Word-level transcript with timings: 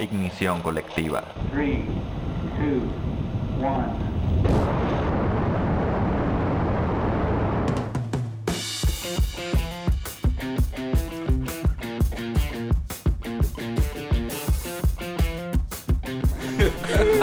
Ignición 0.00 0.62
colectiva. 0.62 1.24
3, 1.52 1.78
2, 2.58 2.82
1. 3.58 4.08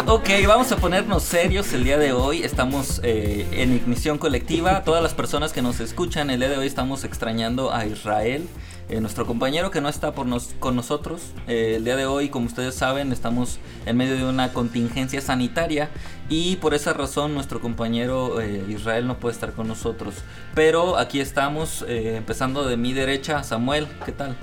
Ok, 0.08 0.30
vamos 0.48 0.72
a 0.72 0.78
ponernos 0.78 1.24
serios 1.24 1.72
el 1.74 1.84
día 1.84 1.98
de 1.98 2.12
hoy. 2.14 2.44
Estamos 2.44 3.00
eh, 3.04 3.48
en 3.52 3.74
ignición 3.74 4.18
colectiva. 4.18 4.84
Todas 4.84 5.02
las 5.02 5.14
personas 5.14 5.52
que 5.52 5.62
nos 5.62 5.80
escuchan 5.80 6.30
el 6.30 6.40
día 6.40 6.50
de 6.50 6.58
hoy 6.58 6.68
estamos 6.68 7.04
extrañando 7.04 7.74
a 7.74 7.86
Israel, 7.86 8.48
eh, 8.90 9.02
nuestro 9.02 9.26
compañero 9.26 9.72
que 9.72 9.82
no 9.82 9.90
está 9.90 10.14
por 10.14 10.26
nos, 10.26 10.54
con 10.60 10.76
nosotros. 10.76 11.22
Eh, 11.48 11.74
el 11.78 11.84
día 11.86 11.96
de 11.96 12.06
hoy, 12.06 12.30
como 12.30 12.46
ustedes 12.46 12.76
saben, 12.76 13.12
estamos 13.12 13.60
en 13.86 13.98
medio 13.98 14.16
de 14.16 14.26
una 14.26 14.54
contingencia 14.54 15.22
sanitaria 15.22 15.90
y 16.30 16.58
por 16.58 16.74
esa 16.74 16.94
razón 16.94 17.34
nuestro 17.34 17.60
compañero 17.62 18.38
Israel 18.70 19.08
no 19.08 19.18
puede 19.18 19.34
estar 19.34 19.54
con 19.54 19.68
nosotros. 19.68 20.16
Pero 20.54 20.98
aquí 20.98 21.20
estamos, 21.20 21.86
empezando 21.88 22.66
de 22.66 22.78
mi 22.78 22.94
derecha, 22.94 23.44
Samuel, 23.44 23.88
¿qué 24.06 24.12
tal? 24.12 24.36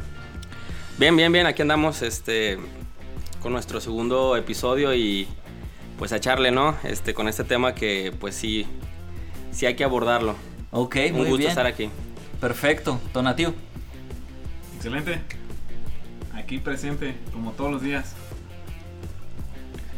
Bien, 0.98 1.16
bien, 1.16 1.32
bien, 1.32 1.46
aquí 1.46 1.62
andamos 1.62 2.02
este, 2.02 2.58
con 3.42 3.52
nuestro 3.52 3.80
segundo 3.80 4.36
episodio 4.36 4.94
y 4.94 5.26
pues 5.98 6.12
a 6.12 6.16
echarle, 6.16 6.50
¿no? 6.50 6.76
Este, 6.84 7.14
con 7.14 7.28
este 7.28 7.44
tema 7.44 7.74
que 7.74 8.12
pues 8.18 8.34
sí, 8.34 8.66
sí 9.50 9.66
hay 9.66 9.74
que 9.74 9.84
abordarlo. 9.84 10.34
Ok, 10.70 10.96
Un 11.10 11.12
muy 11.12 11.22
gusto 11.26 11.38
bien. 11.38 11.50
estar 11.50 11.66
aquí. 11.66 11.90
Perfecto, 12.40 13.00
Donatiu. 13.12 13.54
Excelente. 14.84 15.20
Aquí 16.34 16.58
presente, 16.58 17.14
como 17.32 17.52
todos 17.52 17.70
los 17.70 17.82
días. 17.82 18.14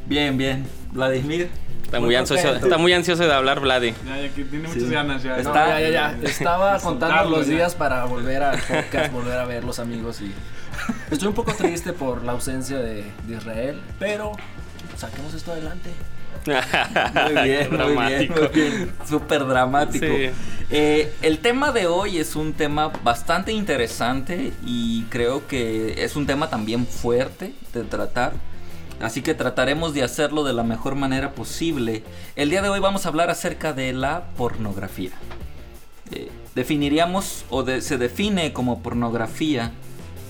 Bien, 0.04 0.36
bien. 0.36 0.66
Vladimir. 0.92 1.48
Está 1.84 2.00
muy, 2.00 2.14
ansioso, 2.14 2.54
está 2.56 2.76
muy 2.76 2.92
ansioso 2.92 3.24
de 3.26 3.32
hablar, 3.32 3.60
Vladi. 3.60 3.94
Ya, 4.06 4.20
ya 4.20 4.28
que 4.34 4.44
tiene 4.44 4.68
muchas 4.68 4.82
Sí. 4.82 4.90
ganas 4.90 5.22
ya. 5.22 5.38
Está- 5.38 5.50
No, 5.68 5.70
ya, 5.70 5.80
ya, 5.80 5.90
ya. 5.90 6.18
Estaba 6.28 6.78
contando 6.80 7.30
los 7.30 7.46
ya. 7.46 7.54
días 7.54 7.74
para 7.74 8.04
volver 8.04 8.42
al 8.42 8.58
podcast, 8.60 9.10
volver 9.10 9.38
a 9.38 9.46
ver 9.46 9.64
los 9.64 9.78
amigos 9.78 10.20
y 10.20 10.30
estoy 11.10 11.28
un 11.28 11.34
poco 11.34 11.54
triste 11.54 11.94
por 11.94 12.22
la 12.22 12.32
ausencia 12.32 12.76
de, 12.76 13.04
de 13.26 13.36
Israel, 13.38 13.80
pero 13.98 14.32
saquemos 14.98 15.32
esto 15.32 15.52
adelante. 15.52 15.88
Muy 16.46 17.42
bien, 17.42 17.44
muy 17.44 17.44
bien, 17.44 17.70
Dramático. 17.70 18.40
muy 18.40 18.48
bien. 18.60 18.92
Súper 19.08 19.46
dramático. 19.46 20.06
Sí. 20.06 20.30
Eh, 20.70 21.12
el 21.22 21.38
tema 21.38 21.72
de 21.72 21.86
hoy 21.86 22.18
es 22.18 22.36
un 22.36 22.52
tema 22.52 22.88
bastante 23.02 23.52
interesante 23.52 24.52
y 24.64 25.02
creo 25.04 25.46
que 25.46 26.02
es 26.04 26.16
un 26.16 26.26
tema 26.26 26.48
también 26.50 26.86
fuerte 26.86 27.54
de 27.72 27.82
tratar. 27.84 28.32
Así 29.00 29.22
que 29.22 29.34
trataremos 29.34 29.92
de 29.92 30.02
hacerlo 30.02 30.44
de 30.44 30.52
la 30.52 30.62
mejor 30.62 30.94
manera 30.94 31.32
posible. 31.32 32.02
El 32.36 32.50
día 32.50 32.62
de 32.62 32.68
hoy 32.68 32.80
vamos 32.80 33.04
a 33.04 33.08
hablar 33.08 33.28
acerca 33.30 33.72
de 33.72 33.92
la 33.92 34.24
pornografía. 34.36 35.10
Eh, 36.12 36.28
definiríamos 36.54 37.44
o 37.50 37.62
de- 37.62 37.80
se 37.80 37.98
define 37.98 38.52
como 38.52 38.82
pornografía 38.82 39.72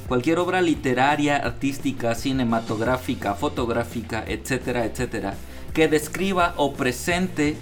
cualquier 0.09 0.39
obra 0.39 0.61
literaria, 0.63 1.37
artística, 1.37 2.15
cinematográfica, 2.15 3.35
fotográfica, 3.35 4.25
etcétera, 4.27 4.85
etcétera, 4.85 5.35
que 5.75 5.89
describa 5.89 6.55
o 6.56 6.72
presente 6.72 7.56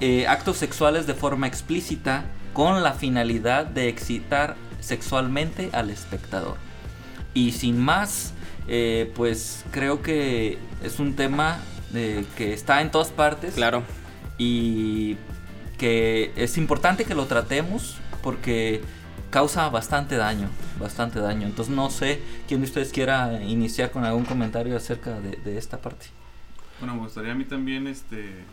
eh, 0.00 0.26
actos 0.26 0.56
sexuales 0.56 1.06
de 1.06 1.14
forma 1.14 1.46
explícita 1.46 2.24
con 2.52 2.82
la 2.82 2.92
finalidad 2.92 3.66
de 3.66 3.88
excitar 3.88 4.56
sexualmente 4.80 5.70
al 5.72 5.90
espectador. 5.90 6.56
Y 7.34 7.52
sin 7.52 7.78
más, 7.78 8.32
eh, 8.68 9.12
pues 9.16 9.64
creo 9.72 10.00
que 10.00 10.58
es 10.82 11.00
un 11.00 11.16
tema 11.16 11.58
eh, 11.92 12.24
que 12.36 12.52
está 12.52 12.80
en 12.80 12.90
todas 12.90 13.08
partes 13.08 13.54
Claro. 13.54 13.82
y 14.38 15.16
que 15.76 16.32
es 16.36 16.56
importante 16.56 17.04
que 17.04 17.14
lo 17.14 17.26
tratemos 17.26 17.96
porque 18.22 18.80
causa 19.30 19.68
bastante 19.68 20.16
daño, 20.16 20.48
bastante 20.78 21.18
daño. 21.18 21.46
Entonces 21.48 21.74
no 21.74 21.90
sé 21.90 22.20
quién 22.46 22.60
de 22.60 22.66
ustedes 22.66 22.92
quiera 22.92 23.42
iniciar 23.42 23.90
con 23.90 24.04
algún 24.04 24.24
comentario 24.24 24.76
acerca 24.76 25.18
de, 25.20 25.32
de 25.44 25.58
esta 25.58 25.78
parte. 25.78 26.06
Bueno, 26.84 26.98
me 26.98 27.04
gustaría 27.06 27.32
a 27.32 27.34
mí 27.34 27.46
también 27.46 27.86
este 27.86 28.44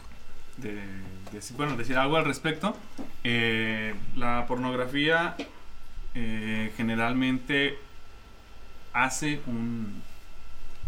de, 0.56 0.82
bueno, 1.58 1.76
decir 1.76 1.98
algo 1.98 2.16
al 2.16 2.24
respecto. 2.24 2.78
Eh, 3.26 3.94
la 4.16 4.46
pornografía 4.48 5.36
eh, 6.16 6.72
generalmente 6.78 7.78
hace 8.94 9.42
un, 9.48 10.02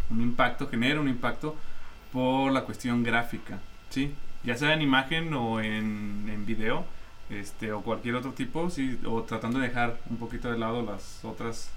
impacto, 0.10 0.70
genera 0.70 1.02
un 1.02 1.10
impacto 1.10 1.58
por 2.14 2.50
la 2.54 2.62
cuestión 2.62 3.04
gráfica, 3.04 3.60
¿sí? 3.90 4.14
Ya 4.46 4.56
sea 4.56 4.74
en 4.74 4.82
imagen 4.82 5.34
o 5.34 5.60
en, 5.60 6.30
en 6.30 6.46
video, 6.46 6.86
este, 7.30 7.74
o 7.74 7.82
cualquier 7.82 8.16
otro 8.16 8.32
tipo. 8.32 8.70
O 9.06 9.24
tratando 9.24 9.60
de 9.60 9.68
dejar 9.68 10.00
un 10.10 10.16
poquito 10.16 10.50
de 10.50 10.58
lado 10.58 10.82
las 10.82 11.26
otras 11.26 11.74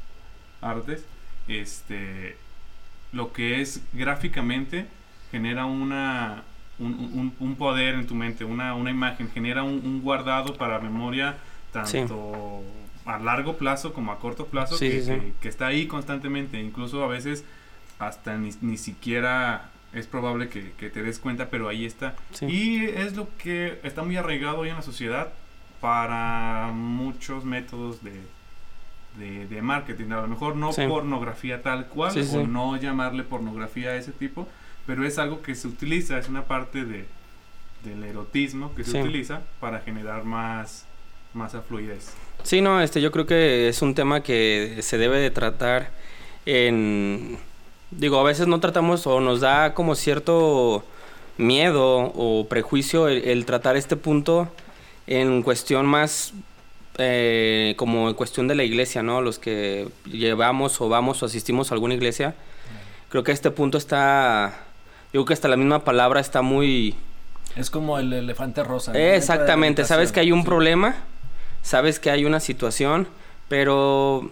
artes, 0.60 1.04
este, 1.48 2.36
lo 3.10 3.32
que 3.32 3.60
es 3.60 3.82
gráficamente 3.92 4.86
genera 5.30 5.66
una 5.66 6.42
un, 6.78 6.92
un- 6.92 7.34
un 7.40 7.54
poder 7.56 7.94
en 7.94 8.06
tu 8.06 8.14
mente, 8.14 8.44
una, 8.44 8.74
una 8.74 8.90
imagen, 8.90 9.30
genera 9.30 9.62
un, 9.62 9.80
un 9.84 10.02
guardado 10.02 10.54
para 10.56 10.78
memoria 10.78 11.36
tanto 11.72 12.62
a 13.06 13.18
largo 13.18 13.56
plazo 13.56 13.92
como 13.94 14.12
a 14.12 14.18
corto 14.18 14.46
plazo 14.46 14.76
Sí, 14.76 14.90
que, 14.90 15.00
sí, 15.00 15.06
sí. 15.06 15.20
que- 15.20 15.32
que 15.40 15.48
está 15.48 15.68
ahí 15.68 15.86
constantemente, 15.86 16.60
incluso 16.60 17.02
a 17.02 17.06
veces 17.06 17.44
hasta 17.98 18.36
ni, 18.36 18.50
ni 18.60 18.76
siquiera 18.76 19.70
es 19.94 20.06
probable 20.06 20.48
que, 20.50 20.72
que 20.72 20.90
te 20.90 21.02
des 21.02 21.18
cuenta, 21.18 21.48
pero 21.48 21.68
ahí 21.68 21.86
está. 21.86 22.14
Y 22.42 22.84
es 22.84 23.16
lo 23.16 23.28
que 23.38 23.80
está 23.82 24.02
muy 24.02 24.16
arraigado 24.18 24.58
hoy 24.58 24.68
en 24.68 24.76
la 24.76 24.82
sociedad 24.82 25.28
para 25.80 26.70
muchos 26.74 27.44
métodos 27.44 28.02
de, 28.02 28.20
de, 29.18 29.46
de 29.46 29.62
marketing. 29.62 30.10
A 30.12 30.20
lo 30.22 30.28
mejor 30.28 30.56
no 30.56 30.72
Sí. 30.74 30.86
pornografía 30.86 31.62
tal 31.62 31.86
cual, 31.86 32.12
Sí, 32.12 32.24
sí. 32.24 32.36
o 32.36 32.46
no 32.46 32.76
llamarle 32.76 33.22
pornografía 33.22 33.90
a 33.90 33.96
ese 33.96 34.12
tipo, 34.12 34.46
pero 34.86 35.04
es 35.06 35.18
algo 35.18 35.42
que 35.42 35.54
se 35.54 35.68
utiliza, 35.68 36.18
es 36.18 36.28
una 36.28 36.44
parte 36.44 36.84
de, 36.84 37.04
del 37.84 38.04
erotismo 38.04 38.74
que 38.74 38.84
se 38.84 38.92
Sí. 38.92 38.98
utiliza 39.00 39.42
para 39.60 39.80
generar 39.80 40.24
más, 40.24 40.84
más 41.34 41.52
fluidez. 41.68 42.12
Sí, 42.42 42.60
no, 42.60 42.80
este, 42.80 43.00
yo 43.00 43.10
creo 43.12 43.26
que 43.26 43.68
es 43.68 43.82
un 43.82 43.94
tema 43.94 44.22
que 44.22 44.78
se 44.82 44.98
debe 44.98 45.18
de 45.18 45.30
tratar 45.30 45.90
en... 46.44 47.38
Digo, 47.90 48.18
a 48.18 48.24
veces 48.24 48.46
no 48.46 48.60
tratamos 48.60 49.06
o 49.06 49.20
nos 49.20 49.40
da 49.40 49.72
como 49.74 49.94
cierto 49.94 50.84
miedo 51.38 52.12
o 52.14 52.46
prejuicio 52.48 53.08
el, 53.08 53.24
el 53.24 53.44
tratar 53.46 53.76
este 53.76 53.96
punto 53.96 54.48
en 55.06 55.42
cuestión 55.42 55.86
más 55.86 56.32
eh, 56.98 57.74
como 57.76 58.08
en 58.08 58.14
cuestión 58.14 58.48
de 58.48 58.54
la 58.54 58.64
iglesia, 58.64 59.02
¿no? 59.02 59.20
Los 59.20 59.38
que 59.38 59.88
llevamos 60.04 60.80
o 60.80 60.88
vamos 60.88 61.22
o 61.22 61.26
asistimos 61.26 61.70
a 61.70 61.74
alguna 61.74 61.94
iglesia. 61.94 62.34
Creo 63.08 63.22
que 63.22 63.32
este 63.32 63.50
punto 63.50 63.78
está... 63.78 64.65
Digo 65.16 65.24
que 65.24 65.32
hasta 65.32 65.48
la 65.48 65.56
misma 65.56 65.78
palabra 65.82 66.20
está 66.20 66.42
muy... 66.42 66.94
Es 67.56 67.70
como 67.70 67.98
el 67.98 68.12
elefante 68.12 68.62
rosa. 68.62 68.92
¿no? 68.92 68.98
Eh, 68.98 69.16
exactamente, 69.16 69.86
sabes 69.86 70.12
que 70.12 70.20
hay 70.20 70.30
un 70.30 70.40
sí, 70.40 70.44
problema, 70.46 70.94
sabes 71.62 71.98
que 71.98 72.10
hay 72.10 72.26
una 72.26 72.38
situación, 72.38 73.08
pero 73.48 74.28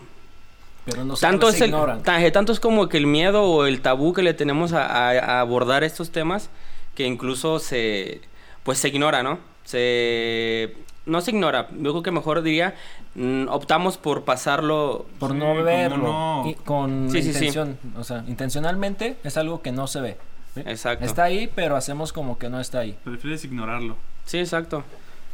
Pero 0.85 1.07
no 1.07 1.17
se, 1.17 1.23
tanto 1.23 1.49
se 1.51 1.57
es 1.57 1.63
el, 1.63 1.69
ignoran. 1.71 2.03
ta- 2.03 2.23
eh, 2.23 2.31
tanto 2.31 2.53
es 2.53 2.61
como 2.61 2.91
que 2.91 2.99
el 2.99 3.07
miedo 3.07 3.45
o 3.45 3.65
el 3.65 3.81
tabú 3.81 4.13
que 4.13 4.23
le 4.23 4.35
tenemos 4.35 4.75
a, 4.75 4.85
a- 4.85 5.19
a 5.19 5.41
abordar 5.41 5.85
estos 5.85 6.11
temas 6.11 6.51
que 6.95 7.07
incluso 7.07 7.61
se 7.61 8.21
pues 8.63 8.77
se 8.77 8.89
ignora, 8.89 9.23
¿no? 9.23 9.39
Se 9.65 10.77
no 11.07 11.23
se 11.23 11.31
ignora, 11.31 11.69
yo 11.81 11.93
creo 11.93 12.03
que 12.03 12.11
mejor 12.11 12.43
diría 12.43 12.75
mm, 13.15 13.49
optamos 13.49 13.97
por 13.97 14.25
pasarlo 14.25 15.07
Por 15.19 15.31
Sí, 15.33 15.39
no 15.39 15.47
como 15.47 15.63
verlo. 15.65 15.97
no- 15.97 16.43
y 16.47 16.53
con 16.57 17.09
Sí, 17.11 17.17
la 17.17 17.23
sí, 17.23 17.33
sí. 17.33 17.39
intención. 17.47 17.79
O 17.97 18.05
sea, 18.05 18.23
intencionalmente 18.29 19.17
es 19.25 19.39
algo 19.39 19.63
que 19.63 19.73
no 19.73 19.87
se 19.87 20.03
ve. 20.03 20.19
¿Sí? 20.55 20.63
Exacto. 20.65 21.05
Está 21.05 21.25
ahí, 21.25 21.51
pero 21.55 21.77
hacemos 21.77 22.13
como 22.13 22.39
que 22.39 22.49
no 22.49 22.61
está 22.61 22.81
ahí. 22.81 22.97
Prefieres 23.05 23.45
ignorarlo. 23.45 23.97
Sí, 24.25 24.39
exacto. 24.39 24.85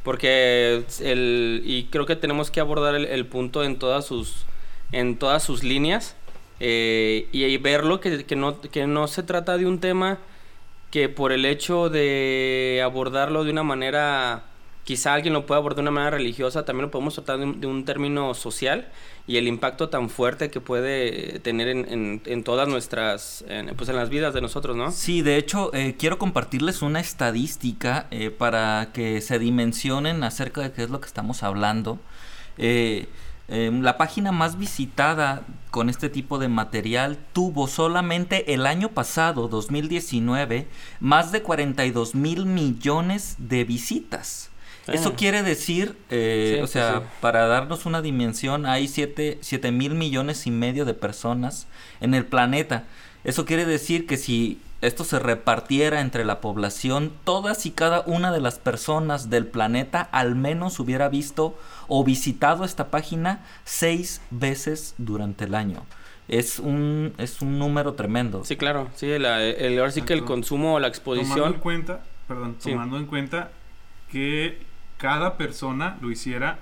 Porque 0.03 0.85
el 1.01 1.63
y 1.65 1.85
creo 1.85 2.07
que 2.07 2.17
tenemos 2.17 2.51
que 2.51 2.61
abordar 2.61 2.95
el, 2.95 3.05
el 3.05 3.27
punto 3.27 3.63
en 3.65 3.79
todas 3.79 4.07
sus 4.07 4.47
en 4.93 5.17
todas 5.17 5.43
sus 5.43 5.63
líneas 5.63 6.17
eh, 6.59 7.29
y, 7.33 7.45
y 7.45 7.57
verlo 7.59 8.01
que, 8.01 8.25
que 8.25 8.35
no 8.35 8.61
que 8.61 8.87
no 8.87 9.07
se 9.09 9.23
trata 9.23 9.59
de 9.59 9.67
un 9.67 9.79
tema 9.79 10.19
que 10.91 11.09
por 11.09 11.33
el 11.33 11.45
hecho 11.45 11.89
de 11.91 12.81
abordarlo 12.83 13.45
de 13.45 13.53
una 13.53 13.63
manera 13.63 14.45
quizá 14.85 15.15
alguien 15.15 15.35
lo 15.35 15.47
pueda 15.47 15.59
abordar 15.59 15.77
de 15.77 15.83
una 15.83 15.91
manera 15.91 16.17
religiosa 16.17 16.65
también 16.65 16.87
lo 16.87 16.91
podemos 16.91 17.15
tratar 17.15 17.39
de 17.39 17.67
un, 17.67 17.85
término 17.85 18.35
social 18.35 18.89
y 19.27 19.37
el 19.37 19.47
impacto 19.47 19.89
tan 19.89 20.11
fuerte 20.11 20.51
que 20.51 20.61
puede 20.61 21.39
tener 21.41 21.69
en, 21.69 22.45
todas 22.45 22.69
nuestras 22.69 23.45
pues 23.77 23.89
en 23.89 23.97
las 23.97 24.09
vidas 24.09 24.35
de 24.35 24.41
nosotros 24.41 24.77
no 24.77 24.91
Sí, 24.91 25.23
de 25.23 25.37
hecho, 25.37 25.73
eh, 25.75 25.97
quiero 25.99 26.19
compartirles 26.19 26.83
una 26.83 27.01
estadística 27.01 28.07
eh, 28.11 28.31
para 28.31 28.91
que 28.93 29.21
se 29.21 29.39
dimensionen 29.39 30.25
acerca 30.25 30.63
de 30.63 30.73
qué 30.73 30.83
es 30.83 30.91
lo 30.91 31.01
que 31.01 31.07
estamos 31.07 31.43
hablando. 31.43 31.99
Eh, 32.59 33.09
eh, 33.49 33.71
la 33.73 33.99
página 33.99 34.31
más 34.31 34.59
visitada 34.59 35.43
con 35.73 35.89
este 35.89 36.09
tipo 36.09 36.39
de 36.39 36.47
material 36.49 37.19
tuvo 37.33 37.67
solamente 37.67 38.55
el 38.55 38.65
año 38.65 38.91
pasado, 38.91 39.49
2019, 39.49 40.69
más 41.01 41.33
de 41.33 41.43
42 41.43 42.15
mil 42.15 42.47
millones 42.47 43.35
de 43.39 43.65
visitas. 43.65 44.50
Eso 44.87 45.15
quiere 45.15 45.43
decir, 45.43 45.97
eh, 46.11 46.55
Sí, 46.57 46.63
o 46.63 46.67
sea, 46.67 46.99
sí. 46.99 47.05
para 47.21 47.47
darnos 47.47 47.87
una 47.87 48.03
dimensión, 48.03 48.67
hay 48.67 48.89
7 48.89 49.39
mil 49.73 49.95
millones 49.95 50.47
y 50.47 50.51
medio 50.51 50.85
de 50.85 50.95
personas 50.95 51.67
en 52.01 52.15
el 52.15 52.25
planeta. 52.27 52.85
Eso 53.23 53.45
quiere 53.45 53.67
decir 53.67 54.07
que 54.07 54.17
si 54.17 54.61
esto 54.81 55.05
se 55.05 55.19
repartiera 55.19 56.01
entre 56.01 56.25
la 56.25 56.41
población, 56.41 57.13
todas 57.25 57.67
y 57.67 57.71
cada 57.71 58.01
una 58.07 58.33
de 58.33 58.41
las 58.41 58.59
personas 58.59 59.29
del 59.29 59.47
planeta 59.47 60.01
al 60.11 60.35
menos 60.35 60.81
hubiera 60.81 61.09
visto 61.11 61.57
o 61.87 62.03
visitado 62.03 62.65
esta 62.65 62.89
página 62.91 63.45
seis 63.65 64.23
veces 64.31 64.95
durante 64.97 65.45
el 65.45 65.55
año. 65.55 65.85
Es 66.29 66.59
un, 66.59 67.13
es 67.19 67.43
un 67.43 67.59
número 67.59 67.93
tremendo. 67.95 68.45
Sí, 68.45 68.57
claro. 68.57 68.89
Sí, 68.95 69.19
la- 69.19 69.43
el, 69.45 69.79
ahora 69.79 69.91
sí 69.91 70.01
que 70.03 70.15
el 70.15 70.25
consumo 70.25 70.75
o 70.77 70.81
la 70.81 70.91
Tomando 70.91 71.13
en 71.15 71.21
exposición. 71.27 71.53
cuenta, 71.61 72.01
perdón, 72.27 72.57
Sí. 72.59 72.71
tomando 72.71 72.97
en 72.97 73.07
cuenta 73.07 73.51
que 74.11 74.59
cada 75.01 75.37
persona 75.37 75.97
lo 76.01 76.11
hiciera, 76.11 76.59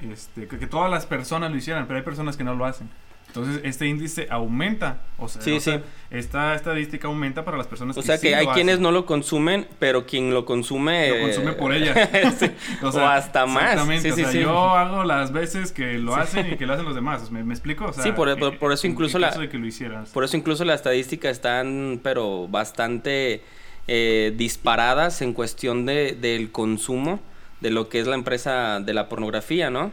este, 0.00 0.46
que, 0.48 0.58
que 0.58 0.66
todas 0.66 0.90
las 0.90 1.06
personas 1.06 1.50
lo 1.50 1.56
hicieran, 1.56 1.86
pero 1.86 1.98
hay 1.98 2.04
personas 2.04 2.36
que 2.36 2.44
no 2.44 2.54
lo 2.54 2.64
hacen. 2.66 2.90
Entonces, 3.28 3.60
este 3.64 3.86
índice 3.86 4.28
aumenta. 4.30 4.98
O 5.18 5.28
sea, 5.28 5.42
Sí, 5.42 5.52
o 5.52 5.60
sea, 5.60 5.78
sí. 5.78 5.84
esta 6.10 6.54
estadística 6.54 7.08
aumenta 7.08 7.44
para 7.44 7.56
las 7.58 7.66
personas 7.66 7.96
O 7.96 8.00
que 8.00 8.06
sea 8.06 8.16
sí 8.16 8.28
que 8.28 8.34
hay 8.36 8.46
lo 8.46 8.52
quienes 8.52 8.74
hacen. 8.74 8.82
no 8.84 8.92
lo 8.92 9.04
consumen, 9.04 9.66
pero 9.78 10.06
quien 10.06 10.32
lo 10.32 10.44
consume. 10.46 11.08
Lo 11.10 11.20
consume 11.20 11.52
por 11.52 11.74
eh, 11.74 11.78
ellas. 11.78 12.34
sí. 12.38 12.50
O, 12.82 12.88
hasta 13.00 13.44
más. 13.44 13.62
Exactamente. 13.64 14.10
Sí, 14.10 14.14
sí, 14.16 14.22
o 14.22 14.24
sea, 14.24 14.32
sí. 14.32 14.40
yo 14.40 14.58
hago 14.70 15.04
las 15.04 15.32
veces 15.32 15.72
que 15.72 15.98
lo 15.98 16.14
hacen 16.16 16.52
y 16.52 16.56
que 16.56 16.66
lo 16.66 16.72
hacen 16.74 16.86
los 16.86 16.94
demás. 16.94 17.30
¿Me, 17.30 17.42
me 17.44 17.52
explico? 17.52 17.86
O 17.86 17.92
sea, 17.92 18.04
Sí, 18.04 18.12
por- 18.12 18.38
por- 18.38 18.54
eh, 18.54 18.56
por 18.58 18.72
eso 18.72 18.86
incluso 18.86 19.18
en 19.18 19.22
la- 19.22 19.28
caso 19.28 19.40
de 19.40 19.48
que 19.50 19.58
lo 19.58 19.66
hicieras. 19.66 20.10
Por 20.10 20.24
eso 20.24 20.36
incluso 20.36 20.64
las 20.64 20.76
estadísticas 20.76 21.32
están, 21.32 22.00
pero 22.02 22.48
bastante 22.48 23.42
eh, 23.88 24.32
disparadas 24.36 25.20
en 25.20 25.32
cuestión 25.32 25.84
de, 25.84 26.12
del 26.12 26.50
consumo 26.52 27.20
de 27.66 27.72
lo 27.72 27.88
que 27.88 27.98
es 27.98 28.06
la 28.06 28.14
empresa 28.14 28.78
de 28.78 28.94
la 28.94 29.08
pornografía, 29.08 29.70
¿no? 29.70 29.90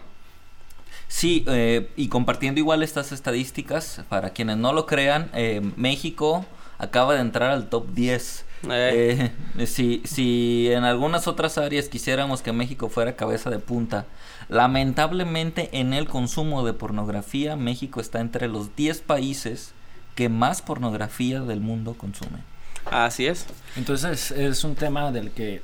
Sí, 1.08 1.44
eh, 1.48 1.90
y 1.96 2.08
compartiendo 2.08 2.60
igual 2.60 2.84
estas 2.84 3.12
estadísticas, 3.12 4.04
para 4.10 4.30
quienes 4.30 4.58
no 4.58 4.74
lo 4.74 4.86
crean, 4.86 5.32
eh, 5.34 5.62
México 5.76 6.46
acaba 6.78 7.16
de 7.16 7.22
entrar 7.22 7.50
al 7.50 7.70
top 7.70 7.88
10. 7.96 8.46
Eh. 8.70 9.32
Eh, 9.58 9.66
si, 9.66 10.04
si 10.06 10.70
en 10.72 10.84
algunas 10.84 11.28
otras 11.28 11.58
áreas 11.58 11.90
quisiéramos 11.90 12.44
que 12.44 12.54
México 12.54 12.90
fuera 12.90 13.16
cabeza 13.16 13.50
de 13.50 13.58
punta, 13.58 14.06
lamentablemente 14.50 15.70
en 15.74 15.94
el 15.94 16.08
consumo 16.08 16.64
de 16.64 16.74
pornografía, 16.74 17.56
México 17.56 18.02
está 18.02 18.20
entre 18.20 18.48
los 18.48 18.76
10 18.76 19.02
países 19.02 19.74
que 20.14 20.30
más 20.30 20.62
pornografía 20.62 21.42
del 21.42 21.60
mundo 21.60 21.96
consumen. 21.96 22.44
Así 22.86 23.26
es. 23.26 23.48
Entonces 23.76 24.30
es 24.30 24.64
un 24.64 24.76
tema 24.76 25.12
del 25.12 25.32
que 25.32 25.64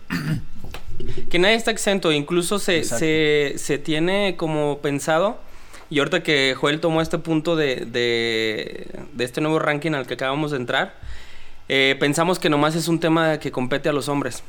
Que 1.30 1.40
nadie 1.40 1.56
está 1.56 1.72
exento, 1.72 2.12
incluso 2.12 2.60
se, 2.60 2.84
se, 2.84 3.54
se 3.57 3.78
tiene 3.78 4.36
como 4.38 4.80
pensado, 4.80 5.38
y 5.90 6.00
ahorita 6.00 6.22
que 6.24 6.56
Joel 6.56 6.80
tomó 6.80 7.01
este 7.01 7.18
punto 7.18 7.56
de, 7.56 7.86
de, 7.86 8.88
de 9.13 9.24
este 9.24 9.42
nuevo 9.42 9.60
ranking 9.60 9.94
al 9.94 10.06
que 10.06 10.13
acabamos 10.13 10.51
de 10.51 10.57
entrar, 10.57 10.94
eh, 11.68 11.96
pensamos 12.00 12.40
que 12.40 12.50
nomás 12.50 12.75
es 12.75 12.88
un 12.88 13.00
tema 13.00 13.40
que 13.40 13.51
compete 13.51 13.90
a 13.90 13.94
los 13.94 14.07
hombres, 14.10 14.44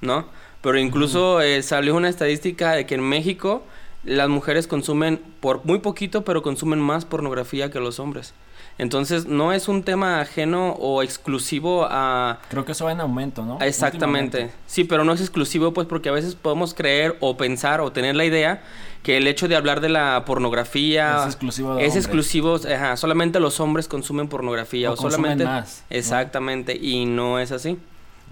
¿no? 0.00 0.26
Pero 0.60 0.78
incluso 0.78 1.40
eh, 1.40 1.62
salió 1.62 1.94
una 1.94 2.08
estadística 2.08 2.72
de 2.72 2.86
que 2.86 2.96
en 2.96 3.02
México 3.02 3.62
las 4.04 4.28
mujeres 4.28 4.66
consumen 4.66 5.20
por 5.40 5.64
muy 5.64 5.78
poquito, 5.78 6.24
pero 6.24 6.42
consumen 6.42 6.80
más 6.80 7.04
pornografía 7.04 7.70
que 7.70 7.78
los 7.78 8.00
hombres. 8.00 8.34
Entonces 8.78 9.26
no 9.26 9.52
es 9.52 9.66
un 9.66 9.82
tema 9.82 10.20
ajeno 10.20 10.70
o 10.78 11.02
exclusivo 11.02 11.86
a, 11.90 12.38
creo 12.48 12.64
que 12.64 12.72
eso 12.72 12.84
va 12.84 12.92
en 12.92 13.00
aumento, 13.00 13.44
¿no? 13.44 13.58
Exactamente. 13.60 14.50
Sí, 14.66 14.84
pero 14.84 15.04
no 15.04 15.12
es 15.12 15.20
exclusivo, 15.20 15.72
pues, 15.72 15.88
porque 15.88 16.08
a 16.08 16.12
veces 16.12 16.36
podemos 16.36 16.74
creer 16.74 17.16
o 17.20 17.36
pensar 17.36 17.80
o 17.80 17.90
tener 17.90 18.14
la 18.14 18.24
idea 18.24 18.62
que 19.02 19.16
el 19.16 19.26
hecho 19.26 19.48
de 19.48 19.56
hablar 19.56 19.80
de 19.80 19.88
la 19.88 20.22
pornografía 20.26 21.18
Es 21.20 21.26
exclusivo 21.26 21.74
de 21.74 21.82
es 21.82 21.88
hombres. 21.88 22.04
exclusivo, 22.04 22.60
ajá, 22.72 22.96
solamente 22.96 23.40
los 23.40 23.58
hombres 23.60 23.88
consumen 23.88 24.28
pornografía 24.28 24.90
O 24.90 24.94
o, 24.94 24.96
solamente 24.96 25.44
más, 25.44 25.84
¿no? 25.90 25.96
exactamente 25.96 26.76
y 26.80 27.04
no 27.06 27.38
es 27.40 27.50
así. 27.52 27.78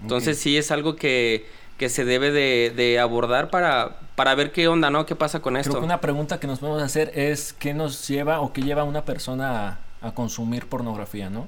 Entonces 0.01 0.37
sí 0.39 0.57
es 0.57 0.71
algo 0.71 0.95
que, 0.95 1.45
que 1.77 1.89
se 1.89 2.05
debe 2.05 2.31
de, 2.31 2.71
de 2.75 2.99
abordar 2.99 3.49
para, 3.49 3.97
para 4.15 4.35
ver 4.35 4.51
qué 4.51 4.67
onda, 4.67 4.89
¿no? 4.89 5.05
¿Qué 5.05 5.15
pasa 5.15 5.41
con 5.41 5.53
Creo 5.55 5.61
esto? 5.61 5.79
que 5.79 5.85
una 5.85 5.99
pregunta 6.01 6.39
que 6.39 6.47
nos 6.47 6.59
podemos 6.59 6.81
hacer 6.83 7.11
es 7.15 7.53
qué 7.53 7.73
nos 7.73 8.07
lleva 8.07 8.39
o 8.41 8.53
qué 8.53 8.61
lleva 8.61 8.83
a 8.83 8.85
una 8.85 9.03
persona 9.05 9.67
a, 9.69 9.79
a 10.01 10.11
consumir 10.11 10.67
pornografía, 10.67 11.29
¿no? 11.29 11.47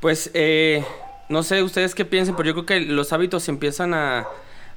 Pues 0.00 0.30
eh, 0.34 0.84
no 1.28 1.42
sé 1.42 1.62
ustedes 1.62 1.94
qué 1.94 2.04
piensen, 2.04 2.34
pero 2.36 2.48
yo 2.48 2.54
creo 2.54 2.66
que 2.66 2.80
los 2.80 3.12
hábitos 3.12 3.44
se 3.44 3.50
empiezan 3.50 3.94
a, 3.94 4.26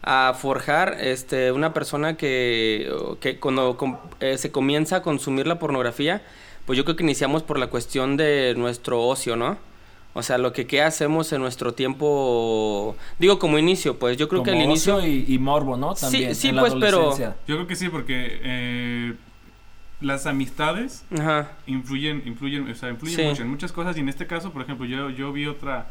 a 0.03 0.35
forjar. 0.39 0.97
Este, 1.00 1.51
una 1.51 1.73
persona 1.73 2.15
que, 2.17 2.91
que 3.19 3.39
cuando 3.39 3.77
com- 3.77 3.97
eh, 4.19 4.38
se 4.38 4.51
comienza 4.51 4.97
a 4.97 5.01
consumir 5.01 5.47
la 5.47 5.57
pornografía, 5.59 6.21
pues 6.65 6.77
yo 6.77 6.83
creo 6.85 6.95
que 6.95 7.03
iniciamos 7.03 7.44
por 7.44 7.57
la 7.59 7.67
cuestión 7.67 8.17
de 8.17 8.53
nuestro 8.57 9.01
ocio, 9.03 9.35
¿no? 9.35 9.57
O 10.18 10.23
sea, 10.23 10.38
lo 10.38 10.53
que 10.53 10.65
qué 10.65 10.81
hacemos 10.81 11.33
en 11.33 11.41
nuestro 11.41 11.73
tiempo, 11.73 12.95
digo 13.19 13.38
como 13.38 13.57
inicio, 13.59 14.00
pues 14.00 14.15
yo 14.15 14.29
creo 14.29 14.44
que 14.44 14.51
al 14.51 14.61
inicio... 14.61 14.95
ocio 14.95 15.07
y, 15.09 15.25
y 15.27 15.38
morbo, 15.39 15.75
¿no? 15.75 15.94
Sí, 15.95 16.01
También. 16.03 16.35
sí, 16.35 16.47
en 16.50 16.56
la 16.56 16.61
pues, 16.61 16.73
pero-. 16.79 17.18
Yo 17.18 17.33
creo 17.45 17.68
que 17.68 17.75
sí, 17.75 17.89
porque 17.89 18.39
eh, 18.41 19.13
las 20.06 20.25
amistades 20.28 21.04
Ajá, 21.18 21.52
influyen, 21.68 22.22
influyen, 22.25 22.69
o 22.69 22.75
sea, 22.75 22.90
influyen 22.90 23.18
Sí. 23.19 23.24
mucho 23.25 23.42
en 23.44 23.50
muchas 23.50 23.72
cosas 23.72 23.98
y 23.98 24.02
en 24.02 24.10
este 24.10 24.28
caso, 24.28 24.52
por 24.54 24.62
ejemplo, 24.62 24.86
yo, 24.86 25.10
yo 25.10 25.31
vi 25.34 25.48
otra, 25.48 25.88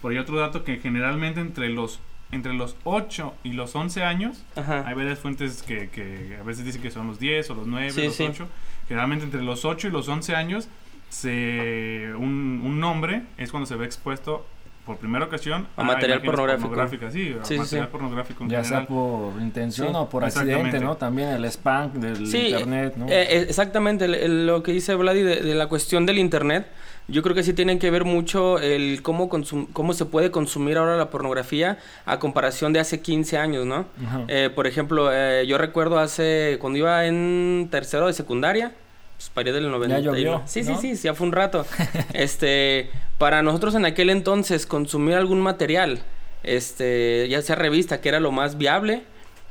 por 0.00 0.12
ahí 0.12 0.18
otro 0.18 0.38
dato 0.38 0.62
que 0.64 0.78
generalmente 0.78 1.40
entre 1.40 1.68
los 1.68 2.00
entre 2.32 2.54
los 2.54 2.74
8 2.82 3.34
y 3.44 3.52
los 3.52 3.76
11 3.76 4.02
años, 4.02 4.44
ajá. 4.56 4.82
hay 4.84 4.94
varias 4.96 5.20
fuentes 5.20 5.62
que, 5.62 5.88
que 5.90 6.36
a 6.40 6.42
veces 6.42 6.64
dicen 6.64 6.82
que 6.82 6.90
son 6.90 7.06
los 7.06 7.20
10 7.20 7.50
o 7.50 7.54
los 7.54 7.66
9, 7.68 7.90
Sí, 7.90 8.04
los 8.04 8.14
sí. 8.16 8.24
8, 8.24 8.48
generalmente 8.88 9.24
entre 9.26 9.42
los 9.42 9.64
8 9.64 9.86
y 9.86 9.90
los 9.92 10.08
11 10.08 10.34
años, 10.34 10.68
se, 11.08 12.12
un, 12.16 12.60
un 12.64 12.82
hombre 12.84 13.22
es 13.38 13.50
cuando 13.52 13.66
se 13.66 13.76
ve 13.76 13.86
expuesto 13.86 14.44
por 14.86 14.96
primera 14.98 15.24
ocasión 15.26 15.66
A 15.76 15.82
material 15.82 16.22
pornográfico. 16.22 17.10
sí, 17.10 17.36
a 17.38 17.44
Sí, 17.44 17.58
material 17.58 17.86
sí. 17.86 17.92
pornográfico 17.92 18.44
en 18.44 18.50
Ya 18.50 18.62
sea 18.64 18.86
por 18.86 19.32
intención 19.42 19.88
Sí. 19.88 19.94
o 19.96 20.08
por 20.08 20.24
accidente. 20.24 20.78
¿no? 20.78 20.96
También 20.96 21.30
el 21.30 21.44
spam 21.46 21.92
del 22.00 22.26
Sí, 22.28 22.48
internet, 22.48 22.94
¿no? 22.96 23.06
eh, 23.08 23.22
eh, 23.28 23.46
exactamente, 23.48 24.04
el- 24.04 24.14
el- 24.14 24.46
lo 24.46 24.62
que 24.62 24.72
dice 24.72 24.94
Vladi 24.94 25.22
de, 25.22 25.40
de 25.42 25.54
la 25.54 25.66
cuestión 25.66 26.06
del 26.06 26.18
internet, 26.18 26.68
yo 27.08 27.22
creo 27.22 27.34
que 27.34 27.42
sí 27.42 27.52
tienen 27.52 27.78
que 27.80 27.90
ver 27.90 28.04
mucho 28.04 28.58
el 28.60 29.02
cómo, 29.02 29.28
consum- 29.28 29.66
cómo 29.72 29.92
se 29.92 30.04
puede 30.06 30.30
consumir 30.30 30.78
ahora 30.78 30.96
la 30.96 31.10
pornografía 31.10 31.78
a 32.04 32.18
comparación 32.20 32.72
de 32.72 32.78
hace 32.80 33.00
15 33.00 33.38
años, 33.38 33.66
¿no? 33.66 33.86
Ajá. 34.06 34.22
Eh, 34.28 34.50
por 34.54 34.66
ejemplo, 34.68 35.10
eh, 35.12 35.44
yo 35.48 35.58
recuerdo 35.58 35.98
hace, 35.98 36.58
cuando 36.60 36.78
iba 36.78 37.04
en 37.06 37.68
tercero 37.70 38.06
de 38.06 38.12
secundaria, 38.12 38.72
pues 39.16 39.30
para 39.30 39.52
del 39.52 39.70
90. 39.70 39.98
llovió, 40.00 40.42
Sí, 40.46 40.62
¿no? 40.62 40.78
sí, 40.80 40.96
sí, 40.96 41.02
ya 41.02 41.14
fue 41.14 41.26
un 41.26 41.32
rato. 41.32 41.64
este, 42.12 42.90
para 43.18 43.42
nosotros 43.42 43.74
en 43.74 43.84
aquel 43.84 44.10
entonces 44.10 44.66
consumir 44.66 45.14
algún 45.14 45.40
material, 45.40 46.00
este, 46.42 47.26
ya 47.28 47.42
sea 47.42 47.56
revista, 47.56 48.00
que 48.00 48.08
era 48.08 48.20
lo 48.20 48.32
más 48.32 48.58
viable. 48.58 49.02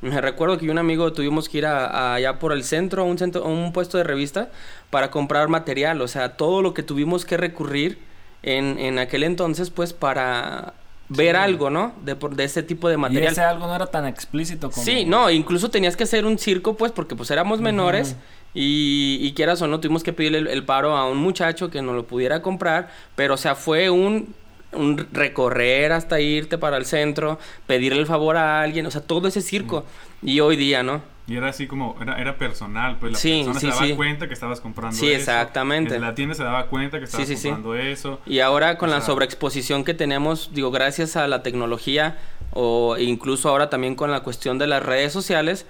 Me 0.02 0.22
recuerdo 0.22 0.58
que 0.58 0.66
yo 0.66 0.70
y 0.70 0.72
un 0.72 0.78
amigo 0.78 1.14
tuvimos 1.14 1.50
que 1.50 1.60
ir 1.60 1.66
a, 1.66 1.86
a 1.88 2.14
allá 2.16 2.38
por 2.40 2.52
el 2.52 2.64
centro, 2.64 3.02
a 3.02 3.06
un 3.06 3.18
centro, 3.18 3.44
a 3.44 3.48
un 3.48 3.74
puesto 3.74 3.98
de 3.98 4.04
revista 4.04 4.50
para 4.90 5.10
comprar 5.10 5.48
material, 5.48 6.02
o 6.02 6.08
sea, 6.08 6.38
todo 6.38 6.62
lo 6.62 6.74
que 6.74 6.84
tuvimos 6.84 7.26
que 7.26 7.38
recurrir 7.38 7.98
en, 8.44 8.78
en 8.78 9.00
aquel 9.00 9.24
entonces, 9.24 9.70
pues 9.72 9.94
para 9.94 10.74
ver 11.10 11.36
algo, 11.36 11.70
¿no? 11.70 11.94
De, 12.04 12.16
por- 12.16 12.36
de 12.36 12.44
ese 12.44 12.62
tipo 12.64 12.88
de 12.88 12.96
y 12.96 12.98
material. 12.98 13.32
ese 13.32 13.42
algo 13.42 13.68
no 13.68 13.76
era 13.76 13.88
tan 13.88 14.06
explícito 14.06 14.70
como... 14.70 14.84
Sí, 14.86 15.06
no, 15.06 15.30
incluso 15.32 15.70
tenías 15.70 15.96
que 15.96 16.04
hacer 16.04 16.26
un 16.26 16.38
circo, 16.38 16.76
pues, 16.78 16.92
porque 16.92 17.16
pues 17.16 17.32
éramos 17.32 17.62
menores 17.62 18.16
y, 18.56 19.20
y 19.22 19.34
quieras 19.34 19.62
o 19.62 19.68
no, 19.68 19.80
tuvimos 19.80 20.02
que 20.04 20.14
pedirle 20.14 20.40
el, 20.40 20.48
el 20.48 20.64
paro 20.64 20.96
a 20.98 21.08
un 21.08 21.18
muchacho 21.20 21.70
que 21.70 21.82
nos 21.84 21.96
lo 21.96 22.08
pudiera 22.08 22.42
comprar, 22.42 22.90
pero 23.16 23.36
o 23.36 23.38
sea, 23.38 23.54
fue 23.54 23.90
un, 23.92 24.34
un 24.72 25.08
recorrer 25.14 25.92
hasta 25.92 26.20
irte 26.20 26.58
para 26.58 26.78
el 26.78 26.86
centro, 26.86 27.38
pedirle 27.68 28.00
el 28.00 28.08
favor 28.08 28.38
a 28.38 28.62
alguien, 28.62 28.86
o 28.88 28.92
sea, 28.92 29.02
todo 29.02 29.28
ese 29.28 29.42
circo. 29.42 29.86
Y 30.24 30.40
hoy 30.40 30.56
día, 30.56 30.82
¿no? 30.82 31.02
Y 31.28 31.36
era 31.38 31.50
así 31.50 31.66
como, 31.68 31.96
era, 32.02 32.20
era 32.22 32.38
personal, 32.38 32.98
pues 33.00 33.12
la 33.14 33.18
Sí, 33.18 33.44
persona 33.46 33.60
sí, 33.60 33.66
se 33.68 33.74
daba 33.74 33.86
sí. 33.88 33.94
cuenta 33.96 34.28
que 34.28 34.34
estabas 34.34 34.62
comprando 34.62 34.96
Sí, 34.96 35.08
eso. 35.08 35.16
exactamente. 35.18 35.96
En 35.96 36.02
la 36.02 36.14
tienda 36.16 36.36
se 36.36 36.44
daba 36.44 36.68
cuenta 36.68 37.00
que 37.00 37.06
estabas 37.06 37.28
sí, 37.28 37.36
sí. 37.36 37.50
comprando 37.50 37.76
eso. 37.76 38.22
Y 38.26 38.40
ahora 38.40 38.78
con 38.78 38.90
O 38.90 38.94
la 38.94 39.02
sobreexposición 39.02 39.84
que 39.84 39.94
tenemos, 39.94 40.52
digo, 40.54 40.72
gracias 40.72 41.16
a 41.16 41.28
la 41.28 41.42
tecnología 41.44 42.18
o 42.52 42.96
incluso 42.98 43.50
ahora 43.50 43.70
también 43.70 43.96
con 43.96 44.12
la 44.12 44.22
cuestión 44.22 44.58
de 44.60 44.68
las 44.68 44.84
redes 44.84 45.12
sociales, 45.14 45.66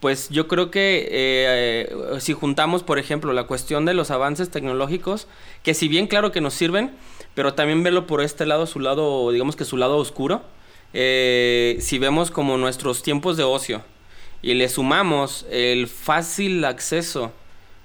pues 0.00 0.28
yo 0.28 0.46
creo 0.46 0.70
que 0.70 1.08
eh, 1.10 2.20
si 2.20 2.32
juntamos, 2.32 2.82
por 2.82 2.98
ejemplo, 2.98 3.32
la 3.32 3.44
cuestión 3.44 3.84
de 3.84 3.94
los 3.94 4.10
avances 4.10 4.50
tecnológicos, 4.50 5.26
que 5.62 5.74
si 5.74 5.88
bien 5.88 6.06
claro 6.06 6.32
que 6.32 6.40
nos 6.40 6.54
sirven, 6.54 6.92
pero 7.34 7.54
también 7.54 7.82
verlo 7.82 8.06
por 8.06 8.22
este 8.22 8.46
lado, 8.46 8.66
su 8.66 8.80
lado, 8.80 9.30
digamos 9.30 9.56
que 9.56 9.64
su 9.64 9.76
lado 9.76 9.96
oscuro, 9.96 10.42
eh, 10.92 11.76
si 11.80 11.98
vemos 11.98 12.30
como 12.30 12.56
nuestros 12.56 13.02
tiempos 13.02 13.36
de 13.36 13.44
ocio 13.44 13.82
y 14.42 14.54
le 14.54 14.68
sumamos 14.68 15.46
el 15.50 15.88
fácil 15.88 16.64
acceso 16.64 17.32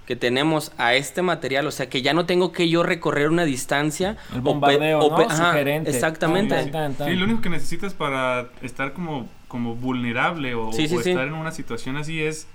que 0.05 0.15
tenemos 0.15 0.71
a 0.77 0.95
este 0.95 1.21
material, 1.21 1.67
o 1.67 1.71
sea, 1.71 1.89
que 1.89 2.01
ya 2.01 2.13
no 2.13 2.25
tengo 2.25 2.51
que 2.51 2.67
yo 2.67 2.83
recorrer 2.83 3.29
una 3.29 3.45
distancia. 3.45 4.17
El 4.33 4.41
bombardeo, 4.41 4.99
o 4.99 5.17
¿no? 5.17 5.25
ajá, 5.25 5.51
Sugerente. 5.51 5.89
Exactamente. 5.89 6.71
Sí, 7.05 7.15
lo 7.15 7.25
único 7.25 7.41
que 7.41 7.49
necesitas 7.49 7.93
para 7.93 8.49
estar 8.61 8.93
como, 8.93 9.29
como 9.51 9.75
vulnerable 9.75 10.55
o, 10.55 10.71
Sí, 10.71 10.87
sí, 10.87 10.95
o 10.95 11.01
sí. 11.01 11.09
estar 11.11 11.27
en 11.27 11.33
una 11.33 11.51
situación 11.51 11.97
así 11.97 12.21
es 12.21 12.47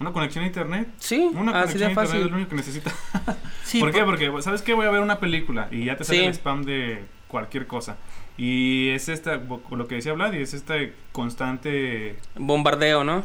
una 0.00 0.12
conexión 0.12 0.42
a 0.44 0.46
internet. 0.48 0.88
Sí, 0.98 1.30
Una 1.32 1.52
así 1.62 1.74
conexión 1.74 1.78
de 1.78 1.84
a 1.86 1.90
internet 1.90 2.14
es 2.24 2.30
lo 2.30 2.36
único 2.36 2.50
que 2.50 2.56
necesitas. 2.56 2.94
Sí, 3.64 3.78
¿Por 3.78 3.92
qué? 3.92 4.00
por- 4.00 4.18
Porque, 4.18 4.42
¿sabes 4.42 4.62
qué? 4.62 4.74
Voy 4.74 4.86
a 4.86 4.90
ver 4.90 5.00
una 5.00 5.20
película 5.20 5.68
y 5.70 5.84
ya 5.84 5.96
te 5.96 6.02
sale 6.02 6.18
Sí. 6.18 6.24
el 6.24 6.32
spam 6.34 6.64
de 6.64 7.04
cualquier 7.28 7.68
cosa. 7.68 7.96
Y 8.36 8.88
es 8.88 9.08
esta, 9.08 9.36
lo 9.36 9.86
que 9.86 9.94
decía 9.96 10.12
Vlad, 10.14 10.32
y 10.32 10.38
es 10.42 10.54
este 10.54 10.92
constante... 11.12 12.16
Bombardeo, 12.34 13.04
¿no? 13.04 13.22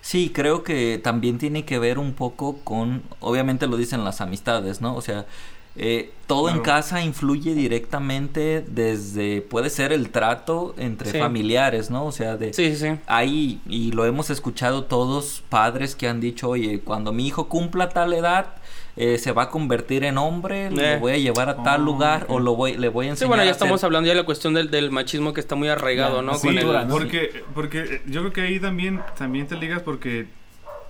Sí, 0.00 0.30
creo 0.34 0.62
que 0.62 0.98
también 1.02 1.36
tiene 1.38 1.66
que 1.66 1.78
ver 1.78 1.98
un 1.98 2.14
poco 2.14 2.58
con, 2.64 3.02
obviamente 3.20 3.66
lo 3.66 3.76
dicen 3.76 4.04
las 4.04 4.22
amistades, 4.22 4.80
¿no? 4.80 4.94
O 4.96 5.02
sea, 5.02 5.26
eh, 5.76 6.10
todo 6.26 6.48
en 6.50 6.60
casa 6.60 7.02
influye 7.02 7.54
directamente 7.54 8.64
desde, 8.66 9.42
puede 9.42 9.70
ser 9.70 9.92
el 9.92 10.10
trato 10.10 10.74
entre 10.78 11.10
Sí. 11.10 11.18
familiares, 11.18 11.90
¿no? 11.90 12.06
O 12.06 12.12
sea, 12.12 12.36
de... 12.36 12.52
Sí, 12.52 12.70
sí, 12.74 12.76
sí. 12.76 12.98
Hay, 13.06 13.60
y 13.68 13.92
lo 13.92 14.04
hemos 14.06 14.30
escuchado 14.30 14.84
todos, 14.84 15.42
padres 15.48 15.94
que 15.96 16.08
han 16.08 16.20
dicho, 16.20 16.48
oye, 16.48 16.80
cuando 16.80 17.12
mi 17.12 17.26
hijo 17.26 17.48
cumpla 17.48 17.88
tal 17.90 18.12
edad, 18.14 18.54
eh, 18.96 19.18
se 19.18 19.32
va 19.32 19.44
a 19.44 19.50
convertir 19.50 20.04
en 20.04 20.16
hombre, 20.18 20.66
Eh. 20.68 20.70
lo 20.70 21.00
voy 21.00 21.12
a 21.12 21.18
llevar 21.18 21.48
a 21.48 21.62
tal 21.64 21.80
Oh, 21.82 21.84
lugar 21.84 22.26
o 22.28 22.38
lo 22.38 22.54
voy, 22.54 22.76
le 22.76 22.88
voy 22.88 23.06
a 23.06 23.08
Sí, 23.08 23.10
enseñar 23.10 23.28
bueno, 23.30 23.42
ya 23.42 23.48
a 23.48 23.50
hacer- 23.52 23.64
estamos 23.64 23.82
hablando 23.84 24.06
ya 24.06 24.12
de 24.14 24.20
la 24.20 24.24
cuestión 24.26 24.54
del, 24.54 24.70
del 24.70 24.92
machismo 24.92 25.32
que 25.34 25.40
está 25.40 25.56
muy 25.56 25.68
arraigado, 25.68 26.22
¿no? 26.22 26.34
sí, 26.36 26.46
Con 26.46 26.58
el-. 26.58 26.86
Porque, 26.88 27.42
porque 27.54 28.02
yo 28.06 28.20
creo 28.20 28.32
que 28.32 28.40
ahí 28.42 28.60
también, 28.60 29.00
también 29.18 29.48
te 29.48 29.56
ligas 29.56 29.82
porque 29.82 30.28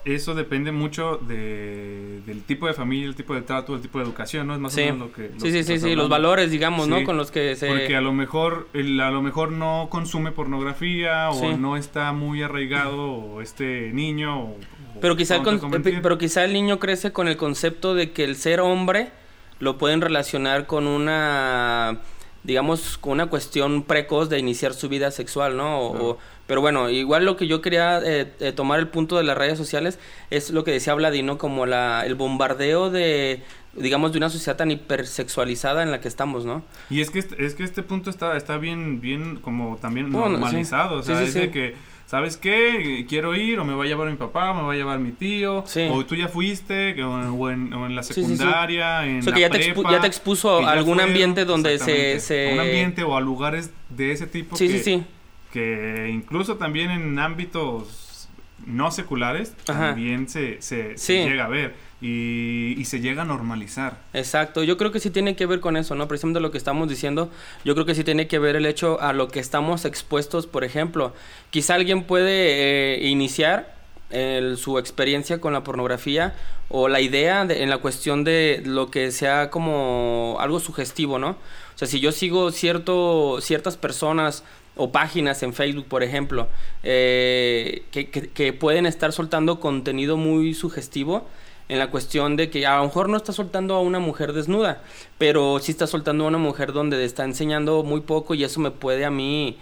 eso 0.05 0.35
depende 0.35 0.71
mucho 0.73 1.17
de, 1.17 2.21
del 2.27 2.43
tipo 2.43 2.67
de 2.67 2.75
familia, 2.75 3.07
el 3.09 3.15
tipo 3.15 3.35
de 3.35 3.43
trato, 3.43 3.75
el 3.75 3.81
tipo 3.81 3.99
de 3.99 4.05
educación, 4.05 4.47
¿no? 4.47 4.55
Es 4.55 4.61
más 4.61 4.73
Sí. 4.73 4.83
o 4.83 4.85
menos 4.85 4.99
lo 4.99 5.13
que... 5.13 5.23
lo 5.31 5.41
Sí, 5.41 5.47
que 5.53 5.53
sí, 5.53 5.65
sí, 5.65 5.81
sí, 5.81 5.95
los 5.95 6.09
valores, 6.09 6.51
digamos, 6.51 6.89
¿no? 6.89 7.03
Con 7.05 7.17
los 7.17 7.31
que 7.31 7.57
se... 7.57 7.69
Porque 7.69 7.97
a 7.97 8.01
lo 8.01 8.13
mejor, 8.13 8.69
el- 8.75 9.01
a 9.01 9.11
lo 9.11 9.23
mejor 9.23 9.53
no 9.53 9.89
consume 9.91 10.31
pornografía 10.33 11.31
o 11.31 11.57
no 11.57 11.77
está 11.77 12.13
muy 12.13 12.43
arraigado 12.43 13.01
o 13.03 13.41
este 13.41 13.93
niño 13.93 14.41
o- 14.41 14.57
o 14.97 15.01
Pero 15.01 15.17
quizá, 15.17 15.43
con- 15.43 15.59
convertir. 15.59 16.01
pero 16.03 16.19
quizá 16.19 16.45
el 16.45 16.53
niño 16.53 16.79
crece 16.79 17.13
con 17.13 17.27
el 17.29 17.37
concepto 17.37 17.95
de 17.95 18.13
que 18.13 18.25
el 18.25 18.37
ser 18.37 18.61
hombre 18.61 19.11
lo 19.59 19.79
pueden 19.79 20.01
relacionar 20.01 20.67
con 20.67 20.87
una, 20.87 21.99
digamos, 22.43 22.99
con 22.99 23.13
una 23.13 23.27
cuestión 23.27 23.83
precoz 23.85 24.29
de 24.29 24.39
iniciar 24.39 24.75
su 24.75 24.89
vida 24.89 25.11
sexual, 25.11 25.57
¿no? 25.57 25.81
O- 25.81 25.91
Claro. 25.93 26.19
Pero 26.47 26.61
bueno, 26.61 26.91
igual 26.91 27.25
lo 27.25 27.37
que 27.37 27.47
yo 27.47 27.61
quería 27.63 28.01
eh, 28.05 28.33
eh, 28.41 28.53
tomar 28.53 28.79
el 28.81 28.89
punto 28.89 29.17
de 29.17 29.25
las 29.25 29.37
redes 29.39 29.57
sociales 29.59 29.99
es 30.31 30.51
lo 30.51 30.65
que 30.65 30.71
decía 30.73 30.95
Vladino, 30.95 31.39
como 31.39 31.67
la, 31.67 32.05
el 32.05 32.15
bombardeo 32.15 32.91
de, 32.91 33.43
digamos, 33.75 34.13
de 34.13 34.19
una 34.19 34.29
sociedad 34.31 34.57
tan 34.57 34.71
hipersexualizada 34.71 35.83
en 35.83 35.91
la 35.91 36.01
que 36.01 36.09
estamos, 36.09 36.45
¿no? 36.45 36.63
Y 36.91 37.01
es 37.01 37.11
que 37.11 37.19
este, 37.19 37.45
es 37.45 37.55
que 37.55 37.65
este 37.65 37.83
punto 37.83 38.11
está, 38.11 38.37
está 38.37 38.59
bien, 38.59 39.01
bien 39.01 39.37
como 39.37 39.77
también 39.81 40.11
Bueno, 40.13 40.31
normalizado. 40.31 41.03
sí. 41.03 41.13
O 41.13 41.15
sea, 41.17 41.25
Sí, 41.25 41.25
sí, 41.25 41.29
es 41.29 41.35
de 41.35 41.43
sí. 41.47 41.49
que, 41.51 41.75
¿sabes 42.07 42.37
qué? 42.37 43.07
Quiero 43.09 43.35
ir, 43.35 43.59
o 43.59 43.65
me 43.65 43.75
va 43.75 43.85
a 43.85 43.87
llevar 43.87 44.11
mi 44.11 44.17
papá, 44.17 44.51
o 44.51 44.55
me 44.55 44.63
va 44.63 44.73
a 44.73 44.77
llevar 44.77 44.99
mi 44.99 45.13
tío, 45.13 45.65
o 45.91 46.05
tú 46.05 46.15
ya 46.15 46.29
fuiste, 46.29 47.03
o, 47.03 47.11
o 47.35 47.51
en, 47.51 47.73
o 47.73 47.87
en 47.87 47.97
la 47.97 48.03
secundaria, 48.03 49.07
en 49.07 49.21
O 49.21 49.23
sea, 49.23 49.31
la 49.31 49.37
que 49.37 49.41
ya 49.41 49.51
te 49.51 49.59
expu- 49.59 49.75
prepa, 49.75 49.93
ya 49.93 50.01
te 50.01 50.07
expuso 50.07 50.59
a 50.67 50.73
algún 50.73 51.01
ambiente 51.01 51.45
donde 51.45 51.79
se- 51.79 52.21
se- 52.21 52.51
a 52.51 52.55
un 52.55 52.61
ambiente 52.61 53.03
o 53.03 53.17
a 53.17 53.21
lugares 53.21 53.71
de 53.89 54.13
ese 54.13 54.27
tipo 54.27 54.57
Sí, 54.57 54.69
que, 54.69 54.79
sí, 54.79 54.85
sí. 54.85 55.05
Que 55.55 56.11
incluso 56.13 56.57
también 56.57 56.91
en 56.91 57.19
ámbitos 57.19 58.29
no 58.67 58.91
seculares 58.91 59.55
Ajá. 59.69 59.89
también 59.89 60.29
se, 60.29 60.61
se, 60.61 60.97
llega 61.07 61.45
a 61.45 61.49
ver 61.49 61.75
y, 62.03 62.75
y 62.79 62.85
se 62.87 63.01
llega 63.01 63.23
a 63.23 63.25
normalizar. 63.25 63.99
Exacto, 64.13 64.63
yo 64.65 64.77
creo 64.77 64.91
que 64.91 65.01
sí 65.01 65.11
tiene 65.11 65.37
que 65.37 65.47
ver 65.47 65.61
con 65.61 65.77
eso, 65.77 65.95
¿no? 65.95 66.09
Precisamente 66.09 66.41
lo 66.41 66.51
que 66.51 66.59
estamos 66.59 66.89
diciendo, 66.89 67.31
yo 67.65 67.75
creo 67.75 67.87
que 67.87 67.95
sí 67.95 68.03
tiene 68.05 68.27
que 68.27 68.39
ver 68.39 68.57
el 68.57 68.67
hecho 68.67 69.01
a 69.01 69.13
lo 69.13 69.29
que 69.29 69.39
estamos 69.41 69.85
expuestos, 69.85 70.47
por 70.47 70.65
ejemplo. 70.65 71.15
Quizá 71.51 71.75
alguien 71.77 72.03
puede 72.03 72.97
eh, 73.05 73.09
iniciar 73.09 73.75
el- 74.11 74.57
su 74.59 74.79
experiencia 74.79 75.41
con 75.41 75.53
la 75.53 75.63
pornografía 75.65 76.35
o 76.69 76.89
la 76.89 77.01
idea 77.01 77.45
de- 77.45 77.63
en 77.63 77.71
la 77.71 77.79
cuestión 77.79 78.25
de 78.25 78.63
lo 78.67 78.91
que 78.91 79.11
sea 79.13 79.51
como 79.51 80.37
algo 80.41 80.59
sugestivo, 80.61 81.19
¿no? 81.19 81.31
O 81.31 81.79
sea, 81.79 81.87
si 81.89 82.01
yo 82.01 82.13
sigo 82.13 82.51
cierto, 82.53 83.39
ciertas 83.41 83.77
personas 83.77 84.45
o 84.77 84.91
páginas 84.91 85.43
en 85.43 85.53
Facebook, 85.53 85.87
por 85.87 86.03
ejemplo, 86.03 86.49
eh, 86.83 87.83
que, 87.91 88.09
que- 88.11 88.29
que 88.29 88.53
pueden 88.53 88.87
estar 88.87 89.13
soltando 89.13 89.61
contenido 89.61 90.17
muy 90.17 90.55
sugestivo, 90.55 91.27
en 91.69 91.79
la 91.79 91.91
cuestión 91.91 92.37
de 92.37 92.51
que 92.51 92.67
a 92.67 92.77
lo 92.77 92.85
mejor 92.85 93.09
no 93.09 93.17
está 93.17 93.33
soltando 93.33 93.75
a 93.75 93.81
una 93.81 93.99
mujer 93.99 94.35
desnuda, 94.35 94.83
pero 95.17 95.59
sí 95.61 95.73
está 95.73 95.87
soltando 95.87 96.25
a 96.25 96.29
una 96.29 96.37
mujer 96.39 96.73
donde 96.75 97.03
está 97.05 97.25
enseñando 97.25 97.83
muy 97.83 98.03
poco 98.03 98.35
y 98.35 98.45
eso 98.45 98.61
me 98.61 98.71
puede 98.71 99.05
a 99.07 99.11
mí 99.11 99.57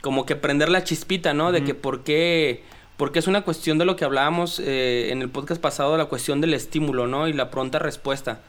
como 0.00 0.26
que 0.26 0.34
prender 0.34 0.68
la 0.70 0.82
chispita, 0.82 1.34
¿no? 1.34 1.52
De 1.52 1.62
que 1.62 1.74
por 1.74 2.02
qué, 2.02 2.64
porque 2.96 3.20
es 3.20 3.28
una 3.28 3.42
cuestión 3.42 3.78
de 3.78 3.84
lo 3.84 3.94
que 3.94 4.04
hablábamos 4.04 4.58
eh, 4.58 5.10
en 5.12 5.22
el 5.22 5.28
podcast 5.28 5.60
pasado, 5.60 5.96
la 5.96 6.06
cuestión 6.06 6.40
del 6.40 6.52
estímulo, 6.52 7.06
¿no? 7.06 7.28
Y 7.28 7.32
la 7.32 7.48
pronta 7.50 7.78
respuesta. 7.78 8.40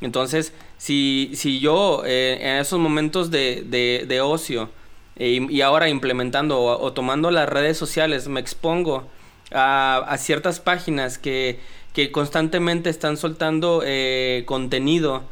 Entonces, 0.00 0.52
si, 0.76 1.30
si 1.34 1.60
yo 1.60 2.02
eh, 2.04 2.38
en 2.40 2.56
esos 2.56 2.80
momentos 2.80 3.30
de, 3.30 3.62
de- 3.64 4.06
de 4.08 4.20
ocio 4.20 4.70
eh, 5.20 5.46
y, 5.48 5.60
ahora 5.60 5.88
implementando 5.88 6.58
o, 6.58 6.82
o 6.82 6.92
tomando 6.92 7.30
las 7.30 7.48
redes 7.48 7.76
sociales 7.78 8.26
me 8.26 8.40
expongo 8.40 9.06
a, 9.52 9.98
a 9.98 10.18
ciertas 10.18 10.58
páginas 10.60 11.18
que, 11.18 11.60
que 11.92 12.10
constantemente 12.10 12.88
están 12.90 13.16
soltando 13.16 13.82
eh, 13.84 14.44
contenido 14.46 15.22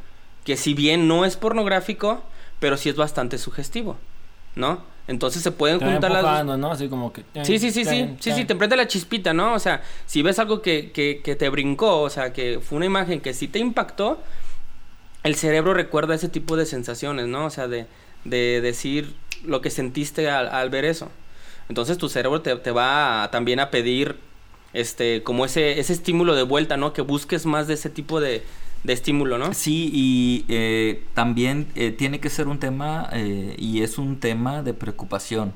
que 0.45 0.57
si 0.57 0.75
bien 0.75 1.09
no 1.09 1.25
es 1.25 1.37
pornográfico, 1.37 2.23
pero 2.61 2.77
sí 2.77 2.89
es 2.89 2.97
bastante 2.97 3.39
sugestivo, 3.39 3.97
¿no? 4.57 4.83
Entonces 5.07 5.43
se 5.43 5.53
pueden 5.53 5.79
juntar 5.81 6.11
las 6.11 6.23
dos- 6.23 6.31
empujando, 6.31 6.57
¿no? 6.59 6.71
Así 6.71 6.89
como 6.89 7.13
que... 7.13 7.23
Sí, 7.43 7.59
sí, 7.59 7.71
sí, 7.71 7.85
sí, 7.85 8.11
sí, 8.21 8.33
sí, 8.33 8.45
te 8.45 8.55
prende 8.55 8.77
la 8.77 8.87
chispita, 8.87 9.33
¿no? 9.33 9.55
O 9.55 9.59
sea, 9.59 9.83
si 10.07 10.21
ves 10.23 10.39
algo 10.39 10.61
que, 10.61 10.91
que, 10.93 11.23
que 11.25 11.35
te 11.35 11.49
brincó, 11.49 12.03
o 12.03 12.11
sea, 12.11 12.33
que 12.35 12.61
fue 12.61 12.77
una 12.77 12.85
imagen 12.87 13.21
que 13.21 13.33
sí 13.33 13.49
te 13.49 13.59
impactó, 13.59 14.21
el 15.23 15.35
cerebro 15.35 15.73
recuerda 15.75 16.15
ese 16.15 16.29
tipo 16.29 16.57
de 16.57 16.67
sensaciones, 16.67 17.27
¿no? 17.27 17.47
O 17.47 17.51
sea, 17.51 17.69
de, 17.69 17.87
de 18.25 18.61
decir 18.61 19.15
lo 19.45 19.61
que 19.61 19.71
sentiste 19.71 20.31
al, 20.31 20.71
ver 20.71 20.85
eso. 20.85 21.11
Entonces 21.69 21.99
tu 21.99 22.09
cerebro 22.09 22.41
te, 22.43 22.55
te 22.57 22.71
va 22.71 23.25
a- 23.25 23.31
también 23.31 23.61
a 23.61 23.71
pedir, 23.71 24.17
este, 24.73 25.23
como 25.23 25.45
ese, 25.45 25.81
ese 25.81 25.93
estímulo 25.93 26.35
de 26.35 26.43
vuelta, 26.43 26.77
¿no? 26.77 26.93
Que 26.93 27.03
busques 27.03 27.47
más 27.47 27.67
de 27.67 27.75
ese 27.75 27.91
tipo 27.91 28.21
de, 28.21 28.43
de 28.85 28.93
estímulo, 28.93 29.39
¿no? 29.39 29.55
Sí, 29.55 29.91
y 29.93 30.45
eh, 30.49 31.05
también 31.15 31.69
eh, 31.75 31.91
tiene 31.93 32.21
que 32.21 32.31
ser 32.31 32.49
un 32.49 32.59
tema, 32.59 33.09
eh, 33.13 33.55
y 33.59 33.83
es 33.83 33.99
un 33.99 34.21
tema 34.21 34.63
de 34.63 34.75
preocupación, 34.75 35.53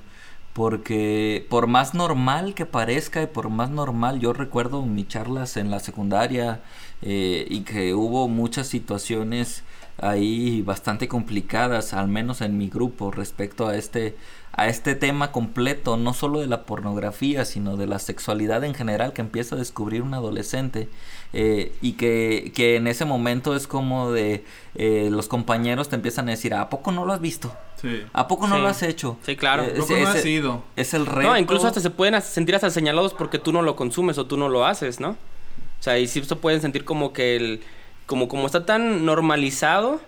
porque 0.53 1.47
por 1.49 1.67
más 1.67 1.95
normal 1.95 2.55
que 2.55 2.67
parezca 2.67 3.23
y 3.23 3.27
por 3.27 3.49
más 3.49 3.71
normal, 3.71 4.21
yo 4.21 4.33
recuerdo 4.33 4.83
mis 4.83 5.09
charlas 5.09 5.57
en 5.57 5.71
la 5.71 5.81
secundaria 5.81 6.61
eh, 7.03 7.47
y 7.49 7.61
que 7.63 7.95
hubo 7.95 8.29
muchas 8.29 8.67
situaciones 8.69 9.63
ahí 9.99 10.63
bastante 10.63 11.09
complicadas, 11.09 11.93
al 11.95 12.09
menos 12.09 12.41
en 12.41 12.57
mi 12.59 12.69
grupo, 12.69 13.11
respecto 13.11 13.67
a 13.69 13.77
este 13.77 14.17
a 14.55 14.69
este 14.69 14.95
tema 14.95 15.33
completo, 15.33 15.97
no 15.97 16.13
solo 16.13 16.41
de 16.41 16.47
la 16.47 16.65
pornografía, 16.67 17.47
sino 17.47 17.79
de 17.79 17.87
la 17.87 17.99
sexualidad 17.99 18.63
en 18.65 18.75
general 18.75 19.15
que 19.15 19.23
empieza 19.23 19.55
a 19.55 19.59
descubrir 19.59 20.03
un 20.03 20.13
adolescente 20.13 20.91
eh, 21.33 21.73
y 21.81 21.93
que, 21.95 22.53
que 22.55 22.77
en 22.77 22.87
ese 22.87 23.07
momento 23.07 23.57
es 23.57 23.67
como 23.67 24.13
de 24.13 24.45
eh, 24.75 25.09
los 25.11 25.27
compañeros 25.27 25.89
te 25.89 25.97
empiezan 25.97 26.29
a 26.29 26.33
decir, 26.33 26.53
¿a 26.53 26.69
poco 26.69 26.93
no 26.93 27.07
lo 27.07 27.15
has 27.15 27.23
visto? 27.23 27.51
Sí. 27.81 28.03
¿A 28.13 28.29
poco 28.29 28.47
no 28.47 28.57
Sí. 28.57 28.61
lo 28.61 28.69
has 28.69 28.83
hecho? 28.83 29.17
Sí, 29.25 29.37
claro. 29.37 29.63
Eh, 29.63 29.73
¿Cómo 29.79 29.85
es- 29.97 30.03
no 30.03 30.11
es- 30.11 30.17
has 30.19 30.27
ido? 30.27 30.63
Es 30.77 30.93
el 30.93 31.07
reto. 31.07 31.31
No, 31.31 31.39
incluso 31.39 31.67
hasta 31.67 31.81
se 31.81 31.89
pueden 31.89 32.21
sentir 32.21 32.55
hasta 32.55 32.69
señalados 32.69 33.15
porque 33.15 33.39
tú 33.39 33.53
no 33.55 33.63
lo 33.63 33.75
consumes 33.75 34.19
o 34.19 34.27
tú 34.27 34.37
no 34.37 34.51
lo 34.51 34.67
haces, 34.67 35.01
¿no? 35.01 35.11
O 35.13 35.83
sea, 35.83 35.99
y 35.99 36.07
sí 36.07 36.23
se 36.23 36.37
pueden 36.37 36.61
sentir 36.61 36.85
como 36.85 37.15
que 37.15 37.37
el... 37.37 37.63
Como, 38.13 38.29
como 38.29 38.45
está 38.45 38.67
tan 38.67 39.07
normalizado, 39.07 39.99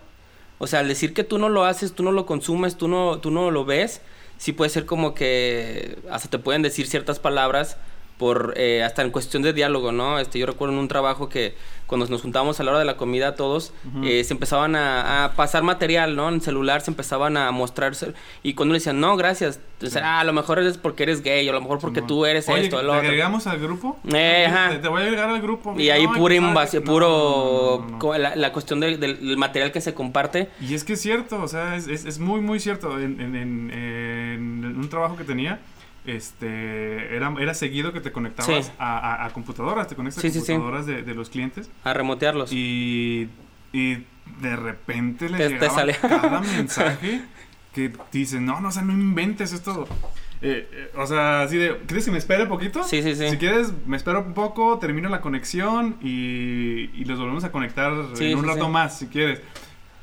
o 0.59 0.67
sea, 0.67 0.81
al 0.81 0.89
decir 0.89 1.15
que 1.15 1.25
tú 1.25 1.39
no 1.39 1.49
lo 1.49 1.65
haces, 1.65 1.95
tú 1.95 2.03
no 2.03 2.13
lo 2.13 2.27
consumes, 2.27 2.77
tú 2.77 2.87
no, 2.87 3.19
tú 3.19 3.31
no 3.31 3.51
lo 3.51 3.65
ves, 3.65 4.03
sí 4.37 4.53
puede 4.53 4.69
ser 4.69 4.85
como 4.85 5.15
que 5.15 5.97
hasta 6.11 6.29
te 6.29 6.39
pueden 6.39 6.61
decir 6.61 6.87
ciertas 6.87 7.19
palabras 7.19 7.79
por 8.19 8.55
eh, 8.57 8.83
hasta 8.85 9.03
en 9.03 9.11
cuestión 9.11 9.43
de 9.43 9.53
diálogo, 9.53 9.91
¿no? 9.93 10.19
Este, 10.19 10.39
yo 10.39 10.47
recuerdo 10.47 10.75
en 10.75 10.81
un 10.81 10.89
trabajo 10.89 11.29
que 11.29 11.55
cuando 11.87 12.07
nos 12.07 12.23
juntábamos 12.23 12.59
a 12.61 12.63
la 12.65 12.71
hora 12.71 12.79
de 12.79 12.85
la 12.87 12.97
comida 12.97 13.35
todos, 13.35 13.73
Ujú. 13.89 14.05
eh, 14.07 14.25
se 14.25 14.33
empezaban 14.33 14.75
a, 14.77 15.25
a 15.25 15.33
pasar 15.33 15.63
material, 15.65 16.17
¿no? 16.17 16.29
En 16.29 16.41
celular 16.41 16.81
se 16.81 16.91
empezaban 16.91 17.37
a 17.37 17.51
mostrarse 17.51 18.15
y 18.43 18.55
cuando 18.55 18.73
le 18.73 18.79
decían, 18.79 19.01
no, 19.01 19.17
gracias, 19.17 19.61
entonces, 19.75 20.01
ah, 20.03 20.21
a 20.21 20.25
lo 20.25 20.33
mejor 20.33 20.61
eres 20.61 20.79
porque 20.79 21.03
eres 21.03 21.23
gay, 21.23 21.47
o 21.47 21.51
a 21.51 21.55
lo 21.55 21.61
mejor 21.61 21.79
porque 21.81 21.97
Simón. 22.01 22.09
tú 22.09 22.25
eres 22.27 22.49
Oye, 22.49 22.63
esto, 22.65 22.77
el 22.81 22.87
¿te 22.87 22.91
otro. 22.91 23.01
agregamos 23.01 23.47
al 23.49 23.59
grupo? 23.59 23.99
Eh, 24.15 24.47
ajá. 24.49 24.71
Te, 24.71 24.79
te 24.79 24.89
voy 24.89 25.03
a 25.03 25.05
agregar 25.05 25.29
al 25.29 25.43
grupo. 25.43 25.75
Y 25.79 25.91
ahí 25.91 26.07
No, 26.07 26.15
pura 26.15 26.35
que 26.35 26.41
sabes 26.41 26.49
invasión, 26.51 26.85
no, 26.85 26.93
puro... 26.93 27.87
no, 28.01 28.19
La, 28.19 28.37
la 28.37 28.53
cuestión 28.53 28.81
del- 28.81 28.99
del, 29.01 29.27
del 29.27 29.37
material 29.37 29.73
que 29.73 29.81
se 29.83 29.93
comparte. 29.93 30.49
Y 30.61 30.75
es 30.75 30.85
que 30.85 30.95
es 30.95 31.01
cierto, 31.03 31.43
o 31.43 31.49
sea, 31.49 31.77
es, 31.77 31.87
es, 31.89 32.05
es 32.07 32.19
muy, 32.19 32.41
muy 32.41 32.61
cierto. 32.61 32.99
En, 32.99 33.21
en, 33.21 33.35
en, 33.37 33.71
en 33.73 34.65
un 34.79 34.89
trabajo 34.89 35.17
que 35.17 35.25
tenía, 35.25 35.61
este, 36.07 37.15
era, 37.17 37.35
era 37.39 37.55
seguido 37.55 37.93
que 37.93 38.01
te 38.01 38.13
conectabas 38.13 38.67
Sí. 38.67 38.73
a, 38.79 38.99
a- 38.99 39.27
a 39.27 39.31
computadoras, 39.31 39.89
te 39.89 39.97
conectas 39.97 40.21
Sí, 40.23 40.29
a 40.29 40.31
sí. 40.33 40.39
computadoras 40.41 40.87
de, 40.87 41.03
de 41.03 41.15
los 41.15 41.31
clientes 41.31 41.71
A 41.85 41.95
remotearlos. 41.95 42.53
y, 42.53 43.29
y 43.73 44.05
de 44.41 44.57
repente 44.57 45.29
le 45.29 45.49
llegaba 45.49 45.87
cada 46.01 46.41
mensaje 46.41 47.23
que 47.73 47.93
dices, 48.13 48.41
no, 48.41 48.61
no, 48.61 48.69
o 48.69 48.73
sea, 48.73 48.83
no 48.83 48.93
inventes 48.93 49.53
esto. 49.53 49.87
Eh, 50.43 50.69
eh, 50.73 50.91
o 50.97 51.07
sea, 51.07 51.43
así 51.43 51.57
de, 51.57 51.79
¿quieres 51.87 52.05
que 52.05 52.11
me 52.11 52.19
espere 52.19 52.47
poquito? 52.47 52.85
Sí, 52.85 53.03
sí, 53.03 53.15
sí. 53.17 53.31
Si 53.31 53.37
quieres, 53.39 53.73
me 53.87 53.97
espero 53.97 54.21
un 54.21 54.35
poco, 54.35 54.79
termino 54.79 55.09
la 55.09 55.21
conexión 55.23 55.97
y, 56.03 56.91
y 56.95 57.05
los 57.07 57.19
volvemos 57.19 57.45
a 57.45 57.51
conectar 57.51 57.93
Sí, 58.15 58.27
en 58.31 58.39
un 58.39 58.45
sí, 58.45 58.51
rato 58.51 58.67
sí. 58.67 58.71
más, 58.71 58.99
si 58.99 59.07
quieres. 59.07 59.41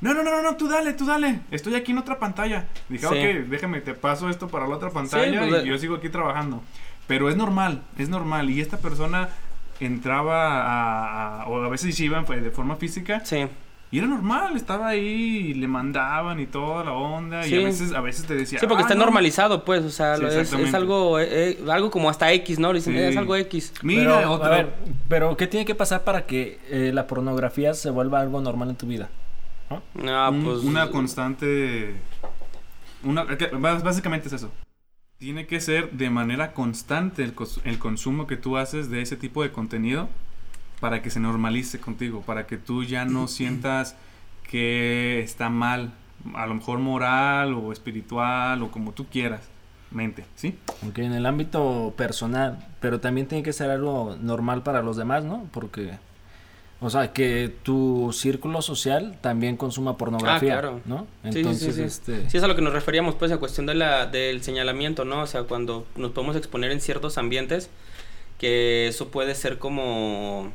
No, 0.01 0.13
no, 0.15 0.23
no, 0.23 0.31
no, 0.31 0.41
no, 0.41 0.55
tú 0.57 0.67
dale, 0.67 0.93
tú 0.93 1.05
dale. 1.05 1.41
Estoy 1.51 1.75
aquí 1.75 1.91
en 1.91 1.99
otra 1.99 2.17
pantalla. 2.19 2.65
Dije, 2.89 3.07
Sí. 3.07 3.13
ok, 3.13 3.49
déjame, 3.49 3.81
te 3.81 3.93
paso 3.93 4.29
esto 4.29 4.47
para 4.47 4.67
la 4.67 4.75
otra 4.75 4.89
pantalla 4.89 5.47
pues, 5.47 5.63
y 5.63 5.67
yo 5.69 5.77
sigo 5.77 5.95
aquí 5.95 6.09
trabajando. 6.09 6.61
Pero 7.07 7.29
es 7.29 7.35
normal, 7.35 7.81
es 7.97 8.09
normal. 8.09 8.49
Y 8.49 8.61
esta 8.61 8.77
persona 8.77 9.29
entraba 9.79 10.61
a, 10.61 11.41
a- 11.43 11.47
o 11.47 11.63
a 11.63 11.69
veces 11.69 11.95
se 11.95 12.05
iban 12.05 12.25
pues, 12.25 12.43
de 12.43 12.51
forma 12.51 12.75
física 12.75 13.21
Sí. 13.25 13.47
y 13.91 13.97
era 13.97 14.07
normal, 14.07 14.55
estaba 14.55 14.87
ahí 14.89 15.01
y 15.49 15.53
le 15.55 15.67
mandaban 15.67 16.39
y 16.39 16.45
toda 16.45 16.83
la 16.85 16.93
onda 16.93 17.45
y 17.45 17.49
Sí. 17.49 17.61
a 17.61 17.65
veces 17.65 17.93
a 17.93 18.01
veces 18.01 18.25
te 18.25 18.35
decía, 18.35 18.59
Sí, 18.59 18.67
porque 18.67 18.83
"Ah, 18.83 18.85
está 18.87 18.95
no, 18.95 19.01
normalizado, 19.05 19.65
pues, 19.65 19.83
o 19.83 19.89
sea, 19.89 20.17
Sí, 20.17 20.25
es, 20.25 20.53
es 20.53 20.73
algo, 20.73 21.19
eh, 21.19 21.27
eh, 21.31 21.59
algo 21.69 21.89
como 21.91 22.09
hasta 22.09 22.31
X, 22.33 22.59
¿no? 22.59 22.71
Le 22.73 22.79
dicen, 22.79 22.93
Sí. 22.93 22.99
es 22.99 23.17
algo 23.17 23.35
X. 23.35 23.73
Mira, 23.81 24.17
pero, 24.17 24.31
otro. 24.31 24.45
a 24.47 24.49
ver, 24.49 24.73
pero 25.07 25.35
¿qué 25.37 25.47
tiene 25.47 25.65
que 25.65 25.75
pasar 25.75 26.03
para 26.03 26.25
que 26.25 26.59
eh, 26.69 26.91
la 26.93 27.07
pornografía 27.07 27.73
se 27.73 27.89
vuelva 27.89 28.19
algo 28.21 28.39
normal 28.41 28.69
en 28.69 28.75
tu 28.75 28.85
vida? 28.87 29.09
No, 29.95 30.29
Un- 30.29 30.43
pues. 30.43 30.59
una 30.63 30.89
constante 30.89 31.95
una 33.03 33.25
que- 33.37 33.51
bás- 33.51 33.83
básicamente 33.83 34.27
es 34.27 34.33
eso. 34.33 34.51
Tiene 35.17 35.45
que 35.45 35.59
ser 35.59 35.91
de 35.91 36.09
manera 36.09 36.53
constante 36.53 37.23
el, 37.23 37.33
consumo 37.79 38.25
que 38.27 38.37
tú 38.37 38.57
haces 38.57 38.89
de 38.89 39.01
ese 39.01 39.15
tipo 39.17 39.43
de 39.43 39.51
contenido 39.51 40.09
para 40.79 41.01
que 41.03 41.09
se 41.11 41.19
normalice 41.19 41.79
contigo, 41.79 42.21
para 42.21 42.47
que 42.47 42.57
tú 42.57 42.83
ya 42.83 43.05
no 43.05 43.27
sientas 43.27 43.95
que 44.49 45.21
está 45.21 45.49
mal, 45.49 45.93
a 46.33 46.45
lo 46.47 46.55
mejor 46.55 46.79
moral 46.79 47.53
o 47.53 47.71
espiritual 47.71 48.63
o 48.63 48.71
como 48.71 48.91
tú 48.93 49.05
quieras, 49.05 49.41
mente, 49.91 50.25
¿sí? 50.35 50.57
Ok, 50.87 50.97
en 50.99 51.13
el 51.13 51.25
ámbito 51.27 51.93
personal, 51.95 52.67
pero 52.79 52.99
también 52.99 53.27
tiene 53.27 53.43
que 53.43 53.53
ser 53.53 53.69
algo 53.69 54.17
normal 54.19 54.63
para 54.63 54.81
los 54.81 54.97
demás, 54.97 55.23
¿no? 55.23 55.47
Porque, 55.51 55.99
o 56.83 56.89
sea, 56.89 57.13
que 57.13 57.53
tu 57.63 58.11
círculo 58.11 58.61
social 58.63 59.17
también 59.21 59.55
consuma 59.55 59.97
pornografía, 59.97 60.57
Ah, 60.57 60.61
claro. 60.61 60.81
¿no? 60.85 61.05
Sí, 61.25 61.31
sí, 61.31 61.39
Entonces, 61.39 61.75
sí, 61.75 61.81
sí. 61.81 61.87
este... 61.87 62.29
Sí, 62.29 62.37
es 62.37 62.43
a 62.43 62.47
lo 62.47 62.55
que 62.55 62.63
nos 62.63 62.73
referíamos, 62.73 63.15
pues, 63.15 63.31
a 63.31 63.37
cuestión 63.37 63.67
de 63.67 63.75
la, 63.75 64.07
del 64.07 64.41
señalamiento, 64.43 65.05
¿no? 65.05 65.21
O 65.21 65.27
sea, 65.27 65.43
cuando 65.43 65.85
nos 65.95 66.11
podemos 66.11 66.35
exponer 66.35 66.71
en 66.71 66.81
ciertos 66.81 67.17
ambientes, 67.19 67.69
que 68.39 68.87
eso 68.87 69.09
puede 69.09 69.35
ser 69.35 69.59
como 69.59 70.51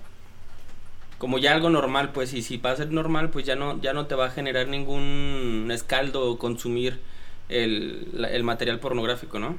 como 1.18 1.38
ya 1.38 1.54
algo 1.54 1.71
normal, 1.71 2.11
pues, 2.12 2.35
y 2.35 2.42
si 2.42 2.59
va 2.59 2.73
a 2.73 2.76
ser 2.76 2.90
normal, 2.92 3.30
pues 3.30 3.47
ya 3.47 3.56
no, 3.56 3.80
ya 3.80 3.95
no 3.95 4.04
te 4.06 4.14
va 4.14 4.26
a 4.26 4.30
generar 4.30 4.68
ningún 4.68 5.71
escaldo 5.73 6.37
consumir 6.37 7.00
el, 7.49 8.26
el 8.30 8.42
material 8.42 8.80
pornográfico, 8.80 9.38
¿no? 9.38 9.56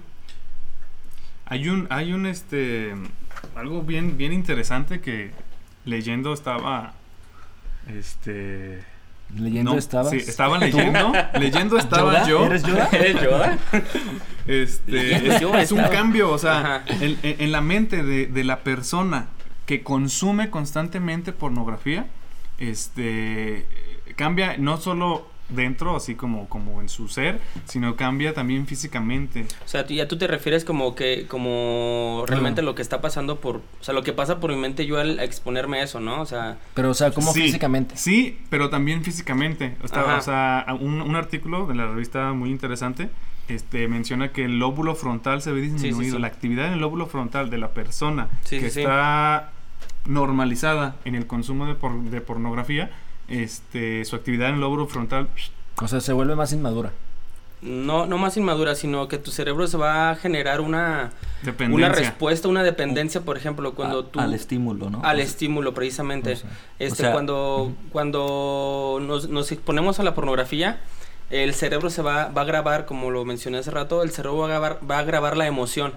Hay 1.45 1.67
un, 1.69 1.87
hay 1.89 2.13
un, 2.13 2.27
este, 2.27 2.93
algo 3.55 3.81
bien, 3.81 4.17
bien 4.17 4.33
interesante 4.33 4.99
que 5.01 5.31
leyendo 5.87 6.33
estaba, 6.33 6.93
este, 7.87 8.83
Leyendo 9.35 9.71
no, 9.73 9.77
estabas. 9.77 10.11
sí, 10.11 10.17
estaba 10.17 10.57
leyendo, 10.57 11.11
leyendo 11.39 11.77
estaba 11.77 12.13
¿Yoda? 12.13 12.27
yo, 12.29 12.45
¿Eres 12.45 12.63
Yoda? 12.63 12.89
¿Eres 12.93 13.21
Yoda? 13.21 13.57
este, 14.47 15.61
es, 15.61 15.71
un 15.71 15.81
cambio, 15.83 16.31
o 16.31 16.37
sea, 16.37 16.83
en- 16.87 17.17
en 17.21 17.51
la 17.51 17.59
mente 17.61 18.03
de, 18.03 18.27
de 18.27 18.43
la 18.45 18.59
persona 18.59 19.27
que 19.65 19.83
consume 19.83 20.49
constantemente 20.49 21.33
pornografía, 21.33 22.05
este, 22.57 23.65
cambia 24.15 24.55
no 24.57 24.77
solo 24.77 25.27
dentro, 25.49 25.95
así 25.95 26.15
como, 26.15 26.49
como 26.49 26.81
en 26.81 26.89
su 26.89 27.07
ser, 27.07 27.39
sino 27.65 27.95
cambia 27.95 28.33
también 28.33 28.67
físicamente. 28.67 29.45
O 29.65 29.67
sea, 29.67 29.85
ya 29.87 30.07
tú 30.07 30.17
te 30.17 30.27
refieres 30.27 30.65
como 30.65 30.93
que, 30.95 31.25
como 31.27 32.25
realmente 32.27 32.61
lo 32.61 32.75
que 32.75 32.81
está 32.81 32.99
pasando 33.01 33.39
por, 33.39 33.57
o 33.57 33.61
sea, 33.83 33.93
lo 33.93 34.03
que 34.03 34.13
pasa 34.13 34.39
por 34.39 34.51
mi 34.51 34.57
mente 34.57 34.85
yo 34.85 34.99
al 34.99 35.19
exponerme 35.19 35.79
a 35.79 35.83
eso, 35.83 35.99
¿no? 35.99 36.21
O 36.21 36.25
sea, 36.25 36.57
Pero, 36.73 36.89
o 36.91 36.93
sea, 36.93 37.11
¿cómo 37.11 37.31
Sí, 37.33 37.41
físicamente? 37.43 37.95
Sí, 37.97 38.39
pero 38.49 38.69
también 38.69 39.03
físicamente. 39.03 39.75
O 39.83 39.87
sea, 39.87 40.01
Ajá. 40.01 40.17
o 40.17 40.21
sea, 40.21 40.65
un, 40.79 41.01
un 41.01 41.15
artículo 41.15 41.65
de 41.67 41.75
la 41.75 41.87
revista 41.87 42.33
muy 42.33 42.49
interesante 42.51 43.09
este, 43.47 43.87
menciona 43.87 44.33
que 44.33 44.43
el 44.43 44.59
lóbulo 44.59 44.93
frontal 44.95 45.41
se 45.41 45.51
ve 45.53 45.61
sí, 45.63 45.69
disminuido. 45.71 46.15
sí. 46.17 46.21
La 46.21 46.27
actividad 46.27 46.67
en 46.67 46.73
el 46.73 46.79
lóbulo 46.81 47.07
frontal 47.07 47.49
de 47.49 47.57
la 47.57 47.69
persona 47.69 48.27
Sí, 48.43 48.59
que 48.59 48.65
sí, 48.69 48.75
sí. 48.75 48.79
está 48.81 49.51
normalizada 50.05 50.95
en 51.05 51.15
el 51.15 51.27
consumo 51.27 51.65
de, 51.65 51.75
por- 51.75 52.01
de 52.01 52.21
pornografía, 52.21 52.89
este, 53.27 54.03
su 54.05 54.15
actividad 54.15 54.49
en 54.49 54.55
el 54.55 54.61
lóbulo 54.61 54.87
frontal 54.87 55.27
O 55.81 55.87
sea, 55.87 55.99
se 56.01 56.13
vuelve 56.13 56.35
más 56.35 56.53
inmadura. 56.53 56.91
no, 57.61 58.05
no 58.05 58.17
más 58.17 58.37
inmadura, 58.37 58.75
sino 58.75 59.07
que 59.07 59.17
tu 59.17 59.31
cerebro 59.31 59.67
se 59.67 59.77
va 59.77 60.11
a 60.11 60.15
generar 60.15 60.61
una, 60.61 61.11
dependencia. 61.41 61.87
una 61.87 61.95
respuesta, 61.95 62.47
una 62.47 62.63
dependencia, 62.63 63.21
por 63.21 63.35
ejemplo, 63.37 63.73
cuando 63.73 63.99
A- 63.99 64.05
tú... 64.11 64.19
al 64.19 64.33
estímulo, 64.33 64.89
¿no? 64.89 65.01
al 65.03 65.15
O 65.15 65.19
sea, 65.19 65.25
estímulo, 65.25 65.73
precisamente. 65.73 66.33
O 66.33 66.35
sea, 66.35 66.49
este, 66.79 66.93
o 66.93 66.95
sea, 67.05 67.11
cuando, 67.13 67.73
cuando 67.91 68.99
nos, 69.01 69.27
nos 69.29 69.51
exponemos 69.51 69.99
a 69.99 70.03
la 70.03 70.13
pornografía, 70.15 70.79
el 71.29 71.53
cerebro 71.53 71.89
se 71.89 72.01
va, 72.01 72.27
va 72.29 72.41
a 72.43 72.45
grabar, 72.45 72.85
como 72.85 73.11
lo 73.11 73.25
mencioné 73.25 73.57
hace 73.57 73.71
rato, 73.71 74.03
el 74.03 74.11
cerebro 74.11 74.37
va 74.37 74.45
a 74.45 74.49
grabar, 74.49 74.79
va 74.89 74.99
a 74.99 75.03
grabar 75.03 75.35
la 75.35 75.47
emoción. 75.47 75.93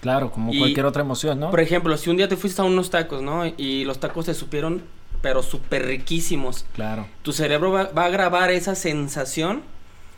Claro, 0.00 0.30
como 0.30 0.52
Y- 0.52 0.58
cualquier 0.58 0.86
otra 0.86 1.02
emoción, 1.02 1.40
¿no? 1.40 1.50
Por 1.50 1.60
ejemplo, 1.60 1.96
si 1.96 2.08
un 2.10 2.16
día 2.16 2.28
te 2.28 2.36
fuiste 2.36 2.62
a 2.62 2.64
unos 2.64 2.90
tacos, 2.90 3.22
¿no? 3.22 3.44
Y 3.46 3.84
los 3.84 3.98
tacos 4.00 4.26
te 4.26 4.34
supieron, 4.34 4.82
pero 5.22 5.42
súper 5.42 5.86
riquísimos. 5.86 6.64
Claro, 6.74 7.06
Tu 7.22 7.32
cerebro 7.32 7.72
va, 7.72 7.90
va 7.96 8.04
a 8.06 8.08
grabar 8.10 8.50
esa 8.50 8.74
sensación. 8.74 9.62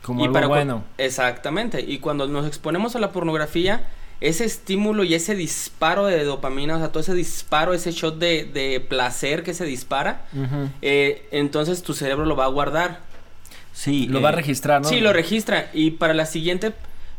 como 0.01 0.21
y 0.21 0.23
algo 0.23 0.33
para 0.33 0.47
bueno. 0.47 0.83
Exactamente. 0.97 1.81
Y 1.81 1.99
cuando 1.99 2.27
nos 2.27 2.47
exponemos 2.47 2.95
a 2.95 2.99
la 2.99 3.11
pornografía, 3.11 3.87
ese 4.21 4.45
estímulo 4.45 5.03
y 5.03 5.15
ese 5.15 5.35
disparo 5.35 6.05
de 6.05 6.23
dopamina, 6.23 6.77
o 6.77 6.79
sea, 6.79 6.89
todo 6.89 7.01
ese 7.01 7.13
disparo, 7.13 7.73
ese 7.73 7.91
shot 7.91 8.17
de, 8.19 8.45
de 8.45 8.79
placer 8.79 9.43
que 9.43 9.53
se 9.53 9.65
dispara, 9.65 10.25
eh, 10.81 11.27
entonces 11.31 11.83
tu 11.83 11.93
cerebro 11.93 12.25
lo 12.25 12.35
va 12.35 12.45
a 12.45 12.49
guardar. 12.49 13.01
Sí. 13.73 14.07
Lo 14.07 14.19
eh, 14.19 14.21
va 14.21 14.29
a 14.29 14.33
registrar, 14.33 14.81
¿no? 14.81 14.87
Sí, 14.87 14.99
lo 15.01 15.11
registra. 15.11 15.69
Y 15.73 15.91
para 15.91 16.13
la 16.13 16.25
siguiente, 16.25 16.73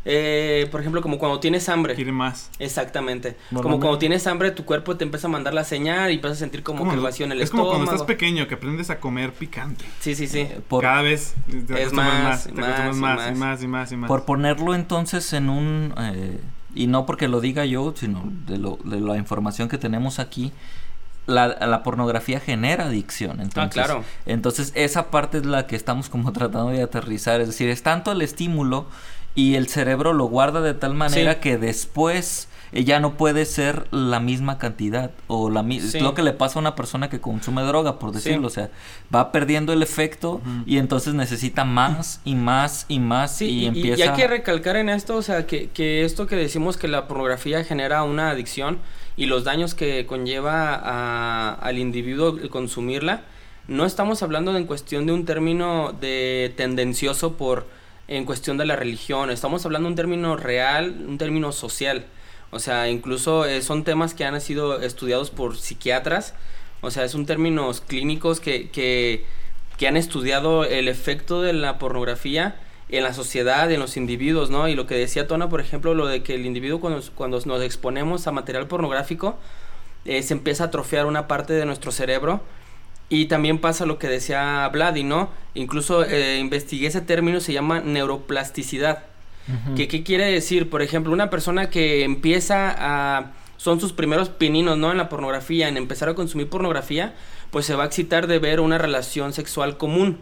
eh, 0.07 0.67
por 0.71 0.81
ejemplo, 0.81 1.01
como 1.01 1.17
cuando 1.17 1.39
tienes 1.39 1.67
hambre. 1.67 1.95
Quiere 1.95 2.11
más. 2.11 2.51
Exactamente. 2.59 3.35
Como 3.51 3.79
cuando 3.79 3.97
tienes 3.97 4.27
hambre, 4.27 4.51
tu 4.51 4.63
cuerpo 4.63 4.95
te 4.95 5.03
empieza 5.03 5.25
a 5.25 5.31
mandar 5.31 5.55
la 5.55 5.63
señal 5.63 6.11
y 6.11 6.15
empiezas 6.15 6.37
a 6.37 6.39
sentir 6.41 6.61
como, 6.61 6.87
que 6.89 6.97
vacío 6.97 7.25
en 7.25 7.31
el 7.31 7.41
es 7.41 7.49
como 7.49 7.63
estómago. 7.63 7.83
cuando 7.85 7.91
estás 7.91 8.07
pequeño 8.07 8.47
que 8.47 8.53
aprendes 8.53 8.91
a 8.91 8.99
comer 8.99 9.33
picante. 9.33 9.83
Sí, 9.99 10.13
sí, 10.13 10.27
sí. 10.27 10.41
eh, 10.41 10.61
por, 10.67 10.83
Cada 10.83 11.01
vez 11.01 11.33
te 11.47 11.57
acostumbras 11.73 11.93
más, 11.93 11.93
más, 11.93 12.43
te 12.45 12.51
más, 12.53 12.77
y 12.95 12.99
más, 12.99 12.99
más. 12.99 13.31
y 13.31 13.35
más 13.35 13.63
y 13.63 13.67
más 13.67 13.91
y 13.91 13.97
más. 13.97 14.07
por 14.07 14.25
ponerlo 14.25 14.75
entonces 14.75 15.33
en 15.33 15.49
un... 15.49 15.93
eh, 15.97 16.39
y 16.75 16.87
no 16.87 17.05
porque 17.05 17.27
lo 17.27 17.41
diga 17.41 17.65
yo, 17.65 17.93
sino 17.95 18.23
de, 18.45 18.57
lo, 18.59 18.77
de 18.83 18.99
la 18.99 19.17
información 19.17 19.69
que 19.69 19.77
tenemos 19.77 20.19
aquí, 20.19 20.51
la, 21.25 21.47
la 21.47 21.83
pornografía 21.83 22.39
genera 22.39 22.85
adicción. 22.85 23.41
Entonces, 23.41 23.73
claro. 23.73 24.03
Entonces 24.25 24.71
esa 24.75 25.09
parte 25.09 25.37
es 25.37 25.45
la 25.45 25.65
que 25.65 25.75
estamos 25.75 26.09
como 26.09 26.31
tratando 26.33 26.69
de 26.69 26.83
aterrizar. 26.83 27.41
Es 27.41 27.47
decir, 27.47 27.69
es 27.69 27.81
tanto 27.81 28.11
el 28.11 28.21
estímulo 28.21 28.87
y 29.35 29.55
el 29.55 29.67
cerebro 29.67 30.13
lo 30.13 30.25
guarda 30.25 30.61
de 30.61 30.73
tal 30.73 30.93
manera 30.95 31.33
Sí. 31.35 31.39
que 31.41 31.57
después 31.57 32.47
eh, 32.71 32.83
ya 32.83 32.99
no 32.99 33.15
puede 33.15 33.45
ser 33.45 33.85
la 33.91 34.19
misma 34.19 34.57
cantidad 34.57 35.11
o 35.27 35.49
la 35.49 35.61
mi- 35.63 35.79
Sí. 35.79 35.99
lo 35.99 36.13
que 36.13 36.23
le 36.23 36.33
pasa 36.33 36.57
a 36.57 36.61
una 36.61 36.75
persona 36.75 37.09
que 37.09 37.21
consume 37.21 37.61
droga, 37.61 37.99
por 37.99 38.09
Sí. 38.09 38.15
decirlo. 38.15 38.47
O 38.47 38.49
sea, 38.49 38.69
va 39.13 39.31
perdiendo 39.31 39.71
el 39.71 39.81
efecto 39.83 40.41
y 40.65 40.77
entonces 40.77 41.13
necesita 41.13 41.63
más 41.63 42.21
y 42.25 42.35
más 42.35 42.85
y 42.89 42.99
más 42.99 43.37
Sí, 43.37 43.45
y, 43.45 43.49
y, 43.49 43.61
y 43.63 43.65
empieza... 43.67 44.11
hay 44.11 44.17
que 44.17 44.27
recalcar 44.27 44.75
en 44.77 44.89
esto, 44.89 45.15
o 45.15 45.21
sea, 45.21 45.45
que, 45.45 45.69
que 45.69 46.03
esto 46.05 46.25
que 46.27 46.35
decimos 46.35 46.75
que 46.75 46.87
la 46.87 47.07
pornografía 47.07 47.63
genera 47.63 48.03
una 48.03 48.31
adicción 48.31 48.79
y 49.15 49.27
los 49.27 49.43
daños 49.45 49.75
que 49.75 50.05
conlleva 50.05 50.73
a- 50.75 51.53
al 51.53 51.77
individuo 51.77 52.37
el 52.41 52.49
consumirla, 52.49 53.21
no 53.67 53.85
estamos 53.85 54.21
hablando 54.23 54.55
en 54.57 54.65
cuestión 54.65 55.05
de 55.05 55.13
un 55.13 55.23
término 55.25 55.93
de 56.01 56.51
tendencioso 56.57 57.33
por 57.37 57.67
en 58.07 58.25
cuestión 58.25 58.57
de 58.57 58.65
la 58.65 58.75
religión, 58.75 59.31
estamos 59.31 59.65
hablando 59.65 59.87
de 59.87 59.91
un 59.93 59.95
término 59.95 60.37
real, 60.37 61.05
un 61.07 61.17
término 61.17 61.51
social. 61.51 62.05
O 62.51 62.59
sea, 62.59 62.89
incluso 62.89 63.45
eh, 63.45 63.61
son 63.61 63.83
temas 63.83 64.13
que 64.13 64.25
han 64.25 64.39
sido 64.39 64.81
estudiados 64.81 65.31
por 65.31 65.57
psiquiatras, 65.57 66.33
o 66.81 66.91
sea, 66.91 67.07
son 67.09 67.25
términos 67.25 67.81
clínicos 67.81 68.39
que, 68.39 68.69
que, 68.69 69.25
que 69.77 69.87
han 69.87 69.97
estudiado 69.97 70.63
el 70.63 70.87
efecto 70.87 71.41
de 71.41 71.53
la 71.53 71.79
pornografía 71.79 72.55
en 72.89 73.03
la 73.03 73.13
sociedad, 73.13 73.71
en 73.71 73.79
los 73.79 73.97
individuos, 73.97 74.51
¿no? 74.51 74.67
Y 74.67 74.75
lo 74.75 74.85
que 74.85 74.95
decía 74.95 75.27
Tona, 75.27 75.49
por 75.49 75.59
ejemplo, 75.59 75.95
lo 75.95 76.05
de 76.05 76.21
que 76.21 76.35
el 76.35 76.45
individuo 76.45 76.79
cuando, 76.79 77.01
cuando 77.15 77.39
nos 77.45 77.61
exponemos 77.63 78.27
a 78.27 78.31
material 78.31 78.67
pornográfico, 78.67 79.37
eh, 80.05 80.21
se 80.21 80.33
empieza 80.33 80.65
a 80.65 80.67
atrofiar 80.67 81.07
una 81.07 81.27
parte 81.27 81.53
de 81.53 81.65
nuestro 81.65 81.91
cerebro. 81.91 82.41
Y 83.09 83.25
también 83.25 83.59
pasa 83.59 83.85
lo 83.85 83.99
que 83.99 84.07
decía 84.07 84.67
Vladi, 84.69 85.03
¿no? 85.03 85.29
Incluso 85.53 86.03
eh, 86.03 86.39
investigué 86.39 86.87
ese 86.87 87.01
término, 87.01 87.39
se 87.39 87.53
llama 87.53 87.79
neuroplasticidad. 87.81 89.03
¿Qué, 89.75 89.87
¿Qué 89.87 90.01
quiere 90.03 90.25
decir? 90.25 90.71
Por 90.71 90.81
ejemplo, 90.81 91.13
una 91.13 91.29
persona 91.29 91.69
que 91.69 92.03
empieza 92.03 92.73
a... 92.77 93.31
Son 93.57 93.79
sus 93.79 93.93
primeros 93.93 94.29
pininos, 94.29 94.77
¿no? 94.77 94.91
En 94.91 94.97
la 94.97 95.07
pornografía, 95.07 95.67
en 95.69 95.77
empezar 95.77 96.09
a 96.09 96.13
consumir 96.15 96.49
pornografía, 96.49 97.13
pues 97.51 97.65
se 97.67 97.75
va 97.75 97.83
a 97.83 97.85
excitar 97.85 98.25
de 98.27 98.39
ver 98.39 98.59
una 98.59 98.77
relación 98.79 99.33
sexual 99.33 99.77
común, 99.77 100.17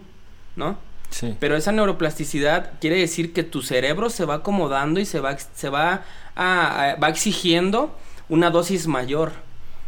¿no? 0.58 0.78
Sí. 1.10 1.36
Pero 1.40 1.56
esa 1.56 1.72
neuroplasticidad 1.72 2.72
quiere 2.82 2.98
decir 2.98 3.34
que 3.34 3.44
tu 3.44 3.62
cerebro 3.62 4.10
se 4.10 4.26
va 4.26 4.36
acomodando 4.36 5.00
y 5.00 5.06
se 5.06 5.20
va, 5.20 5.38
se 5.38 5.70
va, 5.70 6.04
a- 6.36 6.92
a- 6.92 6.96
va 6.98 7.10
exigiendo 7.10 7.98
una 8.30 8.50
dosis 8.50 8.88
mayor. 8.88 9.32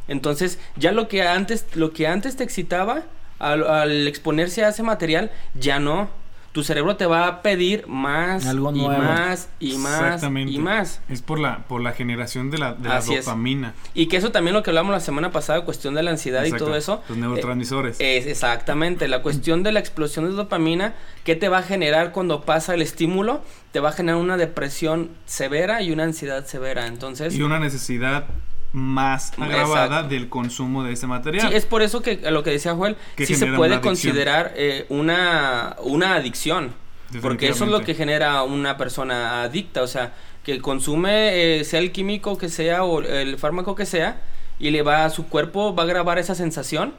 Entonces, 0.07 0.59
ya 0.75 0.91
lo 0.91 1.07
que 1.07 1.23
antes, 1.27 1.65
lo 1.75 1.91
que 1.93 2.07
antes 2.07 2.35
te 2.35 2.43
excitaba 2.43 3.03
al, 3.39 3.67
al 3.67 4.07
exponerse 4.07 4.63
a 4.63 4.69
ese 4.69 4.83
material, 4.83 5.31
ya 5.59 5.79
no. 5.79 6.09
Tu 6.51 6.63
cerebro 6.63 6.95
te 6.95 7.05
va 7.05 7.27
a 7.27 7.41
pedir 7.41 7.85
más 7.85 8.45
Algo 8.45 8.71
y 8.73 8.77
nuevo. 8.79 9.03
más 9.03 9.49
y 9.59 9.73
más 9.75 9.99
Exactamente. 10.01 10.53
y 10.53 10.57
más. 10.57 11.01
Es 11.09 11.21
por 11.21 11.37
la, 11.37 11.65
por 11.67 11.81
la 11.81 11.91
generación 11.91 12.49
de 12.49 12.57
la, 12.59 12.73
de 12.75 12.87
la 12.87 12.95
Así 12.97 13.13
es. 13.13 13.25
dopamina. 13.25 13.73
Y 13.93 14.05
que 14.07 14.15
eso 14.15 14.31
también 14.31 14.53
lo 14.53 14.63
que 14.63 14.69
hablamos 14.69 14.93
la 14.93 15.01
semana 15.01 15.33
pasada, 15.33 15.65
cuestión 15.65 15.95
de 15.95 16.03
la 16.03 16.11
ansiedad 16.11 16.45
y 16.45 16.51
todo 16.53 16.77
eso. 16.77 17.03
Los 17.09 17.17
neurotransmisores. 17.17 17.99
eh, 17.99 18.19
Es 18.19 18.25
exactamente, 18.27 19.09
la 19.09 19.21
cuestión 19.21 19.63
de 19.63 19.73
la 19.73 19.81
explosión 19.81 20.23
de 20.29 20.31
dopamina, 20.31 20.93
¿qué 21.25 21.35
te 21.35 21.49
va 21.49 21.57
a 21.57 21.63
generar 21.63 22.13
cuando 22.13 22.45
pasa 22.45 22.73
el 22.73 22.81
estímulo? 22.81 23.41
Te 23.73 23.81
va 23.81 23.89
a 23.89 23.91
generar 23.91 24.21
una 24.21 24.37
depresión 24.37 25.09
severa 25.25 25.81
y 25.81 25.91
una 25.91 26.03
ansiedad 26.03 26.45
severa. 26.45 26.87
Entonces, 26.87 27.35
y 27.35 27.41
una 27.41 27.59
necesidad 27.59 28.27
más 28.75 29.31
agravada 29.39 29.85
Exacto. 29.85 30.09
del 30.09 30.29
consumo 30.29 30.83
de 30.83 30.93
ese 30.93 31.07
material. 31.07 31.49
sí, 31.49 31.55
es 31.55 31.65
por 31.65 31.81
eso 31.81 32.01
que 32.01 32.19
lo 32.29 32.43
que 32.43 32.51
decía 32.51 32.75
Joel, 32.75 32.97
Que 33.15 33.25
sí 33.25 33.35
se 33.35 33.47
puede 33.47 33.81
considerar 33.81 34.53
eh, 34.55 34.85
una, 34.89 35.75
una 35.81 36.15
adicción. 36.15 36.73
Porque 37.21 37.47
eso 37.47 37.63
es 37.63 37.71
lo 37.71 37.81
que 37.81 37.93
genera 37.93 38.43
una 38.43 38.77
persona 38.77 39.43
adicta, 39.43 39.81
o 39.83 39.87
sea, 39.87 40.13
que 40.43 40.59
consume, 40.59 41.59
eh, 41.59 41.63
sea 41.63 41.79
el 41.79 41.91
químico 41.91 42.37
que 42.37 42.49
sea 42.49 42.83
o 42.83 43.01
el 43.01 43.37
fármaco 43.37 43.75
que 43.75 43.85
sea, 43.85 44.21
y 44.59 44.71
le 44.71 44.81
va 44.81 45.05
a 45.05 45.09
su 45.09 45.27
cuerpo, 45.27 45.73
va 45.73 45.83
a 45.83 45.85
grabar 45.85 46.17
esa 46.17 46.35
sensación 46.35 46.93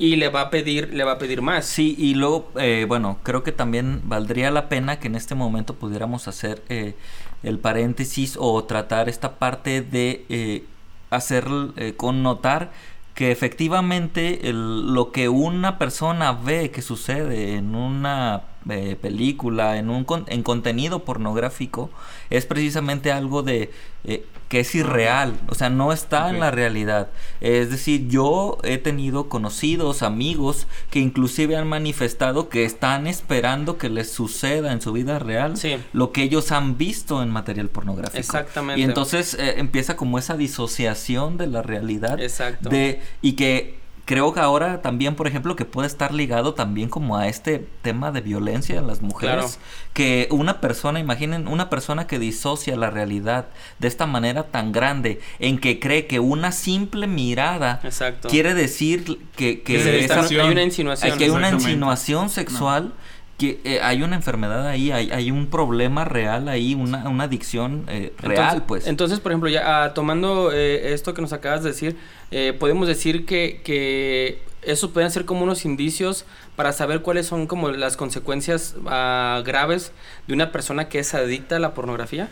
y 0.00 0.16
le 0.16 0.30
va 0.30 0.40
a 0.40 0.50
pedir, 0.50 0.94
le 0.94 1.04
va 1.04 1.12
a 1.12 1.18
pedir 1.18 1.42
más. 1.42 1.66
Sí, 1.66 1.94
y 1.98 2.14
luego, 2.14 2.50
eh, 2.58 2.86
bueno, 2.88 3.18
creo 3.22 3.42
que 3.42 3.52
también 3.52 4.00
valdría 4.04 4.50
la 4.50 4.68
pena 4.68 4.98
que 4.98 5.08
en 5.08 5.14
este 5.14 5.34
momento 5.34 5.74
pudiéramos 5.74 6.26
hacer 6.26 6.62
eh, 6.70 6.94
el 7.42 7.58
paréntesis 7.58 8.36
o 8.38 8.64
tratar 8.64 9.10
esta 9.10 9.38
parte 9.38 9.82
de 9.82 10.24
eh, 10.30 10.64
hacer, 11.10 11.46
eh, 11.76 11.94
connotar 11.96 12.70
que 13.14 13.32
efectivamente 13.32 14.40
lo 14.52 15.12
que 15.12 15.28
una 15.28 15.78
persona 15.78 16.32
ve 16.32 16.70
que 16.70 16.80
sucede 16.80 17.56
en 17.56 17.74
una 17.74 18.44
eh, 18.68 18.96
película, 19.00 19.78
en 19.78 19.88
un 19.90 20.04
con- 20.04 20.24
en 20.28 20.42
contenido 20.42 21.04
pornográfico, 21.04 21.90
es 22.28 22.44
precisamente 22.46 23.10
algo 23.12 23.42
de 23.42 23.70
eh, 24.04 24.24
que 24.48 24.60
es 24.60 24.74
irreal, 24.74 25.34
o 25.48 25.54
sea, 25.54 25.70
no 25.70 25.92
está 25.92 26.28
en 26.30 26.40
la 26.40 26.50
realidad. 26.50 27.08
Es 27.40 27.70
decir, 27.70 28.08
yo 28.08 28.58
he 28.64 28.78
tenido 28.78 29.28
conocidos, 29.28 30.02
amigos, 30.02 30.66
que 30.90 30.98
inclusive 30.98 31.56
han 31.56 31.68
manifestado 31.68 32.48
que 32.48 32.64
están 32.64 33.06
esperando 33.06 33.78
que 33.78 33.88
les 33.90 34.10
suceda 34.10 34.72
en 34.72 34.80
su 34.80 34.92
vida 34.92 35.18
real 35.20 35.56
Sí. 35.56 35.76
lo 35.92 36.10
que 36.12 36.22
ellos 36.24 36.50
han 36.50 36.76
visto 36.78 37.22
en 37.22 37.28
material 37.30 37.68
pornográfico. 37.68 38.18
Exactamente. 38.18 38.80
Y 38.80 38.84
entonces 38.84 39.34
eh, 39.34 39.54
empieza 39.58 39.96
como 39.96 40.18
esa 40.18 40.36
disociación 40.36 41.36
de 41.36 41.46
la 41.46 41.62
realidad. 41.62 42.18
Exacto. 42.20 42.68
De, 42.70 43.00
y 43.22 43.32
que 43.32 43.78
creo 44.10 44.34
que 44.34 44.40
ahora 44.40 44.82
también, 44.82 45.14
por 45.14 45.28
ejemplo, 45.28 45.54
que 45.54 45.64
puede 45.64 45.86
estar 45.86 46.12
ligado 46.12 46.52
también 46.54 46.88
como 46.88 47.16
a 47.16 47.28
este 47.28 47.64
tema 47.82 48.10
de 48.10 48.20
violencia 48.20 48.76
en 48.76 48.88
las 48.88 49.02
mujeres. 49.02 49.36
Claro. 49.56 49.90
Que 49.92 50.26
una 50.32 50.60
persona, 50.60 50.98
imaginen, 50.98 51.46
una 51.46 51.70
persona 51.70 52.08
que 52.08 52.18
disocia 52.18 52.74
la 52.74 52.90
realidad 52.90 53.46
de 53.78 53.86
esta 53.86 54.06
manera 54.06 54.42
tan 54.48 54.72
grande, 54.72 55.20
en 55.38 55.60
que 55.60 55.78
cree 55.78 56.08
que 56.08 56.18
una 56.18 56.50
simple 56.50 57.06
mirada 57.06 57.78
Exacto. 57.84 58.28
quiere 58.28 58.52
decir 58.54 59.20
que, 59.36 59.62
que 59.62 60.00
esa- 60.04 60.22
hay 60.22 60.36
una 60.50 60.64
insinuación. 60.64 61.16
que 61.16 61.24
hay 61.24 61.30
una 61.30 61.38
Exactamente. 61.46 61.70
insinuación 61.70 62.30
sexual, 62.30 62.92
que 63.40 63.58
eh, 63.64 63.80
hay 63.82 64.02
una 64.02 64.16
enfermedad 64.16 64.66
ahí, 64.66 64.92
hay, 64.92 65.10
hay 65.10 65.30
un 65.30 65.46
problema 65.46 66.04
real 66.04 66.46
ahí, 66.50 66.74
una, 66.74 67.08
una 67.08 67.24
adicción 67.24 67.86
eh, 67.88 68.12
real, 68.18 68.38
Entonces- 68.42 68.62
pues. 68.68 68.86
Entonces, 68.86 69.18
por 69.18 69.32
ejemplo, 69.32 69.48
ya 69.48 69.82
ah, 69.84 69.94
tomando 69.94 70.52
eh, 70.52 70.92
esto 70.92 71.14
que 71.14 71.22
nos 71.22 71.32
acabas 71.32 71.62
de 71.62 71.70
decir, 71.70 71.96
eh, 72.30 72.52
podemos 72.52 72.86
decir 72.86 73.24
que, 73.24 73.62
que 73.64 74.42
eso 74.60 74.90
pueden 74.90 75.10
ser 75.10 75.24
como 75.24 75.42
unos 75.42 75.64
indicios 75.64 76.26
para 76.54 76.74
saber 76.74 77.00
cuáles 77.00 77.26
son 77.26 77.46
como 77.46 77.70
las 77.70 77.96
consecuencias 77.96 78.76
ah, 78.86 79.42
graves 79.42 79.92
de 80.26 80.34
una 80.34 80.52
persona 80.52 80.90
que 80.90 80.98
es 80.98 81.14
adicta 81.14 81.56
a 81.56 81.60
la 81.60 81.72
pornografía. 81.72 82.28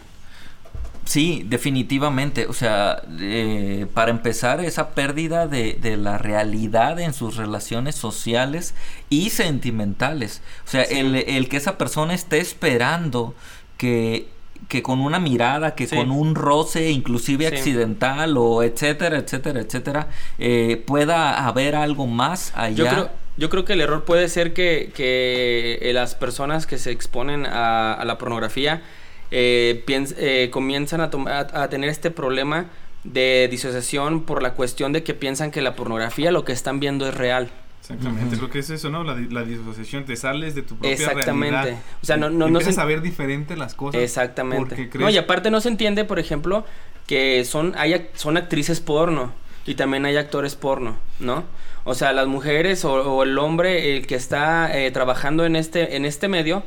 Sí, 1.09 1.42
definitivamente. 1.49 2.47
O 2.49 2.53
sea, 2.53 3.03
eh, 3.18 3.87
para 3.94 4.11
empezar, 4.11 4.61
esa 4.62 4.90
pérdida 4.90 5.47
de, 5.47 5.79
de 5.81 5.97
la 5.97 6.18
realidad 6.18 7.01
en 7.01 7.14
sus 7.14 7.37
relaciones 7.38 7.94
sociales 7.94 8.75
y 9.09 9.31
sentimentales. 9.31 10.42
O 10.66 10.71
sea, 10.71 10.85
Sí. 10.85 10.99
el, 10.99 11.14
el 11.16 11.49
que 11.49 11.57
esa 11.57 11.79
persona 11.79 12.12
esté 12.12 12.40
esperando 12.40 13.35
que, 13.79 14.29
que 14.68 14.83
con 14.83 15.01
una 15.01 15.18
mirada, 15.18 15.75
que 15.75 15.87
Sí. 15.87 15.97
con 15.97 16.11
un 16.11 16.35
roce, 16.35 16.90
inclusive 16.90 17.49
Sí. 17.49 17.55
accidental 17.55 18.37
o 18.37 18.62
etcétera, 18.62 19.16
etcétera, 19.16 19.61
etcétera, 19.61 20.09
eh, 20.38 20.83
pueda 20.87 21.47
haber 21.47 21.75
algo 21.75 22.07
más 22.07 22.53
allá. 22.55 22.75
Yo 22.77 22.87
creo, 22.90 23.11
yo 23.38 23.49
creo 23.49 23.64
que 23.64 23.73
el 23.73 23.81
error 23.81 24.05
puede 24.05 24.29
ser 24.29 24.53
que, 24.53 24.92
que 24.94 25.90
las 25.94 26.14
personas 26.14 26.66
que 26.66 26.77
se 26.77 26.90
exponen 26.90 27.47
a, 27.47 27.94
a 27.94 28.05
la 28.05 28.18
pornografía 28.18 28.83
eh, 29.30 29.82
piens- 29.86 30.14
eh, 30.18 30.48
comienzan 30.50 31.00
a, 31.00 31.10
a, 31.26 31.62
a 31.62 31.68
tener 31.68 31.90
este 31.90 32.10
problema 32.10 32.66
de 33.04 33.48
disociación 33.50 34.22
por 34.24 34.42
la 34.42 34.54
cuestión 34.54 34.92
de 34.92 35.02
que 35.02 35.14
piensan 35.14 35.50
que 35.50 35.62
la 35.62 35.76
pornografía 35.76 36.30
lo 36.30 36.44
que 36.44 36.52
están 36.52 36.80
viendo 36.80 37.06
es 37.08 37.14
real. 37.14 37.50
Exactamente, 37.80 38.36
lo 38.36 38.50
que 38.50 38.58
es 38.58 38.68
eso, 38.68 38.90
¿no? 38.90 39.02
La, 39.02 39.14
di- 39.14 39.28
la 39.30 39.44
disociación, 39.44 40.04
te 40.04 40.14
sales 40.16 40.54
de 40.54 40.60
tu 40.62 40.74
propia 40.74 40.92
Exactamente. 40.92 41.56
realidad. 41.56 41.82
O 42.02 42.06
sea, 42.06 42.16
no- 42.18 42.28
no- 42.28 42.38
no 42.40 42.46
Empiezas 42.58 42.74
se- 42.74 42.80
a 42.82 42.84
ver 42.84 43.00
diferente 43.00 43.56
las 43.56 43.74
cosas. 43.74 44.02
Exactamente. 44.02 44.90
No, 44.98 45.08
y 45.08 45.16
aparte 45.16 45.50
no 45.50 45.60
se 45.62 45.68
entiende, 45.68 46.04
por 46.04 46.18
ejemplo, 46.18 46.66
que 47.06 47.44
son, 47.46 47.74
hay, 47.78 48.08
son 48.14 48.36
actrices 48.36 48.80
porno 48.80 49.32
y 49.64 49.74
también 49.74 50.04
hay 50.04 50.16
actores 50.18 50.54
porno, 50.54 50.98
¿no? 51.18 51.44
O 51.84 51.94
sea, 51.94 52.12
las 52.12 52.26
mujeres 52.26 52.84
o, 52.84 52.92
o 52.92 53.22
el 53.22 53.38
hombre 53.38 53.96
el 53.96 54.06
que 54.06 54.16
está 54.16 54.76
eh, 54.78 54.90
trabajando 54.90 55.46
en 55.46 55.56
este, 55.56 55.96
en 55.96 56.04
este 56.04 56.28
medio 56.28 56.64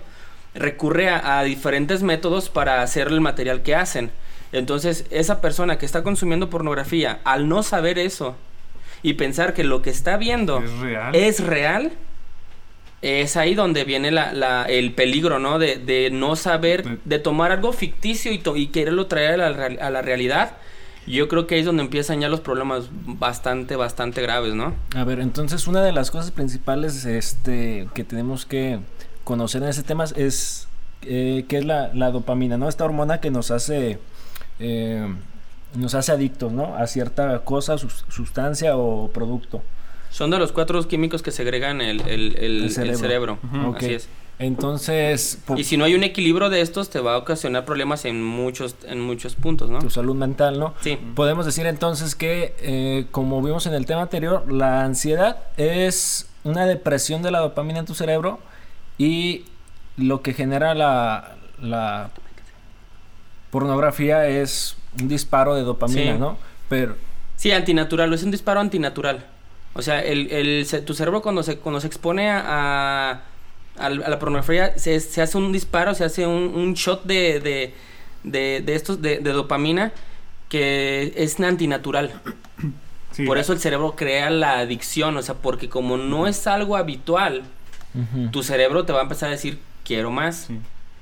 recurre 0.53 1.09
a, 1.09 1.39
a 1.39 1.43
diferentes 1.43 2.03
métodos 2.03 2.49
para 2.49 2.81
hacer 2.81 3.07
el 3.07 3.21
material 3.21 3.61
que 3.63 3.75
hacen. 3.75 4.11
Entonces, 4.51 5.05
esa 5.11 5.39
persona 5.41 5.77
que 5.77 5.85
está 5.85 6.03
consumiendo 6.03 6.49
pornografía, 6.49 7.19
al 7.23 7.47
no 7.47 7.63
saber 7.63 7.97
eso 7.97 8.35
y 9.01 9.13
pensar 9.13 9.53
que 9.53 9.63
lo 9.63 9.81
que 9.81 9.89
está 9.89 10.17
viendo 10.17 10.59
Es 10.61 10.77
real. 10.79 11.15
es 11.15 11.39
real, 11.39 11.91
es 13.01 13.35
ahí 13.37 13.55
donde 13.55 13.83
viene 13.83 14.11
la, 14.11 14.31
la- 14.33 14.65
el 14.65 14.93
peligro, 14.93 15.39
¿no? 15.39 15.57
De, 15.57 15.77
de 15.77 16.11
no 16.11 16.35
saber, 16.35 16.99
De- 17.05 17.17
tomar 17.19 17.51
algo 17.51 17.73
ficticio 17.73 18.31
y, 18.31 18.37
to- 18.37 18.57
y 18.57 18.67
quererlo 18.67 19.07
traer 19.07 19.41
a 19.41 19.49
la, 19.49 19.65
a 19.65 19.89
la 19.89 20.01
realidad. 20.01 20.57
Yo 21.07 21.27
creo 21.27 21.47
que 21.47 21.55
ahí 21.55 21.61
es 21.61 21.65
donde 21.65 21.81
empiezan 21.81 22.19
ya 22.21 22.29
los 22.29 22.41
problemas 22.41 22.89
bastante, 22.91 23.75
bastante 23.75 24.21
graves, 24.21 24.53
¿no? 24.53 24.75
A 24.95 25.03
ver, 25.03 25.19
entonces 25.19 25.65
una 25.65 25.81
de 25.81 25.93
las 25.93 26.11
cosas 26.11 26.29
principales 26.29 27.05
este, 27.05 27.87
que 27.95 28.03
tenemos 28.03 28.45
que 28.45 28.79
conocer 29.23 29.61
en 29.63 29.69
ese 29.69 29.83
tema 29.83 30.05
es 30.15 30.67
eh, 31.03 31.45
qué 31.47 31.57
es 31.59 31.65
la, 31.65 31.91
la 31.93 32.11
dopamina, 32.11 32.57
¿no? 32.57 32.69
Esta 32.69 32.85
hormona 32.85 33.19
que 33.19 33.31
nos 33.31 33.51
hace 33.51 33.99
eh, 34.59 35.07
nos 35.75 35.95
hace 35.95 36.11
adictos, 36.11 36.51
¿no? 36.51 36.75
A 36.75 36.85
cierta 36.87 37.39
cosa, 37.39 37.77
sus- 37.77 38.05
sustancia 38.09 38.75
o 38.77 39.09
producto. 39.09 39.61
Son 40.09 40.29
de 40.29 40.37
los 40.37 40.51
cuatro 40.51 40.85
químicos 40.87 41.21
que 41.21 41.31
segregan 41.31 41.79
el, 41.81 42.01
el- 42.01 42.35
el- 42.37 42.63
El 42.65 42.95
cerebro. 42.97 43.39
Así 43.77 43.93
es. 43.93 44.09
Entonces, 44.39 45.37
Y 45.55 45.63
si 45.65 45.77
no 45.77 45.85
hay 45.85 45.93
un 45.95 46.03
equilibrio 46.03 46.49
de 46.49 46.61
estos, 46.61 46.89
te 46.89 46.99
va 46.99 47.13
a 47.13 47.17
ocasionar 47.17 47.63
problemas 47.63 48.05
en 48.05 48.23
muchos, 48.23 48.75
en 48.87 48.99
muchos 48.99 49.35
puntos, 49.35 49.69
¿no? 49.69 49.79
tu 49.79 49.89
salud 49.91 50.15
mental, 50.15 50.59
¿no? 50.59 50.73
Sí. 50.81 50.97
Podemos 51.15 51.45
decir 51.45 51.67
entonces 51.67 52.15
que, 52.15 52.55
eh, 52.59 53.05
como 53.11 53.41
vimos 53.41 53.65
en 53.67 53.73
el 53.75 53.85
tema 53.85 54.01
anterior, 54.01 54.51
la 54.51 54.83
ansiedad 54.83 55.37
es 55.57 56.27
una 56.43 56.65
depresión 56.65 57.21
de 57.21 57.29
la 57.31 57.39
dopamina 57.39 57.79
en 57.79 57.85
tu 57.85 57.93
cerebro 57.93 58.39
y 59.03 59.45
lo 59.97 60.21
que 60.21 60.33
genera 60.33 60.73
la, 60.75 61.35
la 61.61 62.11
pornografía 63.49 64.27
es 64.27 64.75
un 64.99 65.07
disparo 65.07 65.55
de 65.55 65.63
dopamina, 65.63 66.13
Sí. 66.13 66.19
¿no? 66.19 66.37
Pero, 66.69 66.95
Sí, 67.35 67.51
antinatural, 67.51 68.13
es 68.13 68.21
un 68.21 68.29
disparo 68.29 68.59
antinatural. 68.59 69.25
O 69.73 69.81
sea, 69.81 70.01
el, 70.03 70.67
tu 70.85 70.93
cerebro 70.93 71.23
cuando 71.23 71.41
se, 71.41 71.57
cuando 71.57 71.81
se 71.81 71.87
expone 71.87 72.29
a, 72.29 73.09
a, 73.79 73.85
a 73.85 73.89
la 73.89 74.19
pornografía, 74.19 74.77
se, 74.77 74.99
se 74.99 75.21
hace 75.23 75.37
un 75.39 75.51
disparo, 75.51 75.95
se 75.95 76.03
hace 76.03 76.27
un, 76.27 76.53
un 76.53 76.75
shot 76.75 77.03
de, 77.05 77.39
de, 77.39 77.73
de, 78.23 78.61
de 78.63 78.75
estos, 78.75 79.01
de, 79.01 79.17
de 79.19 79.31
dopamina 79.31 79.91
que 80.49 81.13
es 81.15 81.39
antinatural. 81.39 82.11
Sí, 83.13 83.25
Por 83.25 83.37
eso 83.39 83.53
el 83.53 83.59
cerebro 83.59 83.95
crea 83.95 84.29
la 84.29 84.59
adicción, 84.59 85.17
o 85.17 85.21
sea, 85.23 85.35
porque 85.35 85.67
como 85.67 85.97
no 85.97 86.27
es 86.27 86.45
algo 86.45 86.77
habitual, 86.77 87.43
tu 88.31 88.43
cerebro 88.43 88.85
te 88.85 88.93
va 88.93 88.99
a 88.99 89.03
empezar 89.03 89.29
a 89.29 89.31
decir, 89.31 89.59
quiero 89.83 90.11
más. 90.11 90.45
Sí. 90.47 90.59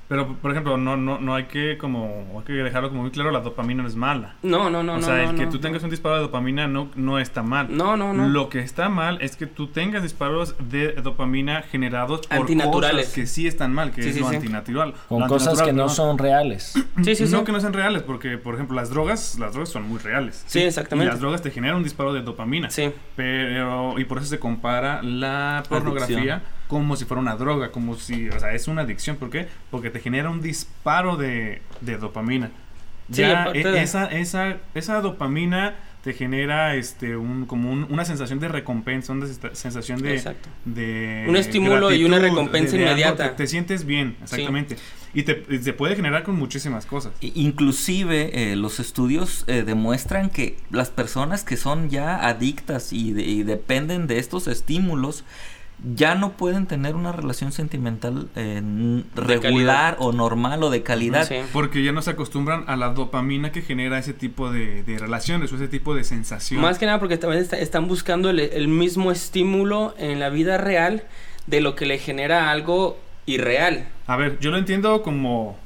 Pero, 0.08 0.34
por 0.42 0.50
ejemplo, 0.50 0.76
no, 0.76 0.96
no, 0.96 1.20
no 1.20 1.36
hay 1.36 1.44
que 1.44 1.78
como 1.78 2.26
hay 2.40 2.44
que 2.44 2.52
dejarlo 2.54 2.88
como 2.88 3.02
muy 3.02 3.12
claro, 3.12 3.30
la 3.30 3.38
dopamina 3.42 3.82
no 3.84 3.88
es 3.88 3.94
mala. 3.94 4.34
No, 4.42 4.68
no, 4.68 4.82
no, 4.82 4.94
o 4.94 4.96
no. 4.96 5.02
sea, 5.02 5.14
no, 5.22 5.30
el 5.30 5.36
que 5.36 5.44
no, 5.44 5.50
tú 5.52 5.58
no. 5.58 5.60
tengas 5.60 5.84
un 5.84 5.90
disparo 5.90 6.16
de 6.16 6.22
dopamina 6.22 6.66
no, 6.66 6.90
no 6.96 7.20
está 7.20 7.44
mal. 7.44 7.68
No, 7.70 7.96
no, 7.96 8.12
no. 8.12 8.28
Lo 8.28 8.48
que 8.48 8.58
está 8.58 8.88
mal 8.88 9.18
es 9.20 9.36
que 9.36 9.46
tú 9.46 9.68
tengas 9.68 10.02
disparos 10.02 10.56
de 10.68 10.94
dopamina 10.94 11.62
generados 11.62 12.26
por 12.26 12.38
Antinaturales. 12.38 13.02
cosas 13.06 13.14
que 13.14 13.26
sí 13.28 13.46
están 13.46 13.72
mal, 13.72 13.92
que 13.92 14.02
Sí, 14.02 14.08
es 14.08 14.14
sí, 14.16 14.20
lo 14.22 14.30
sí. 14.30 14.34
antinatural. 14.34 14.94
Con 15.08 15.20
Lo 15.20 15.26
cosas 15.28 15.50
antinatural, 15.60 15.66
que 15.76 15.76
no 15.80 15.88
son 15.88 16.18
reales. 16.18 16.74
Sí, 17.04 17.14
sí, 17.14 17.28
sí. 17.28 17.32
No 17.32 17.44
que 17.44 17.52
no 17.52 17.60
sean 17.60 17.72
reales, 17.72 18.02
porque, 18.02 18.36
por 18.36 18.54
ejemplo, 18.56 18.74
las 18.74 18.90
drogas, 18.90 19.38
las 19.38 19.52
drogas 19.52 19.68
son 19.68 19.88
muy 19.88 20.00
reales. 20.00 20.42
Sí, 20.48 20.58
exactamente. 20.60 21.06
Y 21.06 21.12
las 21.12 21.20
drogas 21.20 21.40
te 21.40 21.52
generan 21.52 21.76
un 21.76 21.84
disparo 21.84 22.12
de 22.12 22.22
dopamina. 22.22 22.68
Sí. 22.68 22.90
Pero, 23.14 23.96
y 23.96 24.04
por 24.06 24.18
eso 24.18 24.26
se 24.26 24.40
compara 24.40 25.02
la 25.04 25.62
pornografía 25.68 26.16
Adicción. 26.16 26.42
Como 26.70 26.96
si 26.96 27.04
fuera 27.04 27.20
una 27.20 27.36
droga, 27.36 27.70
como 27.70 27.96
si, 27.96 28.28
o 28.30 28.40
sea, 28.40 28.54
es 28.54 28.66
una 28.68 28.82
adicción. 28.82 29.16
¿Por 29.16 29.28
qué? 29.28 29.48
Porque 29.70 29.90
te 29.90 30.00
genera 30.00 30.30
un 30.30 30.40
disparo 30.40 31.16
de, 31.18 31.60
de 31.82 31.98
dopamina. 31.98 32.50
Sí, 33.12 33.20
Ya 33.22 33.42
aparte 33.42 33.60
e- 33.60 33.64
de- 33.72 33.82
esa, 33.82 34.06
esa, 34.06 34.56
esa 34.74 35.00
dopamina 35.02 35.74
te 36.04 36.14
genera 36.14 36.76
este 36.76 37.14
un, 37.16 37.44
como 37.44 37.70
un- 37.70 37.86
una 37.90 38.06
sensación 38.06 38.38
de 38.40 38.48
recompensa, 38.48 39.12
una 39.12 39.26
sensación 39.52 40.00
de, 40.00 40.14
Exacto. 40.14 40.48
de 40.64 41.26
Un 41.28 41.36
estímulo 41.36 41.92
y 41.92 42.04
una 42.04 42.18
recompensa 42.18 42.72
de- 42.72 42.78
de 42.78 42.84
algo, 42.88 42.98
inmediata. 43.00 43.30
te, 43.32 43.36
te 43.42 43.46
sientes 43.46 43.84
bien, 43.84 44.16
exactamente. 44.22 44.76
Y 45.12 45.24
te, 45.24 45.44
se 45.60 45.72
puede 45.74 45.96
generar 45.96 46.22
con 46.22 46.36
muchísimas 46.36 46.86
cosas. 46.86 47.12
Inclusive 47.20 48.52
eh, 48.52 48.56
los 48.56 48.80
estudios 48.80 49.44
eh, 49.48 49.62
demuestran 49.66 50.30
que 50.30 50.56
las 50.70 50.88
personas 50.88 51.42
que 51.44 51.56
son 51.58 51.90
ya 51.90 52.26
adictas 52.28 52.92
y, 52.94 53.12
de- 53.12 53.24
y 53.24 53.42
dependen 53.42 54.06
de 54.06 54.18
estos 54.18 54.46
estímulos 54.48 55.24
ya 55.94 56.14
no 56.14 56.32
pueden 56.32 56.66
tener 56.66 56.94
una 56.94 57.12
relación 57.12 57.52
sentimental 57.52 58.28
eh, 58.36 58.62
regular 59.14 59.96
o 59.98 60.12
normal 60.12 60.62
o 60.62 60.70
de 60.70 60.82
calidad. 60.82 61.26
Sí. 61.26 61.36
Porque 61.52 61.82
ya 61.82 61.92
no 61.92 62.02
se 62.02 62.10
acostumbran 62.10 62.64
a 62.66 62.76
la 62.76 62.90
dopamina 62.90 63.52
que 63.52 63.62
genera 63.62 63.98
ese 63.98 64.12
tipo 64.12 64.50
de, 64.50 64.82
de 64.82 64.98
relaciones 64.98 65.52
o 65.52 65.56
ese 65.56 65.68
tipo 65.68 65.94
de 65.94 66.04
sensación. 66.04 66.60
Más 66.60 66.78
que 66.78 66.86
nada 66.86 66.98
porque 66.98 67.16
también 67.16 67.42
está- 67.42 67.58
están 67.58 67.88
buscando 67.88 68.30
el, 68.30 68.40
el 68.40 68.68
mismo 68.68 69.10
estímulo 69.12 69.94
en 69.98 70.20
la 70.20 70.28
vida 70.28 70.58
real 70.58 71.04
de 71.46 71.60
lo 71.60 71.74
que 71.74 71.86
le 71.86 71.98
genera 71.98 72.50
algo 72.50 72.98
irreal. 73.26 73.86
A 74.06 74.16
ver, 74.16 74.38
yo 74.40 74.50
lo 74.50 74.58
entiendo 74.58 75.02
como 75.02 75.56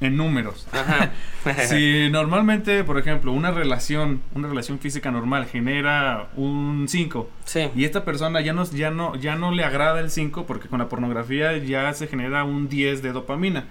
en 0.00 0.16
números. 0.16 0.66
Ajá. 0.72 1.10
si 1.68 2.08
normalmente, 2.10 2.84
por 2.84 2.98
ejemplo, 2.98 3.32
una 3.32 3.50
relación, 3.50 4.20
una 4.34 4.48
relación 4.48 4.78
física 4.78 5.10
normal 5.10 5.46
genera 5.46 6.28
un 6.36 6.86
5 6.88 7.28
Sí. 7.44 7.68
y 7.74 7.84
esta 7.84 8.04
persona 8.04 8.40
ya 8.40 8.52
no, 8.52 8.64
ya 8.70 8.90
no, 8.90 9.16
ya 9.16 9.34
no 9.36 9.50
le 9.52 9.64
agrada 9.64 10.00
el 10.00 10.10
5 10.10 10.46
porque 10.46 10.68
con 10.68 10.78
la 10.78 10.88
pornografía 10.88 11.56
ya 11.58 11.92
se 11.94 12.06
genera 12.06 12.44
un 12.44 12.68
10 12.68 13.02
de 13.02 13.12
dopamina. 13.12 13.64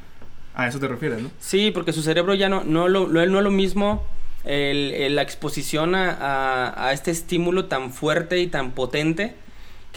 A 0.55 0.67
eso 0.67 0.79
te 0.79 0.87
refieres, 0.87 1.21
¿no? 1.21 1.29
Sí, 1.39 1.69
porque 1.71 1.93
su 1.93 2.01
cerebro 2.01 2.33
ya 2.33 2.49
no, 2.49 2.63
no, 2.63 2.87
lo, 2.87 3.07
no, 3.07 3.23
no 3.25 3.37
es 3.37 3.43
lo 3.43 3.51
mismo 3.51 4.03
el- 4.43 4.91
el- 4.95 5.15
la 5.15 5.21
exposición 5.21 5.93
a, 5.93 6.09
a- 6.11 6.87
a 6.87 6.93
este 6.93 7.11
estímulo 7.11 7.65
tan 7.65 7.91
fuerte 7.91 8.39
y 8.39 8.47
tan 8.47 8.71
potente 8.71 9.35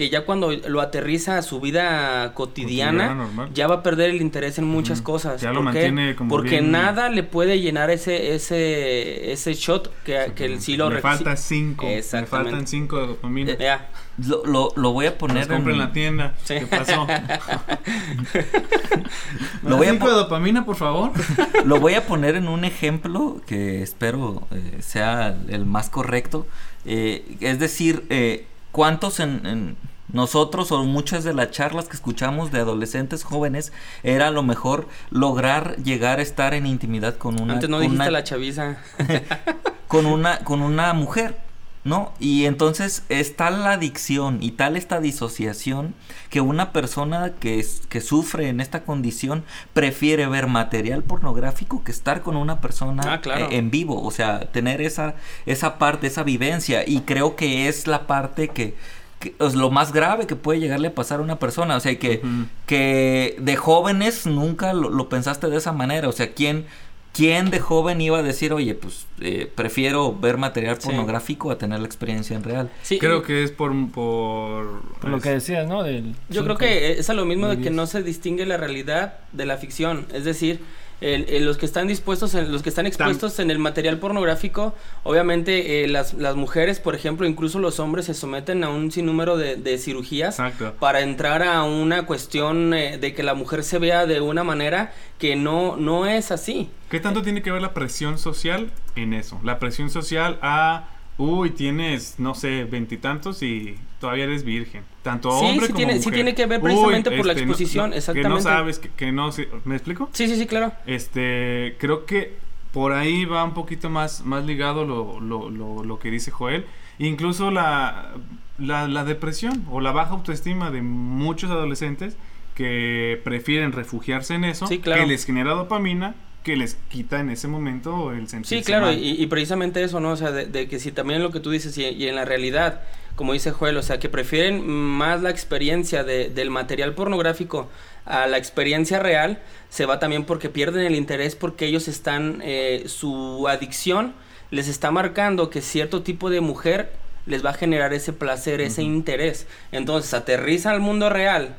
que 0.00 0.08
ya 0.08 0.24
cuando 0.24 0.50
lo 0.50 0.80
aterriza 0.80 1.36
a 1.36 1.42
su 1.42 1.60
vida 1.60 2.32
cotidiana, 2.32 3.28
ya 3.52 3.66
va 3.66 3.74
a 3.74 3.82
perder 3.82 4.08
el 4.08 4.22
interés 4.22 4.56
en 4.58 4.64
muchas 4.64 5.02
cosas. 5.02 5.42
Ya 5.42 5.52
lo 5.52 5.60
mantiene 5.62 6.16
como 6.16 6.30
Porque 6.30 6.60
bien- 6.60 6.70
nada 6.70 7.10
le 7.10 7.22
puede 7.22 7.60
llenar 7.60 7.90
ese 7.90 8.34
ese 8.34 9.30
ese 9.30 9.52
shot 9.52 9.92
que, 10.04 10.32
que 10.34 10.46
el 10.46 10.62
sí 10.62 10.78
lo 10.78 10.88
Le 10.88 11.02
falta 11.02 11.36
sí- 11.36 11.56
5. 11.76 11.84
Le 11.84 11.98
Exactamente. 11.98 12.50
faltan 12.52 12.66
5 12.66 12.96
de 12.98 13.06
dopamina. 13.08 13.52
Eh, 13.52 13.56
Ya. 13.60 13.90
Lo, 14.26 14.42
lo- 14.46 14.72
lo 14.76 14.92
voy 14.92 15.04
a 15.04 15.18
poner 15.18 15.46
compra 15.48 15.72
en 15.74 15.78
la 15.78 15.92
tienda. 15.92 16.34
Sí. 16.44 16.54
¿Qué 16.60 16.66
pasó? 16.66 17.06
Lo 19.62 19.76
voy 19.76 19.86
a 19.86 19.90
5 19.90 20.04
po- 20.04 20.10
de 20.10 20.16
dopamina, 20.16 20.64
por 20.64 20.76
favor. 20.76 21.10
Lo 21.66 21.78
voy 21.78 21.92
a 21.94 22.06
poner 22.06 22.36
en 22.36 22.48
un 22.48 22.64
ejemplo 22.64 23.40
que 23.46 23.82
espero 23.82 24.46
eh, 24.50 24.78
sea 24.80 25.36
el 25.48 25.66
más 25.66 25.90
correcto. 25.90 26.46
Eh, 26.86 27.36
es 27.40 27.58
decir, 27.58 28.04
eh, 28.08 28.46
¿cuántos 28.72 29.20
en, 29.20 29.44
en 29.46 29.76
nosotros 30.12 30.72
o 30.72 30.84
muchas 30.84 31.24
de 31.24 31.32
las 31.34 31.50
charlas 31.50 31.86
que 31.88 31.94
escuchamos 31.96 32.50
de 32.50 32.60
adolescentes 32.60 33.22
jóvenes 33.24 33.72
era 34.02 34.28
a 34.28 34.30
lo 34.30 34.42
mejor 34.42 34.88
lograr 35.10 35.76
llegar 35.82 36.18
a 36.18 36.22
estar 36.22 36.54
en 36.54 36.66
intimidad 36.66 37.16
con 37.16 37.40
una, 37.40 37.54
Antes 37.54 37.68
no 37.68 37.76
con 37.76 37.82
dijiste 37.82 38.02
una- 38.02 38.10
la 38.10 38.24
chaviza. 38.24 38.78
con 39.88 40.06
una 40.06 40.38
con 40.40 40.62
una 40.62 40.92
mujer, 40.94 41.36
¿no? 41.82 42.12
Y 42.20 42.44
entonces 42.44 43.02
es 43.08 43.36
tal 43.36 43.62
la 43.64 43.72
adicción 43.72 44.38
y 44.42 44.52
tal 44.52 44.76
esta 44.76 45.00
disociación 45.00 45.94
que 46.28 46.40
una 46.40 46.72
persona 46.72 47.32
que, 47.40 47.58
es- 47.58 47.82
que 47.88 48.00
sufre 48.00 48.48
en 48.48 48.60
esta 48.60 48.82
condición 48.84 49.44
prefiere 49.72 50.26
ver 50.26 50.46
material 50.46 51.02
pornográfico 51.02 51.82
que 51.82 51.90
estar 51.90 52.22
con 52.22 52.36
una 52.36 52.60
persona 52.60 53.02
Ah, 53.14 53.20
claro. 53.20 53.46
eh, 53.46 53.56
en 53.56 53.70
vivo, 53.70 54.02
o 54.02 54.10
sea, 54.10 54.40
tener 54.52 54.80
esa 54.80 55.14
esa 55.46 55.78
parte, 55.78 56.06
esa 56.06 56.22
vivencia 56.22 56.84
y 56.86 57.00
creo 57.00 57.34
que 57.36 57.68
es 57.68 57.86
la 57.86 58.06
parte 58.06 58.48
que 58.48 58.74
que 59.20 59.34
es 59.38 59.54
lo 59.54 59.70
más 59.70 59.92
grave 59.92 60.26
que 60.26 60.34
puede 60.34 60.58
llegarle 60.58 60.88
a 60.88 60.94
pasar 60.94 61.20
a 61.20 61.22
una 61.22 61.38
persona, 61.38 61.76
o 61.76 61.80
sea, 61.80 61.96
que, 61.98 62.20
que 62.66 63.36
de 63.38 63.54
jóvenes 63.56 64.26
nunca 64.26 64.72
lo, 64.72 64.88
lo 64.90 65.08
pensaste 65.08 65.48
de 65.48 65.56
esa 65.58 65.72
manera, 65.72 66.08
o 66.08 66.12
sea, 66.12 66.32
¿quién, 66.32 66.64
quién 67.12 67.50
de 67.50 67.60
joven 67.60 68.00
iba 68.00 68.18
a 68.18 68.22
decir, 68.22 68.52
oye, 68.52 68.74
pues 68.74 69.06
eh, 69.20 69.50
prefiero 69.54 70.14
ver 70.18 70.38
material 70.38 70.76
Sí. 70.80 70.86
pornográfico 70.88 71.50
a 71.50 71.58
tener 71.58 71.80
la 71.80 71.86
experiencia 71.86 72.34
en 72.34 72.44
real? 72.44 72.70
Sí, 72.82 72.98
Creo 72.98 73.22
que 73.22 73.44
es 73.44 73.50
por. 73.52 73.72
por 73.90 74.80
Por 75.00 75.10
lo 75.10 75.20
que 75.20 75.30
decías, 75.30 75.66
¿no? 75.68 75.82
Del 75.82 76.14
Yo 76.28 76.42
creo 76.44 76.56
que 76.56 76.92
es 76.92 77.10
a 77.10 77.14
lo 77.14 77.24
mismo 77.26 77.48
de 77.48 77.60
que 77.60 77.70
no 77.70 77.86
se 77.86 78.02
distingue 78.02 78.46
la 78.46 78.56
realidad 78.56 79.18
de 79.32 79.44
la 79.46 79.56
ficción. 79.58 80.06
Es 80.14 80.24
decir, 80.24 80.60
el- 81.00 81.28
el- 81.28 81.44
los 81.44 81.56
que 81.58 81.66
están 81.66 81.86
dispuestos, 81.88 82.34
en, 82.34 82.50
los 82.52 82.62
que 82.62 82.68
están 82.68 82.86
expuestos 82.86 83.38
en 83.38 83.50
el 83.50 83.58
material 83.58 83.98
pornográfico, 83.98 84.74
obviamente 85.02 85.84
eh, 85.84 85.88
las, 85.88 86.14
las 86.14 86.36
mujeres, 86.36 86.80
por 86.80 86.94
ejemplo, 86.94 87.26
incluso 87.26 87.58
los 87.58 87.80
hombres 87.80 88.06
se 88.06 88.14
someten 88.14 88.64
a 88.64 88.68
un 88.70 88.90
sinnúmero 88.90 89.36
de, 89.36 89.56
de 89.56 89.78
cirugías 89.78 90.38
Exacto. 90.38 90.74
para 90.78 91.00
entrar 91.00 91.42
a 91.42 91.62
una 91.62 92.06
cuestión 92.06 92.74
eh, 92.74 92.98
de 92.98 93.14
que 93.14 93.22
la 93.22 93.34
mujer 93.34 93.62
se 93.64 93.78
vea 93.78 94.06
de 94.06 94.20
una 94.20 94.44
manera 94.44 94.92
que 95.18 95.36
no, 95.36 95.76
no 95.76 96.06
es 96.06 96.30
así. 96.30 96.70
¿Qué 96.90 97.00
tanto 97.00 97.22
tiene 97.22 97.42
que 97.42 97.50
ver 97.50 97.62
la 97.62 97.74
presión 97.74 98.18
social 98.18 98.70
en 98.96 99.12
eso? 99.14 99.40
La 99.44 99.58
presión 99.58 99.90
social 99.90 100.38
a. 100.42 100.88
Uy, 101.18 101.50
tienes, 101.50 102.14
no 102.18 102.34
sé, 102.34 102.64
veintitantos 102.64 103.42
y 103.42 103.76
todavía 104.00 104.24
eres 104.24 104.42
virgen. 104.44 104.82
Tanto 105.02 105.30
Sí, 105.38 105.44
hombre 105.46 105.66
sí 105.66 105.72
como 105.72 105.76
tiene- 105.86 106.02
sí 106.02 106.10
tiene 106.10 106.34
que 106.34 106.46
ver 106.46 106.60
precisamente 106.60 107.10
por 107.10 107.26
la 107.26 107.32
este, 107.32 107.44
exposición, 107.44 107.90
no- 107.90 107.94
Que 107.94 107.94
no 107.94 107.98
exactamente. 107.98 108.42
sabes, 108.42 108.78
que, 108.80 108.88
que 108.88 109.12
no... 109.12 109.30
¿Me 109.64 109.76
explico? 109.76 110.08
Sí, 110.12 110.26
sí, 110.26 110.36
sí, 110.36 110.46
claro. 110.46 110.72
Este, 110.86 111.76
creo 111.78 112.06
que 112.06 112.34
por 112.72 112.92
ahí 112.92 113.24
va 113.24 113.44
un 113.44 113.54
poquito 113.54 113.90
más, 113.90 114.24
más 114.24 114.44
ligado 114.44 114.84
lo, 114.84 115.20
lo, 115.20 115.50
lo, 115.50 115.84
lo 115.84 115.98
que 115.98 116.10
dice 116.10 116.30
Joel. 116.30 116.64
Incluso 116.98 117.50
la, 117.50 118.12
la, 118.58 118.86
la 118.88 119.04
depresión 119.04 119.64
o 119.70 119.80
la 119.80 119.92
baja 119.92 120.12
autoestima 120.12 120.70
de 120.70 120.82
muchos 120.82 121.50
adolescentes 121.50 122.16
que 122.54 123.20
prefieren 123.24 123.72
refugiarse 123.72 124.34
en 124.34 124.44
eso, 124.44 124.66
Sí, 124.66 124.78
claro. 124.80 125.02
que 125.02 125.08
les 125.08 125.24
genera 125.24 125.52
dopamina, 125.52 126.14
que 126.42 126.56
les 126.56 126.74
quita 126.88 127.20
en 127.20 127.30
ese 127.30 127.48
momento 127.48 128.12
el 128.12 128.28
sentirse 128.28 128.56
Sí, 128.58 128.62
claro, 128.62 128.92
y, 128.92 129.10
y 129.22 129.26
precisamente 129.26 129.82
eso, 129.82 130.00
¿no? 130.00 130.10
O 130.10 130.16
sea, 130.16 130.30
de, 130.30 130.46
de 130.46 130.68
que 130.68 130.78
si 130.78 130.90
también 130.92 131.22
lo 131.22 131.30
que 131.30 131.40
tú 131.40 131.50
dices 131.50 131.76
y, 131.78 131.84
y 131.84 132.06
en 132.08 132.16
la 132.16 132.24
realidad, 132.24 132.82
como 133.16 133.32
dice 133.32 133.50
Joel, 133.50 133.76
o 133.76 133.82
sea, 133.82 133.98
que 133.98 134.08
prefieren 134.08 134.66
más 134.66 135.22
la 135.22 135.30
experiencia 135.30 136.04
de- 136.04 136.30
del 136.30 136.50
material 136.50 136.94
pornográfico 136.94 137.68
a 138.06 138.26
la 138.26 138.38
experiencia 138.38 138.98
real, 138.98 139.40
se 139.68 139.86
va 139.86 139.98
también 139.98 140.24
porque 140.24 140.48
pierden 140.48 140.84
el 140.86 140.94
interés 140.94 141.36
porque 141.36 141.66
ellos 141.66 141.86
están, 141.88 142.40
eh, 142.42 142.84
su 142.86 143.46
adicción 143.48 144.14
les 144.50 144.68
está 144.68 144.90
marcando 144.90 145.50
que 145.50 145.60
cierto 145.60 146.02
tipo 146.02 146.30
de 146.30 146.40
mujer 146.40 146.92
les 147.26 147.44
va 147.44 147.50
a 147.50 147.54
generar 147.54 147.92
ese 147.92 148.12
placer, 148.12 148.60
ese 148.60 148.82
interés. 148.82 149.46
Entonces 149.70 150.12
aterriza 150.14 150.70
al 150.70 150.80
mundo 150.80 151.08
real 151.10 151.54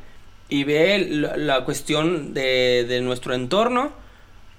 y 0.49 0.63
ve 0.65 1.07
la, 1.09 1.37
la 1.37 1.63
cuestión 1.63 2.33
de, 2.33 2.85
de 2.89 2.99
nuestro 3.01 3.33
entorno, 3.33 3.93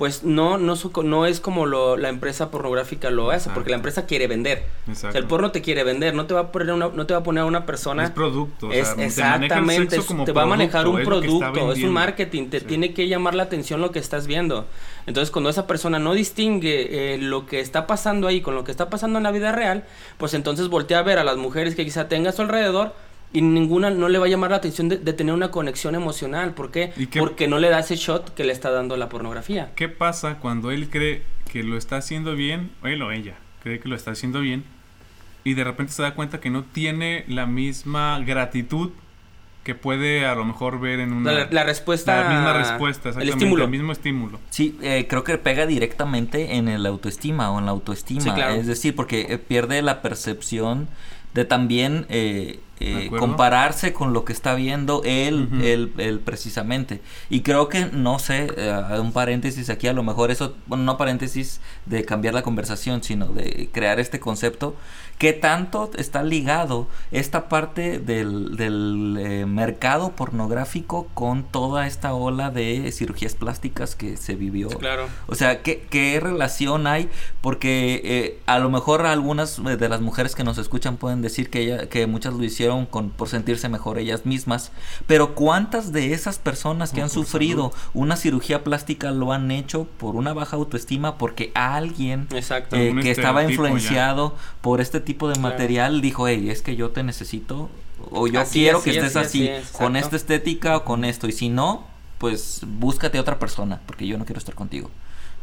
pues 0.03 0.25
no, 0.25 0.59
no, 0.59 0.75
su- 0.75 0.91
no 1.05 1.27
es 1.27 1.39
como 1.39 1.65
lo, 1.65 1.97
la 1.97 2.09
empresa 2.09 2.51
pornográfica 2.51 3.09
lo 3.13 3.31
hace, 3.31 3.51
porque 3.51 3.71
la 3.71 3.77
empresa 3.77 4.05
quiere 4.05 4.27
vender. 4.27 4.65
O 4.89 4.91
Exacto. 4.91 5.13
sea, 5.13 5.21
el 5.21 5.29
porno 5.29 5.53
te 5.53 5.63
quiere 5.63 5.85
vender, 5.85 6.13
no 6.13 6.27
te 6.27 6.35
va 6.35 6.41
a 6.41 6.51
poner 6.51 6.75
una, 6.75 6.89
no 6.89 7.07
te 7.07 7.15
va 7.15 7.21
a 7.21 7.23
poner 7.23 7.43
a 7.43 7.47
una 7.47 7.67
persona. 7.67 8.03
es 8.03 8.11
producto. 8.11 8.67
o 8.67 8.73
sea, 8.73 8.97
te 8.97 9.05
exactamente, 9.05 9.95
es- 9.95 10.05
como 10.05 10.25
te 10.25 10.33
va 10.33 10.43
a 10.43 10.47
manejar 10.47 10.89
un 10.89 10.99
es 10.99 11.07
producto, 11.07 11.73
es 11.73 11.85
un 11.85 11.91
marketing, 11.93 12.49
te 12.49 12.59
Sí. 12.59 12.67
tiene 12.67 12.93
que 12.95 13.07
llamar 13.07 13.37
la 13.37 13.45
atención 13.45 13.81
lo 13.81 13.93
que 13.93 14.01
estás 14.01 14.27
viendo. 14.27 14.67
Entonces, 15.07 15.31
cuando 15.31 15.51
esa 15.51 15.69
persona 15.69 16.01
no 16.01 16.15
distingue 16.15 17.15
eh, 17.15 17.19
lo 17.19 17.47
que 17.47 17.61
está 17.61 17.87
pasando 17.87 18.27
ahí 18.27 18.41
con 18.41 18.57
lo 18.57 18.65
que 18.65 18.73
está 18.73 18.91
pasando 18.91 19.19
en 19.19 19.23
la 19.23 19.31
vida 19.31 19.53
real, 19.53 19.85
pues 20.19 20.35
entonces 20.35 20.67
voltea 20.67 20.99
a 20.99 21.03
ver 21.03 21.21
a 21.21 21.23
las 21.25 21.37
mujeres 21.37 21.77
que 21.77 21.85
quizá 21.85 22.09
tenga 22.09 22.31
a 22.31 22.33
su 22.33 22.43
alrededor 22.43 22.93
y 23.33 23.43
ninguna 23.43 23.91
no 23.91 24.09
le 24.09 24.19
va 24.19 24.27
a 24.27 24.29
llamar 24.29 24.51
la 24.51 24.59
atención 24.59 24.89
de, 24.89 24.99
de 24.99 25.13
tener 25.13 25.35
una 25.35 25.51
conexión 25.51 25.95
emocional. 25.95 26.53
¿Por 26.55 26.71
qué? 26.71 26.93
¿Y 26.97 27.07
qué- 27.07 27.19
Porque 27.21 27.49
no 27.49 27.59
le 27.59 27.71
da 27.71 27.79
ese 27.81 27.97
shot 27.97 28.35
que 28.35 28.45
le 28.45 28.53
está 28.53 28.71
dando 28.71 28.97
la 28.97 29.09
pornografía. 29.09 29.71
¿Qué 29.75 29.89
pasa 29.89 30.39
cuando 30.39 30.71
él 30.71 30.89
cree 30.91 31.23
que 31.51 31.63
lo 31.63 31.77
está 31.77 31.97
haciendo 31.97 32.35
bien, 32.35 32.71
él 32.85 33.01
o 33.03 33.13
ella 33.13 33.35
cree 33.63 33.79
que 33.81 33.89
lo 33.89 33.97
está 33.97 34.11
haciendo 34.11 34.41
bien, 34.41 34.65
y 35.45 35.55
de 35.55 35.65
repente 35.65 35.93
se 35.93 36.03
da 36.03 36.15
cuenta 36.15 36.41
que 36.41 36.51
no 36.51 36.63
tiene 36.65 37.25
la 37.29 37.47
misma 37.47 38.19
gratitud 38.21 38.91
que 39.65 39.75
puede 39.77 40.27
a 40.27 40.35
lo 40.35 40.45
mejor 40.45 40.81
ver 40.81 40.99
en 40.99 41.13
una... 41.13 41.31
La, 41.33 41.49
la 41.51 41.63
respuesta. 41.65 42.25
la 42.25 42.29
misma 42.31 42.53
respuesta, 42.53 43.11
El 43.11 43.15
exactamente, 43.15 43.31
estímulo. 43.45 43.65
el 43.65 43.71
mismo 43.71 43.93
estímulo. 43.93 44.41
Sí, 44.51 44.77
eh, 44.83 45.07
creo 45.09 45.23
que 45.23 45.39
pega 45.39 45.67
directamente 45.67 46.57
en 46.57 46.67
el 46.69 46.85
autoestima 46.85 47.51
o 47.53 47.61
en 47.61 47.67
la 47.67 47.71
autoestima. 47.71 48.21
Sí, 48.23 48.31
claro. 48.33 48.55
Es 48.55 48.67
decir, 48.67 48.97
porque 48.97 49.27
eh, 49.31 49.39
pierde 49.39 49.81
la 49.83 50.03
percepción 50.03 50.89
de 51.35 51.45
también 51.45 52.07
eh, 52.09 52.59
eh, 52.83 53.11
compararse 53.11 53.93
con 53.93 54.13
lo 54.13 54.25
que 54.25 54.33
está 54.33 54.55
viendo 54.55 55.03
él, 55.05 55.49
Ujú. 55.53 55.63
él, 55.63 55.93
él 55.99 56.21
precisamente. 56.21 57.01
Y 57.31 57.41
creo 57.41 57.69
que, 57.69 57.87
no 57.87 58.19
sé, 58.19 58.49
eh, 58.57 58.99
un 59.01 59.13
paréntesis 59.13 59.71
aquí, 59.71 59.89
a 59.89 59.93
lo 59.93 60.03
mejor 60.03 60.31
eso, 60.31 60.55
bueno, 60.67 60.85
no 60.85 60.97
paréntesis 60.97 61.61
de 61.87 62.05
cambiar 62.05 62.35
la 62.35 62.43
conversación, 62.43 63.03
sino 63.03 63.27
de 63.29 63.69
crear 63.73 64.01
este 64.01 64.21
concepto, 64.21 64.75
que 65.19 65.33
tanto 65.33 65.91
está 65.97 66.25
ligado 66.25 66.89
esta 67.13 67.49
parte 67.49 68.01
del, 68.01 68.57
del 68.57 69.17
eh, 69.21 69.47
mercado 69.47 70.13
pornográfico 70.17 71.07
con 71.15 71.45
toda 71.45 71.87
esta 71.87 72.13
ola 72.13 72.51
de 72.51 72.91
cirugías 72.91 73.35
plásticas 73.35 73.95
que 73.95 74.17
se 74.17 74.35
vivió. 74.35 74.69
Claro. 74.69 75.07
O 75.29 75.37
sea, 75.37 75.63
¿qué, 75.63 75.87
qué 75.91 76.19
relación 76.19 76.89
hay? 76.89 77.09
Porque 77.41 78.01
eh, 78.05 78.41
a 78.47 78.59
lo 78.59 78.69
mejor 78.71 79.07
algunas 79.07 79.61
eh, 79.61 79.77
de 79.77 79.89
las 79.89 80.01
mujeres 80.01 80.35
que 80.35 80.43
nos 80.43 80.59
escuchan 80.59 80.97
pueden 80.97 81.23
decir 81.23 81.51
que, 81.51 81.61
ella, 81.61 81.89
que 81.89 82.07
muchas 82.09 82.35
lo 82.35 82.43
hicieron 82.43 82.72
con, 82.91 83.11
por 83.11 83.29
sentirse 83.29 83.69
mejor 83.69 83.99
ellas 83.99 84.27
mismas. 84.27 84.73
Pero 85.07 85.35
¿cuántas 85.35 85.93
de 85.93 86.13
esas 86.13 86.39
personas 86.39 86.91
que 86.91 86.99
No, 86.99 87.05
han 87.05 87.11
sufrido 87.11 87.73
una 87.95 88.17
cirugía 88.17 88.65
plástica 88.65 89.11
lo 89.11 89.33
han 89.33 89.51
hecho 89.51 89.87
por 89.99 90.17
una 90.17 90.33
baja 90.33 90.57
autoestima? 90.57 91.19
Porque 91.19 91.53
alguien 91.55 92.27
Exacto. 92.35 92.77
eh, 92.77 92.95
que 93.03 93.11
estaba 93.11 93.43
ya. 93.43 93.51
influenciado 93.51 94.35
por 94.61 94.81
este 94.81 95.01
tipo 95.01 95.29
de 95.29 95.35
Claro. 95.35 95.49
material 95.51 96.01
dijo, 96.01 96.27
hey, 96.29 96.51
es 96.51 96.63
que 96.63 96.77
yo 96.77 96.91
te 96.91 97.03
necesito 97.03 97.69
o 98.11 98.27
yo 98.27 98.41
Así, 98.41 98.61
quiero 98.61 98.79
así, 98.79 98.91
que 98.91 98.97
estés 98.99 99.17
así, 99.17 99.49
así, 99.49 99.49
así 99.49 99.63
es, 99.63 99.71
con 99.71 99.97
esta 99.97 100.17
estética 100.17 100.77
o 100.77 100.85
con 100.85 101.05
esto. 101.05 101.29
Y 101.29 101.33
si 101.33 101.49
no, 101.49 101.87
pues 102.19 102.61
búscate 102.67 103.19
otra 103.19 103.39
persona, 103.39 103.81
porque 103.87 104.07
yo 104.07 104.19
no 104.19 104.25
quiero 104.25 104.39
estar 104.39 104.55
contigo. 104.55 104.91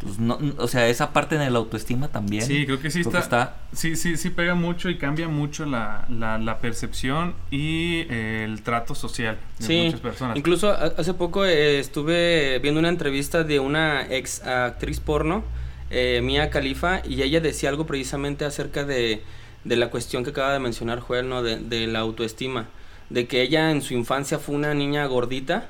Entonces, 0.02 0.20
no, 0.20 0.40
o 0.58 0.68
sea, 0.70 0.88
esa 0.88 1.12
parte 1.12 1.38
de 1.38 1.50
la 1.50 1.58
autoestima 1.60 2.08
también. 2.08 2.44
Sí, 2.46 2.66
creo 2.66 2.80
que 2.80 2.90
sí 2.90 3.02
creo 3.02 3.12
que 3.12 3.18
está, 3.20 3.58
Sí, 3.74 3.96
sí, 3.98 4.16
sí 4.16 4.30
pega 4.30 4.56
mucho 4.56 4.90
y 4.90 4.98
cambia 4.98 5.28
mucho 5.28 5.66
la, 5.66 6.06
la, 6.10 6.38
la 6.38 6.60
percepción 6.60 7.34
y 7.52 8.06
eh, 8.10 8.46
el 8.46 8.62
trato 8.62 8.96
social 8.96 9.38
de 9.60 9.66
Sí, 9.66 9.82
muchas 9.88 10.00
personas. 10.00 10.38
incluso 10.38 10.70
ha- 10.72 10.94
hace 10.98 11.14
poco 11.14 11.46
eh, 11.46 11.80
estuve 11.80 12.60
viendo 12.60 12.80
una 12.80 12.88
entrevista 12.90 13.44
de 13.44 13.60
una 13.60 14.08
ex 14.10 14.42
actriz 14.46 15.02
porno, 15.02 15.44
eh, 15.90 16.22
Mia 16.24 16.50
Khalifa, 16.50 17.02
y 17.06 17.22
ella 17.22 17.42
decía 17.42 17.68
algo 17.70 17.86
precisamente 17.86 18.46
acerca 18.46 18.86
de, 18.86 19.22
de 19.66 19.76
la 19.76 19.90
cuestión 19.90 20.24
que 20.24 20.30
acaba 20.30 20.54
de 20.54 20.60
mencionar 20.60 21.00
Joel, 21.02 21.28
¿no? 21.28 21.44
De, 21.44 21.58
de 21.58 21.88
la 21.88 22.00
autoestima, 22.00 22.68
de 23.10 23.28
que 23.28 23.42
ella 23.42 23.70
en 23.72 23.82
su 23.82 23.94
infancia 23.96 24.40
fue 24.40 24.56
una 24.56 24.74
niña 24.74 25.06
gordita, 25.08 25.68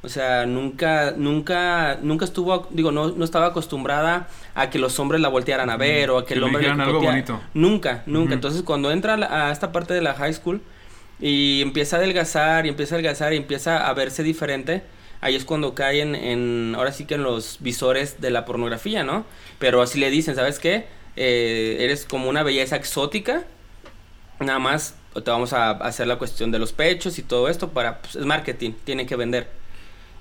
o 0.00 0.08
sea, 0.08 0.46
nunca, 0.46 1.12
nunca, 1.16 1.98
nunca 2.02 2.24
estuvo, 2.24 2.68
digo, 2.70 2.92
no, 2.92 3.10
no 3.10 3.24
estaba 3.24 3.46
acostumbrada 3.46 4.28
a 4.54 4.70
que 4.70 4.78
los 4.78 4.98
hombres 5.00 5.20
la 5.20 5.28
voltearan 5.28 5.70
a 5.70 5.76
ver 5.76 6.10
o 6.10 6.18
a 6.18 6.22
que, 6.22 6.28
Que 6.28 6.34
el 6.34 6.44
hombre 6.44 6.62
le 6.62 6.70
algo 6.70 7.00
bonito. 7.00 7.40
Nunca, 7.54 8.04
nunca. 8.06 8.34
Entonces, 8.34 8.62
cuando 8.62 8.92
entra 8.92 9.14
a 9.14 9.50
esta 9.50 9.72
parte 9.72 9.94
de 9.94 10.00
la 10.00 10.14
high 10.14 10.32
school 10.32 10.60
y 11.20 11.62
empieza 11.62 11.96
a 11.96 11.98
adelgazar 11.98 12.64
y 12.66 12.68
empieza 12.68 12.94
a 12.94 12.98
adelgazar 12.98 13.32
y 13.32 13.36
empieza 13.38 13.88
a 13.88 13.92
verse 13.92 14.22
diferente, 14.22 14.84
ahí 15.20 15.34
es 15.34 15.44
cuando 15.44 15.74
caen 15.74 16.14
en, 16.14 16.74
ahora 16.76 16.92
sí 16.92 17.04
que 17.04 17.14
en 17.16 17.24
los 17.24 17.58
visores 17.60 18.20
de 18.20 18.30
la 18.30 18.44
pornografía, 18.44 19.02
¿no? 19.02 19.24
Pero 19.58 19.82
así 19.82 19.98
le 19.98 20.10
dicen, 20.10 20.36
¿sabes 20.36 20.60
qué? 20.60 20.86
Eh, 21.16 21.78
eres 21.80 22.04
como 22.04 22.28
una 22.28 22.44
belleza 22.44 22.76
exótica, 22.76 23.42
nada 24.38 24.60
más 24.60 24.94
te 25.12 25.30
vamos 25.30 25.52
a 25.52 25.70
hacer 25.70 26.06
la 26.06 26.16
cuestión 26.16 26.52
de 26.52 26.60
los 26.60 26.72
pechos 26.72 27.18
y 27.18 27.22
todo 27.22 27.48
esto 27.48 27.70
para, 27.70 27.98
pues, 27.98 28.14
es 28.14 28.24
marketing, 28.24 28.72
tiene 28.84 29.06
que 29.06 29.16
vender. 29.16 29.48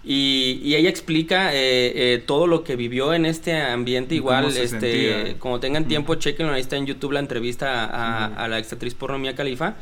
Y, 0.04 0.62
y 0.64 0.76
ella 0.76 0.90
explica 0.90 1.54
eh, 1.54 1.92
eh, 2.14 2.24
todo 2.26 2.48
lo 2.48 2.64
que 2.64 2.76
vivió 2.78 3.14
en 3.14 3.26
este 3.26 3.60
ambiente. 3.62 4.16
Igual, 4.16 4.46
este, 4.46 4.68
sentía. 4.68 5.40
como 5.40 5.60
tengan 5.60 5.88
tiempo, 5.88 6.16
chequenlo. 6.16 6.54
Ahí 6.54 6.62
está 6.62 6.78
en 6.78 6.86
YouTube 6.86 7.12
la 7.12 7.20
entrevista 7.20 7.86
a, 8.34 8.48
la 8.48 8.58
exactriz 8.58 8.94
porno 8.94 9.18
Mia 9.20 9.36
Khalifa. 9.36 9.76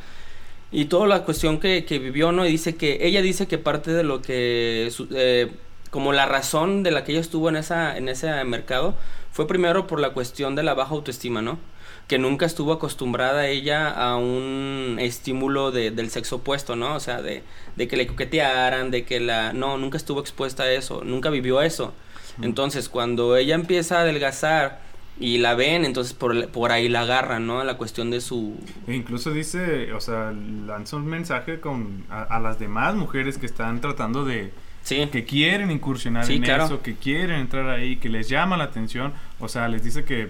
Y 0.71 0.85
toda 0.85 1.07
la 1.07 1.23
cuestión 1.23 1.59
que, 1.59 1.85
que 1.85 1.99
vivió, 1.99 2.31
¿no? 2.31 2.45
Y 2.45 2.51
dice 2.51 2.75
que 2.75 2.97
ella 3.01 3.21
dice 3.21 3.47
que 3.47 3.57
parte 3.59 3.91
de 3.91 4.03
lo 4.03 4.21
que, 4.21 4.89
su- 4.91 5.07
eh, 5.15 5.51
como 5.91 6.11
la 6.11 6.25
razón 6.25 6.81
de 6.83 6.91
la 6.91 7.03
que 7.03 7.11
ella 7.11 7.21
estuvo 7.21 7.47
en, 7.49 7.55
esa, 7.55 7.95
en 7.95 8.09
ese 8.09 8.43
mercado, 8.45 8.95
fue 9.31 9.47
primero 9.47 9.85
por 9.85 9.99
la 9.99 10.09
cuestión 10.09 10.55
de 10.55 10.63
la 10.63 10.73
baja 10.73 10.93
autoestima, 10.95 11.41
¿no? 11.41 11.59
Que 12.07 12.19
nunca 12.19 12.45
estuvo 12.45 12.71
acostumbrada 12.73 13.47
ella 13.47 13.89
a 13.89 14.15
un 14.17 14.97
estímulo 14.99 15.71
de- 15.71 15.89
del 15.91 16.09
sexo 16.11 16.37
opuesto, 16.37 16.75
¿no? 16.75 16.93
O 16.95 16.99
sea, 16.99 17.21
de, 17.21 17.41
de 17.75 17.87
que 17.87 17.97
le 17.97 18.05
coquetearan, 18.07 18.91
de 18.91 19.05
que 19.05 19.19
la... 19.19 19.53
No, 19.53 19.77
nunca 19.77 19.97
estuvo 19.97 20.19
expuesta 20.19 20.63
a 20.63 20.71
eso, 20.71 21.03
nunca 21.03 21.29
vivió 21.31 21.61
eso. 21.61 21.93
Entonces, 22.41 22.89
cuando 22.89 23.37
ella 23.37 23.55
empieza 23.55 23.97
a 23.97 24.01
adelgazar 24.01 24.81
y 25.19 25.37
la 25.37 25.55
ven, 25.55 25.85
entonces 25.85 26.13
por, 26.13 26.49
por 26.49 26.71
ahí 26.73 26.89
la 26.89 27.01
agarran, 27.01 27.47
¿no? 27.47 27.63
La 27.63 27.77
cuestión 27.77 28.11
de 28.11 28.19
su... 28.21 28.57
E 28.87 28.93
incluso 28.93 29.31
dice, 29.31 29.93
o 29.93 30.01
sea, 30.01 30.31
lanza 30.33 30.97
un 30.97 31.05
mensaje 31.07 31.59
con 31.61 32.03
a, 32.09 32.23
a 32.23 32.39
las 32.39 32.59
demás 32.59 32.93
mujeres 32.95 33.37
que 33.37 33.45
están 33.45 33.79
tratando 33.81 34.25
de 34.25 34.51
Sí, 34.83 35.07
que 35.11 35.23
quieren 35.23 35.71
incursionar 35.71 36.25
Sí, 36.27 36.35
en 36.35 36.43
claro. 36.43 36.65
eso, 36.65 36.81
que 36.83 36.93
quieren 36.95 37.39
entrar 37.39 37.67
ahí, 37.69 37.95
que 37.95 38.09
les 38.09 38.29
llama 38.29 38.57
la 38.57 38.65
atención, 38.65 39.13
o 39.39 39.47
sea, 39.47 39.67
les 39.69 39.81
dice 39.83 40.03
que 40.03 40.29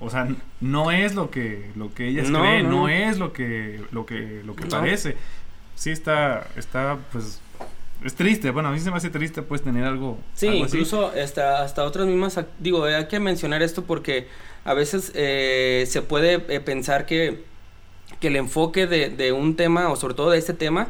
o 0.00 0.10
sea, 0.10 0.28
no 0.60 0.90
es 0.90 1.14
lo 1.14 1.30
que 1.30 1.70
lo 1.76 1.92
que 1.94 2.08
ellas 2.08 2.30
No, 2.30 2.40
creen, 2.40 2.64
no. 2.70 2.82
no. 2.82 2.88
es 2.88 3.18
lo 3.18 3.32
que 3.32 3.80
lo 3.92 4.06
que 4.06 4.42
lo 4.44 4.54
que 4.54 4.64
No. 4.64 4.70
parece. 4.70 5.16
Sí 5.74 5.90
está 5.90 6.46
está 6.56 6.98
pues 7.12 7.40
es 8.04 8.14
triste, 8.14 8.50
bueno, 8.52 8.68
a 8.68 8.72
mí 8.72 8.78
se 8.78 8.90
me 8.92 8.96
hace 8.96 9.10
triste 9.10 9.42
pues 9.42 9.62
tener 9.62 9.84
algo 9.84 10.18
Sí, 10.34 10.46
algo 10.48 10.64
así. 10.64 10.76
incluso 10.76 11.08
hasta, 11.20 11.62
hasta 11.62 11.84
otras 11.84 12.06
mismas, 12.06 12.38
digo, 12.60 12.84
hay 12.84 13.06
que 13.08 13.18
mencionar 13.18 13.60
esto 13.62 13.82
porque 13.84 14.28
a 14.64 14.72
veces 14.74 15.10
eh, 15.16 15.84
se 15.88 16.02
puede 16.02 16.44
eh, 16.48 16.60
pensar 16.60 17.06
que, 17.06 17.42
que 18.20 18.28
el 18.28 18.36
enfoque 18.36 18.86
de, 18.86 19.08
de 19.08 19.32
un 19.32 19.56
tema, 19.56 19.90
o 19.90 19.96
sobre 19.96 20.14
todo 20.14 20.30
de 20.30 20.38
este 20.38 20.54
tema, 20.54 20.88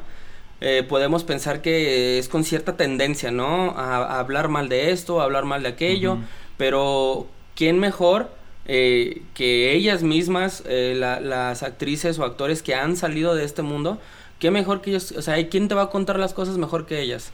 eh, 0.61 0.85
podemos 0.87 1.25
pensar 1.25 1.62
que 1.62 2.18
es 2.18 2.29
con 2.29 2.44
cierta 2.44 2.77
tendencia, 2.77 3.31
¿no? 3.31 3.71
A, 3.71 3.97
a 4.16 4.18
hablar 4.21 4.49
mal 4.49 4.68
de 4.68 4.90
esto, 4.90 5.21
a 5.23 5.25
hablar 5.25 5.47
mal 5.47 5.62
de 5.62 5.68
aquello, 5.71 6.18
pero 6.59 7.27
¿quién 7.55 7.79
mejor 7.79 8.31
eh, 8.68 9.22
que 9.35 9.72
ellas 9.72 10.02
mismas, 10.02 10.62
eh, 10.66 10.94
la- 10.96 11.20
las 11.20 11.62
actrices 11.62 12.18
o 12.18 12.24
actores 12.24 12.62
que 12.62 12.74
han 12.74 12.96
salido 12.96 13.35
de 13.35 13.44
este 13.44 13.62
mundo? 13.62 13.98
¿Qué 14.38 14.50
mejor 14.50 14.81
que 14.83 14.90
ellos? 14.90 15.12
O 15.12 15.22
sea, 15.22 15.48
¿quién 15.48 15.68
te 15.68 15.74
va 15.74 15.83
a 15.85 15.90
contar 15.90 16.18
las 16.18 16.35
cosas 16.35 16.59
mejor 16.59 16.87
que 16.87 17.00
ellas? 17.00 17.33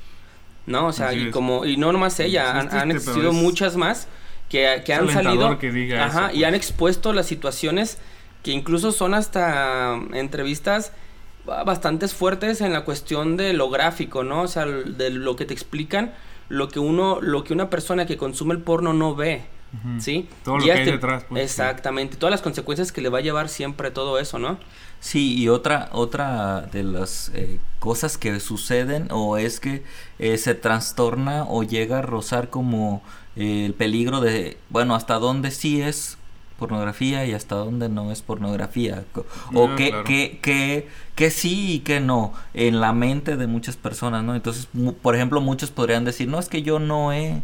¿no? 0.66 0.86
O 0.86 0.92
sea, 0.92 1.08
Así 1.08 1.18
y 1.18 1.26
es. 1.26 1.32
como, 1.32 1.64
y 1.66 1.76
no 1.76 1.92
nomás 1.92 2.18
ella, 2.20 2.58
han, 2.60 2.90
existido 2.90 3.32
muchas 3.32 3.76
más 3.76 4.08
que, 4.48 4.82
que 4.84 4.94
han 4.94 5.08
salido 5.10 5.58
que 5.58 5.70
diga 5.70 6.04
ajá, 6.06 6.28
eso, 6.28 6.36
y 6.38 6.44
han 6.44 6.52
pues. 6.52 6.62
expuesto 6.66 7.12
las 7.12 7.26
situaciones 7.26 7.98
que 8.42 8.50
incluso 8.52 8.92
son 8.92 9.14
hasta 9.14 9.94
entrevistas 10.12 10.92
ba- 11.44 11.64
bastante 11.64 12.08
fuertes 12.08 12.60
en 12.60 12.72
la 12.72 12.84
cuestión 12.84 13.36
de 13.36 13.52
lo 13.52 13.70
gráfico, 13.70 14.24
¿no? 14.24 14.42
O 14.42 14.48
sea, 14.48 14.66
de 14.66 15.10
lo 15.10 15.36
que 15.36 15.44
te 15.46 15.54
explican, 15.54 16.14
lo 16.48 16.68
que 16.68 16.78
uno, 16.78 17.20
lo 17.20 17.44
que 17.44 17.52
una 17.52 17.70
persona 17.70 18.06
que 18.06 18.16
consume 18.16 18.54
el 18.54 18.60
porno 18.62 18.92
no 18.94 19.14
ve. 19.14 19.44
¿Sí? 19.98 20.28
Todo 20.44 20.58
lo 20.58 20.62
Y 20.62 20.66
que 20.66 20.72
hay 20.72 20.78
este- 20.80 20.92
detrás, 20.92 21.24
pues, 21.28 21.40
sí. 21.40 21.44
Exactamente. 21.44 22.16
Todas 22.16 22.30
las 22.30 22.42
consecuencias 22.42 22.92
que 22.92 23.00
le 23.00 23.08
va 23.08 23.18
a 23.18 23.22
llevar 23.22 23.48
siempre 23.48 23.90
todo 23.90 24.18
eso, 24.18 24.38
¿no? 24.38 24.58
Sí, 25.00 25.34
y 25.36 25.48
otra, 25.48 25.90
otra 25.92 26.62
de 26.72 26.82
las 26.82 27.30
eh, 27.34 27.58
cosas 27.78 28.16
que 28.16 28.40
suceden 28.40 29.08
o 29.10 29.36
es 29.36 29.60
que 29.60 29.82
eh, 30.18 30.38
se 30.38 30.54
trastorna 30.54 31.44
o 31.44 31.62
llega 31.62 31.98
a 31.98 32.02
rozar 32.02 32.48
como 32.50 33.02
eh, 33.36 33.66
el 33.66 33.74
peligro 33.74 34.20
de, 34.20 34.56
bueno, 34.70 34.94
hasta 34.94 35.14
dónde 35.18 35.50
sí 35.50 35.82
es 35.82 36.16
pornografía 36.58 37.26
y 37.26 37.32
hasta 37.32 37.56
dónde 37.56 37.88
no 37.88 38.12
es 38.12 38.22
pornografía. 38.22 39.04
O 39.52 39.68
Ah, 39.68 39.76
que, 39.76 39.88
claro. 39.90 40.04
que, 40.04 40.38
que, 40.40 40.88
que 41.16 41.30
sí 41.30 41.72
y 41.74 41.78
que 41.80 42.00
no 42.00 42.32
en 42.54 42.80
la 42.80 42.92
mente 42.92 43.36
de 43.36 43.46
muchas 43.48 43.76
personas, 43.76 44.22
¿no? 44.22 44.34
Entonces, 44.36 44.68
mu- 44.72 44.94
por 44.94 45.16
ejemplo, 45.16 45.40
muchos 45.40 45.70
podrían 45.70 46.04
decir, 46.04 46.28
no, 46.28 46.38
es 46.38 46.48
que 46.48 46.62
yo 46.62 46.78
no 46.78 47.12
he... 47.12 47.42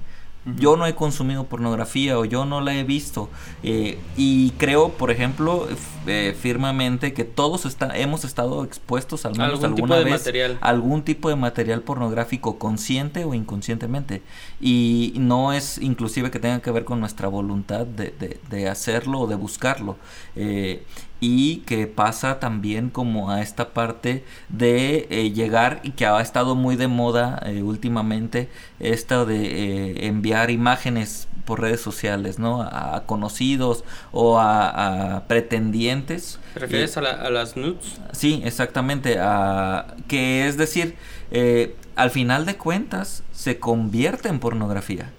Yo 0.56 0.76
no 0.76 0.86
he 0.86 0.94
consumido 0.94 1.44
pornografía 1.44 2.18
o 2.18 2.24
yo 2.24 2.46
no 2.46 2.60
la 2.62 2.74
he 2.74 2.82
visto. 2.82 3.28
eh, 3.62 3.98
y 4.16 4.50
creo, 4.52 4.88
por 4.88 5.10
ejemplo, 5.10 5.68
eh, 6.06 6.34
firmemente 6.40 7.12
que 7.12 7.24
todos 7.24 7.66
está, 7.66 7.94
hemos 7.96 8.24
estado 8.24 8.64
expuestos 8.64 9.26
al 9.26 9.32
menos 9.32 9.62
Algún 9.62 9.74
tipo 9.74 9.84
alguna 9.84 9.96
de 9.98 10.04
vez 10.04 10.20
material. 10.20 10.58
a 10.62 10.68
algún 10.70 11.02
tipo 11.02 11.28
de 11.28 11.36
material 11.36 11.82
pornográfico 11.82 12.58
consciente 12.58 13.24
o 13.24 13.34
inconscientemente. 13.34 14.22
Y 14.60 15.12
no 15.16 15.52
es 15.52 15.76
inclusive 15.78 16.30
que 16.30 16.38
tenga 16.38 16.60
que 16.60 16.70
ver 16.70 16.84
con 16.84 17.00
nuestra 17.00 17.28
voluntad 17.28 17.84
de, 17.86 18.14
de- 18.18 18.40
de 18.48 18.68
hacerlo 18.68 19.20
o 19.20 19.26
de 19.26 19.34
buscarlo. 19.36 19.96
Eh, 20.36 20.82
y 21.20 21.58
que 21.58 21.86
pasa 21.86 22.40
también 22.40 22.90
como 22.90 23.30
a 23.30 23.42
esta 23.42 23.70
parte 23.70 24.24
de 24.48 25.06
eh, 25.10 25.30
llegar 25.32 25.80
y 25.82 25.92
que 25.92 26.06
ha 26.06 26.20
estado 26.20 26.54
muy 26.54 26.76
de 26.76 26.88
moda 26.88 27.40
eh, 27.46 27.62
últimamente 27.62 28.48
esta 28.78 29.24
de 29.24 29.44
eh, 29.44 30.06
enviar 30.06 30.50
imágenes 30.50 31.28
por 31.50 31.60
redes 31.60 31.80
sociales, 31.80 32.38
¿no? 32.38 32.62
A, 32.62 33.02
conocidos 33.06 33.82
o 34.12 34.38
a, 34.38 35.24
pretendientes. 35.26 36.38
¿Te 36.54 36.60
refieres 36.60 36.96
a, 36.96 37.00
las 37.02 37.56
nudes? 37.56 38.00
Sí, 38.12 38.40
exactamente. 38.44 39.18
A, 39.18 39.96
que 40.06 40.46
es 40.46 40.56
decir, 40.56 40.94
eh, 41.32 41.74
al 41.96 42.10
final 42.10 42.46
de 42.46 42.56
cuentas 42.56 43.24
se 43.32 43.58
convierte 43.58 44.28
en 44.28 44.38
pornografía. 44.38 45.10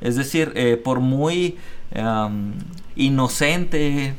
Es 0.00 0.16
decir, 0.16 0.52
eh, 0.54 0.76
por 0.76 1.00
muy 1.00 1.56
inocente, 2.96 4.14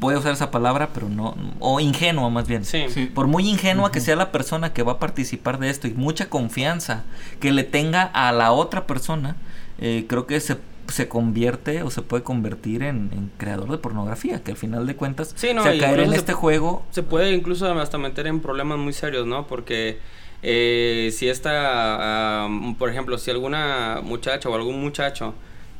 voy 0.00 0.14
a 0.14 0.18
usar 0.18 0.32
esa 0.32 0.50
palabra, 0.50 0.90
pero 0.94 1.08
no, 1.08 1.36
o 1.60 1.80
ingenua 1.80 2.30
más 2.30 2.46
bien. 2.46 2.64
Sí. 2.64 2.86
Por 3.14 3.26
muy 3.26 3.48
ingenua 3.48 3.92
que 3.92 4.00
sea 4.00 4.16
la 4.16 4.32
persona 4.32 4.72
que 4.72 4.82
va 4.82 4.92
a 4.92 4.98
participar 4.98 5.58
de 5.58 5.70
esto 5.70 5.86
y 5.86 5.92
mucha 5.92 6.28
confianza 6.28 7.04
que 7.40 7.52
le 7.52 7.64
tenga 7.64 8.02
a 8.02 8.32
la 8.32 8.52
otra 8.52 8.86
persona, 8.86 9.36
eh, 9.78 10.06
creo 10.08 10.26
que 10.26 10.40
se 10.40 10.56
se 10.88 11.08
convierte 11.08 11.82
o 11.82 11.90
se 11.90 12.02
puede 12.02 12.22
convertir 12.22 12.82
en, 12.82 13.30
creador 13.38 13.70
de 13.70 13.78
pornografía, 13.78 14.42
que 14.42 14.52
al 14.52 14.56
final 14.56 14.86
de 14.86 14.96
cuentas 14.96 15.32
se 15.34 15.54
caer 15.54 16.00
en 16.00 16.12
este 16.12 16.32
juego. 16.32 16.84
Se 16.90 17.02
puede 17.02 17.32
incluso 17.32 17.70
hasta 17.80 17.98
meter 17.98 18.26
en 18.26 18.40
problemas 18.40 18.78
muy 18.78 18.92
serios, 18.92 19.26
¿no? 19.26 19.46
Porque 19.46 19.98
eh, 20.42 21.10
si 21.12 21.28
esta, 21.28 22.48
por 22.78 22.90
ejemplo, 22.90 23.18
si 23.18 23.30
alguna 23.30 24.00
muchacha 24.02 24.48
o 24.48 24.54
algún 24.54 24.80
muchacho 24.80 25.34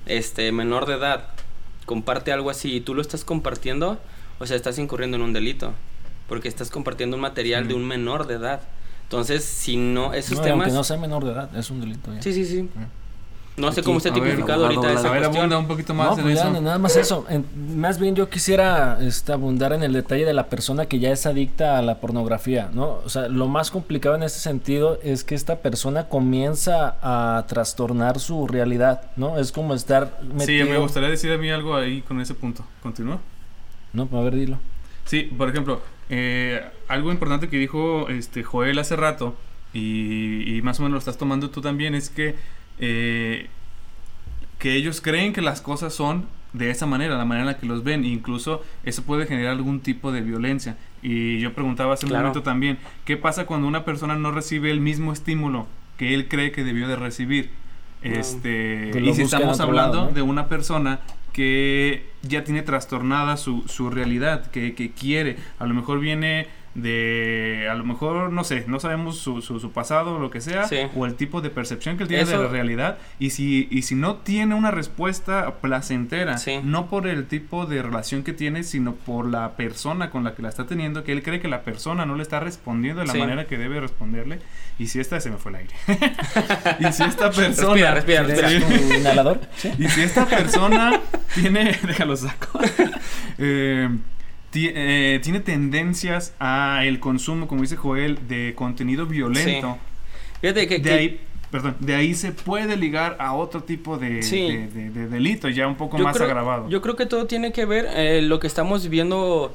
este 0.07 0.50
menor 0.52 0.86
de 0.86 0.94
edad 0.94 1.28
comparte 1.86 2.32
algo 2.32 2.50
así 2.50 2.76
y 2.76 2.80
tú 2.80 2.94
lo 2.94 3.02
estás 3.02 3.24
compartiendo, 3.24 3.98
o 4.38 4.46
sea, 4.46 4.57
estás 4.57 4.78
incurriendo 4.78 5.16
en 5.16 5.22
un 5.22 5.32
delito, 5.32 5.72
porque 6.28 6.48
estás 6.48 6.70
compartiendo 6.70 7.16
un 7.16 7.22
material 7.22 7.68
de 7.68 7.74
un 7.74 7.86
menor 7.86 8.26
de 8.26 8.34
edad. 8.34 8.62
Entonces, 9.02 9.44
si 9.44 9.76
no, 9.76 10.14
esos 10.14 10.40
temas... 10.40 10.66
Aunque 10.66 10.72
no 10.72 10.84
sea 10.84 10.96
menor 10.96 11.24
de 11.24 11.32
edad, 11.32 11.57
es 11.57 11.70
un 11.70 11.80
delito. 11.80 12.11
Sí, 12.20 12.32
sí, 12.32 12.44
sí. 12.46 12.68
No 13.57 13.70
sé 13.70 13.84
cómo 13.84 13.98
está 13.98 14.12
tipificado 14.12 14.64
ahorita 14.64 14.92
esa 14.92 15.09
a 15.09 15.12
ver, 15.12 15.24
abunda 15.24 15.57
un 15.59 15.68
poquito 15.68 15.94
más 15.94 16.18
en 16.18 16.24
pues 16.24 16.38
eso. 16.40 16.61
nada 16.61 16.78
más 16.78 16.96
eso. 16.96 17.24
más 17.76 18.00
bien 18.00 18.16
yo 18.16 18.28
quisiera 18.28 18.98
este, 19.00 19.32
abundar 19.32 19.72
en 19.72 19.84
el 19.84 19.92
detalle 19.92 20.24
de 20.24 20.34
la 20.34 20.48
persona 20.48 20.86
que 20.86 20.98
ya 20.98 21.12
es 21.12 21.24
adicta 21.24 21.78
a 21.78 21.82
la 21.82 22.00
pornografía, 22.00 22.70
¿no? 22.72 22.98
O 23.05 23.09
sea, 23.09 23.28
lo 23.28 23.46
más 23.46 23.70
complicado 23.70 24.16
en 24.16 24.24
este 24.24 24.40
sentido 24.40 24.98
es 25.05 25.22
que 25.22 25.36
esta 25.36 25.61
persona 25.61 26.09
comienza 26.09 26.96
a 27.00 27.46
trastornar 27.46 28.18
su 28.18 28.48
realidad, 28.48 29.02
¿no? 29.16 29.38
Es 29.38 29.52
como 29.52 29.74
estar 29.74 30.18
metido... 30.22 30.66
Sí, 30.66 30.70
me 30.70 30.78
gustaría 30.78 31.09
decir 31.09 31.30
a 31.30 31.38
mí 31.38 31.48
algo 31.50 31.76
ahí 31.76 32.02
con 32.02 32.20
ese 32.20 32.34
punto. 32.34 32.64
¿Continúa? 32.82 33.20
No, 33.92 34.07
pues 34.07 34.20
a 34.20 34.24
ver, 34.24 34.34
dilo. 34.34 34.59
Sí, 35.05 35.22
por 35.22 35.48
ejemplo, 35.48 35.80
eh, 36.11 36.61
algo 36.88 37.12
importante 37.12 37.48
que 37.48 37.57
dijo 37.57 38.09
este 38.09 38.42
Joel 38.42 38.80
hace 38.80 38.96
rato 38.96 39.36
y, 39.72 40.57
y 40.57 40.62
más 40.62 40.80
o 40.80 40.82
menos 40.82 40.94
lo 40.94 40.98
estás 40.98 41.18
tomando 41.18 41.50
tú 41.50 41.61
también 41.61 41.94
es 41.94 42.11
que 42.11 42.34
eh, 42.79 43.49
que 44.59 44.75
ellos 44.75 45.01
creen 45.01 45.33
que 45.33 45.43
las 45.43 45.61
cosas 45.61 45.95
son 45.95 46.27
de 46.55 46.70
esa 46.70 46.87
manera, 46.87 47.18
la 47.18 47.25
manera 47.25 47.43
en 47.43 47.53
la 47.55 47.59
que 47.59 47.66
los 47.66 47.83
ven, 47.83 48.05
e 48.05 48.09
incluso 48.09 48.62
eso 48.85 49.03
puede 49.03 49.27
generar 49.27 49.53
algún 49.53 49.81
tipo 49.81 50.12
de 50.12 50.22
violencia. 50.22 50.77
Y 51.03 51.41
yo 51.41 51.53
preguntaba 51.53 51.95
hace 51.95 52.07
un 52.07 52.12
momento 52.12 52.43
también, 52.43 52.79
¿qué 53.05 53.16
pasa 53.16 53.45
cuando 53.45 53.66
una 53.66 53.85
persona 53.85 54.14
no 54.16 54.31
recibe 54.31 54.70
el 54.70 54.81
mismo 54.81 55.12
estímulo 55.12 55.66
que 55.99 56.14
él 56.14 56.29
cree 56.29 56.53
que 56.53 56.64
debió 56.64 56.89
de 56.89 56.97
recibir? 56.97 57.51
Este, 58.03 58.93
y 59.01 59.14
si 59.14 59.22
estamos 59.22 59.61
hablando 59.61 60.09
de 60.09 60.22
una 60.22 60.47
persona 60.49 61.01
que 61.33 62.07
ya 62.22 62.45
tiene 62.45 62.62
trastornada 62.62 63.37
su, 63.37 63.64
su 63.66 63.91
realidad, 63.91 64.51
que, 64.51 64.75
que 64.75 64.93
quiere, 64.93 65.37
a 65.59 65.66
lo 65.66 65.75
mejor 65.75 65.99
viene 65.99 66.47
de 66.75 67.68
a 67.70 67.75
lo 67.75 67.85
mejor 67.85 68.33
no 68.33 68.43
sé 68.43 68.64
no 68.66 68.81
sabemos 68.81 69.18
su, 69.18 69.43
su, 69.43 69.70
pasado 69.70 70.16
o 70.16 70.18
lo 70.18 70.31
que 70.31 70.41
sea 70.41 70.68
o 70.97 71.07
el 71.07 71.14
tipo 71.14 71.41
de 71.41 71.51
percepción 71.51 71.97
que 71.97 72.03
él 72.03 72.09
tiene 72.09 72.25
de 72.25 72.37
la 72.37 72.49
realidad 72.49 72.99
y 73.18 73.31
si 73.31 73.68
y 73.70 73.83
si 73.83 73.95
no 73.95 74.16
tiene 74.16 74.55
una 74.55 74.70
respuesta 74.70 75.55
placentera 75.61 76.37
no 76.64 76.87
por 76.89 77.07
el 77.07 77.27
tipo 77.27 77.66
de 77.66 77.83
relación 77.83 78.25
que 78.25 78.33
tiene 78.33 78.64
sino 78.64 78.95
por 78.95 79.27
la 79.27 79.57
persona 79.57 80.11
con 80.11 80.25
la 80.25 80.35
que 80.35 80.43
la 80.43 80.49
está 80.49 80.66
teniendo 80.66 81.05
que 81.05 81.12
él 81.12 81.22
cree 81.22 81.41
que 81.41 81.49
la 81.49 81.62
persona 81.62 82.07
no 82.07 82.16
le 82.16 82.22
está 82.22 82.41
respondiendo 82.41 83.03
de 83.03 83.07
la 83.07 83.14
manera 83.14 83.47
que 83.47 83.57
debe 83.57 83.81
responderle 83.81 84.41
y 84.79 84.89
si 84.89 84.99
esta 85.01 85.20
se 85.20 85.31
me 85.31 85.37
fue 85.37 85.53
el 85.53 85.57
aire. 85.57 85.75
Y 86.81 86.93
si 86.93 87.05
esta 87.05 87.31
persona 87.31 87.93
respira, 87.93 88.22
respira, 88.22 88.53
inhalador 88.99 89.41
y 89.79 89.89
si 89.89 90.03
esta 90.03 90.27
persona 90.27 91.01
tiene 91.35 91.79
déjalo 91.87 92.16
saco. 92.16 92.59
Eh, 93.39 93.89
eh, 94.55 95.20
tiene 95.22 95.40
tendencias 95.40 96.34
a 96.38 96.82
el 96.84 97.00
consumo, 97.00 97.48
como 97.48 97.62
dice 97.62 97.76
Joel, 97.76 98.28
de 98.28 98.55
contenido 98.55 99.07
violento. 99.07 99.78
Fíjate 100.40 100.66
que, 100.66 100.78
de 100.78 100.92
ahí, 100.92 101.20
perdón, 101.50 101.76
de 101.80 101.94
ahí 101.94 102.14
se 102.14 102.32
puede 102.32 102.76
ligar 102.76 103.16
a 103.18 103.34
otro 103.34 103.62
tipo 103.62 103.96
de, 103.96 104.20
delito, 105.11 105.48
ya 105.48 105.66
un 105.66 105.76
poco 105.76 105.98
más 105.98 106.20
agravado. 106.20 106.68
Yo 106.68 106.80
creo 106.82 106.96
que 106.96 107.07
todo 107.07 107.26
tiene 107.26 107.52
que 107.52 107.64
ver, 107.64 107.86
eh, 107.94 108.22
lo 108.22 108.40
que 108.40 108.46
estamos 108.46 108.88
viendo, 108.88 109.55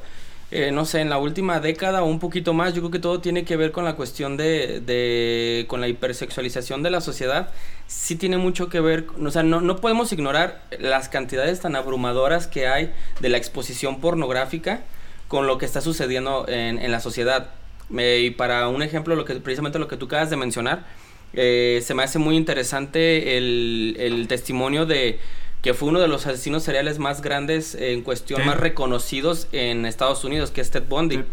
eh, 0.52 0.72
no 0.72 0.86
sé, 0.86 1.02
en 1.02 1.10
la 1.10 1.18
última 1.18 1.60
década 1.60 2.02
o 2.02 2.06
un 2.06 2.20
poquito 2.20 2.54
más, 2.54 2.74
yo 2.74 2.82
creo 2.82 2.92
que 2.92 3.00
todo 3.00 3.20
tiene 3.20 3.46
que 3.46 3.56
ver 3.56 3.72
con 3.72 3.86
la 3.86 3.96
cuestión 3.96 4.36
de, 4.38 4.80
de 4.80 5.66
con 5.68 5.80
la 5.82 5.88
hipersexualización 5.88 6.82
de 6.82 6.90
la 6.90 7.02
sociedad. 7.02 7.50
Sí 7.88 8.16
tiene 8.16 8.38
mucho 8.38 8.70
que 8.70 8.80
ver, 8.80 9.08
o 9.24 9.32
sea, 9.32 9.44
no, 9.44 9.62
no 9.62 9.78
podemos 9.78 10.12
ignorar 10.12 10.64
las 10.80 11.10
cantidades 11.10 11.60
tan 11.60 11.76
abrumadoras 11.76 12.48
que 12.48 12.68
hay 12.68 12.92
de 13.20 13.30
la 13.30 13.38
exposición 13.38 14.02
pornográfica 14.02 14.82
con 15.28 15.46
lo 15.46 15.58
que 15.60 15.66
está 15.66 15.82
sucediendo 15.82 16.46
en, 16.48 16.80
en 16.80 16.92
la 16.92 17.00
sociedad. 17.00 17.52
y 17.92 18.32
para 18.32 18.68
un 18.68 18.82
ejemplo, 18.82 19.16
lo 19.16 19.26
que, 19.26 19.36
precisamente 19.36 19.80
lo 19.80 19.88
que 19.88 19.98
tú 19.98 20.08
acabas 20.08 20.30
de 20.30 20.38
mencionar, 20.38 20.86
eh, 21.34 21.82
se 21.84 21.94
me 21.94 22.04
hace 22.04 22.18
muy 22.18 22.36
interesante 22.36 23.38
el, 23.38 23.96
el, 24.00 24.28
testimonio 24.28 24.88
de 24.88 25.20
que 25.62 25.74
fue 25.74 25.90
uno 25.90 26.00
de 26.00 26.08
los 26.08 26.26
asesinos 26.26 26.64
seriales 26.64 27.00
más 27.00 27.22
grandes 27.22 27.76
en 27.76 28.02
cuestión, 28.02 28.46
más 28.46 28.58
reconocidos 28.58 29.48
en 29.52 29.86
Estados 29.86 30.24
Unidos, 30.24 30.52
que 30.52 30.62
es 30.62 30.72
Ted 30.72 30.84
Bundy. 30.88 31.24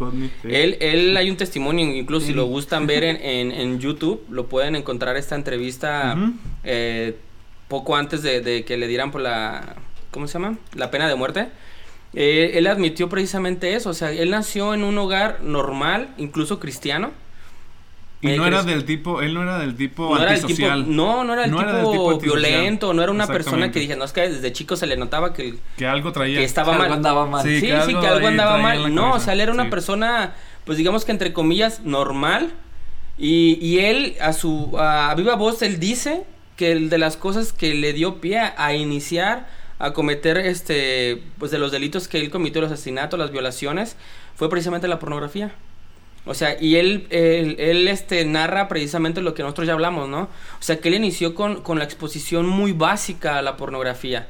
él, 0.43 0.77
él 0.81 1.17
hay 1.17 1.31
un 1.31 1.37
testimonio, 1.37 1.85
incluso 1.95 2.27
si 2.27 2.33
lo 2.33 2.47
gustan 2.47 2.87
ver 2.87 3.05
en, 3.05 3.17
en, 3.23 3.53
en, 3.53 3.79
YouTube, 3.79 4.25
lo 4.29 4.47
pueden 4.47 4.75
encontrar 4.75 5.17
esta 5.17 5.37
entrevista 5.37 6.17
eh, 6.65 7.17
poco 7.69 7.95
antes 7.95 8.23
de, 8.23 8.41
de, 8.41 8.65
que 8.65 8.77
le 8.77 8.89
dieran 8.89 9.13
por 9.13 9.21
la, 9.21 9.77
¿cómo 10.11 10.27
se 10.27 10.35
llama? 10.35 10.59
La 10.75 10.91
pena 10.91 11.09
de 11.09 11.15
muerte. 11.15 11.49
Eh, 12.13 12.53
él 12.55 12.67
admitió 12.67 13.09
precisamente 13.09 13.75
eso, 13.75 13.91
o 13.91 13.95
sea, 13.95 14.11
él 14.11 14.31
nació 14.31 14.75
en 14.75 14.83
un 14.83 14.97
hogar 14.99 15.43
normal, 15.43 16.09
incluso 16.17 16.59
cristiano. 16.59 17.13
Y 18.23 18.29
no 18.37 18.47
era 18.47 18.63
del 18.63 18.85
tipo, 18.85 19.21
él 19.21 19.35
no 19.35 19.43
era 19.43 19.59
del 19.59 19.77
tipo 19.77 20.17
no 20.17 20.23
antisocial. 20.23 20.95
no, 20.95 21.23
no 21.23 21.35
era 21.35 21.45
el 21.45 21.51
tipo, 21.51 22.19
violento, 22.19 22.95
no 22.95 23.03
era 23.03 23.13
una 23.13 23.27
persona 23.27 23.71
que 23.71 23.81
dije, 23.81 23.97
no, 23.97 24.05
es 24.05 24.13
que 24.13 24.29
desde 24.29 24.53
chico 24.53 24.77
se 24.77 24.87
le 24.87 24.97
notaba 24.97 25.35
que... 25.35 25.57
Que 25.77 25.87
algo 25.87 26.13
traía. 26.13 26.39
Que 26.39 26.45
estaba 26.45 26.77
mal. 26.77 26.93
andaba 26.93 27.27
mal. 27.27 27.45
Sí, 27.45 27.61
sí, 27.61 27.67
que 27.67 28.07
algo, 28.07 28.27
andaba 28.27 28.59
mal. 28.59 28.95
No, 28.95 29.15
o 29.15 29.21
sea, 29.21 29.35
él 29.35 29.41
era 29.41 29.53
una 29.53 29.71
persona, 29.71 30.35
pues 30.65 30.79
digamos 30.79 31.05
que 31.05 31.13
entre 31.13 31.33
comillas, 31.33 31.81
normal. 31.81 32.53
Y, 33.19 33.59
y 33.61 33.81
él, 33.81 34.17
a 34.21 34.33
su, 34.33 34.73
a 34.79 35.15
viva 35.15 35.37
voz, 35.37 35.63
él 35.63 35.79
dice 35.79 36.25
que 36.57 36.73
el 36.73 36.89
de 36.91 36.99
las 36.99 37.17
cosas 37.17 37.53
que 37.53 37.75
le 37.75 37.93
dio 37.93 38.21
pie 38.21 38.41
a 38.57 38.75
iniciar 38.75 39.47
a 39.79 39.93
cometer 39.93 40.39
este 40.39 41.23
pues 41.39 41.51
de 41.51 41.59
los 41.59 41.71
delitos 41.71 42.09
que 42.09 42.19
él 42.19 42.31
cometió, 42.31 42.61
los 42.61 42.73
asesinatos, 42.73 43.19
las 43.19 43.31
violaciones, 43.31 43.97
fue 44.35 44.49
precisamente 44.49 44.89
la 44.89 44.99
pornografía. 44.99 45.53
O 46.27 46.35
sea, 46.35 46.61
y 46.61 46.77
él, 46.77 47.07
él, 47.11 47.87
este, 47.87 48.25
narra 48.25 48.67
precisamente 48.67 49.23
lo 49.23 49.33
que 49.33 49.45
nosotros 49.45 49.69
ya 49.69 49.75
hablamos, 49.75 50.09
¿no? 50.09 50.23
O 50.23 50.63
sea, 50.63 50.81
que 50.81 50.89
él 50.89 50.95
inició 50.95 51.35
con, 51.37 51.63
con 51.63 51.79
la 51.79 51.85
exposición 51.85 52.47
muy 52.47 52.73
básica 52.73 53.39
a 53.39 53.43
la 53.43 53.57
pornografía. 53.57 54.29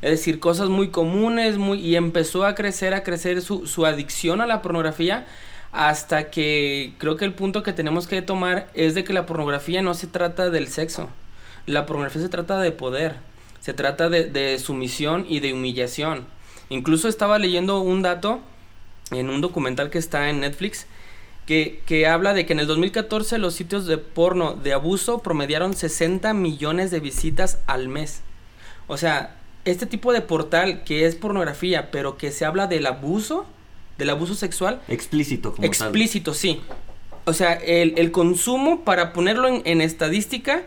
Es 0.00 0.10
decir, 0.10 0.40
cosas 0.40 0.70
muy 0.70 0.88
comunes, 0.88 1.58
muy, 1.58 1.80
y 1.80 1.96
empezó 1.96 2.46
a 2.46 2.54
crecer, 2.54 2.94
a 2.94 3.02
crecer 3.02 3.42
su, 3.42 3.66
su 3.66 3.84
adicción 3.84 4.40
a 4.40 4.46
la 4.46 4.62
pornografía 4.62 5.26
hasta 5.74 6.30
que 6.30 6.94
creo 6.98 7.16
que 7.16 7.24
el 7.24 7.34
punto 7.34 7.64
que 7.64 7.72
tenemos 7.72 8.06
que 8.06 8.22
tomar 8.22 8.70
es 8.74 8.94
de 8.94 9.02
que 9.02 9.12
la 9.12 9.26
pornografía 9.26 9.82
no 9.82 9.92
se 9.94 10.06
trata 10.06 10.48
del 10.48 10.68
sexo. 10.68 11.10
La 11.66 11.84
pornografía 11.84 12.22
se 12.22 12.28
trata 12.28 12.60
de 12.60 12.70
poder. 12.70 13.16
Se 13.58 13.74
trata 13.74 14.08
de, 14.08 14.58
sumisión 14.60 15.26
y 15.28 15.40
de 15.40 15.52
humillación. 15.52 16.26
Incluso 16.68 17.08
estaba 17.08 17.40
leyendo 17.40 17.80
un 17.80 18.02
dato 18.02 18.40
en 19.10 19.28
un 19.28 19.40
documental 19.40 19.90
que 19.90 19.98
está 19.98 20.30
en 20.30 20.40
Netflix 20.40 20.86
que, 21.46 21.82
que, 21.86 22.06
habla 22.06 22.34
de 22.34 22.46
que 22.46 22.52
en 22.52 22.60
el 22.60 22.66
2014 22.66 23.38
los 23.38 23.54
sitios 23.54 23.86
de 23.86 23.98
porno 23.98 24.54
de 24.54 24.72
abuso 24.72 25.18
promediaron 25.18 25.74
60 25.74 26.32
millones 26.34 26.90
de 26.90 27.00
visitas 27.00 27.58
al 27.66 27.88
mes. 27.88 28.22
O 28.86 28.96
sea, 28.96 29.36
este 29.64 29.86
tipo 29.86 30.12
de 30.12 30.20
portal 30.20 30.84
que 30.84 31.06
es 31.06 31.16
pornografía, 31.16 31.90
pero 31.90 32.16
que 32.16 32.30
se 32.30 32.44
habla 32.44 32.66
del 32.66 32.86
abuso, 32.86 33.46
del 33.98 34.10
abuso 34.10 34.34
sexual. 34.34 34.80
Explícito, 34.88 35.52
como 35.54 35.66
Explícito, 35.66 36.34
sí. 36.34 36.60
O 37.26 37.32
sea, 37.32 37.54
el, 37.54 38.10
consumo, 38.10 38.84
para 38.84 39.12
ponerlo 39.12 39.48
en, 39.48 39.62
en 39.64 39.80
estadística, 39.80 40.62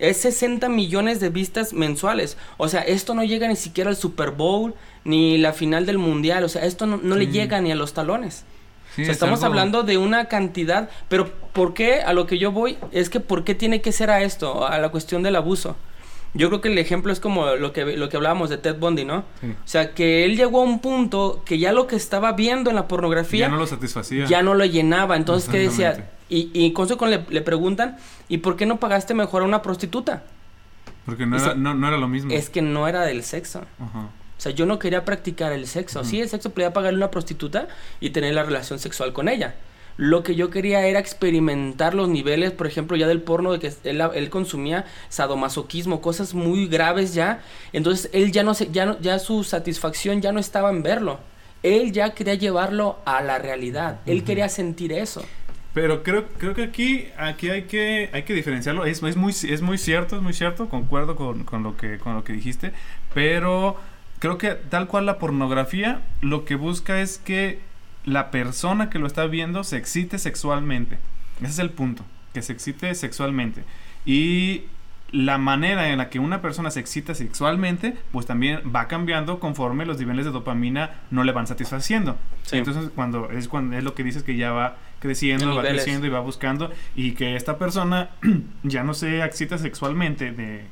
es 0.00 0.16
60 0.18 0.68
millones 0.68 1.20
de 1.20 1.28
vistas 1.28 1.72
mensuales. 1.72 2.36
O 2.56 2.68
sea, 2.68 2.80
esto 2.80 3.14
no 3.14 3.22
llega 3.22 3.46
ni 3.48 3.56
siquiera 3.56 3.90
al 3.90 3.96
Super 3.96 4.30
Bowl, 4.30 4.74
ni 5.04 5.38
la 5.38 5.52
final 5.52 5.86
del 5.86 5.98
Mundial. 5.98 6.42
O 6.42 6.48
sea, 6.48 6.64
esto 6.64 6.86
no, 6.86 7.16
le 7.16 7.26
llega 7.26 7.60
ni 7.60 7.70
a 7.70 7.76
los 7.76 7.92
talones. 7.92 8.44
O 8.92 8.94
sea, 8.96 9.10
estamos 9.10 9.42
hablando 9.42 9.82
de 9.82 9.98
una 9.98 10.26
cantidad, 10.26 10.90
pero 11.08 11.30
¿por 11.52 11.74
qué? 11.74 12.00
A 12.02 12.12
lo 12.12 12.26
que 12.26 12.38
yo 12.38 12.52
voy 12.52 12.78
es 12.92 13.10
que 13.10 13.20
¿por 13.20 13.44
qué 13.44 13.54
tiene 13.54 13.80
que 13.80 13.92
ser 13.92 14.10
a 14.10 14.22
esto? 14.22 14.66
A 14.66 14.78
la 14.78 14.88
cuestión 14.90 15.22
del 15.22 15.36
abuso. 15.36 15.76
Yo 16.32 16.48
creo 16.48 16.60
que 16.60 16.68
el 16.68 16.78
ejemplo 16.78 17.12
es 17.12 17.18
como 17.18 17.56
lo 17.56 17.72
que, 17.72 17.84
lo 17.96 18.08
que 18.08 18.16
hablábamos 18.16 18.50
de 18.50 18.58
Ted 18.58 18.76
Bundy, 18.78 19.04
¿no? 19.04 19.24
Sí. 19.40 19.48
O 19.50 19.54
sea, 19.68 19.94
que 19.94 20.24
él 20.24 20.36
llegó 20.36 20.60
a 20.60 20.64
un 20.64 20.78
punto 20.78 21.42
que 21.44 21.58
ya 21.58 21.72
lo 21.72 21.88
que 21.88 21.96
estaba 21.96 22.32
viendo 22.32 22.70
en 22.70 22.76
la 22.76 22.86
pornografía 22.86 23.46
Ya 23.46 23.48
no 23.48 23.56
lo 23.56 23.66
satisfacía. 23.66 24.26
ya 24.26 24.42
no 24.42 24.54
lo 24.54 24.64
llenaba. 24.64 25.16
Entonces, 25.16 25.50
¿qué 25.50 25.58
decía? 25.58 26.10
Y, 26.28 26.50
y 26.54 26.72
con 26.72 26.86
le, 27.10 27.24
le 27.28 27.42
preguntan, 27.42 27.96
¿y 28.28 28.38
por 28.38 28.54
qué 28.56 28.64
no 28.64 28.78
pagaste 28.78 29.14
mejor 29.14 29.42
a 29.42 29.44
una 29.44 29.62
prostituta? 29.62 30.22
Porque 31.04 31.26
no 31.26 31.36
era, 31.36 31.54
no, 31.54 31.74
no 31.74 31.88
era 31.88 31.96
lo 31.98 32.06
mismo. 32.06 32.30
Es 32.30 32.48
que 32.50 32.62
no 32.62 32.86
era 32.86 33.02
del 33.02 33.24
sexo. 33.24 33.62
Ajá. 33.80 34.08
O 34.40 34.42
sea, 34.42 34.52
yo 34.52 34.64
no 34.64 34.78
quería 34.78 35.04
practicar 35.04 35.52
el 35.52 35.66
sexo. 35.66 36.02
Sí, 36.02 36.18
el 36.18 36.30
sexo 36.30 36.48
podía 36.48 36.72
pagarle 36.72 36.96
a 36.96 37.04
una 37.04 37.10
prostituta 37.10 37.68
y 38.00 38.08
tener 38.08 38.32
la 38.32 38.42
relación 38.42 38.78
sexual 38.78 39.12
con 39.12 39.28
ella. 39.28 39.54
Lo 39.98 40.22
que 40.22 40.34
yo 40.34 40.48
quería 40.48 40.86
era 40.86 40.98
experimentar 40.98 41.92
los 41.92 42.08
niveles, 42.08 42.50
por 42.50 42.66
ejemplo, 42.66 42.96
ya 42.96 43.06
del 43.06 43.20
porno, 43.20 43.52
de 43.52 43.58
que 43.58 43.70
él, 43.84 44.00
él 44.14 44.30
consumía 44.30 44.86
sadomasoquismo, 45.10 46.00
cosas 46.00 46.32
muy 46.32 46.68
graves 46.68 47.12
ya. 47.12 47.42
Entonces, 47.74 48.08
él 48.14 48.32
ya 48.32 48.42
no 48.42 48.54
se, 48.54 48.70
ya 48.70 48.86
no, 48.86 48.98
ya 49.00 49.18
su 49.18 49.44
satisfacción 49.44 50.22
ya 50.22 50.32
no 50.32 50.40
estaba 50.40 50.70
en 50.70 50.82
verlo. 50.82 51.20
Él 51.62 51.92
ya 51.92 52.14
quería 52.14 52.32
llevarlo 52.32 52.96
a 53.04 53.20
la 53.20 53.36
realidad. 53.36 54.00
Él 54.06 54.24
quería 54.24 54.48
sentir 54.48 54.90
eso. 54.90 55.22
Pero 55.74 56.02
creo, 56.02 56.28
creo 56.38 56.54
que 56.54 56.62
aquí, 56.62 57.08
aquí 57.18 57.50
hay 57.50 57.64
que, 57.64 58.08
hay 58.14 58.22
que 58.22 58.32
diferenciarlo. 58.32 58.86
Es, 58.86 59.02
es, 59.02 59.16
muy, 59.16 59.32
es 59.32 59.60
muy 59.60 59.76
cierto, 59.76 60.16
es 60.16 60.22
muy 60.22 60.32
cierto, 60.32 60.70
concuerdo 60.70 61.14
con, 61.14 61.44
con 61.44 61.62
lo 61.62 61.76
que, 61.76 61.98
con 61.98 62.14
lo 62.14 62.24
que 62.24 62.32
dijiste. 62.32 62.72
Pero 63.12 63.76
creo 64.20 64.38
que 64.38 64.50
tal 64.50 64.86
cual 64.86 65.06
la 65.06 65.18
pornografía 65.18 66.02
lo 66.20 66.44
que 66.44 66.54
busca 66.54 67.00
es 67.00 67.18
que 67.18 67.58
la 68.04 68.30
persona 68.30 68.88
que 68.88 69.00
lo 69.00 69.06
está 69.06 69.26
viendo 69.26 69.64
se 69.64 69.76
excite 69.76 70.18
sexualmente. 70.18 70.98
Ese 71.40 71.50
es 71.50 71.58
el 71.58 71.70
punto, 71.70 72.04
que 72.32 72.42
se 72.42 72.52
excite 72.52 72.94
sexualmente. 72.94 73.64
Y 74.04 74.64
la 75.10 75.38
manera 75.38 75.88
en 75.90 75.98
la 75.98 76.08
que 76.08 76.18
una 76.18 76.40
persona 76.40 76.70
se 76.70 76.80
excita 76.80 77.14
sexualmente, 77.14 77.96
pues 78.12 78.26
también 78.26 78.60
va 78.74 78.86
cambiando 78.86 79.40
conforme 79.40 79.84
los 79.84 79.98
niveles 79.98 80.24
de 80.24 80.30
dopamina 80.30 80.90
no 81.10 81.24
le 81.24 81.32
van 81.32 81.46
satisfaciendo. 81.46 82.16
Sí. 82.42 82.58
Entonces, 82.58 82.90
cuando 82.94 83.30
es 83.30 83.48
cuando 83.48 83.76
es 83.76 83.82
lo 83.82 83.94
que 83.94 84.04
dices 84.04 84.22
que 84.22 84.36
ya 84.36 84.52
va 84.52 84.76
creciendo, 85.00 85.50
En 85.50 85.58
va 85.58 85.62
creciendo 85.62 86.06
y 86.06 86.10
va 86.10 86.20
buscando 86.20 86.70
y 86.94 87.12
que 87.12 87.34
esta 87.36 87.58
persona 87.58 88.10
ya 88.62 88.84
no 88.84 88.94
se 88.94 89.24
excita 89.24 89.56
sexualmente 89.58 90.30
de, 90.30 90.64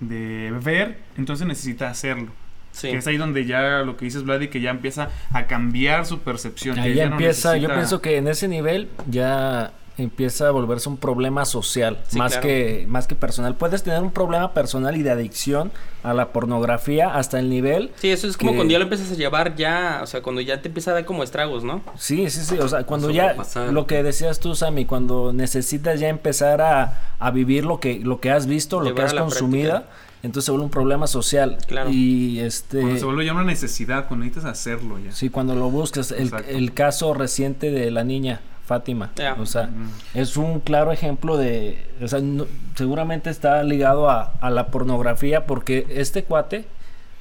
de 0.00 0.52
ver, 0.62 1.00
entonces 1.16 1.46
necesita 1.46 1.90
hacerlo. 1.90 2.30
Sí. 2.72 2.90
Que 2.90 2.96
es 2.96 3.06
ahí 3.06 3.16
donde 3.18 3.44
ya 3.46 3.82
lo 3.84 3.96
que 3.96 4.04
dices, 4.06 4.24
Vladi, 4.24 4.48
que 4.48 4.60
ya 4.60 4.70
empieza 4.70 5.10
a 5.32 5.46
cambiar 5.46 6.04
su 6.06 6.18
percepción. 6.20 6.78
Ahí 6.78 6.94
ya 6.94 7.06
no 7.06 7.12
empieza, 7.12 7.56
yo 7.56 7.68
necesita- 7.68 7.74
pienso 7.74 8.00
que 8.00 8.16
en 8.16 8.28
ese 8.28 8.48
nivel 8.48 8.88
ya 9.08 9.72
empieza 9.98 10.48
a 10.48 10.50
volverse 10.50 10.88
un 10.88 10.96
problema 10.96 11.44
social, 11.44 11.98
Sí, 12.08 12.16
más 12.16 12.32
claro. 12.32 12.46
que 12.48 12.86
más 12.88 13.06
que 13.06 13.14
personal. 13.14 13.56
Puedes 13.56 13.82
tener 13.82 14.00
un 14.02 14.10
problema 14.10 14.54
personal 14.54 14.96
y 14.96 15.02
de 15.02 15.10
adicción 15.10 15.70
a 16.02 16.14
la 16.14 16.32
pornografía 16.32 17.14
hasta 17.14 17.38
el 17.38 17.50
nivel 17.50 17.90
Sí, 17.96 18.10
eso 18.10 18.26
es 18.26 18.38
como 18.38 18.52
que- 18.52 18.56
cuando 18.56 18.72
ya 18.72 18.78
lo 18.78 18.84
empiezas 18.84 19.12
a 19.12 19.14
llevar 19.16 19.54
ya, 19.54 20.00
o 20.02 20.06
sea, 20.06 20.22
cuando 20.22 20.40
ya 20.40 20.62
te 20.62 20.68
empieza 20.68 20.92
a 20.92 20.94
dar 20.94 21.04
como 21.04 21.22
estragos, 21.22 21.62
¿no? 21.62 21.82
Sí, 21.98 22.30
sí, 22.30 22.40
sí, 22.40 22.58
o 22.58 22.68
sea, 22.68 22.84
cuando 22.84 23.10
ya, 23.10 23.36
lo 23.70 23.86
que 23.86 24.02
decías 24.02 24.40
tú, 24.40 24.54
Sammy, 24.54 24.86
cuando 24.86 25.34
necesitas 25.34 26.00
ya 26.00 26.08
empezar 26.08 26.62
a, 26.62 26.98
a 27.18 27.30
vivir 27.30 27.66
lo 27.66 27.78
que, 27.78 28.00
lo 28.02 28.18
que 28.18 28.30
has 28.30 28.46
visto, 28.46 28.80
lo 28.80 28.94
que 28.94 29.02
Llevar 29.02 29.06
has 29.08 29.14
consumido, 29.20 29.70
práctica. 29.72 29.94
Entonces 30.22 30.44
se 30.46 30.50
vuelve 30.52 30.64
un 30.64 30.70
problema 30.70 31.06
social. 31.06 31.58
Claro. 31.66 31.90
Y 31.90 32.38
este... 32.40 32.80
Cuando 32.80 32.98
se 32.98 33.04
vuelve 33.04 33.24
ya 33.26 33.32
una 33.32 33.44
necesidad, 33.44 34.06
cuando 34.08 34.24
necesitas 34.24 34.50
hacerlo 34.50 34.98
ya. 34.98 35.12
Sí, 35.12 35.30
cuando 35.30 35.54
lo 35.54 35.68
buscas, 35.70 36.12
el, 36.12 36.30
el 36.48 36.72
caso 36.72 37.12
reciente 37.14 37.70
de 37.70 37.90
la 37.90 38.04
niña 38.04 38.40
Fátima, 38.64 39.10
o 39.38 39.44
sea, 39.46 39.66
Mm. 39.66 39.90
es 40.14 40.36
un 40.36 40.60
claro 40.60 40.92
ejemplo 40.92 41.36
de, 41.36 41.84
o 42.00 42.06
sea, 42.06 42.20
no- 42.20 42.46
seguramente 42.76 43.28
está 43.28 43.62
ligado 43.64 44.08
a, 44.08 44.34
a 44.40 44.50
la 44.50 44.68
pornografía 44.68 45.46
porque 45.46 45.84
este 45.90 46.22
cuate, 46.24 46.64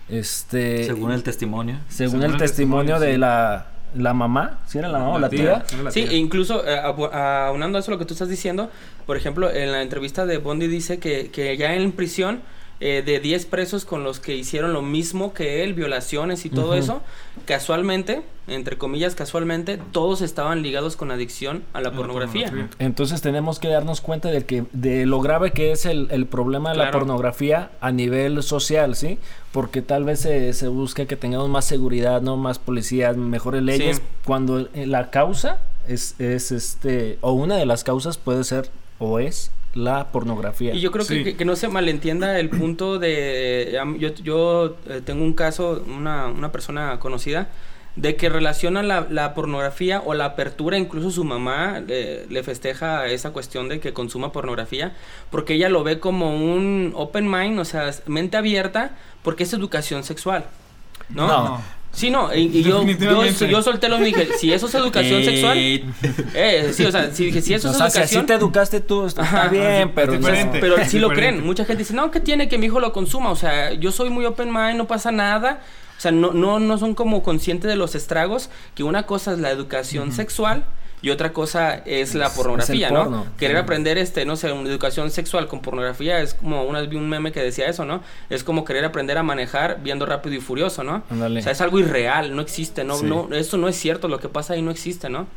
este, 0.07 0.83
Según 0.85 1.11
el 1.11 1.23
testimonio. 1.23 1.79
según 1.89 2.11
según 2.11 2.25
el 2.25 2.31
el 2.33 2.37
testimonio 2.37 2.93
testimonio, 2.95 2.99
de 2.99 3.13
sí. 3.13 3.17
la, 3.19 3.65
la 3.95 4.13
mamá, 4.13 4.59
si 4.67 4.77
era 4.77 4.87
la 4.89 4.99
mamá 4.99 5.11
o 5.15 5.19
la 5.19 5.29
tía, 5.29 5.63
Sí, 5.89 6.01
e 6.01 6.15
incluso 6.17 6.65
eh, 6.67 6.77
abu- 6.77 7.05
aunando 7.11 7.77
a 7.77 7.81
eso 7.81 7.91
lo 7.91 7.97
que 7.97 8.05
tú 8.05 8.13
estás 8.13 8.29
diciendo, 8.29 8.69
por 9.05 9.17
ejemplo, 9.17 9.49
en 9.51 9.71
la 9.71 9.81
entrevista 9.81 10.25
de 10.25 10.37
Bondi 10.37 10.67
dice 10.67 10.99
que, 10.99 11.31
que 11.31 11.57
ya 11.57 11.73
en 11.73 11.91
prisión 11.91 12.41
eh, 12.81 13.03
de 13.05 13.19
10 13.19 13.45
presos 13.45 13.85
con 13.85 14.03
los 14.03 14.19
que 14.19 14.35
hicieron 14.35 14.73
lo 14.73 14.81
mismo 14.81 15.33
que 15.33 15.63
él, 15.63 15.73
violaciones 15.75 16.45
y 16.45 16.49
todo 16.49 16.73
eso, 16.75 17.01
casualmente, 17.45 18.23
entre 18.47 18.77
comillas 18.77 19.15
casualmente, 19.15 19.79
todos 19.91 20.21
estaban 20.21 20.61
ligados 20.63 20.95
con 20.95 21.11
adicción 21.11 21.63
a 21.73 21.81
la 21.81 21.91
pornografía. 21.91 22.51
Entonces 22.79 23.21
tenemos 23.21 23.59
que 23.59 23.67
darnos 23.67 24.01
cuenta 24.01 24.29
de 24.29 24.45
que 24.45 24.65
de 24.73 25.05
lo 25.05 25.19
grave 25.21 25.51
que 25.51 25.71
es 25.71 25.85
el, 25.85 26.07
el 26.11 26.25
problema 26.25 26.71
de 26.71 26.77
la 26.77 26.91
pornografía 26.91 27.71
a 27.81 27.91
nivel 27.91 28.41
social, 28.43 28.95
¿sí? 28.95 29.19
Porque 29.51 29.81
tal 29.81 30.03
vez 30.03 30.19
se, 30.21 30.53
se 30.53 30.67
busca 30.67 31.05
que 31.05 31.15
tengamos 31.15 31.49
más 31.49 31.65
seguridad, 31.65 32.21
no 32.21 32.35
más 32.37 32.59
policías, 32.59 33.15
mejores 33.17 33.61
leyes, 33.63 33.97
Sí. 33.97 34.03
cuando 34.25 34.67
eh, 34.73 34.85
la 34.87 35.09
causa 35.11 35.59
es, 35.87 36.15
es 36.19 36.51
este 36.51 37.17
o 37.21 37.31
una 37.33 37.55
de 37.57 37.65
las 37.65 37.83
causas 37.83 38.17
puede 38.17 38.43
ser 38.43 38.69
o 38.99 39.19
es 39.19 39.51
la 39.73 40.07
pornografía. 40.11 40.73
Y 40.73 40.81
yo 40.81 40.91
creo 40.91 41.05
que- 41.05 41.13
Sí. 41.15 41.23
que, 41.23 41.35
que 41.37 41.45
no 41.45 41.55
se 41.55 41.67
malentienda 41.67 42.39
el 42.39 42.49
punto 42.49 42.99
de... 42.99 43.77
am- 43.81 43.97
Yo, 43.97 44.09
yo 44.15 44.75
eh, 44.87 45.01
tengo 45.03 45.23
un 45.23 45.33
caso, 45.33 45.83
una, 45.87 46.27
una 46.27 46.51
persona 46.51 46.99
conocida, 46.99 47.47
de 47.97 48.15
que 48.15 48.29
relaciona 48.29 48.83
la, 48.83 49.07
la 49.09 49.33
pornografía 49.33 50.01
o 50.05 50.13
la 50.13 50.23
apertura, 50.23 50.77
incluso 50.77 51.11
su 51.11 51.25
mamá 51.25 51.81
le, 51.85 52.25
le 52.27 52.43
festeja 52.43 53.05
esa 53.07 53.31
cuestión 53.31 53.67
de 53.67 53.81
que 53.81 53.91
consuma 53.91 54.31
pornografía, 54.31 54.93
porque 55.29 55.55
ella 55.55 55.67
lo 55.67 55.83
ve 55.83 55.99
como 55.99 56.33
un 56.35 56.93
open 56.95 57.29
mind, 57.29 57.59
o 57.59 57.65
sea, 57.65 57.91
mente 58.07 58.37
abierta, 58.37 58.91
porque 59.23 59.43
es 59.43 59.51
educación 59.53 60.03
sexual. 60.05 60.45
¿No? 61.09 61.27
No. 61.27 61.61
Sí, 61.93 62.09
no, 62.09 62.33
y, 62.33 62.43
y 62.57 62.63
yo, 62.63 62.85
yo, 62.85 63.25
yo 63.25 63.61
solté 63.61 63.89
lo 63.89 63.99
y 64.01 64.05
dije, 64.05 64.29
si 64.37 64.53
eso 64.53 64.67
es 64.67 64.75
educación 64.75 65.23
sexual, 65.25 65.57
Eh, 66.33 66.71
sí, 66.73 66.85
o 66.85 66.91
sea, 66.91 67.13
si, 67.13 67.25
dije, 67.25 67.41
si 67.41 67.53
eso 67.53 67.67
o 67.67 67.71
es 67.71 67.77
sea, 67.77 67.89
si 67.89 67.97
educación... 67.97 68.21
así 68.21 68.27
te 68.27 68.33
educaste 68.33 68.79
tú, 68.79 69.05
está 69.05 69.23
Ajá, 69.23 69.47
bien, 69.49 69.91
pero 69.93 70.13
es. 70.13 70.47
Pero 70.51 70.75
sí 70.85 70.99
lo 70.99 71.09
creen. 71.09 71.45
Mucha 71.45 71.65
gente 71.65 71.79
dice, 71.79 71.93
no, 71.93 72.09
¿qué 72.09 72.19
tiene 72.19 72.47
que 72.47 72.57
mi 72.57 72.67
hijo 72.67 72.79
lo 72.79 72.93
consuma? 72.93 73.29
O 73.29 73.35
sea, 73.35 73.73
yo 73.73 73.91
soy 73.91 74.09
muy 74.09 74.25
open 74.25 74.53
mind, 74.53 74.77
no 74.77 74.87
pasa 74.87 75.11
nada. 75.11 75.61
O 75.97 76.01
sea, 76.01 76.11
no, 76.11 76.31
no, 76.31 76.59
no 76.59 76.77
son 76.77 76.95
como 76.95 77.21
conscientes 77.23 77.69
de 77.69 77.75
los 77.75 77.93
estragos, 77.93 78.49
que 78.73 78.83
una 78.83 79.03
cosa 79.05 79.33
es 79.33 79.39
la 79.39 79.51
educación 79.51 80.11
sexual 80.11 80.63
y 81.01 81.09
otra 81.09 81.33
cosa 81.33 81.75
es 81.85 82.13
la 82.13 82.29
pornografía, 82.29 82.87
es 82.87 82.93
¿no? 82.93 83.25
Querer 83.37 83.57
Sí. 83.57 83.61
aprender, 83.63 83.97
este, 83.97 84.23
no 84.25 84.35
sé, 84.35 84.51
una 84.51 84.69
educación 84.69 85.09
sexual 85.09 85.47
con 85.47 85.61
pornografía 85.61 86.21
es 86.21 86.35
como, 86.35 86.63
una 86.63 86.79
vez 86.81 86.89
vi 86.89 86.95
un 86.97 87.09
meme 87.09 87.31
que 87.31 87.41
decía 87.41 87.67
eso, 87.67 87.85
¿no? 87.85 88.01
Es 88.29 88.43
como 88.43 88.63
querer 88.65 88.85
aprender 88.85 89.17
a 89.17 89.23
manejar 89.23 89.79
viendo 89.81 90.05
Rápido 90.05 90.35
y 90.35 90.41
Furioso, 90.41 90.83
¿no? 90.83 91.03
O 91.09 91.41
sea, 91.41 91.51
es 91.51 91.61
algo 91.61 91.79
irreal, 91.79 92.35
no 92.35 92.41
existe, 92.41 92.83
no, 92.83 92.97
Sí. 92.97 93.05
no, 93.07 93.29
eso 93.33 93.57
no 93.57 93.67
es 93.67 93.75
cierto, 93.75 94.07
lo 94.07 94.19
que 94.19 94.29
pasa 94.29 94.53
ahí 94.53 94.61
no 94.61 94.69
existe, 94.71 95.09
¿no? 95.09 95.27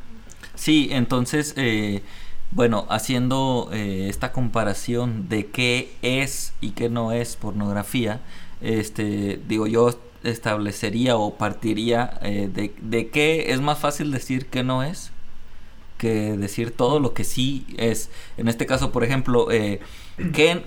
Sí, 0.54 0.88
entonces, 0.92 1.54
eh, 1.56 2.02
bueno, 2.50 2.86
haciendo 2.90 3.70
eh, 3.72 4.06
esta 4.10 4.32
comparación 4.32 5.28
de 5.28 5.46
qué 5.46 5.92
es 6.02 6.52
y 6.60 6.70
qué 6.70 6.88
no 6.90 7.10
es 7.10 7.36
pornografía, 7.36 8.20
este, 8.60 9.40
digo, 9.48 9.66
yo 9.66 9.98
establecería 10.22 11.16
o 11.16 11.34
partiría 11.34 12.18
eh, 12.22 12.48
de, 12.52 12.74
de 12.80 13.08
qué 13.08 13.52
es 13.52 13.60
más 13.60 13.78
fácil 13.78 14.10
decir 14.10 14.46
que 14.46 14.62
no 14.62 14.82
es 14.82 15.10
que 15.98 16.36
decir 16.36 16.70
todo 16.70 17.00
lo 17.00 17.14
que 17.14 17.24
sí 17.24 17.66
es. 17.76 18.10
En 18.36 18.48
este 18.48 18.66
caso, 18.66 18.92
por 18.92 19.04
ejemplo, 19.04 19.50
eh, 19.50 19.80
¿qué, 20.32 20.62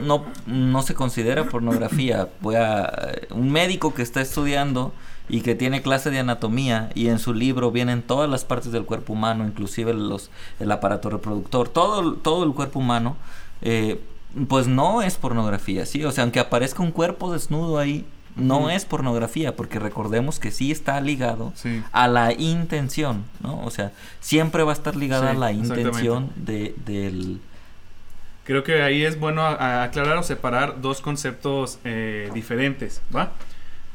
no, 0.00 0.26
no 0.46 0.82
se 0.82 0.94
considera 0.94 1.44
pornografía? 1.44 2.28
Voy 2.40 2.56
a, 2.56 3.12
un 3.30 3.50
médico 3.50 3.94
que 3.94 4.02
está 4.02 4.20
estudiando 4.20 4.92
y 5.28 5.42
que 5.42 5.54
tiene 5.54 5.82
clase 5.82 6.10
de 6.10 6.18
anatomía 6.18 6.90
y 6.94 7.08
en 7.08 7.18
su 7.18 7.34
libro 7.34 7.70
vienen 7.70 8.02
todas 8.02 8.30
las 8.30 8.44
partes 8.44 8.72
del 8.72 8.84
cuerpo 8.84 9.12
humano, 9.12 9.46
inclusive 9.46 9.92
los, 9.92 10.30
el 10.58 10.72
aparato 10.72 11.10
reproductor, 11.10 11.68
todo, 11.68 12.14
todo 12.14 12.44
el 12.44 12.52
cuerpo 12.52 12.78
humano, 12.78 13.16
eh, 13.60 14.00
pues 14.48 14.66
no 14.68 15.02
es 15.02 15.16
pornografía, 15.16 15.86
¿sí? 15.86 16.04
O 16.04 16.12
sea, 16.12 16.24
aunque 16.24 16.40
aparezca 16.40 16.82
un 16.82 16.92
cuerpo 16.92 17.32
desnudo 17.32 17.78
ahí, 17.78 18.06
no 18.38 18.70
es 18.70 18.84
pornografía, 18.84 19.54
porque 19.56 19.78
recordemos 19.78 20.38
que 20.38 20.50
sí 20.50 20.70
está 20.72 21.00
ligado 21.00 21.52
Sí. 21.56 21.82
a 21.92 22.08
la 22.08 22.32
intención, 22.32 23.24
¿no? 23.42 23.60
O 23.64 23.70
sea, 23.70 23.92
siempre 24.20 24.62
va 24.62 24.72
a 24.72 24.74
estar 24.74 24.96
ligada 24.96 25.30
Sí, 25.30 25.36
a 25.36 25.38
la 25.40 25.52
intención 25.52 26.30
de, 26.36 26.74
del... 26.86 27.40
Creo 28.44 28.64
que 28.64 28.82
ahí 28.82 29.04
es 29.04 29.20
bueno 29.20 29.42
a- 29.42 29.54
a 29.54 29.82
aclarar 29.84 30.16
o 30.16 30.22
separar 30.22 30.80
dos 30.80 31.00
conceptos 31.02 31.78
eh, 31.84 32.30
diferentes, 32.32 33.02
¿va? 33.14 33.32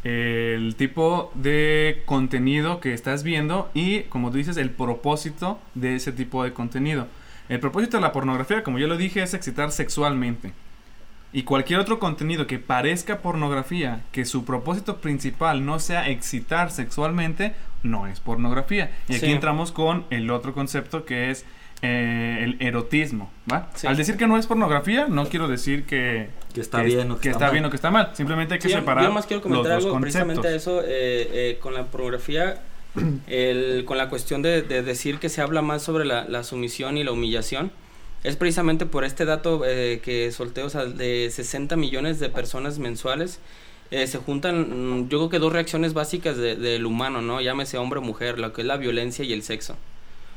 El 0.03 0.75
tipo 0.75 1.31
de 1.33 2.03
contenido 2.05 2.79
que 2.81 2.93
estás 2.93 3.23
viendo 3.23 3.69
y, 3.73 4.01
como 4.03 4.31
tú 4.31 4.37
dices, 4.37 4.57
el 4.57 4.69
propósito 4.69 5.59
de 5.75 5.95
ese 5.95 6.11
tipo 6.11 6.43
de 6.43 6.53
contenido. 6.53 7.07
El 7.49 7.59
propósito 7.59 7.97
de 7.97 8.01
la 8.01 8.11
pornografía, 8.11 8.63
como 8.63 8.79
ya 8.79 8.87
lo 8.87 8.97
dije, 8.97 9.23
es 9.23 9.33
excitar 9.33 9.71
sexualmente. 9.71 10.51
Y 11.33 11.43
cualquier 11.43 11.79
otro 11.79 11.97
contenido 11.99 12.45
que 12.47 12.59
parezca 12.59 13.17
pornografía, 13.19 14.01
que 14.11 14.23
su 14.23 14.45
propósito 14.45 14.97
principal 14.97 15.65
no 15.65 15.79
sea 15.79 16.07
excitar 16.09 16.69
sexualmente, 16.71 17.53
no 17.81 18.05
es 18.07 18.19
pornografía. 18.19 18.91
Y 19.09 19.15
aquí 19.15 19.25
Sí. 19.25 19.31
entramos 19.31 19.71
con 19.71 20.05
el 20.11 20.29
otro 20.29 20.53
concepto 20.53 21.05
que 21.05 21.31
es 21.31 21.45
eh, 21.85 22.39
el 22.43 22.65
erotismo, 22.65 23.29
¿va? 23.51 23.69
Sí. 23.75 23.87
Al 23.87 23.97
decir 23.97 24.15
que 24.15 24.25
no 24.25 24.37
es 24.37 24.47
pornografía, 24.47 25.07
no 25.09 25.25
quiero 25.27 25.49
decir 25.49 25.83
que, 25.83 26.29
Que 26.53 26.61
está 26.61 26.81
es- 26.81 26.93
bien 26.93 27.11
o 27.11 27.19
que, 27.19 27.29
está, 27.29 27.49
bien 27.49 27.65
o 27.65 27.69
que 27.69 27.75
está 27.75 27.91
mal. 27.91 28.11
Simplemente 28.13 28.53
hay 28.53 28.59
que 28.61 28.69
Sí, 28.69 28.73
yo- 28.73 28.79
separar 28.79 29.03
Yo 29.03 29.11
más 29.11 29.25
quiero 29.25 29.43
comentar 29.43 29.75
los 29.75 29.85
algo 29.85 29.99
precisamente 29.99 30.47
a 30.47 30.55
eso 30.55 30.81
eh, 30.81 30.85
eh, 30.87 31.57
con 31.61 31.73
la 31.73 31.83
pornografía, 31.83 32.61
el- 33.27 33.83
con 33.85 33.97
la 33.97 34.07
cuestión 34.07 34.41
de, 34.41 34.61
de 34.61 34.81
decir 34.81 35.19
que 35.19 35.27
se 35.27 35.41
habla 35.41 35.61
más 35.61 35.81
sobre 35.81 36.05
la, 36.05 36.23
la 36.29 36.43
sumisión 36.43 36.97
y 36.97 37.03
la 37.03 37.11
humillación. 37.11 37.71
Es 38.23 38.37
precisamente 38.37 38.85
por 38.85 39.03
este 39.03 39.25
dato 39.25 39.63
eh, 39.65 39.99
que 40.03 40.31
solté, 40.31 40.63
o 40.63 40.69
sea, 40.69 40.85
de 40.85 41.29
60 41.29 41.75
millones 41.75 42.19
de 42.19 42.29
personas 42.29 42.79
mensuales. 42.79 43.39
eh, 43.91 44.07
se 44.07 44.17
juntan, 44.17 45.01
mm, 45.05 45.09
yo 45.09 45.19
creo 45.19 45.29
que 45.29 45.37
dos 45.39 45.53
reacciones 45.53 45.93
básicas 45.93 46.35
de- 46.37 46.55
del 46.55 46.85
humano, 46.87 47.21
¿no? 47.21 47.41
Llámese 47.41 47.77
hombre 47.77 47.99
o 47.99 48.01
mujer, 48.01 48.39
lo 48.39 48.51
que 48.51 48.61
es 48.61 48.67
la 48.67 48.77
violencia 48.77 49.23
y 49.23 49.33
el 49.33 49.43
sexo. 49.43 49.73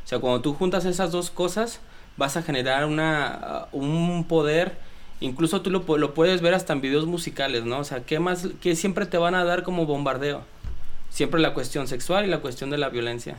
O 0.05 0.09
sea, 0.09 0.18
cuando 0.18 0.43
tú 0.43 0.53
juntas 0.55 0.84
esas 0.84 1.11
dos 1.12 1.30
cosas, 1.30 1.80
vas 2.18 2.37
a 2.37 2.43
generar 2.43 2.84
una, 2.87 3.66
uh, 3.72 3.78
un 3.78 4.24
poder, 4.28 4.76
incluso 5.20 5.62
tú 5.62 5.70
lo, 5.70 5.84
lo 5.99 6.12
puedes 6.14 6.43
ver 6.43 6.55
hasta 6.55 6.72
en 6.74 6.82
videos 6.82 7.07
musicales, 7.07 7.64
¿no? 7.64 7.78
O 7.78 7.84
sea, 7.84 8.01
¿qué 8.05 8.18
más, 8.20 8.49
qué 8.61 8.76
siempre 8.76 9.07
te 9.07 9.16
van 9.18 9.34
a 9.34 9.45
dar 9.45 9.62
como 9.62 9.87
bombardeo? 9.87 10.43
Siempre 11.11 11.41
la 11.41 11.55
cuestión 11.55 11.89
sexual 11.89 12.26
y 12.26 12.28
la 12.28 12.41
cuestión 12.41 12.70
de 12.70 12.78
la 12.78 12.91
violencia. 12.91 13.37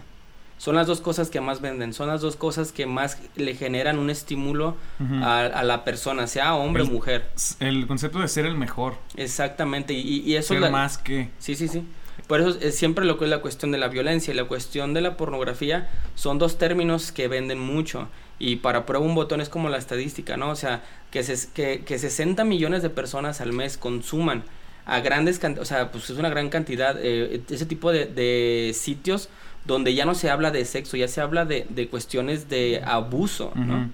Son 0.57 0.75
las 0.75 0.87
dos 0.87 1.01
cosas 1.01 1.29
que 1.29 1.39
más 1.39 1.61
venden, 1.61 1.93
son 1.93 2.07
las 2.07 2.21
dos 2.21 2.35
cosas 2.35 2.71
que 2.71 2.85
más 2.87 3.19
le 3.35 3.53
generan 3.55 3.99
un 3.99 4.09
estímulo 4.09 4.75
a, 5.21 5.41
a 5.45 5.63
la 5.63 5.83
persona, 5.83 6.25
sea 6.27 6.55
hombre 6.55 6.83
o 6.83 6.87
mujer. 6.87 7.29
El 7.59 7.85
concepto 7.85 8.19
de 8.19 8.27
ser 8.27 8.45
el 8.47 8.55
mejor, 8.55 8.95
Exactamente, 9.15 9.93
y, 9.93 10.01
y- 10.25 10.35
eso 10.35 10.53
ser 10.55 10.61
la- 10.61 10.69
más 10.71 10.97
que... 10.97 11.29
Sí, 11.39 11.55
sí, 11.55 11.67
sí. 11.67 11.83
Por 12.25 12.41
eso 12.41 12.57
es 12.59 12.75
siempre 12.75 13.05
lo 13.05 13.17
que 13.19 13.25
es 13.25 13.29
la 13.29 13.39
cuestión 13.41 13.71
de 13.71 13.77
la 13.77 13.87
violencia 13.87 14.33
y 14.33 14.37
la 14.37 14.45
cuestión 14.45 14.93
de 14.95 15.01
la 15.01 15.15
pornografía 15.15 15.89
son 16.15 16.39
dos 16.39 16.57
términos 16.57 17.11
que 17.11 17.27
venden 17.27 17.59
mucho. 17.59 18.09
Y 18.39 18.57
para 18.57 18.85
prueba 18.85 19.05
un 19.05 19.13
botón 19.15 19.39
es 19.41 19.49
como 19.49 19.69
la 19.69 19.77
estadística, 19.77 20.35
¿no? 20.37 20.49
O 20.49 20.55
sea, 20.55 20.83
que, 21.11 21.23
se, 21.23 21.51
que, 21.53 21.83
que 21.85 21.99
60 21.99 22.43
millones 22.43 22.81
de 22.81 22.89
personas 22.89 23.39
al 23.41 23.53
mes 23.53 23.77
consuman 23.77 24.43
a 24.85 24.99
grandes 25.01 25.37
cantidades, 25.37 25.71
o 25.71 25.73
sea, 25.73 25.91
pues 25.91 26.09
es 26.09 26.17
una 26.17 26.29
gran 26.29 26.49
cantidad, 26.49 26.97
eh, 26.99 27.41
ese 27.49 27.65
tipo 27.65 27.91
de, 27.91 28.05
de 28.05 28.73
sitios 28.73 29.29
donde 29.67 29.93
ya 29.93 30.05
no 30.05 30.15
se 30.15 30.29
habla 30.29 30.49
de 30.51 30.65
sexo, 30.65 30.97
ya 30.97 31.07
se 31.07 31.21
habla 31.21 31.45
de, 31.45 31.65
de 31.69 31.87
cuestiones 31.89 32.49
de 32.49 32.81
abuso, 32.85 33.51
¿no? 33.55 33.89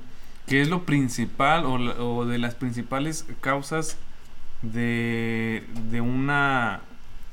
Que 0.48 0.62
es 0.62 0.70
lo 0.70 0.84
principal 0.86 1.66
o, 1.66 1.74
o 2.20 2.26
de 2.26 2.38
las 2.38 2.54
principales 2.56 3.26
causas 3.42 3.98
de, 4.62 5.64
de 5.92 6.02
una 6.02 6.82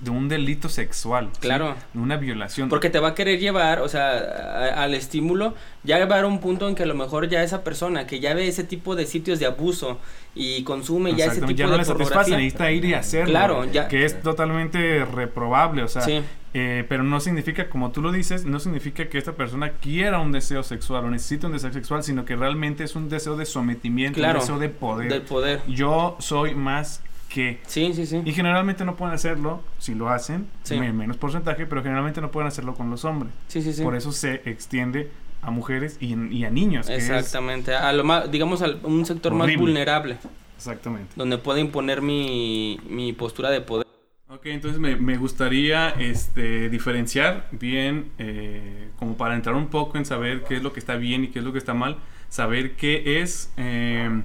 de 0.00 0.08
un 0.10 0.30
delito 0.30 0.70
sexual. 0.70 1.28
¿sí? 1.34 1.40
Claro. 1.40 1.76
De 1.92 2.00
una 2.00 2.16
violación. 2.16 2.70
Porque 2.70 2.88
te 2.88 2.98
va 3.00 3.08
a 3.08 3.14
querer 3.14 3.38
llevar, 3.38 3.82
o 3.82 3.88
sea, 3.90 4.12
a- 4.16 4.82
al 4.84 4.94
estímulo, 4.94 5.54
ya 5.84 5.98
va 6.06 6.14
a 6.14 6.18
haber 6.20 6.24
un 6.24 6.40
punto 6.40 6.66
en 6.70 6.74
que 6.74 6.84
a 6.84 6.86
lo 6.86 6.94
mejor 6.94 7.28
ya 7.28 7.42
esa 7.42 7.62
persona 7.62 8.06
que 8.06 8.18
ya 8.18 8.32
ve 8.32 8.48
ese 8.48 8.64
tipo 8.64 8.96
de 8.96 9.04
sitios 9.04 9.38
de 9.40 9.44
abuso 9.44 9.98
y 10.34 10.62
consume 10.62 11.14
ya 11.14 11.26
ese 11.26 11.40
tipo 11.42 11.50
ya 11.50 11.66
no 11.66 11.72
de 11.72 11.78
le 11.78 11.84
satisface, 11.84 12.08
pornografía. 12.14 12.36
necesita 12.38 12.70
ir 12.72 12.84
y 12.86 12.94
hacerlo. 12.94 13.30
Claro, 13.30 13.64
ya- 13.66 13.88
Que 13.88 14.06
es 14.06 14.22
totalmente 14.22 15.04
reprobable, 15.04 15.82
o 15.82 15.88
sea, 15.88 16.00
Sí. 16.00 16.22
Eh, 16.54 16.84
pero 16.88 17.02
no 17.04 17.20
significa, 17.20 17.68
como 17.70 17.90
tú 17.92 18.02
lo 18.02 18.10
dices, 18.12 18.44
no 18.44 18.58
significa 18.60 19.08
que 19.08 19.18
esta 19.18 19.32
persona 19.32 19.70
quiera 19.80 20.18
un 20.18 20.32
deseo 20.32 20.62
sexual 20.62 21.04
o 21.04 21.10
necesite 21.10 21.46
un 21.46 21.52
deseo 21.52 21.72
sexual, 21.72 22.02
sino 22.02 22.24
que 22.24 22.34
realmente 22.36 22.84
es 22.84 22.96
un 22.96 23.08
deseo 23.08 23.36
de 23.36 23.46
sometimiento, 23.46 24.16
Claro, 24.18 24.38
un 24.38 24.40
deseo 24.40 24.58
de 24.58 24.68
poder. 24.68 25.10
Del 25.12 25.22
poder. 25.22 25.60
Yo 25.68 26.16
soy 26.18 26.54
más 26.54 27.02
que... 27.28 27.60
Sí, 27.66 27.92
sí, 27.94 28.06
sí. 28.06 28.22
Y 28.24 28.32
generalmente 28.32 28.84
no 28.84 28.96
pueden 28.96 29.14
hacerlo, 29.14 29.62
si 29.78 29.94
lo 29.94 30.08
hacen, 30.08 30.48
Sí. 30.64 30.74
en 30.74 30.96
menos 30.96 31.16
porcentaje, 31.16 31.66
pero 31.66 31.82
generalmente 31.82 32.20
no 32.20 32.30
pueden 32.32 32.48
hacerlo 32.48 32.74
con 32.74 32.90
los 32.90 33.04
hombres. 33.04 33.32
Sí, 33.46 33.62
sí, 33.62 33.72
sí. 33.72 33.82
Por 33.84 33.94
eso 33.94 34.10
se 34.10 34.42
extiende 34.46 35.10
a 35.42 35.50
mujeres 35.52 35.96
y, 36.00 36.14
y 36.36 36.44
a 36.44 36.50
niños. 36.50 36.88
que 36.88 36.96
es- 36.96 37.08
Exactamente. 37.08 37.74
A 37.76 37.92
lo 37.92 38.02
más, 38.02 38.28
digamos, 38.30 38.60
a 38.62 38.66
un 38.82 39.06
sector 39.06 39.32
más 39.32 39.54
vulnerable, 39.56 40.18
exactamente. 40.56 41.12
donde 41.14 41.38
puede 41.38 41.60
imponer 41.60 42.02
mi, 42.02 42.80
mi 42.88 43.12
postura 43.12 43.50
de 43.50 43.60
poder. 43.60 43.86
Ok, 44.32 44.46
entonces 44.46 44.78
me, 44.78 44.94
me 44.94 45.16
gustaría 45.16 45.88
este, 45.88 46.68
diferenciar 46.70 47.48
bien, 47.50 48.12
eh, 48.18 48.90
como 48.96 49.16
para 49.16 49.34
entrar 49.34 49.56
un 49.56 49.66
poco 49.66 49.98
en 49.98 50.04
saber 50.04 50.44
qué 50.44 50.54
es 50.54 50.62
lo 50.62 50.72
que 50.72 50.78
está 50.78 50.94
bien 50.94 51.24
y 51.24 51.28
qué 51.28 51.40
es 51.40 51.44
lo 51.44 51.52
que 51.52 51.58
está 51.58 51.74
mal, 51.74 51.98
saber 52.28 52.76
qué 52.76 53.20
es 53.22 53.52
eh, 53.56 54.22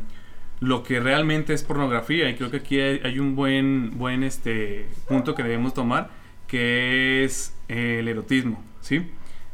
lo 0.60 0.84
que 0.84 1.00
realmente 1.00 1.56
es 1.56 1.64
pornografía. 1.64 2.30
Y 2.30 2.36
creo 2.36 2.52
que 2.52 2.58
aquí 2.58 2.80
hay, 2.80 3.18
un 3.18 3.36
buen, 3.36 3.98
buen 3.98 4.22
este, 4.22 4.86
punto 5.08 5.34
que 5.34 5.42
debemos 5.42 5.74
tomar, 5.74 6.12
que 6.48 7.24
es 7.24 7.56
eh, 7.68 7.98
el 8.02 8.08
erotismo, 8.08 8.64
¿sí? 8.82 9.10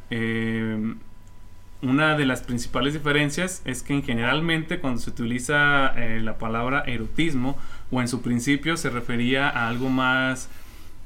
Eh, 0.09 0.95
una 1.81 2.15
de 2.15 2.25
las 2.25 2.41
principales 2.41 2.93
diferencias 2.93 3.63
es 3.65 3.81
que 3.81 3.93
en 3.93 4.03
generalmente 4.03 4.79
cuando 4.79 5.01
se 5.01 5.09
utiliza 5.09 5.93
eh, 5.97 6.19
la 6.21 6.37
palabra 6.37 6.83
erotismo 6.85 7.57
o 7.91 8.01
en 8.01 8.07
su 8.07 8.21
principio 8.21 8.77
se 8.77 8.89
refería 8.89 9.49
a 9.49 9.67
algo 9.67 9.89
más 9.89 10.49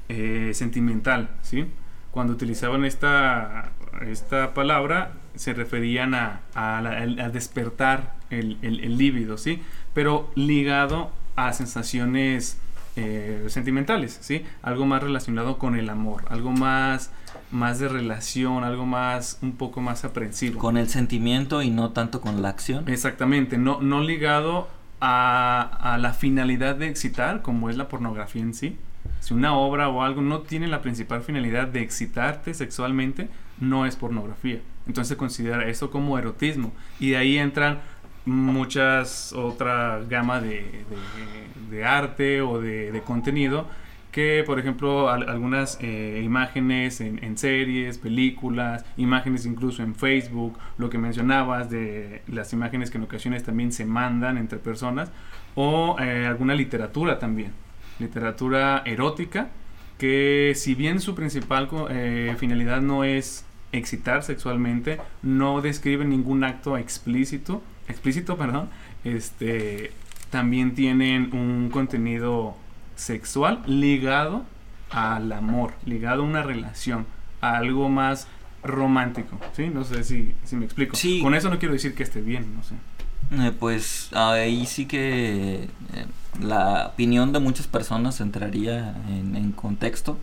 eh, 0.08 0.52
sentimental, 0.54 1.28
¿sí? 1.42 1.66
Cuando 2.12 2.32
utilizaban 2.32 2.84
esta, 2.84 3.70
esta 4.08 4.54
palabra 4.54 5.12
se 5.34 5.52
referían 5.52 6.14
a, 6.14 6.40
a 6.54 6.80
la- 6.80 7.24
a 7.24 7.28
despertar 7.28 8.14
el, 8.30 8.56
el, 8.62 8.80
el 8.80 8.96
líbido, 8.96 9.36
¿sí? 9.36 9.60
Pero 9.92 10.30
ligado 10.34 11.10
a 11.34 11.52
sensaciones 11.52 12.58
eh, 12.96 13.44
sentimentales, 13.48 14.16
¿sí? 14.22 14.44
Algo 14.62 14.86
más 14.86 15.02
relacionado 15.02 15.58
con 15.58 15.76
el 15.76 15.90
amor, 15.90 16.24
algo 16.30 16.52
más, 16.52 17.10
más 17.50 17.78
de 17.78 17.88
relación, 17.88 18.64
algo 18.64 18.86
más, 18.86 19.38
un 19.42 19.52
poco 19.52 19.82
más 19.82 20.04
aprensivo. 20.06 20.58
Con 20.58 20.78
el 20.78 20.88
sentimiento 20.88 21.60
y 21.62 21.68
no 21.70 21.90
tanto 21.90 22.22
con 22.22 22.40
la 22.40 22.48
acción. 22.48 22.88
Exactamente, 22.88 23.58
no, 23.58 23.82
no 23.82 24.00
ligado 24.02 24.68
a, 25.00 25.96
la 26.00 26.12
finalidad 26.12 26.76
de 26.76 26.88
excitar, 26.88 27.42
como 27.42 27.70
es 27.70 27.76
la 27.76 27.88
pornografía 27.88 28.42
en 28.42 28.54
sí. 28.54 28.76
Si 29.20 29.34
una 29.34 29.54
obra 29.54 29.88
o 29.88 30.02
algo 30.02 30.22
no 30.22 30.40
tiene 30.40 30.68
la 30.68 30.82
principal 30.82 31.22
finalidad 31.22 31.68
de 31.68 31.80
excitarte 31.80 32.54
sexualmente, 32.54 33.28
no 33.60 33.86
es 33.86 33.96
pornografía. 33.96 34.60
Entonces 34.86 35.08
se 35.08 35.16
considera 35.16 35.68
eso 35.68 35.90
como 35.90 36.18
erotismo. 36.18 36.72
Y 37.00 37.10
de 37.10 37.16
ahí 37.16 37.38
entran 37.38 37.80
muchas 38.24 39.32
otra 39.32 40.00
gama 40.08 40.40
de, 40.40 40.84
arte 41.84 42.42
o 42.42 42.60
de 42.60 43.02
contenido 43.04 43.66
que 44.16 44.42
por 44.46 44.58
ejemplo 44.58 45.10
al- 45.10 45.28
algunas 45.28 45.76
eh, 45.82 46.22
imágenes 46.24 47.02
en, 47.02 47.36
series, 47.36 47.98
películas, 47.98 48.82
imágenes 48.96 49.44
incluso 49.44 49.82
en 49.82 49.94
Facebook, 49.94 50.58
lo 50.78 50.88
que 50.88 50.96
mencionabas 50.96 51.68
de 51.68 52.22
las 52.26 52.50
imágenes 52.54 52.90
que 52.90 52.96
en 52.96 53.04
ocasiones 53.04 53.44
también 53.44 53.72
se 53.72 53.84
mandan 53.84 54.38
entre 54.38 54.58
personas, 54.58 55.10
o 55.54 55.96
eh, 56.00 56.24
alguna 56.26 56.54
literatura 56.54 57.18
también, 57.18 57.52
literatura 57.98 58.82
erótica, 58.86 59.48
que 59.98 60.54
si 60.56 60.74
bien 60.74 61.00
su 61.00 61.14
principal 61.14 61.68
eh, 61.90 62.34
finalidad 62.38 62.80
no 62.80 63.04
es 63.04 63.44
excitar 63.72 64.22
sexualmente, 64.22 64.98
no 65.22 65.60
describe 65.60 66.06
ningún 66.06 66.42
acto 66.42 66.78
explícito, 66.78 67.62
explícito, 67.86 68.38
perdón, 68.38 68.70
este, 69.04 69.90
también 70.30 70.74
tienen 70.74 71.34
un 71.34 71.68
contenido 71.70 72.56
sexual 72.96 73.62
ligado 73.66 74.44
al 74.90 75.30
amor, 75.32 75.74
ligado 75.84 76.22
a 76.22 76.26
una 76.26 76.42
relación, 76.42 77.06
a 77.40 77.56
algo 77.58 77.88
más 77.88 78.26
romántico, 78.62 79.38
¿sí? 79.54 79.68
No 79.68 79.84
sé 79.84 80.02
si, 80.02 80.34
si 80.44 80.56
me 80.56 80.64
explico. 80.64 80.96
Sí. 80.96 81.20
Con 81.22 81.34
eso 81.34 81.48
no 81.50 81.58
quiero 81.58 81.74
decir 81.74 81.94
que 81.94 82.02
esté 82.02 82.20
bien, 82.20 82.54
no 82.56 82.62
sé. 82.62 82.74
Eh, 83.32 83.52
pues 83.58 84.10
ahí 84.12 84.66
sí 84.66 84.86
que 84.86 85.68
eh, 85.94 86.06
la 86.40 86.88
opinión 86.92 87.32
de 87.32 87.40
muchas 87.40 87.66
personas 87.66 88.20
entraría 88.20 88.94
en, 89.08 89.36
en 89.36 89.52
contexto 89.52 90.18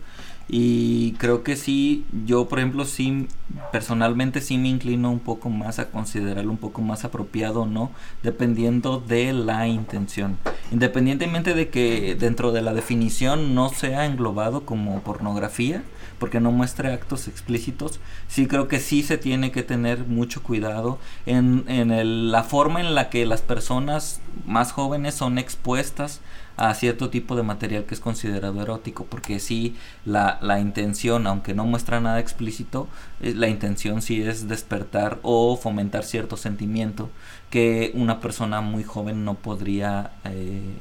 y 0.48 1.12
creo 1.12 1.42
que 1.42 1.56
sí, 1.56 2.04
yo 2.26 2.48
por 2.48 2.58
ejemplo 2.58 2.84
sí, 2.84 3.28
personalmente 3.72 4.40
sí 4.40 4.58
me 4.58 4.68
inclino 4.68 5.10
un 5.10 5.20
poco 5.20 5.48
más 5.48 5.78
a 5.78 5.90
considerarlo 5.90 6.50
un 6.50 6.58
poco 6.58 6.82
más 6.82 7.04
apropiado 7.04 7.62
o 7.62 7.66
no, 7.66 7.90
dependiendo 8.22 8.98
de 9.00 9.32
la 9.32 9.66
intención. 9.68 10.36
Independientemente 10.70 11.54
de 11.54 11.68
que 11.68 12.14
dentro 12.18 12.52
de 12.52 12.62
la 12.62 12.74
definición 12.74 13.54
no 13.54 13.68
sea 13.70 14.06
englobado 14.06 14.66
como 14.66 15.00
pornografía, 15.00 15.82
porque 16.18 16.40
no 16.40 16.52
muestre 16.52 16.92
actos 16.92 17.26
explícitos, 17.26 17.98
sí 18.28 18.46
creo 18.46 18.68
que 18.68 18.80
sí 18.80 19.02
se 19.02 19.18
tiene 19.18 19.50
que 19.50 19.62
tener 19.62 20.04
mucho 20.06 20.42
cuidado 20.42 20.98
en, 21.26 21.64
en 21.68 21.90
el- 21.90 22.30
la 22.32 22.44
forma 22.44 22.80
en 22.80 22.94
la 22.94 23.10
que 23.10 23.26
las 23.26 23.42
personas 23.42 24.20
más 24.46 24.72
jóvenes 24.72 25.14
son 25.14 25.38
expuestas 25.38 26.20
a 26.56 26.72
cierto 26.74 27.10
tipo 27.10 27.36
de 27.36 27.42
material 27.42 27.84
que 27.84 27.94
es 27.94 28.00
considerado 28.00 28.62
erótico, 28.62 29.04
porque 29.06 29.40
sí 29.40 29.76
la, 30.04 30.38
la 30.40 30.60
intención, 30.60 31.26
aunque 31.26 31.54
no 31.54 31.64
muestra 31.64 32.00
nada 32.00 32.20
explícito, 32.20 32.88
eh, 33.20 33.34
la 33.34 33.48
intención 33.48 34.02
sí 34.02 34.22
es 34.22 34.48
despertar 34.48 35.18
o 35.22 35.56
fomentar 35.56 36.04
cierto 36.04 36.36
sentimiento 36.36 37.10
que 37.50 37.92
una 37.94 38.20
persona 38.20 38.60
muy 38.60 38.84
joven 38.84 39.24
no 39.24 39.34
podría 39.34 40.12
eh, 40.24 40.76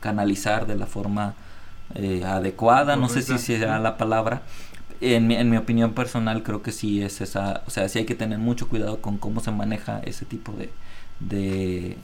canalizar 0.00 0.66
de 0.66 0.76
la 0.76 0.86
forma 0.86 1.34
eh, 1.94 2.24
adecuada, 2.24 2.96
no 2.96 3.08
sé 3.08 3.22
si 3.22 3.38
sea 3.38 3.78
la 3.78 3.96
palabra, 3.96 4.42
en 5.00 5.26
mi, 5.26 5.36
en 5.36 5.50
mi 5.50 5.56
opinión 5.56 5.92
personal 5.92 6.42
creo 6.42 6.62
que 6.62 6.72
sí 6.72 7.02
es 7.02 7.20
esa, 7.20 7.62
o 7.66 7.70
sea, 7.70 7.88
sí 7.88 7.98
hay 7.98 8.06
que 8.06 8.14
tener 8.14 8.38
mucho 8.38 8.68
cuidado 8.68 9.00
con 9.00 9.18
cómo 9.18 9.40
se 9.40 9.50
maneja 9.50 10.00
ese 10.00 10.24
tipo 10.24 10.52
de, 10.52 10.70
de, 11.20 11.96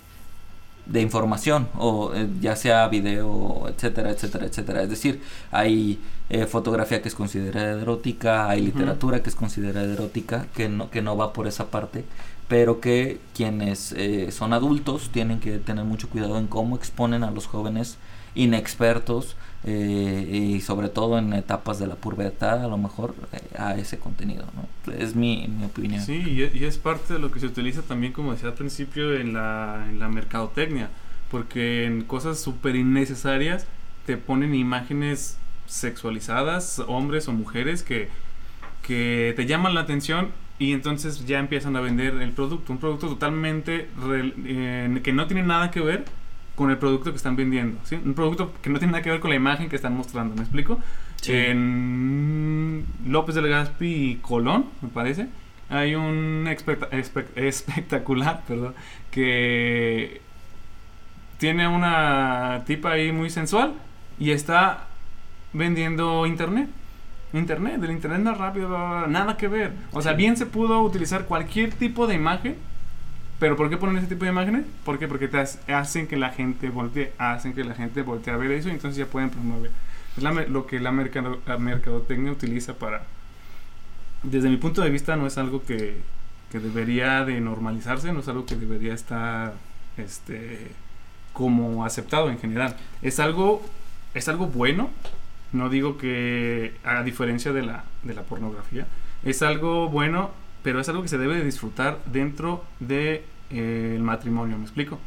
de 0.86 1.00
información, 1.00 1.68
o 1.76 2.12
eh, 2.14 2.28
ya 2.40 2.56
sea 2.56 2.88
video, 2.88 3.68
etcétera, 3.68 4.10
etcétera, 4.10 4.46
etcétera. 4.46 4.82
Es 4.82 4.90
decir, 4.90 5.20
hay 5.50 6.00
eh, 6.28 6.46
fotografía 6.46 7.02
que 7.02 7.08
es 7.08 7.14
considerada 7.14 7.80
erótica, 7.80 8.48
hay 8.48 8.62
literatura 8.62 9.22
que 9.22 9.30
es 9.30 9.36
considerada 9.36 9.92
erótica, 9.92 10.46
que 10.54 10.68
no, 10.68 10.90
que 10.90 11.02
no 11.02 11.16
va 11.16 11.32
por 11.32 11.46
esa 11.46 11.70
parte, 11.70 12.04
pero 12.48 12.80
que 12.80 13.20
quienes 13.34 13.92
eh, 13.92 14.30
son 14.32 14.52
adultos 14.52 15.10
tienen 15.12 15.40
que 15.40 15.58
tener 15.58 15.84
mucho 15.84 16.08
cuidado 16.08 16.38
en 16.38 16.46
cómo 16.46 16.76
exponen 16.76 17.22
a 17.22 17.30
los 17.30 17.46
jóvenes 17.46 17.96
inexpertos 18.34 19.36
eh, 19.64 20.28
y 20.32 20.60
sobre 20.60 20.88
todo 20.88 21.18
en 21.18 21.32
etapas 21.32 21.78
de 21.78 21.86
la 21.86 21.94
pubertad 21.94 22.64
a 22.64 22.68
lo 22.68 22.78
mejor 22.78 23.14
eh, 23.32 23.40
a 23.56 23.76
ese 23.76 23.98
contenido. 23.98 24.44
Es 24.98 25.14
mi, 25.14 25.46
mi 25.48 25.64
opinión. 25.64 26.02
Sí, 26.02 26.50
y 26.52 26.64
es 26.64 26.78
parte 26.78 27.14
de 27.14 27.20
lo 27.20 27.30
que 27.30 27.38
se 27.40 27.46
utiliza 27.46 27.82
también, 27.82 28.12
como 28.12 28.32
decía 28.32 28.48
al 28.48 28.54
principio, 28.54 29.14
en 29.14 29.34
la, 29.34 29.86
en 29.88 29.98
la 29.98 30.08
mercadotecnia. 30.08 30.90
Porque 31.30 31.84
en 31.84 32.02
cosas 32.02 32.40
súper 32.40 32.76
innecesarias 32.76 33.66
te 34.04 34.16
ponen 34.16 34.54
imágenes 34.54 35.38
sexualizadas, 35.66 36.80
hombres 36.80 37.28
o 37.28 37.32
mujeres, 37.32 37.82
que, 37.82 38.08
que 38.82 39.32
te 39.36 39.46
llaman 39.46 39.74
la 39.74 39.82
atención 39.82 40.28
y 40.58 40.72
entonces 40.72 41.24
ya 41.26 41.38
empiezan 41.38 41.76
a 41.76 41.80
vender 41.80 42.14
el 42.16 42.32
producto. 42.32 42.72
Un 42.72 42.78
producto 42.78 43.08
totalmente 43.08 43.88
eh, 44.44 45.00
que 45.02 45.12
no 45.12 45.26
tiene 45.26 45.42
nada 45.42 45.70
que 45.70 45.80
ver 45.80 46.04
con 46.54 46.70
el 46.70 46.78
producto 46.78 47.10
que 47.10 47.16
están 47.16 47.36
vendiendo. 47.36 47.78
¿sí? 47.84 47.98
Un 48.04 48.14
producto 48.14 48.52
que 48.62 48.70
no 48.70 48.78
tiene 48.78 48.92
nada 48.92 49.02
que 49.02 49.10
ver 49.10 49.20
con 49.20 49.30
la 49.30 49.36
imagen 49.36 49.68
que 49.68 49.76
están 49.76 49.96
mostrando. 49.96 50.34
¿Me 50.34 50.42
explico? 50.42 50.78
Sí. 51.20 51.32
En 51.34 52.84
López 53.06 53.34
del 53.34 53.48
Gaspi 53.48 53.86
y 54.12 54.14
Colón, 54.16 54.66
me 54.82 54.88
parece, 54.88 55.28
hay 55.70 55.94
un 55.94 56.46
especta- 56.48 56.90
espe- 56.90 57.26
espectacular, 57.36 58.42
perdón, 58.48 58.74
que 59.10 60.20
tiene 61.38 61.66
una 61.68 62.62
tipa 62.66 62.92
ahí 62.92 63.12
muy 63.12 63.30
sensual 63.30 63.74
y 64.18 64.30
está 64.30 64.86
vendiendo 65.52 66.26
internet. 66.26 66.68
Internet, 67.34 67.80
del 67.80 67.92
internet 67.92 68.20
más 68.20 68.36
rápido, 68.36 68.68
nada 69.06 69.36
que 69.38 69.48
ver. 69.48 69.72
O 69.92 70.02
sea, 70.02 70.12
bien 70.12 70.36
se 70.36 70.44
pudo 70.44 70.82
utilizar 70.82 71.24
cualquier 71.24 71.72
tipo 71.72 72.06
de 72.06 72.14
imagen, 72.14 72.56
pero 73.42 73.56
¿por 73.56 73.68
qué 73.68 73.76
ponen 73.76 73.98
ese 73.98 74.06
tipo 74.06 74.24
de 74.24 74.30
imágenes? 74.30 74.64
¿Por 74.84 75.00
qué? 75.00 75.08
Porque 75.08 75.26
te 75.26 75.38
hace- 75.38 75.58
hacen 75.74 76.06
que 76.06 76.16
la 76.16 76.30
gente 76.30 76.70
voltee, 76.70 77.12
hacen 77.18 77.54
que 77.54 77.64
la 77.64 77.74
gente 77.74 78.02
voltee 78.02 78.32
a 78.32 78.36
ver 78.36 78.52
eso 78.52 78.68
y 78.68 78.72
entonces 78.72 78.96
ya 78.96 79.06
pueden 79.06 79.30
promover. 79.30 79.72
Es 80.16 80.22
la 80.22 80.30
lo 80.32 80.66
que 80.66 80.78
la, 80.80 80.92
mercado, 80.92 81.40
la 81.46 81.58
mercadotecnia 81.58 82.30
utiliza 82.32 82.74
para... 82.74 83.04
Desde 84.22 84.48
mi 84.48 84.56
punto 84.56 84.82
de 84.82 84.90
vista 84.90 85.16
no 85.16 85.26
es 85.26 85.36
algo 85.38 85.64
que, 85.64 85.96
que 86.52 86.60
debería 86.60 87.24
de 87.24 87.40
normalizarse, 87.40 88.12
no 88.12 88.20
es 88.20 88.28
algo 88.28 88.46
que 88.46 88.54
debería 88.54 88.94
estar 88.94 89.54
este, 89.96 90.70
como 91.32 91.84
aceptado 91.84 92.30
en 92.30 92.38
general. 92.38 92.76
Es 93.02 93.18
algo, 93.18 93.62
es 94.14 94.28
algo 94.28 94.46
bueno, 94.46 94.90
no 95.52 95.68
digo 95.70 95.98
que 95.98 96.74
a 96.84 97.02
diferencia 97.02 97.52
de 97.52 97.62
la, 97.62 97.84
de 98.04 98.14
la 98.14 98.22
pornografía, 98.22 98.86
es 99.24 99.42
algo 99.42 99.88
bueno, 99.88 100.30
pero 100.62 100.78
es 100.80 100.88
algo 100.88 101.02
que 101.02 101.08
se 101.08 101.18
debe 101.18 101.36
de 101.36 101.44
disfrutar 101.44 101.98
dentro 102.06 102.64
de, 102.80 103.24
eh, 103.52 103.92
el 103.96 104.02
matrimonio, 104.02 104.56
¿me 104.56 104.64
explico? 104.64 104.98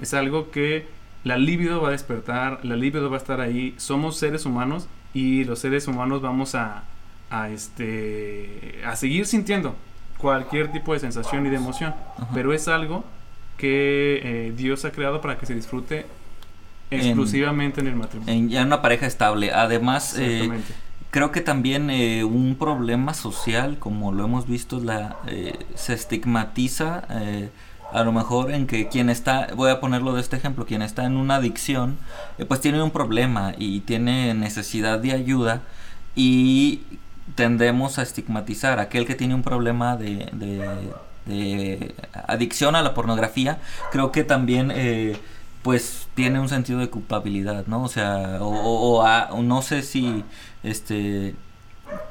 Es 0.00 0.14
algo 0.14 0.50
que 0.50 0.86
la 1.24 1.36
libido 1.38 1.80
va 1.80 1.88
a 1.88 1.92
despertar, 1.92 2.64
la 2.64 2.76
libido 2.76 3.08
va 3.08 3.16
a 3.16 3.20
estar 3.20 3.40
ahí, 3.40 3.74
somos 3.78 4.16
seres 4.18 4.44
humanos 4.44 4.88
y 5.14 5.44
los 5.44 5.60
seres 5.60 5.86
humanos 5.86 6.20
vamos 6.22 6.54
a, 6.54 6.82
a, 7.30 7.50
este, 7.50 8.80
a 8.84 8.96
seguir 8.96 9.26
sintiendo 9.26 9.76
cualquier 10.18 10.72
tipo 10.72 10.92
de 10.92 11.00
sensación 11.00 11.46
y 11.46 11.50
de 11.50 11.56
emoción, 11.56 11.94
Ajá. 12.16 12.28
pero 12.34 12.52
es 12.52 12.68
algo 12.68 13.04
que 13.56 14.20
eh, 14.48 14.52
Dios 14.56 14.84
ha 14.84 14.90
creado 14.92 15.20
para 15.20 15.38
que 15.38 15.46
se 15.46 15.54
disfrute 15.54 16.06
En- 16.90 17.00
exclusivamente 17.00 17.80
en, 17.80 17.86
el 17.88 17.96
matrimonio. 17.96 18.32
En 18.32 18.48
ya 18.48 18.62
una 18.64 18.82
pareja 18.82 19.06
estable. 19.06 19.52
Además, 19.52 20.16
eh, 20.18 20.50
creo 21.10 21.30
que 21.30 21.40
también 21.40 21.90
eh, 21.90 22.24
un 22.24 22.56
problema 22.56 23.14
social, 23.14 23.78
como 23.78 24.12
lo 24.12 24.24
hemos 24.24 24.46
visto, 24.48 24.80
la, 24.80 25.16
se 25.74 25.94
estigmatiza 25.94 27.04
a 27.92 28.04
lo 28.04 28.12
mejor 28.12 28.50
en 28.52 28.66
que 28.66 28.88
quien 28.88 29.10
está, 29.10 29.48
voy 29.56 29.70
a 29.70 29.80
ponerlo 29.80 30.14
de 30.14 30.20
este 30.20 30.36
ejemplo, 30.36 30.66
quien 30.66 30.82
está 30.82 31.04
en 31.04 31.16
una 31.16 31.36
adicción, 31.36 31.98
eh, 32.38 32.44
pues 32.44 32.60
tiene 32.60 32.82
un 32.82 32.90
problema 32.90 33.54
y 33.58 33.80
tiene 33.80 34.34
necesidad 34.34 34.98
de 34.98 35.12
ayuda 35.12 35.62
y 36.14 36.82
tendemos 37.34 37.98
a 37.98 38.02
estigmatizar 38.02 38.78
a 38.78 38.82
aquel 38.82 39.06
que 39.06 39.14
tiene 39.14 39.34
un 39.34 39.42
problema 39.42 39.96
de, 39.96 40.28
de- 40.32 41.94
adicción 42.26 42.74
a 42.76 42.82
la 42.82 42.94
pornografía, 42.94 43.58
creo 43.92 44.10
que 44.12 44.24
también 44.24 44.72
eh, 44.74 45.16
pues 45.62 46.08
tiene 46.14 46.40
un 46.40 46.48
sentido 46.48 46.80
de 46.80 46.90
culpabilidad, 46.90 47.66
¿no? 47.66 47.84
O 47.84 47.88
sea, 47.88 48.38
o, 48.40 49.02
a- 49.04 49.30
no 49.40 49.62
sé 49.62 49.82
si 49.82 50.24
este 50.64 51.34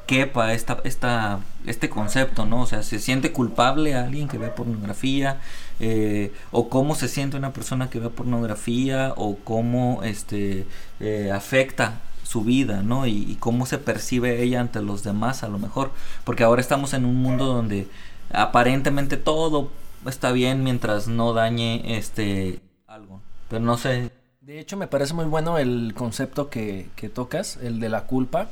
quepa 0.07 0.53
esta, 0.53 0.79
esta, 0.83 1.39
este 1.65 1.89
concepto, 1.89 2.45
¿no? 2.45 2.61
O 2.61 2.65
sea, 2.65 2.83
se 2.83 2.99
siente 2.99 3.31
culpable 3.31 3.95
a 3.95 4.03
alguien 4.05 4.27
que 4.27 4.37
ve 4.37 4.47
pornografía, 4.49 5.37
eh, 5.81 6.31
o 6.51 6.69
cómo 6.69 6.95
se 6.95 7.07
siente 7.09 7.37
una 7.37 7.53
persona 7.53 7.89
que 7.89 7.99
ve 7.99 8.09
pornografía, 8.09 9.13
o 9.17 9.37
cómo 9.43 10.03
este 10.03 10.65
eh, 11.01 11.31
afecta 11.33 12.01
su 12.23 12.43
vida, 12.43 12.83
¿no? 12.83 13.07
Y, 13.07 13.35
cómo 13.39 13.65
se 13.65 13.77
percibe 13.77 14.41
ella 14.43 14.61
ante 14.61 14.81
los 14.81 15.03
demás, 15.03 15.43
a 15.43 15.49
lo 15.49 15.59
mejor, 15.59 15.91
porque 16.23 16.43
ahora 16.43 16.61
estamos 16.61 16.93
en 16.93 17.05
un 17.05 17.15
mundo 17.17 17.45
donde 17.45 17.87
aparentemente 18.31 19.17
todo 19.17 19.71
está 20.07 20.31
bien 20.31 20.63
mientras 20.63 21.07
no 21.07 21.33
dañe 21.33 21.97
este 21.97 22.61
algo, 22.87 23.19
pero 23.49 23.61
no 23.65 23.77
sé. 23.77 24.11
De 24.41 24.59
hecho, 24.59 24.77
me 24.77 24.87
parece 24.87 25.13
muy 25.13 25.25
bueno 25.25 25.57
el 25.57 25.93
concepto 25.95 26.49
que, 26.49 26.89
que 26.95 27.09
tocas, 27.09 27.57
el 27.61 27.79
de 27.79 27.89
la 27.89 28.05
culpa, 28.05 28.49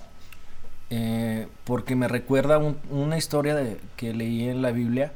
eh, 0.89 1.47
porque 1.65 1.95
me 1.95 2.07
recuerda 2.07 2.57
un- 2.57 2.77
una 2.89 3.17
historia 3.17 3.55
de, 3.55 3.79
que 3.95 4.13
leí 4.13 4.49
en 4.49 4.61
la 4.61 4.71
Biblia, 4.71 5.11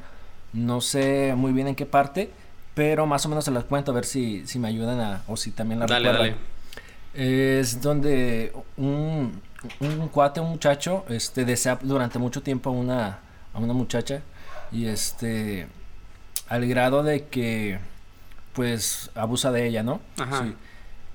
no 0.54 0.82
sé 0.82 1.34
muy 1.36 1.52
bien 1.52 1.68
en 1.68 1.76
qué 1.76 1.86
parte, 1.86 2.30
pero 2.74 3.06
más 3.06 3.26
o 3.26 3.30
menos 3.30 3.46
se 3.46 3.52
las 3.52 3.64
cuento 3.66 3.92
a 3.92 3.96
ver 3.96 4.06
si, 4.06 4.46
si 4.48 4.60
me 4.60 4.68
ayudan 4.68 5.00
a, 5.00 5.24
o 5.28 5.38
si 5.38 5.52
también 5.52 5.80
la 5.80 5.86
Dale, 5.86 6.12
recuerdan. 6.12 6.38
dale. 6.38 6.54
Es 7.60 7.82
donde 7.82 8.54
un, 8.78 9.40
un 9.80 10.08
cuate, 10.10 10.40
un 10.40 10.50
muchacho, 10.50 11.06
este, 11.10 11.46
desea 11.46 11.78
durante 11.82 12.18
mucho 12.20 12.42
tiempo 12.42 12.70
a 12.70 12.74
una, 12.74 13.20
a 13.54 13.60
una 13.60 13.74
muchacha 13.74 14.22
y 14.72 14.86
este, 14.88 15.68
al 16.50 16.66
grado 16.68 17.04
de 17.04 17.26
que, 17.28 17.78
pues, 18.54 19.12
abusa 19.14 19.52
de 19.52 19.68
ella, 19.68 19.84
¿no? 19.84 20.00
Ajá. 20.18 20.44
Sí. 20.44 20.56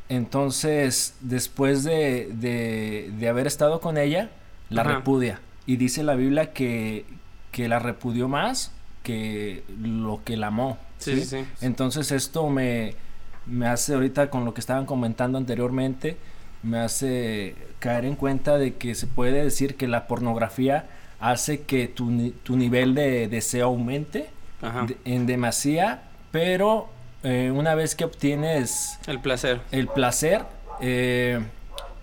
Entonces, 0.09 1.15
después 1.21 1.85
de, 1.85 2.29
de, 2.33 3.11
de 3.19 3.29
haber 3.29 3.47
estado 3.47 3.81
con 3.81 3.99
ella, 3.99 4.31
la 4.71 4.83
Ajá. 4.83 4.95
repudia. 4.97 5.41
Y 5.67 5.77
dice 5.77 6.03
la 6.03 6.15
Biblia 6.15 6.53
que, 6.53 7.05
que 7.53 7.69
la 7.69 7.79
repudió 7.79 8.27
más 8.29 8.73
que 9.03 9.63
lo 9.81 10.21
que 10.25 10.37
la 10.37 10.49
amó. 10.49 10.79
Sí, 10.99 11.25
sí. 11.25 11.45
Entonces 11.61 12.11
esto 12.13 12.49
me, 12.49 12.95
me 13.47 13.67
hace 13.67 13.95
ahorita 13.95 14.31
con 14.31 14.45
lo 14.45 14.55
que 14.55 14.61
estaban 14.61 14.85
comentando 14.87 15.39
anteriormente, 15.39 16.17
me 16.63 16.79
hace 16.81 17.55
caer 17.79 18.05
en 18.05 18.17
cuenta 18.17 18.59
de 18.59 18.75
que 18.75 18.95
se 18.95 19.07
puede 19.07 19.45
decir 19.45 19.77
que 19.77 19.87
la 19.87 20.07
pornografía 20.09 20.87
hace 21.21 21.63
que 21.63 21.87
tu, 21.89 22.33
tu 22.43 22.57
nivel 22.57 22.95
de 22.95 23.29
deseo 23.29 23.67
aumente 23.67 24.29
Ajá. 24.63 24.87
de- 24.87 24.97
en 25.05 25.27
demasía, 25.27 26.03
pero 26.33 26.89
eh, 27.23 27.53
una 27.55 27.75
vez 27.75 27.95
que 27.95 28.05
obtienes 28.05 28.99
El 29.07 29.21
placer. 29.21 29.61
el 29.73 29.87
placer, 29.89 30.45
eh, 30.81 31.41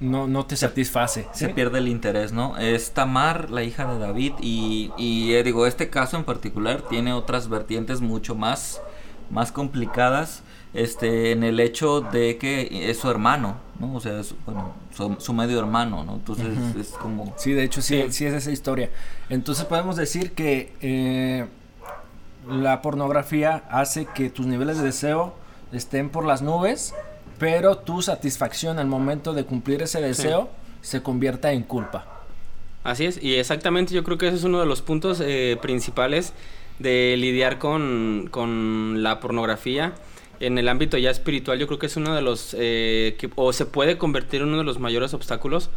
no, 0.05 0.27
no 0.27 0.45
te 0.45 0.55
satisface. 0.55 1.27
se 1.33 1.47
¿sí? 1.47 1.53
pierde 1.53 1.79
el 1.79 1.87
interés, 1.87 2.31
¿no? 2.31 2.57
Es 2.57 2.91
Tamar, 2.91 3.49
la 3.49 3.63
hija 3.63 3.85
de 3.91 3.99
David, 3.99 4.33
y, 4.41 4.91
y 4.97 5.33
eh, 5.33 5.43
digo, 5.43 5.67
este 5.67 5.89
caso 5.89 6.17
en 6.17 6.23
particular 6.23 6.81
tiene 6.89 7.13
otras 7.13 7.49
vertientes 7.49 8.01
mucho 8.01 8.35
más, 8.35 8.81
más 9.29 9.51
complicadas, 9.51 10.43
este, 10.73 11.31
en 11.31 11.43
el 11.43 11.59
hecho 11.59 12.01
de 12.01 12.37
que 12.37 12.89
es 12.89 12.97
su 12.99 13.09
hermano, 13.09 13.55
¿no? 13.79 13.95
O 13.95 13.99
sea, 14.01 14.19
es, 14.19 14.35
bueno, 14.45 14.73
su, 14.93 15.15
su 15.19 15.33
medio 15.33 15.59
hermano, 15.59 16.03
¿no? 16.03 16.15
Entonces 16.15 16.47
es 16.79 16.89
como... 16.89 17.33
Sí, 17.37 17.53
de 17.53 17.63
hecho 17.63 17.81
sí, 17.81 18.03
Sí. 18.07 18.11
sí 18.11 18.25
es 18.25 18.33
esa 18.33 18.51
historia. 18.51 18.89
Entonces 19.29 19.63
podemos 19.65 19.95
decir 19.95 20.33
que 20.33 20.73
eh, 20.81 21.45
la 22.49 22.81
pornografía 22.81 23.63
hace 23.69 24.05
que 24.05 24.29
tus 24.29 24.45
niveles 24.45 24.77
de 24.77 24.83
deseo 24.83 25.33
estén 25.71 26.09
por 26.09 26.25
las 26.25 26.41
nubes, 26.41 26.93
pero 27.37 27.77
tu 27.77 28.01
satisfacción 28.01 28.79
al 28.79 28.87
momento 28.87 29.33
de 29.33 29.45
cumplir 29.45 29.81
ese 29.81 30.01
deseo 30.01 30.49
se 30.81 31.01
convierta 31.01 31.51
en 31.51 31.63
culpa. 31.63 32.23
Así 32.83 33.05
es, 33.05 33.21
y 33.21 33.35
exactamente 33.35 33.93
yo 33.93 34.03
creo 34.03 34.17
que 34.17 34.27
ese 34.27 34.37
es 34.37 34.43
uno 34.43 34.59
de 34.59 34.67
los 34.67 34.81
puntos 34.81 35.19
eh, 35.19 35.57
principales 35.61 36.33
de 36.77 37.15
lidiar 37.17 37.57
con, 37.57 38.27
con 38.29 39.01
la 39.01 39.19
pornografía. 39.19 39.93
En 40.39 40.57
el 40.57 40.67
ámbito 40.67 40.97
ya 40.97 41.09
espiritual 41.09 41.57
yo 41.57 41.65
creo 41.65 41.79
que 41.79 41.87
es 41.87 41.95
uno 41.95 42.13
de 42.13 42.21
los, 42.21 42.55
eh, 42.59 43.15
que, 43.17 43.29
o 43.35 43.53
se 43.53 43.65
puede 43.65 43.97
convertir 43.97 44.41
en 44.41 44.49
uno 44.49 44.57
de 44.59 44.63
los 44.65 44.79
mayores 44.79 45.13
obstáculos 45.13 45.69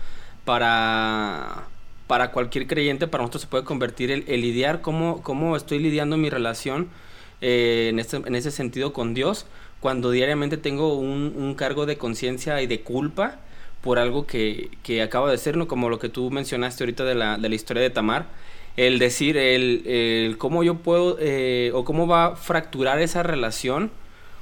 para, 0.45 1.67
para 2.07 2.33
cualquier 2.33 2.67
creyente, 2.67 3.07
para 3.07 3.23
nosotros 3.23 3.43
se 3.43 3.49
puede 3.49 3.65
convertir 3.65 4.11
el, 4.11 4.25
el 4.27 4.41
lidiar, 4.41 4.81
cómo, 4.81 5.23
cómo 5.23 5.57
estoy 5.57 5.79
lidiando 5.79 6.17
mi 6.17 6.29
relación 6.29 6.89
eh, 7.41 7.87
en, 7.91 8.01
este, 8.01 8.17
en 8.17 8.35
ese 8.35 8.51
sentido 8.51 8.93
con 8.93 9.15
Dios, 9.15 9.47
cuando 9.81 10.11
diariamente 10.11 10.57
tengo 10.57 10.95
un, 10.99 11.35
un 11.37 11.55
cargo 11.55 11.87
de 11.87 11.97
conciencia 11.97 12.61
y 12.63 12.67
de 12.67 12.81
culpa 12.81 13.41
por 13.81 13.99
algo 13.99 14.27
que, 14.27 14.71
que 14.83 15.03
acaba 15.03 15.31
de 15.31 15.39
ser, 15.39 15.57
¿no? 15.57 15.69
como 15.69 15.89
lo 15.89 15.99
que 15.99 16.09
tú 16.09 16.31
mencionaste 16.31 16.85
ahorita 16.85 17.05
de 17.05 17.15
la, 17.15 17.39
de 17.39 17.49
la 17.49 17.55
historia 17.55 17.83
de 17.83 17.91
Tamar, 17.91 18.27
el 18.77 18.99
decir, 18.99 19.37
el, 19.37 19.83
el 19.87 20.39
cómo 20.39 20.63
yo 20.63 20.77
puedo, 20.77 21.17
eh, 21.21 21.71
o 21.75 21.85
cómo 21.85 22.07
va 22.07 22.27
a 22.27 22.37
fracturar 22.37 23.01
esa 23.01 23.23
relación, 23.23 23.91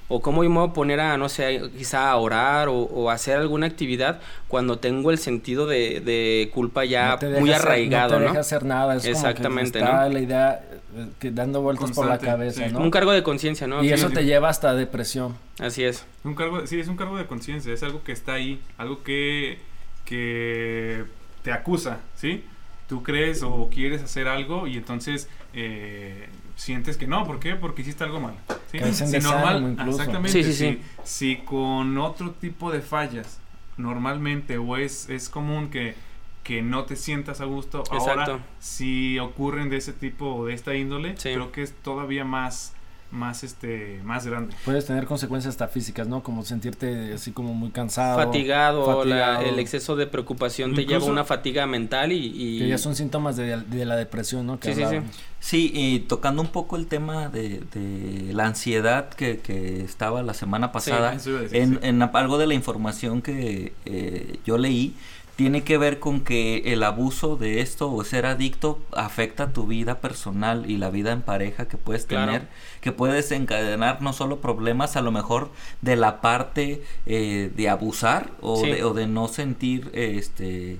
o 0.09 0.23
cómo 0.23 0.45
yo 0.45 0.51
me 0.51 0.59
voy 0.61 0.69
a 0.69 0.73
poner 0.73 1.01
a, 1.01 1.17
no 1.19 1.29
sé, 1.29 1.61
quizá 1.77 2.11
a 2.11 2.17
orar 2.17 2.69
o, 2.69 2.75
o 2.77 3.11
hacer 3.11 3.37
alguna 3.39 3.67
actividad 3.67 4.21
cuando 4.49 4.79
tengo 4.79 5.11
el 5.11 5.19
sentido 5.19 5.67
de, 5.67 6.01
de 6.01 6.51
culpa 6.55 6.85
ya 6.85 7.19
No 7.21 7.41
muy 7.41 7.51
hacer- 7.51 7.63
arraigado, 7.67 8.15
no 8.15 8.19
¿no? 8.21 8.25
te 8.27 8.29
deja 8.31 8.41
hacer 8.41 8.65
nada. 8.65 8.97
Es 8.97 9.05
Exactamente, 9.05 9.81
como 9.81 9.91
que 9.91 9.97
está 9.97 10.07
¿no? 10.09 10.13
la 10.15 10.21
idea 10.21 10.65
eh, 10.97 11.07
que 11.19 11.31
dando 11.33 11.61
vueltas 11.63 11.91
por 11.93 12.07
la 12.07 12.19
cabeza, 12.19 12.67
sí. 12.69 12.73
¿no? 12.73 12.79
Un 12.81 12.91
cargo 12.91 13.11
de 13.13 13.23
conciencia, 13.23 13.67
¿no? 13.67 13.83
y 13.83 13.89
Sí, 13.89 13.95
eso 13.95 14.09
sí. 14.09 14.15
te 14.15 14.25
lleva 14.25 14.49
hasta 14.49 14.75
depresión. 14.75 15.37
Así 15.59 15.83
es. 15.83 16.07
Un 16.23 16.35
cargo, 16.35 16.65
sí, 16.67 16.79
es 16.79 16.87
un 16.89 16.97
cargo 16.97 17.17
de 17.19 17.27
conciencia, 17.27 17.73
es 17.73 17.83
algo 17.83 18.05
que 18.05 18.13
está 18.13 18.35
ahí, 18.35 18.61
algo 18.79 19.03
que, 19.03 19.59
que 20.05 21.05
te 21.43 21.53
acusa, 21.53 21.99
¿sí? 22.15 22.45
Tú 22.89 23.03
crees 23.03 23.43
o 23.43 23.69
quieres 23.73 24.03
hacer 24.03 24.29
algo 24.29 24.67
y 24.69 24.77
entonces 24.77 25.29
eh, 25.55 26.29
sientes 26.57 26.97
que 26.97 27.07
no, 27.07 27.25
¿por 27.25 27.39
qué? 27.39 27.55
Porque 27.55 27.83
hiciste 27.83 28.03
algo 28.03 28.19
mal. 28.21 28.35
Si 28.73 28.79
normal, 29.19 29.77
exactamente, 29.89 30.31
Sí, 30.31 30.43
sí, 30.43 30.53
si, 30.53 30.81
si 31.05 31.37
con 31.37 31.97
otro 31.99 32.33
tipo 32.33 32.73
de 32.73 32.81
fallas 32.81 33.39
normalmente 33.77 34.59
o 34.59 34.77
es, 34.77 35.09
es 35.09 35.29
común 35.29 35.69
que, 35.71 35.95
que 36.43 36.63
no 36.63 36.85
te 36.85 36.97
sientas 36.97 37.41
a 37.41 37.45
gusto, 37.45 37.81
Exacto. 37.93 38.33
ahora 38.33 38.39
si 38.59 39.19
ocurren 39.19 39.69
de 39.71 39.77
ese 39.77 39.93
tipo 39.93 40.35
o 40.35 40.47
de 40.47 40.55
esta 40.55 40.75
índole, 40.75 41.17
Sí. 41.17 41.31
creo 41.35 41.53
que 41.53 41.63
es 41.63 41.73
todavía 41.83 42.25
más, 42.25 42.75
más, 43.11 43.45
este, 43.45 44.01
más 44.05 44.27
grande. 44.27 44.55
Puedes 44.65 44.85
tener 44.87 45.07
consecuencias 45.07 45.55
hasta 45.55 45.69
físicas, 45.69 46.09
¿no? 46.09 46.23
Como 46.23 46.43
sentirte 46.43 47.13
así 47.15 47.33
como 47.33 47.55
muy 47.55 47.71
cansado. 47.71 48.19
fatigado, 48.19 49.05
la- 49.05 49.27
fatigado. 49.27 49.43
el 49.55 49.59
exceso 49.59 49.97
de 49.97 50.07
preocupación 50.07 50.75
te 50.75 50.85
lleva 50.87 51.07
a 51.07 51.11
una 51.11 51.25
fatiga 51.25 51.67
mental 51.67 52.13
y... 52.13 52.33
y- 52.35 52.59
Que 52.59 52.69
ya 52.69 52.79
son 52.79 52.97
síntomas 52.97 53.37
de, 53.37 53.57
de 53.63 53.85
la 53.85 53.97
depresión, 53.97 54.47
¿no? 54.47 54.59
Que 54.59 54.75
Sí, 54.75 54.83
sí, 54.83 54.89
sí. 54.91 54.97
Sí, 55.39 55.71
y 55.75 56.01
tocando 56.01 56.43
un 56.43 56.49
poco 56.49 56.77
el 56.77 56.87
tema 56.87 57.29
de, 57.29 57.61
de 57.73 58.33
la 58.33 58.47
ansiedad 58.47 59.09
que, 59.11 59.39
que 59.39 59.85
estaba 59.85 60.23
la 60.23 60.35
semana 60.35 60.73
pasada, 60.73 61.13
decir, 61.13 61.49
en, 61.53 61.75
sí. 61.75 61.79
en 61.83 62.03
algo 62.03 62.39
de 62.39 62.47
la 62.49 62.55
información 62.55 63.23
que 63.23 63.73
eh, 63.85 64.39
yo 64.45 64.59
leí, 64.59 64.95
tiene 65.37 65.62
que 65.64 65.76
ver 65.76 65.99
con 66.01 66.22
que 66.22 66.72
el 66.72 66.82
abuso 66.82 67.37
de 67.37 67.61
esto 67.61 67.93
o 67.93 68.03
ser 68.05 68.24
adicto 68.24 68.78
afecta 68.93 69.53
tu 69.53 69.66
vida 69.66 70.01
personal 70.01 70.68
y 70.70 70.78
la 70.78 70.89
vida 70.91 71.12
en 71.12 71.20
pareja 71.22 71.68
que 71.68 71.76
puedes 71.76 72.07
Claro. 72.07 72.32
tener, 72.32 72.49
que 72.80 72.91
puedes 72.93 73.30
encadenar 73.32 74.01
no 74.01 74.14
solo 74.14 74.41
problemas 74.41 74.97
a 74.97 75.03
lo 75.03 75.12
mejor 75.12 75.51
de 75.82 75.97
la 75.97 76.22
parte 76.22 76.82
eh, 77.05 77.53
de 77.55 77.68
abusar 77.68 78.30
o, 78.41 78.57
Sí. 78.62 78.70
de, 78.72 78.84
o 78.84 78.95
de 78.95 79.07
no 79.07 79.28
sentir 79.28 79.91
este 79.93 80.78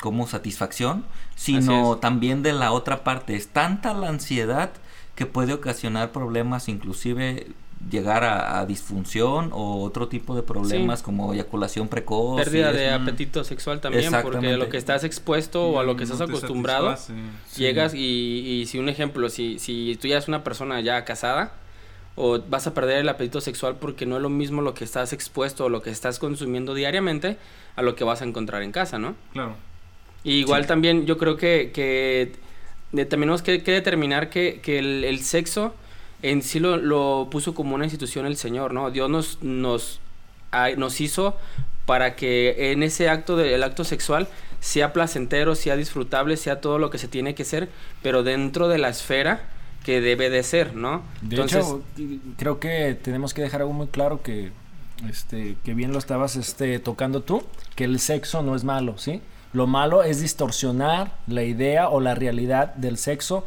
como 0.00 0.28
satisfacción, 0.28 1.04
sino 1.34 1.96
también 1.96 2.44
de 2.44 2.52
la 2.52 2.70
otra 2.70 3.02
parte. 3.02 3.34
Es 3.34 3.48
tanta 3.48 3.92
la 3.92 4.08
ansiedad 4.08 4.70
que 5.16 5.26
puede 5.26 5.52
ocasionar 5.52 6.12
problemas, 6.12 6.68
inclusive 6.68 7.48
llegar 7.90 8.24
a, 8.24 8.60
a 8.60 8.66
disfunción 8.66 9.50
o 9.52 9.82
otro 9.82 10.08
tipo 10.08 10.34
de 10.34 10.42
problemas 10.42 11.02
como 11.02 11.32
eyaculación 11.34 11.88
precoz. 11.88 12.36
pérdida 12.42 12.70
es- 12.70 12.76
de 12.76 12.90
mm, 12.98 13.02
apetito 13.02 13.44
sexual 13.44 13.80
también, 13.80 14.12
porque 14.22 14.48
a 14.48 14.56
lo 14.56 14.68
que 14.68 14.76
estás 14.78 15.04
expuesto 15.04 15.68
o 15.68 15.78
a 15.80 15.82
lo 15.84 15.96
que 15.96 16.04
No 16.06 16.12
estás 16.14 16.28
acostumbrado, 16.28 16.90
satisface. 16.96 17.60
llegas 17.60 17.94
y, 17.94 17.98
y 18.62 18.66
si 18.66 18.78
un 18.78 18.88
ejemplo, 18.88 19.28
si, 19.28 19.58
si 19.58 19.98
tú 20.00 20.08
ya 20.08 20.14
eres 20.16 20.28
una 20.28 20.44
persona 20.44 20.80
ya 20.80 21.04
casada, 21.04 21.54
o 22.14 22.38
vas 22.40 22.66
a 22.66 22.74
perder 22.74 22.98
el 22.98 23.08
apetito 23.08 23.40
sexual 23.40 23.76
porque 23.80 24.04
no 24.06 24.16
es 24.16 24.22
lo 24.22 24.28
mismo 24.28 24.60
lo 24.62 24.74
que 24.74 24.84
estás 24.84 25.12
expuesto 25.14 25.64
o 25.64 25.68
lo 25.70 25.80
que 25.82 25.90
estás 25.90 26.18
consumiendo 26.18 26.74
diariamente 26.74 27.38
a 27.74 27.80
lo 27.82 27.94
que 27.94 28.04
vas 28.04 28.20
a 28.20 28.26
encontrar 28.26 28.62
en 28.62 28.70
casa, 28.70 28.98
¿no? 28.98 29.14
Claro. 29.32 29.54
Y 30.22 30.34
igual 30.34 30.66
también 30.66 31.06
yo 31.06 31.16
creo 31.18 31.36
que, 31.36 31.70
que 31.74 32.32
de- 32.92 33.06
también 33.06 33.08
tenemos 33.08 33.42
que, 33.42 33.62
que 33.62 33.72
determinar 33.72 34.28
que, 34.30 34.60
que 34.62 34.78
el, 34.78 35.04
el 35.04 35.20
sexo 35.20 35.74
en 36.22 36.42
sí 36.42 36.60
lo, 36.60 36.76
lo 36.76 37.28
puso 37.30 37.54
como 37.54 37.74
una 37.74 37.84
institución 37.84 38.26
el 38.26 38.36
Señor, 38.36 38.72
¿no? 38.72 38.90
Dios 38.90 39.10
nos, 39.10 39.42
nos, 39.42 40.00
nos 40.76 41.00
hizo 41.00 41.36
para 41.86 42.14
que 42.14 42.72
en 42.72 42.82
ese 42.82 43.08
acto 43.08 43.36
del 43.36 43.62
acto 43.62 43.84
sexual 43.84 44.28
sea 44.60 44.92
placentero, 44.92 45.54
sea 45.54 45.76
disfrutable, 45.76 46.36
sea 46.36 46.60
todo 46.60 46.78
lo 46.78 46.90
que 46.90 46.98
se 46.98 47.08
tiene 47.08 47.34
que 47.34 47.44
ser, 47.44 47.68
pero 48.02 48.22
dentro 48.22 48.68
de 48.68 48.78
la 48.78 48.88
esfera 48.88 49.48
que 49.84 50.00
debe 50.00 50.30
de 50.30 50.44
ser, 50.44 50.76
¿no? 50.76 51.02
De 51.20 51.42
hecho, 51.42 51.82
creo 52.38 52.60
que 52.60 52.96
tenemos 53.02 53.34
que 53.34 53.42
dejar 53.42 53.62
algo 53.62 53.72
muy 53.72 53.88
claro 53.88 54.22
que, 54.22 54.52
este, 55.10 55.56
que 55.64 55.74
bien 55.74 55.92
lo 55.92 55.98
estabas 55.98 56.36
este, 56.36 56.78
tocando 56.78 57.22
tú, 57.22 57.42
que 57.74 57.84
el 57.84 57.98
sexo 57.98 58.42
no 58.42 58.54
es 58.54 58.62
malo, 58.62 58.96
¿sí? 58.98 59.20
Lo 59.52 59.66
malo 59.66 60.02
es 60.02 60.20
distorsionar 60.20 61.12
la 61.26 61.42
idea 61.42 61.88
o 61.88 62.00
la 62.00 62.14
realidad 62.14 62.74
del 62.74 62.96
sexo, 62.96 63.44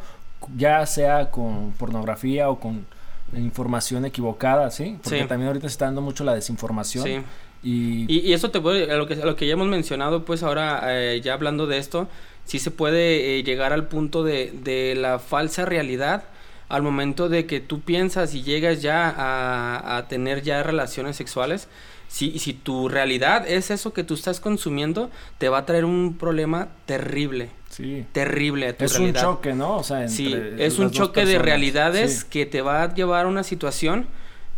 ya 0.56 0.84
sea 0.86 1.30
con 1.30 1.72
pornografía 1.72 2.48
o 2.50 2.60
con 2.60 2.86
información 3.34 4.04
equivocada, 4.04 4.70
¿sí? 4.70 4.98
Porque 5.02 5.22
Sí. 5.22 5.26
también 5.28 5.48
ahorita 5.48 5.68
se 5.68 5.72
está 5.72 5.86
dando 5.86 6.00
mucho 6.02 6.24
la 6.24 6.34
desinformación. 6.34 7.04
sí. 7.04 7.18
Y, 7.62 8.04
Y, 8.08 8.20
y 8.20 8.32
eso 8.32 8.50
te 8.50 8.60
puede, 8.60 8.92
a 8.92 8.96
lo 8.96 9.06
que, 9.08 9.14
a 9.14 9.24
lo 9.26 9.34
que 9.34 9.46
ya 9.46 9.54
hemos 9.54 9.66
mencionado, 9.66 10.24
pues 10.24 10.42
ahora 10.44 10.82
eh, 10.84 11.20
ya 11.22 11.32
hablando 11.32 11.66
de 11.66 11.78
esto, 11.78 12.06
sí 12.44 12.58
se 12.60 12.70
puede 12.70 13.38
eh, 13.38 13.42
llegar 13.42 13.72
al 13.72 13.88
punto 13.88 14.22
de, 14.22 14.52
de 14.62 14.94
la 14.94 15.18
falsa 15.18 15.64
realidad 15.64 16.24
al 16.68 16.82
momento 16.82 17.28
de 17.28 17.46
que 17.46 17.60
tú 17.60 17.80
piensas 17.80 18.34
y 18.34 18.42
llegas 18.42 18.82
ya 18.82 19.08
a, 19.08 19.96
a 19.96 20.06
tener 20.08 20.42
ya 20.42 20.62
relaciones 20.62 21.16
sexuales. 21.16 21.66
Si, 22.08 22.38
si 22.38 22.52
tu 22.52 22.88
realidad 22.88 23.48
es 23.48 23.70
eso 23.72 23.92
que 23.92 24.04
tú 24.04 24.14
estás 24.14 24.38
consumiendo, 24.38 25.10
te 25.38 25.48
va 25.48 25.58
a 25.58 25.66
traer 25.66 25.84
un 25.84 26.16
problema 26.18 26.68
terrible, 26.84 27.50
sí. 27.76 28.04
terrible 28.12 28.68
a 28.68 28.76
tu 28.76 28.84
Es 28.84 28.94
realidad. 28.98 29.28
un 29.28 29.34
choque, 29.36 29.52
¿no? 29.54 29.76
O 29.76 29.82
sea, 29.84 30.08
Sí, 30.08 30.34
es 30.58 30.78
un 30.78 30.90
choque 30.90 31.24
de 31.24 31.38
realidades 31.38 32.20
Sí. 32.20 32.26
que 32.30 32.46
te 32.46 32.62
va 32.62 32.82
a 32.82 32.94
llevar 32.94 33.26
a 33.26 33.28
una 33.28 33.42
situación, 33.42 34.06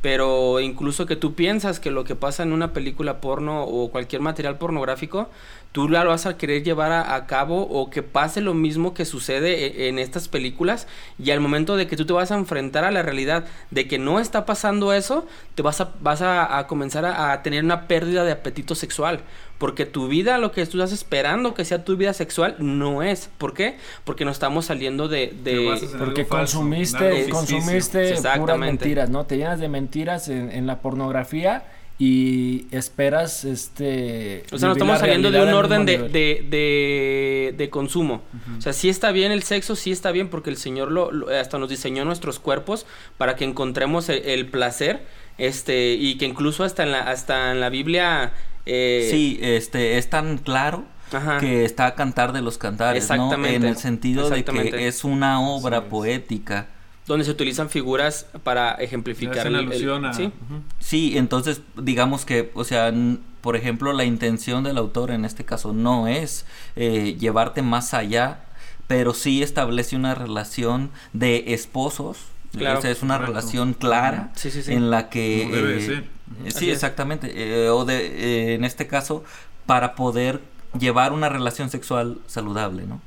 pero 0.00 0.60
incluso 0.60 1.06
que 1.06 1.16
tú 1.16 1.34
piensas 1.34 1.80
que 1.80 1.90
lo 1.90 2.04
que 2.04 2.14
pasa 2.14 2.44
en 2.44 2.52
una 2.52 2.72
película 2.72 3.20
porno 3.20 3.64
o 3.64 3.90
cualquier 3.90 4.22
material 4.22 4.56
pornográfico, 4.56 5.28
tú 5.72 5.88
la 5.88 6.04
vas 6.04 6.24
a 6.24 6.36
querer 6.36 6.62
llevar 6.62 6.92
a, 6.92 7.16
a 7.16 7.26
cabo 7.26 7.62
o 7.62 7.90
que 7.90 8.04
pase 8.04 8.40
lo 8.40 8.54
mismo 8.54 8.94
que 8.94 9.04
sucede 9.04 9.66
e- 9.66 9.88
en 9.88 9.98
estas 9.98 10.28
películas 10.28 10.86
y 11.18 11.32
al 11.32 11.40
momento 11.40 11.76
de 11.76 11.88
que 11.88 11.96
tú 11.96 12.06
te 12.06 12.12
vas 12.12 12.30
a 12.30 12.36
enfrentar 12.36 12.84
a 12.84 12.92
la 12.92 13.02
realidad 13.02 13.44
de 13.72 13.88
que 13.88 13.98
no 13.98 14.20
está 14.20 14.46
pasando 14.46 14.92
eso, 14.92 15.26
te 15.56 15.62
vas 15.62 15.80
a, 15.80 15.90
vas 16.00 16.22
a, 16.22 16.58
a 16.58 16.66
comenzar 16.68 17.04
a, 17.04 17.32
a 17.32 17.42
tener 17.42 17.64
una 17.64 17.88
pérdida 17.88 18.22
de 18.24 18.30
apetito 18.32 18.76
sexual. 18.76 19.20
Porque 19.58 19.86
tu 19.86 20.06
vida, 20.06 20.38
lo 20.38 20.52
que 20.52 20.64
tú 20.66 20.78
estás 20.78 20.92
esperando 20.92 21.52
que 21.52 21.64
sea 21.64 21.84
tu 21.84 21.96
vida 21.96 22.12
sexual, 22.12 22.54
no 22.60 23.02
es. 23.02 23.28
¿Por 23.38 23.54
qué? 23.54 23.76
Porque 24.04 24.24
no 24.24 24.30
estamos 24.30 24.66
saliendo 24.66 25.08
de... 25.08 25.34
de- 25.42 25.76
Porque 25.98 26.24
falso, 26.24 26.58
consumiste, 26.60 27.28
consumiste 27.28 27.98
puras 27.98 28.18
Exactamente. 28.18 28.66
mentiras, 28.84 29.10
¿no? 29.10 29.26
Te 29.26 29.36
llenas 29.36 29.58
de 29.58 29.68
mentiras 29.68 30.28
en, 30.28 30.52
en 30.52 30.66
la 30.68 30.80
pornografía 30.80 31.64
y 32.00 32.66
esperas 32.70 33.44
este 33.44 34.44
O 34.52 34.58
sea, 34.58 34.68
no 34.68 34.74
estamos 34.74 35.00
saliendo 35.00 35.32
de 35.32 35.40
un 35.42 35.48
orden 35.52 35.84
de, 35.84 35.98
de, 35.98 36.46
de, 36.48 37.54
de 37.56 37.70
consumo. 37.70 38.22
O 38.56 38.60
sea, 38.60 38.72
sí 38.72 38.88
está 38.88 39.10
bien 39.10 39.32
el 39.32 39.42
sexo, 39.42 39.74
sí 39.74 39.90
está 39.90 40.12
bien 40.12 40.28
porque 40.28 40.50
el 40.50 40.56
Señor 40.56 40.92
lo, 40.92 41.10
lo- 41.10 41.28
hasta 41.36 41.58
nos 41.58 41.68
diseñó 41.68 42.04
nuestros 42.04 42.38
cuerpos 42.38 42.86
para 43.16 43.34
que 43.34 43.44
encontremos 43.44 44.08
el, 44.08 44.18
el 44.24 44.46
placer 44.46 45.00
este 45.38 45.94
y 45.94 46.16
que 46.18 46.26
incluso 46.26 46.62
hasta 46.62 46.84
en 46.84 46.92
la, 46.92 47.00
hasta 47.10 47.50
en 47.50 47.58
la 47.60 47.68
Biblia... 47.70 48.32
eh, 48.68 49.08
Sí, 49.10 49.38
este, 49.42 49.98
es 49.98 50.08
tan 50.10 50.38
claro 50.38 50.84
Ajá. 51.12 51.38
que 51.38 51.64
está 51.64 51.86
a 51.86 51.94
cantar 51.94 52.32
de 52.32 52.42
los 52.42 52.58
cantares, 52.58 53.08
¿no? 53.08 53.14
Exactamente, 53.14 53.56
En 53.56 53.64
el 53.64 53.76
sentido 53.76 54.28
de 54.30 54.44
que 54.44 54.86
es 54.88 55.04
una 55.04 55.40
obra 55.40 55.88
poética. 55.88 56.68
donde 57.06 57.24
se 57.24 57.30
utilizan 57.30 57.70
figuras 57.70 58.26
para 58.44 58.72
ejemplificar 58.74 59.46
el- 59.46 59.56
alusión 59.56 60.04
a... 60.04 60.12
sí. 60.12 60.30
Sí, 60.78 61.16
entonces 61.16 61.62
digamos 61.80 62.24
que, 62.26 62.50
o 62.54 62.64
sea, 62.64 62.92
por 63.40 63.56
ejemplo, 63.56 63.92
la 63.94 64.04
intención 64.04 64.62
del 64.64 64.76
autor 64.76 65.10
en 65.12 65.24
este 65.24 65.44
caso 65.44 65.72
no 65.72 66.06
es 66.06 66.44
eh, 66.76 67.16
llevarte 67.18 67.62
más 67.62 67.94
allá, 67.94 68.44
pero 68.88 69.14
sí 69.14 69.42
establece 69.42 69.96
una 69.96 70.14
relación 70.14 70.90
de 71.14 71.44
esposos. 71.54 72.18
Claro. 72.56 72.78
o 72.78 72.82
sea, 72.82 72.90
es 72.90 73.02
una 73.02 73.18
Correcto. 73.18 73.32
relación 73.32 73.74
clara 73.74 74.30
Sí, 74.34 74.50
sí, 74.50 74.62
sí. 74.62 74.72
en 74.72 74.90
la 74.90 75.08
que... 75.10 75.42
Como 75.44 75.56
debe 75.56 75.68
de 75.74 75.78
eh, 75.78 75.80
ser. 75.80 76.04
eh, 76.44 76.52
Así 76.54 76.66
sí, 76.66 76.70
exactamente. 76.70 77.30
eh, 77.66 77.68
o 77.70 77.84
de, 77.84 78.52
eh, 78.52 78.54
en 78.54 78.64
este 78.64 78.86
caso, 78.86 79.24
para 79.66 79.94
poder 79.94 80.40
llevar 80.78 81.12
una 81.12 81.28
relación 81.28 81.70
sexual 81.70 82.18
saludable, 82.26 82.86
¿no? 82.86 83.00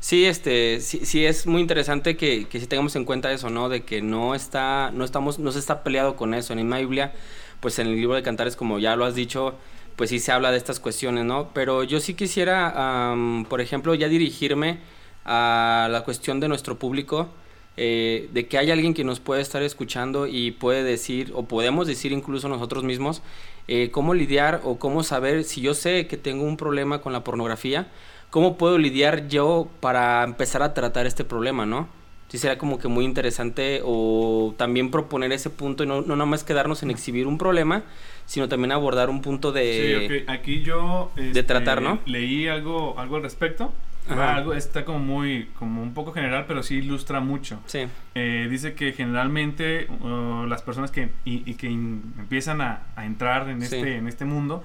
Sí, 0.00 0.26
este, 0.26 0.80
sí, 0.80 1.00
sí 1.06 1.24
es 1.24 1.46
muy 1.46 1.62
interesante 1.62 2.16
que, 2.16 2.46
que 2.46 2.60
sí 2.60 2.66
tengamos 2.66 2.94
en 2.96 3.04
cuenta 3.06 3.32
eso, 3.32 3.48
¿no? 3.48 3.68
De 3.70 3.84
que 3.84 4.02
no 4.02 4.34
está, 4.34 4.90
no 4.92 5.04
estamos, 5.04 5.38
no 5.38 5.50
se 5.50 5.58
está 5.58 5.82
peleado 5.82 6.14
con 6.16 6.34
eso. 6.34 6.52
En 6.52 6.68
la 6.68 6.78
Biblia, 6.78 7.12
pues 7.60 7.78
en 7.78 7.86
el 7.86 7.96
libro 7.96 8.14
de 8.14 8.22
Cantares, 8.22 8.54
como 8.56 8.78
ya 8.78 8.96
lo 8.96 9.06
has 9.06 9.14
dicho, 9.14 9.54
pues 9.96 10.10
sí 10.10 10.18
se 10.18 10.30
habla 10.32 10.50
de 10.50 10.58
estas 10.58 10.78
cuestiones, 10.78 11.24
¿no? 11.24 11.50
Pero 11.54 11.84
yo 11.84 12.00
sí 12.00 12.14
quisiera, 12.14 13.14
por 13.48 13.60
ejemplo, 13.62 13.94
ya 13.94 14.08
dirigirme 14.08 14.80
a 15.24 15.88
la 15.90 16.02
cuestión 16.04 16.40
de 16.40 16.48
nuestro 16.48 16.78
público, 16.78 17.28
eh, 17.76 18.28
de 18.32 18.46
que 18.46 18.58
hay 18.58 18.70
alguien 18.70 18.94
que 18.94 19.04
nos 19.04 19.20
puede 19.20 19.42
estar 19.42 19.62
escuchando 19.62 20.26
y 20.26 20.52
puede 20.52 20.84
decir, 20.84 21.32
o 21.34 21.44
podemos 21.44 21.86
decir 21.86 22.12
incluso 22.12 22.48
nosotros 22.48 22.84
mismos, 22.84 23.22
eh, 23.66 23.90
cómo 23.90 24.14
lidiar 24.14 24.60
o 24.64 24.78
cómo 24.78 25.02
saber 25.02 25.44
si 25.44 25.60
yo 25.60 25.74
sé 25.74 26.06
que 26.06 26.16
tengo 26.16 26.44
un 26.44 26.56
problema 26.56 27.00
con 27.00 27.12
la 27.12 27.24
pornografía, 27.24 27.88
cómo 28.30 28.58
puedo 28.58 28.78
lidiar 28.78 29.28
yo 29.28 29.68
para 29.80 30.22
empezar 30.22 30.62
a 30.62 30.74
tratar 30.74 31.06
este 31.06 31.24
problema, 31.24 31.66
¿no? 31.66 31.88
Sí 32.28 32.38
será 32.38 32.58
como 32.58 32.78
que 32.78 32.88
muy 32.88 33.04
interesante 33.04 33.80
o 33.84 34.54
también 34.56 34.90
proponer 34.90 35.32
ese 35.32 35.50
punto 35.50 35.84
y 35.84 35.86
no, 35.86 36.02
no 36.02 36.16
nada 36.16 36.26
más 36.26 36.42
quedarnos 36.42 36.82
en 36.82 36.90
exhibir 36.90 37.26
un 37.26 37.38
problema, 37.38 37.84
sino 38.26 38.48
también 38.48 38.72
abordar 38.72 39.10
un 39.10 39.22
punto 39.22 39.52
de... 39.52 40.08
Sí, 40.08 40.22
ok. 40.22 40.30
Aquí 40.30 40.62
yo 40.62 41.12
este, 41.16 41.42
tratar, 41.42 41.80
¿no? 41.82 42.00
leí 42.06 42.48
algo, 42.48 42.98
algo 42.98 43.16
al 43.16 43.22
respecto. 43.22 43.72
Ajá. 44.08 44.36
Algo 44.36 44.52
está 44.54 44.84
como 44.84 44.98
muy, 44.98 45.46
como 45.58 45.82
un 45.82 45.94
poco 45.94 46.12
general, 46.12 46.44
pero 46.46 46.62
sí 46.62 46.76
ilustra 46.76 47.20
mucho. 47.20 47.60
Sí, 47.66 47.86
Eh, 48.14 48.46
dice 48.50 48.74
que 48.74 48.92
generalmente 48.92 49.86
uh, 50.00 50.44
las 50.46 50.62
personas 50.62 50.90
que, 50.90 51.10
y, 51.24 51.48
y 51.50 51.54
que 51.54 51.68
in- 51.70 52.14
empiezan 52.18 52.60
a, 52.60 52.82
a 52.96 53.06
entrar 53.06 53.48
en 53.48 53.60
Sí. 53.60 53.76
este, 53.76 53.96
en 53.96 54.06
este 54.08 54.24
mundo 54.24 54.62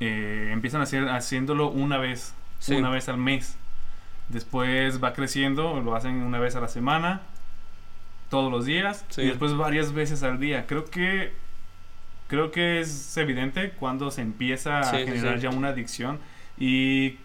eh, 0.00 0.50
empiezan 0.52 0.80
a 0.80 0.84
hacer, 0.84 1.08
haciéndolo 1.08 1.68
una 1.70 1.98
vez, 1.98 2.34
Sí. 2.58 2.74
una 2.74 2.90
vez 2.90 3.08
al 3.08 3.16
mes. 3.18 3.56
Después 4.28 5.02
va 5.02 5.12
creciendo, 5.12 5.80
lo 5.80 5.94
hacen 5.94 6.22
una 6.22 6.38
vez 6.38 6.56
a 6.56 6.60
la 6.60 6.68
semana, 6.68 7.20
todos 8.28 8.50
los 8.50 8.64
días 8.64 9.04
Sí. 9.10 9.22
y 9.22 9.26
después 9.26 9.54
varias 9.56 9.92
veces 9.92 10.22
al 10.22 10.38
día. 10.40 10.66
Creo 10.66 10.84
que 10.86 11.32
creo 12.28 12.52
que 12.52 12.78
es 12.80 13.16
evidente 13.16 13.70
cuando 13.72 14.10
se 14.12 14.22
empieza 14.22 14.84
Sí, 14.84 14.96
a 14.96 14.98
sí, 15.00 15.04
generar 15.06 15.36
sí. 15.38 15.42
ya 15.42 15.50
una 15.50 15.68
adicción 15.68 16.18
y 16.58 17.16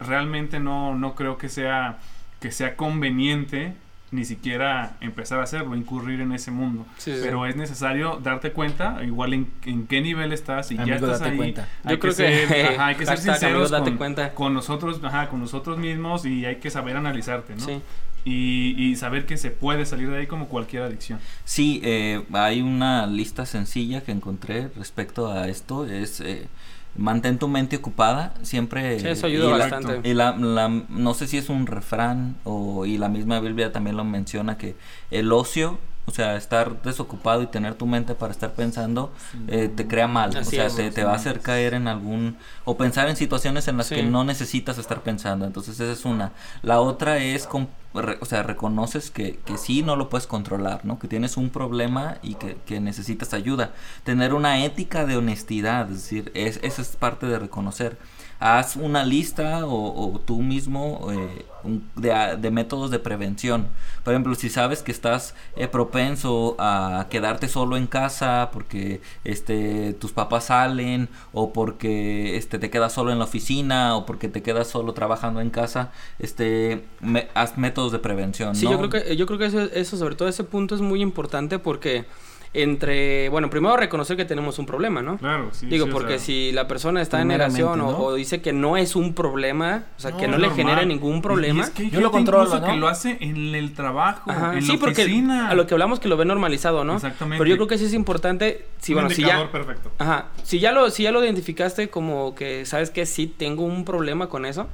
realmente 0.00 0.60
no, 0.60 0.94
no 0.96 1.14
creo 1.14 1.36
que 1.38 1.48
sea 1.48 1.98
que 2.40 2.50
sea 2.52 2.74
conveniente 2.76 3.74
ni 4.12 4.24
siquiera 4.24 4.96
empezar 5.00 5.38
a 5.38 5.44
hacerlo, 5.44 5.76
incurrir 5.76 6.20
en 6.20 6.32
ese 6.32 6.50
mundo. 6.50 6.84
sí, 6.96 7.12
sí. 7.12 7.20
Pero 7.22 7.46
es 7.46 7.54
necesario 7.54 8.18
darte 8.20 8.50
cuenta, 8.52 9.04
igual 9.04 9.34
en, 9.34 9.52
en 9.64 9.86
qué 9.86 10.00
nivel 10.00 10.32
estás 10.32 10.72
y 10.72 10.76
ya 10.84 10.96
estás 10.96 11.20
date 11.20 11.30
ahí. 11.30 11.36
cuenta. 11.36 11.68
Hay 11.84 11.96
Yo 11.96 12.00
creo 12.00 12.14
que 12.16 12.24
que, 12.24 12.46
ser, 12.48 12.66
ajá, 12.72 12.86
hay 12.86 12.96
que 12.96 13.06
ser 13.06 13.18
sinceros 13.18 13.70
con, 13.70 13.96
cuenta. 13.96 14.34
con 14.34 14.52
nosotros, 14.52 15.00
ajá, 15.04 15.28
con 15.28 15.38
nosotros 15.40 15.78
mismos 15.78 16.24
y 16.26 16.44
hay 16.44 16.56
que 16.56 16.70
saber 16.70 16.96
analizarte, 16.96 17.54
¿no? 17.54 17.64
Sí. 17.64 17.82
Y, 18.24 18.74
y 18.76 18.96
saber 18.96 19.26
que 19.26 19.36
se 19.36 19.50
puede 19.50 19.86
salir 19.86 20.10
de 20.10 20.18
ahí 20.18 20.26
como 20.26 20.48
cualquier 20.48 20.82
adicción. 20.82 21.20
Sí, 21.44 21.80
eh, 21.84 22.24
hay 22.32 22.62
una 22.62 23.06
lista 23.06 23.46
sencilla 23.46 24.02
que 24.02 24.12
encontré 24.12 24.68
respecto 24.76 25.30
a 25.30 25.48
esto. 25.48 25.86
Es 25.86 26.20
eh, 26.20 26.48
mantén 26.96 27.38
tu 27.38 27.48
mente 27.48 27.76
ocupada. 27.76 28.34
Siempre. 28.42 28.98
Sí, 29.00 29.08
eso 29.08 29.28
y 29.28 29.32
ayuda 29.36 29.50
la- 29.52 29.58
bastante. 29.58 30.08
Y 30.08 30.14
la, 30.14 30.36
la- 30.36 30.68
no 30.88 31.14
sé 31.14 31.26
si 31.26 31.38
es 31.38 31.48
un 31.48 31.66
refrán 31.66 32.36
o 32.44 32.86
y 32.86 32.98
la 32.98 33.08
misma 33.08 33.40
Biblia 33.40 33.72
también 33.72 33.96
lo 33.96 34.04
menciona 34.04 34.58
que 34.58 34.74
el 35.10 35.32
ocio, 35.32 35.78
o 36.06 36.12
sea, 36.12 36.36
estar 36.36 36.82
desocupado 36.82 37.42
y 37.42 37.46
tener 37.46 37.74
tu 37.74 37.86
mente 37.86 38.14
para 38.16 38.32
estar 38.32 38.52
pensando, 38.52 39.12
eh, 39.46 39.70
te 39.74 39.86
crea 39.86 40.08
mal. 40.08 40.30
Así 40.36 40.56
o 40.56 40.58
sea, 40.58 40.66
es. 40.66 40.74
te, 40.76 40.90
te 40.90 41.04
va 41.04 41.12
a 41.12 41.16
hacer 41.16 41.40
caer 41.40 41.74
en 41.74 41.86
algún 41.86 42.36
o 42.64 42.76
pensar 42.76 43.08
en 43.08 43.16
situaciones 43.16 43.68
en 43.68 43.76
las 43.76 43.86
Sí. 43.86 43.94
que 43.96 44.02
no 44.02 44.24
necesitas 44.24 44.78
estar 44.78 45.02
pensando. 45.02 45.44
Entonces 45.46 45.78
esa 45.78 45.92
es 45.92 46.04
una. 46.04 46.32
La 46.62 46.80
otra 46.80 47.18
es, 47.18 47.46
com- 47.46 47.68
re- 47.94 48.18
o 48.20 48.24
sea, 48.24 48.42
reconoces 48.42 49.10
que, 49.12 49.38
que 49.44 49.56
sí 49.56 49.82
no 49.82 49.94
lo 49.94 50.08
puedes 50.08 50.26
controlar, 50.26 50.84
¿no? 50.84 50.98
Que 50.98 51.06
tienes 51.06 51.36
un 51.36 51.50
problema 51.50 52.16
y 52.22 52.34
que, 52.34 52.56
que 52.66 52.80
necesitas 52.80 53.32
ayuda. 53.32 53.70
Tener 54.02 54.34
una 54.34 54.64
ética 54.64 55.06
de 55.06 55.16
honestidad, 55.16 55.88
es 55.90 55.96
decir, 56.02 56.32
es, 56.34 56.58
esa 56.64 56.82
es 56.82 56.96
parte 56.96 57.26
de 57.26 57.38
reconocer. 57.38 57.98
Haz 58.40 58.76
una 58.76 59.04
lista 59.04 59.66
o, 59.66 60.14
o 60.14 60.18
tú 60.18 60.40
mismo 60.40 61.08
eh, 61.12 61.44
un- 61.62 61.84
de, 61.94 62.50
métodos 62.50 62.90
de 62.90 62.98
prevención. 62.98 63.68
Por 64.02 64.14
ejemplo, 64.14 64.34
si 64.34 64.48
sabes 64.48 64.82
que 64.82 64.90
estás 64.92 65.34
eh, 65.56 65.68
propenso 65.68 66.56
a 66.58 67.06
quedarte 67.10 67.48
solo 67.48 67.76
en 67.76 67.86
casa 67.86 68.48
porque 68.50 69.02
este, 69.24 69.92
tus 69.92 70.12
papás 70.12 70.44
salen 70.44 71.10
o 71.34 71.52
porque 71.52 72.36
este, 72.38 72.58
te 72.58 72.70
quedas 72.70 72.94
solo 72.94 73.12
en 73.12 73.18
la 73.18 73.24
oficina 73.26 73.94
o 73.94 74.06
porque 74.06 74.28
te 74.28 74.42
quedas 74.42 74.68
solo 74.68 74.94
trabajando 74.94 75.42
en 75.42 75.50
casa, 75.50 75.92
este, 76.18 76.82
me- 77.00 77.28
haz 77.34 77.58
métodos 77.58 77.92
de 77.92 77.98
prevención. 77.98 78.54
Sí, 78.56 78.64
¿no? 78.64 78.72
yo 78.72 78.78
creo 78.78 78.90
que, 79.04 79.16
yo 79.16 79.26
creo 79.26 79.38
que 79.38 79.46
eso, 79.46 79.60
eso, 79.60 79.96
sobre 79.98 80.14
todo 80.14 80.28
ese 80.28 80.44
punto 80.44 80.74
es 80.74 80.80
muy 80.80 81.02
importante 81.02 81.58
porque 81.58 82.06
entre, 82.52 83.28
bueno, 83.28 83.48
primero 83.48 83.76
reconocer 83.76 84.16
que 84.16 84.24
tenemos 84.24 84.58
un 84.58 84.66
problema, 84.66 85.02
¿no? 85.02 85.18
Claro, 85.18 85.50
sí. 85.52 85.66
Digo, 85.66 85.84
sí, 85.86 85.90
o 85.90 85.94
porque 85.94 86.18
sea, 86.18 86.26
si 86.26 86.52
la 86.52 86.66
persona 86.66 87.00
está 87.00 87.22
en 87.22 87.28
negación 87.28 87.80
o, 87.80 87.92
¿no? 87.92 87.98
o 87.98 88.14
dice 88.14 88.42
que 88.42 88.52
no 88.52 88.76
es 88.76 88.96
un 88.96 89.14
problema, 89.14 89.84
o 89.96 90.00
sea, 90.00 90.16
que 90.16 90.26
no, 90.26 90.36
le 90.36 90.48
normal. 90.48 90.56
genera 90.56 90.84
ningún 90.84 91.18
y 91.18 91.20
problema. 91.20 91.62
es 91.62 91.70
que 91.70 91.88
Yo 91.90 92.00
lo 92.00 92.10
controlo, 92.10 92.60
que 92.64 92.76
lo 92.76 92.88
hace 92.88 93.18
en 93.20 93.54
el 93.54 93.72
trabajo, 93.72 94.28
Ajá, 94.30 94.54
en 94.56 94.62
sí, 94.62 94.72
la 94.72 94.78
porque 94.80 95.02
oficina. 95.02 95.48
a 95.48 95.54
lo 95.54 95.68
que 95.68 95.74
hablamos 95.74 96.00
que 96.00 96.08
lo 96.08 96.16
ve 96.16 96.24
normalizado, 96.24 96.82
¿no? 96.84 96.96
Exactamente. 96.96 97.38
Pero 97.38 97.48
yo 97.50 97.56
creo 97.56 97.68
que 97.68 97.78
sí 97.78 97.84
es 97.84 97.94
importante, 97.94 98.66
si 98.80 98.92
Un 98.92 99.02
bueno, 99.02 99.10
si 99.10 99.22
ya, 99.22 99.50
perfecto. 99.52 99.92
Ajá. 99.98 100.26
Si 100.42 100.58
ya 100.58 100.72
lo, 100.72 100.90
si 100.90 101.04
ya 101.04 101.12
lo 101.12 101.24
identificaste 101.24 101.88
como 101.88 102.34
que 102.34 102.66
sabes 102.66 102.90
que 102.90 103.06
sí 103.06 103.28
tengo 103.28 103.62
un 103.62 103.84
problema 103.84 104.28
con 104.28 104.44
eso, 104.44 104.66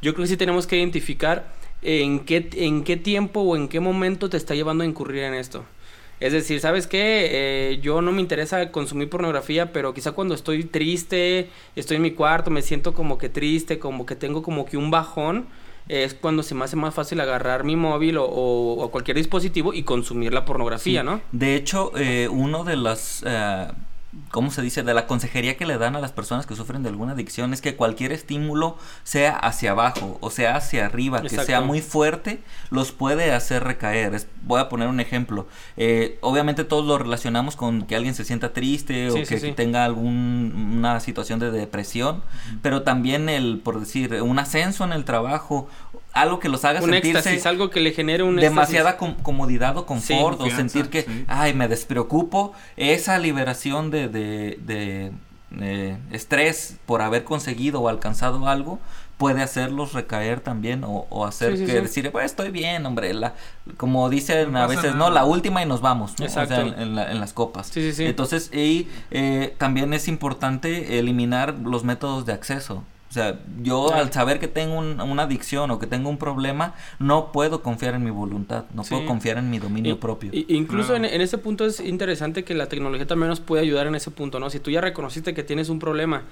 yo 0.00 0.12
creo 0.14 0.24
que 0.24 0.28
sí 0.30 0.36
tenemos 0.36 0.66
que 0.66 0.76
identificar 0.76 1.52
en 1.82 2.20
qué, 2.20 2.48
en 2.54 2.82
qué 2.82 2.96
tiempo 2.96 3.42
o 3.42 3.54
en 3.56 3.68
qué 3.68 3.78
momento 3.78 4.28
te 4.28 4.36
está 4.36 4.56
llevando 4.56 4.82
a 4.82 4.86
incurrir 4.88 5.22
en 5.22 5.34
esto. 5.34 5.64
Es 6.22 6.32
decir, 6.32 6.60
¿sabes 6.60 6.86
qué? 6.86 7.28
Eh, 7.72 7.78
yo 7.82 8.00
no 8.00 8.12
me 8.12 8.20
interesa 8.20 8.70
consumir 8.70 9.08
pornografía, 9.10 9.72
pero 9.72 9.92
quizá 9.92 10.12
cuando 10.12 10.34
estoy 10.34 10.62
triste, 10.64 11.48
estoy 11.74 11.96
en 11.96 12.02
mi 12.02 12.12
cuarto, 12.12 12.50
me 12.50 12.62
siento 12.62 12.94
como 12.94 13.18
que 13.18 13.28
triste, 13.28 13.78
como 13.80 14.06
que 14.06 14.14
tengo 14.14 14.40
como 14.42 14.64
que 14.64 14.76
un 14.76 14.90
bajón, 14.92 15.46
es 15.88 16.14
cuando 16.14 16.44
se 16.44 16.54
me 16.54 16.64
hace 16.64 16.76
más 16.76 16.94
fácil 16.94 17.18
agarrar 17.20 17.64
mi 17.64 17.74
móvil 17.74 18.18
o, 18.18 18.24
o- 18.24 18.84
o 18.84 18.90
cualquier 18.92 19.16
dispositivo 19.16 19.74
y 19.74 19.82
consumir 19.82 20.32
la 20.32 20.44
pornografía, 20.44 21.00
Sí. 21.00 21.06
¿no? 21.06 21.20
De 21.32 21.56
hecho, 21.56 21.90
eh, 21.96 22.28
uno 22.30 22.62
de 22.62 22.76
las, 22.76 23.24
eh, 23.26 23.66
¿cómo 24.30 24.50
se 24.50 24.60
dice? 24.62 24.82
De 24.82 24.94
la 24.94 25.06
consejería 25.06 25.56
que 25.56 25.66
le 25.66 25.78
dan 25.78 25.96
a 25.96 26.00
las 26.00 26.12
personas 26.12 26.46
que 26.46 26.54
sufren 26.54 26.82
de 26.82 26.88
alguna 26.90 27.12
adicción 27.12 27.52
es 27.54 27.60
que 27.62 27.76
cualquier 27.76 28.12
estímulo 28.12 28.76
sea 29.04 29.36
hacia 29.36 29.70
abajo 29.72 30.18
o 30.20 30.30
sea 30.30 30.56
hacia 30.56 30.86
arriba, 30.86 31.22
que 31.22 31.28
sea 31.30 31.60
muy 31.62 31.80
fuerte, 31.80 32.42
los 32.70 32.92
puede 32.92 33.32
hacer 33.32 33.64
recaer. 33.64 34.14
Es- 34.14 34.28
voy 34.44 34.60
a 34.60 34.68
poner 34.68 34.88
un 34.88 35.00
ejemplo. 35.00 35.46
Eh, 35.76 36.18
obviamente 36.20 36.64
todos 36.64 36.84
lo 36.84 36.98
relacionamos 36.98 37.56
con 37.56 37.82
que 37.86 37.96
alguien 37.96 38.14
se 38.14 38.24
sienta 38.24 38.52
triste 38.52 39.08
o 39.08 39.12
Sí, 39.12 39.20
que, 39.20 39.26
sí, 39.26 39.38
sí. 39.38 39.46
que 39.48 39.52
tenga 39.52 39.84
alguna 39.84 41.00
situación 41.00 41.38
de 41.38 41.50
depresión, 41.50 42.22
pero 42.60 42.82
también 42.82 43.28
el, 43.28 43.60
por 43.62 43.80
decir, 43.80 44.20
un 44.22 44.38
ascenso 44.38 44.84
en 44.84 44.92
el 44.92 45.04
trabajo, 45.04 45.68
algo 46.12 46.38
que 46.40 46.48
los 46.48 46.64
haga 46.64 46.80
Un 46.82 46.90
sentirse 46.90 47.18
éxtasis, 47.18 47.46
algo 47.46 47.70
que 47.70 47.80
le 47.80 47.92
genere 47.92 48.22
un 48.22 48.36
demasiada 48.36 48.96
com- 48.96 49.14
comodidad 49.22 49.76
o 49.78 49.86
confort 49.86 50.40
o 50.40 50.50
sentir 50.50 50.90
que 50.90 51.02
sí. 51.02 51.24
ay 51.28 51.54
me 51.54 51.68
despreocupo 51.68 52.52
esa 52.76 53.18
liberación 53.18 53.90
de, 53.90 54.08
de, 54.08 54.58
de, 54.64 55.12
eh, 55.60 55.96
estrés 56.10 56.76
por 56.86 57.02
haber 57.02 57.24
conseguido 57.24 57.80
o 57.80 57.88
alcanzado 57.88 58.46
algo 58.48 58.78
puede 59.18 59.40
hacerlos 59.42 59.92
recaer 59.92 60.40
también 60.40 60.82
o, 60.84 61.06
o 61.08 61.24
hacer 61.26 61.52
Sí, 61.52 61.58
sí, 61.58 61.66
que 61.66 61.72
sí. 61.72 61.78
decir 61.80 62.10
pues 62.12 62.24
estoy 62.26 62.50
bien 62.50 62.84
hombre 62.86 63.14
la, 63.14 63.34
como 63.76 64.08
dicen 64.10 64.50
No 64.52 64.58
a 64.62 64.66
veces 64.66 64.84
nada. 64.94 64.96
no 64.96 65.10
la 65.10 65.24
última 65.24 65.62
y 65.62 65.66
nos 65.66 65.80
vamos 65.80 66.18
¿no? 66.18 66.26
O 66.26 66.28
sea, 66.28 66.42
Exacto. 66.44 66.66
en, 66.74 66.80
en 66.80 66.94
la- 66.96 67.10
en 67.12 67.20
las 67.20 67.32
copas 67.32 67.68
Sí, 67.68 67.80
sí, 67.82 67.92
sí. 67.92 68.04
entonces 68.06 68.50
y 68.52 68.88
eh, 69.12 69.54
también 69.58 69.92
es 69.94 70.08
importante 70.08 70.98
eliminar 70.98 71.54
los 71.62 71.84
métodos 71.84 72.26
de 72.26 72.32
acceso 72.32 72.82
o 73.12 73.14
sea, 73.14 73.38
yo 73.62 73.92
al 73.92 74.10
saber 74.10 74.40
que 74.40 74.48
tengo 74.48 74.78
un- 74.78 74.98
una 74.98 75.24
adicción 75.24 75.70
o 75.70 75.78
que 75.78 75.86
tengo 75.86 76.08
un 76.08 76.16
problema, 76.16 76.72
no 76.98 77.30
puedo 77.30 77.60
confiar 77.62 77.92
en 77.94 78.02
mi 78.02 78.08
voluntad, 78.10 78.64
no 78.72 78.84
Sí. 78.84 78.94
puedo 78.94 79.04
confiar 79.06 79.36
en 79.36 79.50
mi 79.50 79.58
dominio 79.58 80.00
propio. 80.00 80.30
i- 80.32 80.46
incluso 80.48 80.94
Claro. 80.94 81.04
en, 81.04 81.12
en 81.16 81.20
ese 81.20 81.36
punto 81.36 81.66
es 81.66 81.78
interesante 81.80 82.42
que 82.42 82.54
la 82.54 82.70
tecnología 82.70 83.06
también 83.06 83.28
nos 83.28 83.40
puede 83.40 83.60
ayudar 83.64 83.86
en 83.86 83.96
ese 83.96 84.10
punto, 84.10 84.40
¿no? 84.40 84.48
Si 84.48 84.60
tú 84.60 84.70
ya 84.70 84.80
reconociste 84.80 85.34
que 85.34 85.42
tienes 85.42 85.68
un 85.68 85.78
problema 85.78 86.22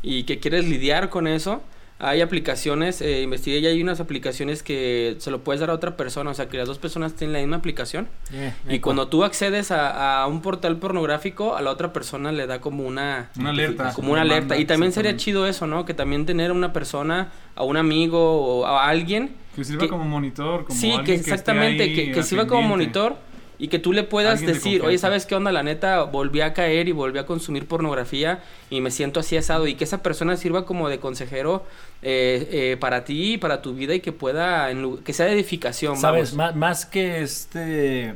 y 0.00 0.24
que 0.24 0.38
quieres 0.38 0.66
lidiar 0.66 1.10
con 1.10 1.26
eso, 1.26 1.60
hay 2.04 2.20
aplicaciones, 2.20 3.00
eh, 3.00 3.22
investigué 3.22 3.58
y 3.60 3.66
hay 3.66 3.80
unas 3.80 4.00
aplicaciones 4.00 4.62
que 4.62 5.14
se 5.18 5.30
lo 5.30 5.42
puedes 5.44 5.60
dar 5.60 5.70
a 5.70 5.74
otra 5.74 5.96
persona, 5.96 6.30
o 6.30 6.34
sea, 6.34 6.48
que 6.48 6.56
las 6.58 6.66
dos 6.66 6.78
personas 6.78 7.14
tienen 7.14 7.32
la 7.34 7.38
misma 7.38 7.56
aplicación. 7.56 8.08
Eh, 8.32 8.52
Y 8.68 8.80
cuando 8.80 9.06
tú 9.08 9.24
accedes 9.24 9.70
a, 9.70 10.22
a 10.22 10.26
un 10.26 10.42
portal 10.42 10.76
pornográfico, 10.78 11.56
a 11.56 11.62
la 11.62 11.70
otra 11.70 11.92
persona 11.92 12.32
le 12.32 12.46
da 12.46 12.60
como 12.60 12.84
una... 12.84 13.30
Una 13.38 13.50
alerta. 13.50 13.92
Como 13.94 14.12
una 14.12 14.22
Una 14.22 14.34
alerta. 14.34 14.58
Y 14.58 14.64
también 14.64 14.92
sería 14.92 15.16
chido 15.16 15.46
eso, 15.46 15.66
¿no? 15.66 15.84
Que 15.84 15.94
también 15.94 16.26
tener 16.26 16.50
a 16.50 16.54
una 16.54 16.72
persona, 16.72 17.30
a 17.54 17.62
un 17.62 17.76
amigo 17.76 18.20
o 18.60 18.66
a 18.66 18.88
alguien 18.88 19.30
Que 19.54 19.64
sirva 19.64 19.82
que- 19.82 19.88
como 19.88 20.04
monitor, 20.04 20.64
como 20.64 20.78
sí, 20.78 20.92
que 21.04 21.14
exactamente, 21.14 21.92
que, 22.12 22.22
sirva 22.24 22.46
como 22.46 22.62
monitor 22.62 23.16
y 23.62 23.68
que 23.68 23.78
tú 23.78 23.92
le 23.92 24.02
puedas 24.02 24.32
Alguien 24.40 24.48
de 24.48 24.54
decir, 24.54 24.82
oye. 24.82 24.98
¿sabes 24.98 25.24
qué 25.24 25.36
onda? 25.36 25.52
La 25.52 25.62
neta, 25.62 26.02
volví 26.02 26.40
a 26.40 26.52
caer 26.52 26.88
y 26.88 26.92
volví 26.92 27.18
a 27.20 27.26
consumir 27.26 27.66
pornografía 27.68 28.42
y 28.70 28.80
me 28.80 28.90
siento 28.90 29.20
así 29.20 29.36
asado 29.36 29.68
y 29.68 29.76
que 29.76 29.84
esa 29.84 30.02
persona 30.02 30.36
sirva 30.36 30.66
como 30.66 30.88
de 30.88 30.98
consejero 30.98 31.64
eh, 32.02 32.48
eh, 32.50 32.76
para 32.80 33.04
ti 33.04 33.34
y 33.34 33.38
para 33.38 33.62
tu 33.62 33.72
vida 33.74 33.94
y 33.94 34.00
que 34.00 34.10
pueda, 34.10 34.68
en 34.72 34.82
lu- 34.82 35.02
que 35.04 35.12
sea 35.12 35.26
de 35.26 35.32
edificación, 35.34 35.96
Sabes, 35.96 36.34
vamos. 36.36 36.56
más, 36.56 36.56
más 36.56 36.86
que 36.86 37.22
este. 37.22 38.14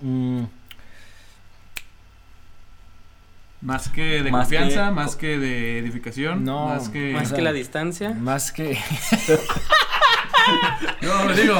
mm, 0.00 0.42
Más 3.60 3.88
que 3.88 4.22
de 4.22 4.30
Más 4.30 4.42
confianza, 4.48 4.86
que- 4.88 4.94
más 4.94 5.16
que 5.16 5.38
de 5.38 5.78
edificación, 5.78 6.44
No, 6.44 6.66
más 6.68 6.88
que... 6.88 7.12
Más 7.12 7.32
que 7.32 7.42
la 7.42 7.52
distancia. 7.52 8.10
Más 8.14 8.50
que 8.52 8.78
No, 11.02 11.32
digo, 11.34 11.54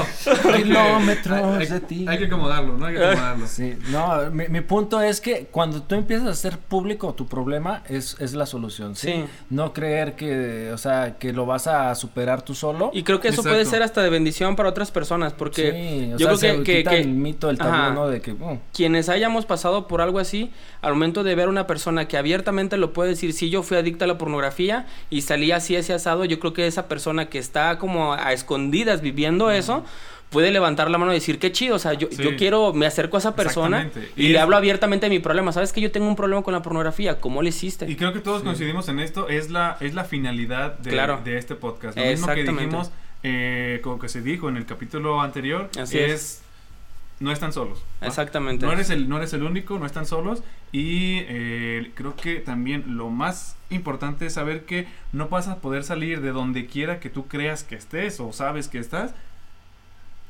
kilómetros 0.57 1.39
hay, 1.59 1.67
de 1.67 1.81
ti. 1.81 2.05
hay 2.09 2.19
que 2.19 2.25
acomodarlo, 2.27 2.77
¿no? 2.77 2.87
Hay 2.87 2.95
que 2.95 3.05
acomodarlo. 3.05 3.47
Sí, 3.47 3.75
no, 3.91 4.31
mi, 4.31 4.49
mi 4.49 4.61
punto 4.61 5.01
es 5.01 5.21
que 5.21 5.47
cuando 5.51 5.83
tú 5.83 5.95
empiezas 5.95 6.27
a 6.29 6.31
hacer 6.31 6.59
público 6.59 7.15
tu 7.15 7.27
problema 7.27 7.83
es, 7.89 8.17
es 8.21 8.35
la 8.35 8.47
solución, 8.47 8.97
¿sí? 8.97 9.09
Sí. 9.09 9.25
No 9.51 9.73
creer 9.73 10.15
que, 10.17 10.71
o 10.73 10.79
sea, 10.79 11.17
que 11.19 11.33
lo 11.33 11.47
vas 11.47 11.67
a 11.67 11.95
superar 11.95 12.43
tú 12.43 12.55
solo. 12.55 12.91
Y 12.93 13.03
creo 13.03 13.21
que 13.21 13.29
eso 13.29 13.43
puede 13.43 13.65
ser 13.65 13.83
hasta 13.83 14.03
de 14.03 14.11
bendición 14.11 14.57
para 14.57 14.69
otras 14.69 14.91
personas, 14.91 15.33
porque 15.33 15.73
sí, 15.73 16.13
o 16.15 16.19
yo 16.19 16.19
sea, 16.19 16.27
creo 16.27 16.37
se 16.39 16.57
que, 16.59 16.63
que- 16.65 16.79
quita 16.79 16.91
que 16.91 17.01
el 17.01 17.09
mito, 17.09 17.51
el 17.51 17.59
tabú. 17.59 17.95
¿no? 17.95 18.09
De 18.09 18.21
que, 18.21 18.33
mm, 18.35 18.59
quienes 18.75 19.09
hayamos 19.09 19.47
pasado 19.47 19.87
por 19.89 20.01
algo 20.01 20.19
así, 20.19 20.51
al 20.83 20.93
momento 20.95 21.25
de 21.25 21.35
ver 21.35 21.49
una 21.49 21.67
persona 21.67 22.07
que 22.09 22.17
abiertamente 22.17 22.77
lo 22.77 22.93
puede 22.93 23.11
decir, 23.11 23.33
sí, 23.33 23.51
yo 23.51 23.63
fui 23.63 23.77
adicta 23.77 24.05
a 24.05 24.09
la 24.09 24.19
pornografía 24.19 24.87
y 25.11 25.23
salí 25.23 25.53
así, 25.53 25.75
ese 25.77 25.93
asado, 25.95 26.25
yo 26.25 26.39
creo 26.41 26.53
que 26.53 26.67
esa 26.67 26.89
persona 26.89 27.29
que 27.29 27.39
está 27.39 27.79
como 27.79 28.13
a 28.15 28.33
escondidas 28.79 29.01
viviendo 29.01 29.51
eso, 29.51 29.85
puede 30.31 30.51
levantar 30.51 30.91
la 30.91 30.99
mano 30.99 31.13
y 31.13 31.15
decir, 31.17 31.39
qué 31.39 31.53
chido, 31.53 31.77
o 31.77 31.79
sea, 31.79 31.95
yo, 31.95 32.09
Sí. 32.11 32.23
yo 32.23 32.37
quiero, 32.37 32.73
me 32.75 32.85
acerco 32.87 33.17
a 33.17 33.21
esa 33.21 33.35
persona 33.35 33.91
y, 34.17 34.25
Y 34.27 34.29
le 34.29 34.35
es- 34.37 34.41
hablo 34.43 34.57
abiertamente 34.57 35.07
de 35.07 35.11
mi 35.11 35.19
problema. 35.21 35.53
¿Sabes 35.53 35.73
que 35.73 35.81
yo 35.81 35.91
tengo 35.91 36.07
un 36.07 36.17
problema 36.17 36.43
con 36.43 36.53
la 36.53 36.61
pornografía? 36.63 37.19
¿Cómo 37.21 37.41
le 37.43 37.49
hiciste? 37.49 37.91
Y 37.91 37.97
creo 37.97 38.13
que 38.13 38.21
todos 38.21 38.43
coincidimos 38.43 38.89
en 38.89 39.01
esto, 39.01 39.29
es 39.29 39.51
la, 39.51 39.77
es 39.81 39.95
la 39.95 40.05
finalidad 40.05 40.79
de, 40.79 40.91
Claro. 40.91 41.21
de 41.25 41.39
este 41.39 41.55
podcast. 41.55 41.97
Lo 41.97 42.05
mismo 42.05 42.27
que 42.27 42.33
Exactamente. 42.33 42.65
dijimos, 42.77 42.91
eh, 43.23 43.81
como 43.83 43.99
que 43.99 44.09
se 44.09 44.21
dijo 44.21 44.49
en 44.51 44.57
el 44.59 44.67
capítulo 44.67 45.21
anterior, 45.23 45.71
Así 45.81 45.99
es, 45.99 46.13
es. 46.13 46.43
no 47.21 47.33
están 47.33 47.53
solos. 47.55 47.79
¿va? 48.03 48.07
Exactamente. 48.07 48.67
No 48.67 48.73
eres, 48.73 48.91
el, 48.91 49.09
no 49.09 49.17
eres 49.17 49.33
el 49.33 49.43
único, 49.43 49.79
no 49.79 49.87
están 49.87 50.05
solos. 50.07 50.43
Y 50.73 51.21
eh, 51.27 51.91
creo 51.95 52.15
que 52.15 52.37
también 52.37 52.85
lo 52.99 53.09
más 53.09 53.57
importante 53.71 54.31
saber 54.31 54.65
que 54.65 54.87
no 55.13 55.29
vas 55.29 55.49
a 55.49 55.57
poder 55.57 55.85
salir 55.85 56.21
de 56.21 56.33
donde 56.33 56.67
quiera 56.67 57.01
que 57.01 57.11
tú 57.11 57.27
creas 57.27 57.65
que 57.65 57.75
estés 57.77 58.19
o 58.21 58.33
sabes 58.33 58.69
que 58.69 58.79
estás. 58.79 59.13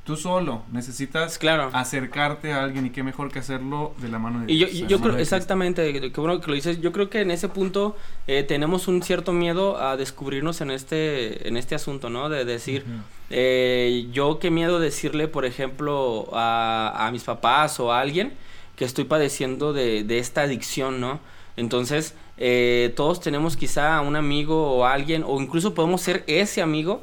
Tú 0.04 0.16
solo 0.16 0.62
necesitas 0.72 1.36
Claro. 1.36 1.68
acercarte 1.74 2.52
a 2.54 2.64
alguien 2.64 2.86
y 2.86 2.90
qué 2.90 3.02
mejor 3.02 3.30
que 3.30 3.40
hacerlo 3.40 3.92
de 3.98 4.08
la 4.08 4.18
mano 4.18 4.40
de 4.40 4.46
Dios, 4.46 4.72
y 4.72 4.86
yo 4.86 5.00
creo, 5.02 5.18
exactamente, 5.18 5.92
que- 5.92 6.10
que 6.10 6.20
bueno 6.20 6.40
que 6.40 6.46
lo 6.48 6.54
dices, 6.54 6.80
yo 6.80 6.92
creo 6.92 7.10
que 7.10 7.20
en 7.20 7.30
ese 7.30 7.50
punto 7.50 7.94
eh, 8.26 8.42
tenemos 8.42 8.88
un 8.88 9.02
cierto 9.02 9.34
miedo 9.34 9.76
a 9.78 9.98
descubrirnos 9.98 10.62
en 10.62 10.70
este, 10.70 11.46
en 11.46 11.58
este 11.58 11.74
asunto, 11.74 12.08
¿no? 12.08 12.30
De 12.30 12.46
decir, 12.46 12.86
eh, 13.28 14.08
yo 14.10 14.38
qué 14.38 14.50
miedo 14.50 14.80
decirle, 14.80 15.28
por 15.28 15.44
ejemplo, 15.44 16.30
a, 16.32 17.06
a 17.06 17.12
mis 17.12 17.24
papás 17.24 17.78
o 17.78 17.92
a 17.92 18.00
alguien 18.00 18.32
que 18.76 18.86
estoy 18.86 19.04
padeciendo 19.04 19.74
de, 19.74 20.04
de 20.04 20.18
esta 20.20 20.40
adicción, 20.42 21.00
¿no? 21.02 21.20
Entonces, 21.58 22.14
eh, 22.38 22.92
todos 22.96 23.20
tenemos 23.20 23.56
quizá 23.56 24.00
un 24.00 24.16
amigo 24.16 24.72
o 24.72 24.84
alguien, 24.84 25.24
o 25.26 25.40
incluso 25.40 25.74
podemos 25.74 26.00
ser 26.00 26.24
ese 26.26 26.62
amigo, 26.62 27.02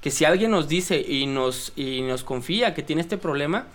que 0.00 0.10
si 0.10 0.24
alguien 0.24 0.50
nos 0.50 0.68
dice 0.68 1.00
y 1.00 1.26
nos, 1.26 1.72
y 1.76 2.02
nos 2.02 2.24
confía 2.24 2.74
que 2.74 2.82
tiene 2.82 3.02
este 3.02 3.16
problema, 3.16 3.66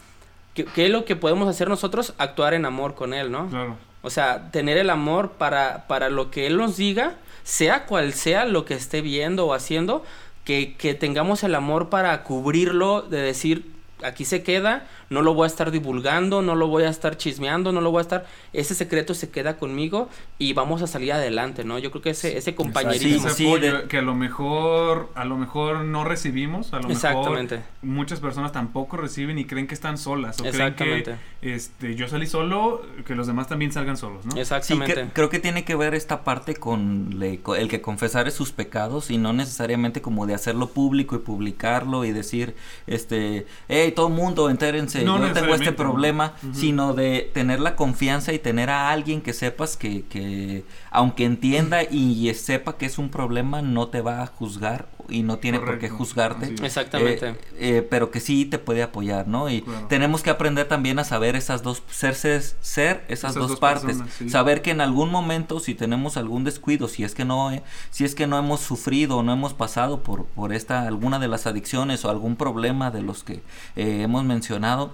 ¿qué, 0.53 0.65
qué 0.65 0.85
es 0.85 0.91
lo 0.91 1.05
que 1.05 1.15
podemos 1.15 1.47
hacer 1.47 1.69
nosotros? 1.69 2.13
Actuar 2.17 2.53
en 2.53 2.65
amor 2.65 2.95
con 2.95 3.13
él, 3.13 3.31
¿no? 3.31 3.49
Claro. 3.49 3.77
O 4.01 4.09
sea, 4.09 4.51
tener 4.51 4.77
el 4.77 4.89
amor 4.89 5.31
para, 5.31 5.87
para 5.87 6.09
lo 6.09 6.31
que 6.31 6.47
Él 6.47 6.57
nos 6.57 6.77
diga, 6.77 7.15
sea 7.43 7.85
cual 7.85 8.13
sea 8.13 8.45
lo 8.45 8.65
que 8.65 8.73
esté 8.73 9.01
viendo 9.01 9.47
o 9.47 9.53
haciendo, 9.53 10.03
que, 10.45 10.75
que 10.77 10.93
tengamos 10.93 11.43
el 11.43 11.53
amor 11.55 11.89
para 11.89 12.23
cubrirlo, 12.23 13.01
de 13.01 13.21
decir, 13.21 13.71
aquí 14.01 14.23
se 14.23 14.41
queda, 14.41 14.87
no 15.09 15.21
lo 15.21 15.33
voy 15.33 15.45
a 15.45 15.47
estar 15.47 15.71
divulgando, 15.71 16.41
no 16.41 16.55
lo 16.55 16.67
voy 16.67 16.83
a 16.83 16.89
estar 16.89 17.17
chismeando, 17.17 17.71
no 17.71 17.81
lo 17.81 17.91
voy 17.91 17.99
a 17.99 18.01
estar, 18.01 18.25
ese 18.53 18.75
secreto 18.75 19.13
se 19.13 19.29
queda 19.29 19.57
conmigo 19.57 20.09
y 20.37 20.53
vamos 20.53 20.81
a 20.81 20.87
salir 20.87 21.13
adelante, 21.13 21.63
¿no? 21.63 21.79
Yo 21.79 21.91
creo 21.91 22.01
que 22.01 22.09
ese, 22.11 22.37
ese 22.37 22.55
compañerismo. 22.55 23.27
ese 23.27 23.35
sí, 23.35 23.47
apoyo 23.47 23.77
de- 23.81 23.87
que 23.87 23.97
a 23.97 24.01
lo 24.01 24.15
mejor 24.15 25.09
a 25.15 25.25
lo 25.25 25.37
mejor 25.37 25.79
no 25.81 26.03
recibimos, 26.03 26.73
a 26.73 26.79
lo 26.79 26.89
Exactamente. 26.89 27.55
mejor 27.57 27.69
muchas 27.81 28.19
personas 28.19 28.51
tampoco 28.51 28.97
reciben 28.97 29.37
y 29.39 29.45
creen 29.45 29.67
que 29.67 29.73
están 29.73 29.97
solas 29.97 30.39
o 30.39 30.43
creen 30.43 30.55
Exactamente. 30.55 31.15
que 31.41 31.55
este 31.55 31.95
yo 31.95 32.07
salí 32.07 32.27
solo, 32.27 32.81
que 33.05 33.15
los 33.15 33.27
demás 33.27 33.47
también 33.47 33.71
salgan 33.71 33.97
solos, 33.97 34.25
¿no? 34.25 34.31
Sí, 34.33 34.39
Exactamente. 34.39 34.93
que- 34.93 35.07
creo 35.13 35.29
que 35.29 35.39
tiene 35.39 35.63
que 35.65 35.75
ver 35.75 35.93
esta 35.95 36.23
parte 36.23 36.55
con 36.55 37.19
le- 37.19 37.39
co- 37.41 37.55
el 37.55 37.67
que 37.69 37.81
confesar 37.81 38.29
sus 38.31 38.51
pecados 38.51 39.09
y 39.11 39.17
no 39.17 39.33
necesariamente 39.33 40.01
como 40.01 40.25
de 40.27 40.33
hacerlo 40.33 40.69
público 40.69 41.15
y 41.15 41.19
publicarlo 41.19 42.05
y 42.05 42.11
decir, 42.11 42.55
este, 42.87 43.45
hey, 43.67 43.91
todo 43.95 44.09
mundo, 44.09 44.49
entérense, 44.49 44.98
No 45.03 45.19
yo 45.19 45.33
tengo 45.33 45.53
este 45.53 45.71
¿no? 45.71 45.75
problema, 45.75 46.33
sino 46.53 46.93
de 46.93 47.29
tener 47.33 47.59
la 47.59 47.75
confianza 47.75 48.33
y 48.33 48.39
tener 48.39 48.69
a 48.69 48.91
alguien 48.91 49.21
que 49.21 49.33
sepas 49.33 49.77
que, 49.77 50.03
que 50.05 50.63
aunque 50.91 51.25
entienda 51.25 51.83
y 51.83 52.33
sepa 52.33 52.77
que 52.77 52.85
es 52.85 52.97
un 52.97 53.09
problema, 53.09 53.61
no 53.61 53.87
te 53.87 54.01
va 54.01 54.21
a 54.21 54.27
juzgar 54.27 54.87
y 55.09 55.23
no 55.23 55.37
tiene 55.39 55.59
por 55.59 55.79
qué 55.79 55.89
juzgarte. 55.89 56.53
es. 56.53 56.61
Exactamente. 56.61 57.29
Eh, 57.29 57.35
eh, 57.59 57.87
pero 57.89 58.11
que 58.11 58.19
sí 58.19 58.45
te 58.45 58.59
puede 58.59 58.83
apoyar, 58.83 59.27
¿no? 59.27 59.49
Y 59.49 59.61
Claro. 59.61 59.87
tenemos 59.87 60.23
que 60.23 60.29
aprender 60.29 60.67
también 60.67 60.99
a 60.99 61.03
saber 61.03 61.35
esas 61.35 61.63
dos, 61.63 61.83
ser, 61.89 62.15
ser, 62.15 62.41
ser 62.61 63.05
esas, 63.07 63.31
Esas 63.31 63.35
dos, 63.35 63.49
dos 63.49 63.59
partes. 63.59 63.85
personas, 63.85 64.13
sí. 64.13 64.29
Saber 64.29 64.61
que 64.61 64.71
en 64.71 64.81
algún 64.81 65.09
momento, 65.11 65.59
si 65.59 65.75
tenemos 65.75 66.17
algún 66.17 66.43
descuido, 66.43 66.87
si 66.87 67.03
es 67.03 67.15
que 67.15 67.25
no, 67.25 67.51
eh, 67.51 67.63
si 67.91 68.05
es 68.05 68.15
que 68.15 68.27
no 68.27 68.37
hemos 68.37 68.59
sufrido 68.61 69.17
o 69.17 69.23
no 69.23 69.33
hemos 69.33 69.53
pasado 69.53 70.01
por, 70.03 70.25
por 70.25 70.53
esta, 70.53 70.87
alguna 70.87 71.19
de 71.19 71.27
las 71.27 71.45
adicciones 71.47 72.05
o 72.05 72.09
algún 72.09 72.35
problema 72.35 72.91
de 72.91 73.01
los 73.01 73.23
que 73.23 73.41
eh, 73.75 74.01
hemos 74.03 74.23
mencionado, 74.23 74.93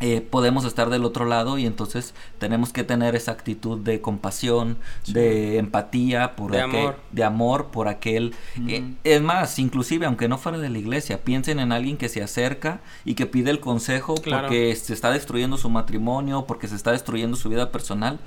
eh, 0.00 0.20
podemos 0.20 0.64
estar 0.64 0.90
del 0.90 1.04
otro 1.04 1.24
lado 1.26 1.58
y 1.58 1.66
entonces 1.66 2.12
tenemos 2.38 2.72
que 2.72 2.82
tener 2.82 3.14
esa 3.14 3.30
actitud 3.32 3.78
de 3.78 4.00
compasión, 4.00 4.78
de 5.06 5.58
empatía, 5.58 6.34
por 6.34 6.50
De 6.50 6.60
aquel- 6.60 6.80
amor. 6.80 6.96
de 7.12 7.24
amor 7.24 7.66
por 7.70 7.86
aquel. 7.88 8.34
eh, 8.66 8.94
es 9.04 9.22
más, 9.22 9.58
inclusive 9.60 10.06
aunque 10.06 10.26
no 10.28 10.38
fuera 10.38 10.58
de 10.58 10.70
la 10.70 10.78
iglesia, 10.78 11.22
piensen 11.22 11.60
en 11.60 11.70
alguien 11.70 11.96
que 11.96 12.08
se 12.08 12.22
acerca 12.22 12.80
y 13.04 13.14
que 13.14 13.26
pide 13.26 13.50
el 13.50 13.60
consejo 13.60 14.14
Claro. 14.16 14.48
porque 14.48 14.74
se 14.74 14.92
está 14.92 15.10
destruyendo 15.12 15.56
su 15.56 15.70
matrimonio, 15.70 16.46
porque 16.48 16.66
se 16.66 16.74
está 16.74 16.90
destruyendo 16.92 17.36
su 17.36 17.48
vida 17.48 17.70
personal 17.70 18.18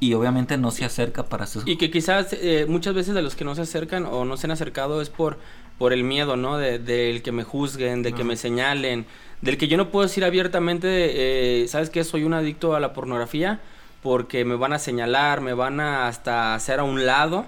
y 0.00 0.14
obviamente 0.14 0.56
no 0.58 0.70
se 0.70 0.84
acerca 0.84 1.24
para 1.24 1.46
su... 1.46 1.62
Y 1.66 1.76
que 1.78 1.90
quizás 1.90 2.28
eh, 2.32 2.66
muchas 2.68 2.94
veces 2.94 3.14
de 3.14 3.22
los 3.22 3.34
que 3.34 3.44
no 3.44 3.54
se 3.54 3.62
acercan 3.62 4.04
o 4.06 4.24
no 4.24 4.36
se 4.36 4.46
han 4.46 4.50
acercado 4.50 5.00
es 5.00 5.08
por, 5.10 5.38
por 5.78 5.92
el 5.92 6.04
miedo, 6.04 6.36
¿no? 6.36 6.58
De- 6.58 6.78
Del 6.78 7.22
que 7.22 7.32
me 7.32 7.42
juzguen, 7.44 8.02
de 8.02 8.12
que 8.12 8.24
me 8.24 8.36
señalen, 8.36 9.06
del 9.40 9.58
que 9.58 9.68
yo 9.68 9.76
no 9.76 9.90
puedo 9.90 10.06
decir 10.06 10.24
abiertamente, 10.24 11.62
eh, 11.62 11.68
¿sabes 11.68 11.90
qué? 11.90 12.04
Soy 12.04 12.24
un 12.24 12.34
adicto 12.34 12.74
a 12.74 12.80
la 12.80 12.92
pornografía 12.92 13.60
porque 14.02 14.44
me 14.44 14.54
van 14.56 14.72
a 14.72 14.78
señalar, 14.78 15.40
me 15.40 15.54
van 15.54 15.80
a 15.80 16.06
hasta 16.08 16.54
hacer 16.54 16.78
a 16.80 16.84
un 16.84 17.06
lado. 17.06 17.46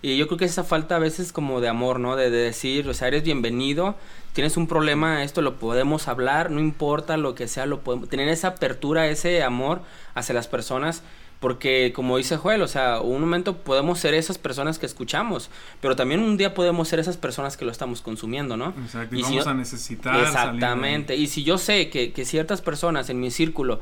Y 0.00 0.16
yo 0.16 0.26
creo 0.28 0.38
que 0.38 0.44
esa 0.44 0.62
falta 0.62 0.94
a 0.94 1.00
veces 1.00 1.32
como 1.32 1.60
de 1.60 1.68
amor, 1.68 1.98
¿no? 1.98 2.14
De, 2.14 2.30
de 2.30 2.38
decir, 2.38 2.88
o 2.88 2.94
sea, 2.94 3.08
eres 3.08 3.24
bienvenido, 3.24 3.96
tienes 4.32 4.56
un 4.56 4.68
problema, 4.68 5.24
esto 5.24 5.42
lo 5.42 5.56
podemos 5.56 6.06
hablar, 6.06 6.52
no 6.52 6.60
importa 6.60 7.16
lo 7.16 7.34
que 7.34 7.48
sea, 7.48 7.66
lo 7.66 7.80
podemos... 7.80 8.08
Tener 8.08 8.28
esa 8.28 8.48
apertura, 8.48 9.08
ese 9.08 9.42
amor 9.42 9.80
hacia 10.14 10.36
las 10.36 10.46
personas, 10.46 11.02
porque 11.40 11.92
como 11.94 12.16
dice 12.16 12.36
Joel, 12.36 12.62
o 12.62 12.68
sea, 12.68 13.00
un 13.00 13.20
momento 13.20 13.56
podemos 13.58 14.00
ser 14.00 14.14
esas 14.14 14.38
personas 14.38 14.78
que 14.78 14.86
escuchamos, 14.86 15.50
pero 15.80 15.94
también 15.94 16.20
un 16.20 16.36
día 16.36 16.52
podemos 16.54 16.88
ser 16.88 16.98
esas 16.98 17.16
personas 17.16 17.56
que 17.56 17.64
lo 17.64 17.70
estamos 17.70 18.00
consumiendo, 18.00 18.56
¿no? 18.56 18.74
Exacto, 18.84 19.14
y, 19.14 19.20
Y 19.20 19.22
si 19.22 19.30
vamos 19.30 19.44
yo- 19.44 19.50
a 19.50 19.54
necesitar 19.54 20.16
de. 20.16 20.22
Exactamente. 20.22 21.16
Y 21.16 21.28
si 21.28 21.44
yo 21.44 21.56
sé 21.58 21.90
que, 21.90 22.12
que 22.12 22.24
ciertas 22.24 22.60
personas 22.60 23.08
en 23.10 23.20
mi 23.20 23.30
círculo 23.30 23.80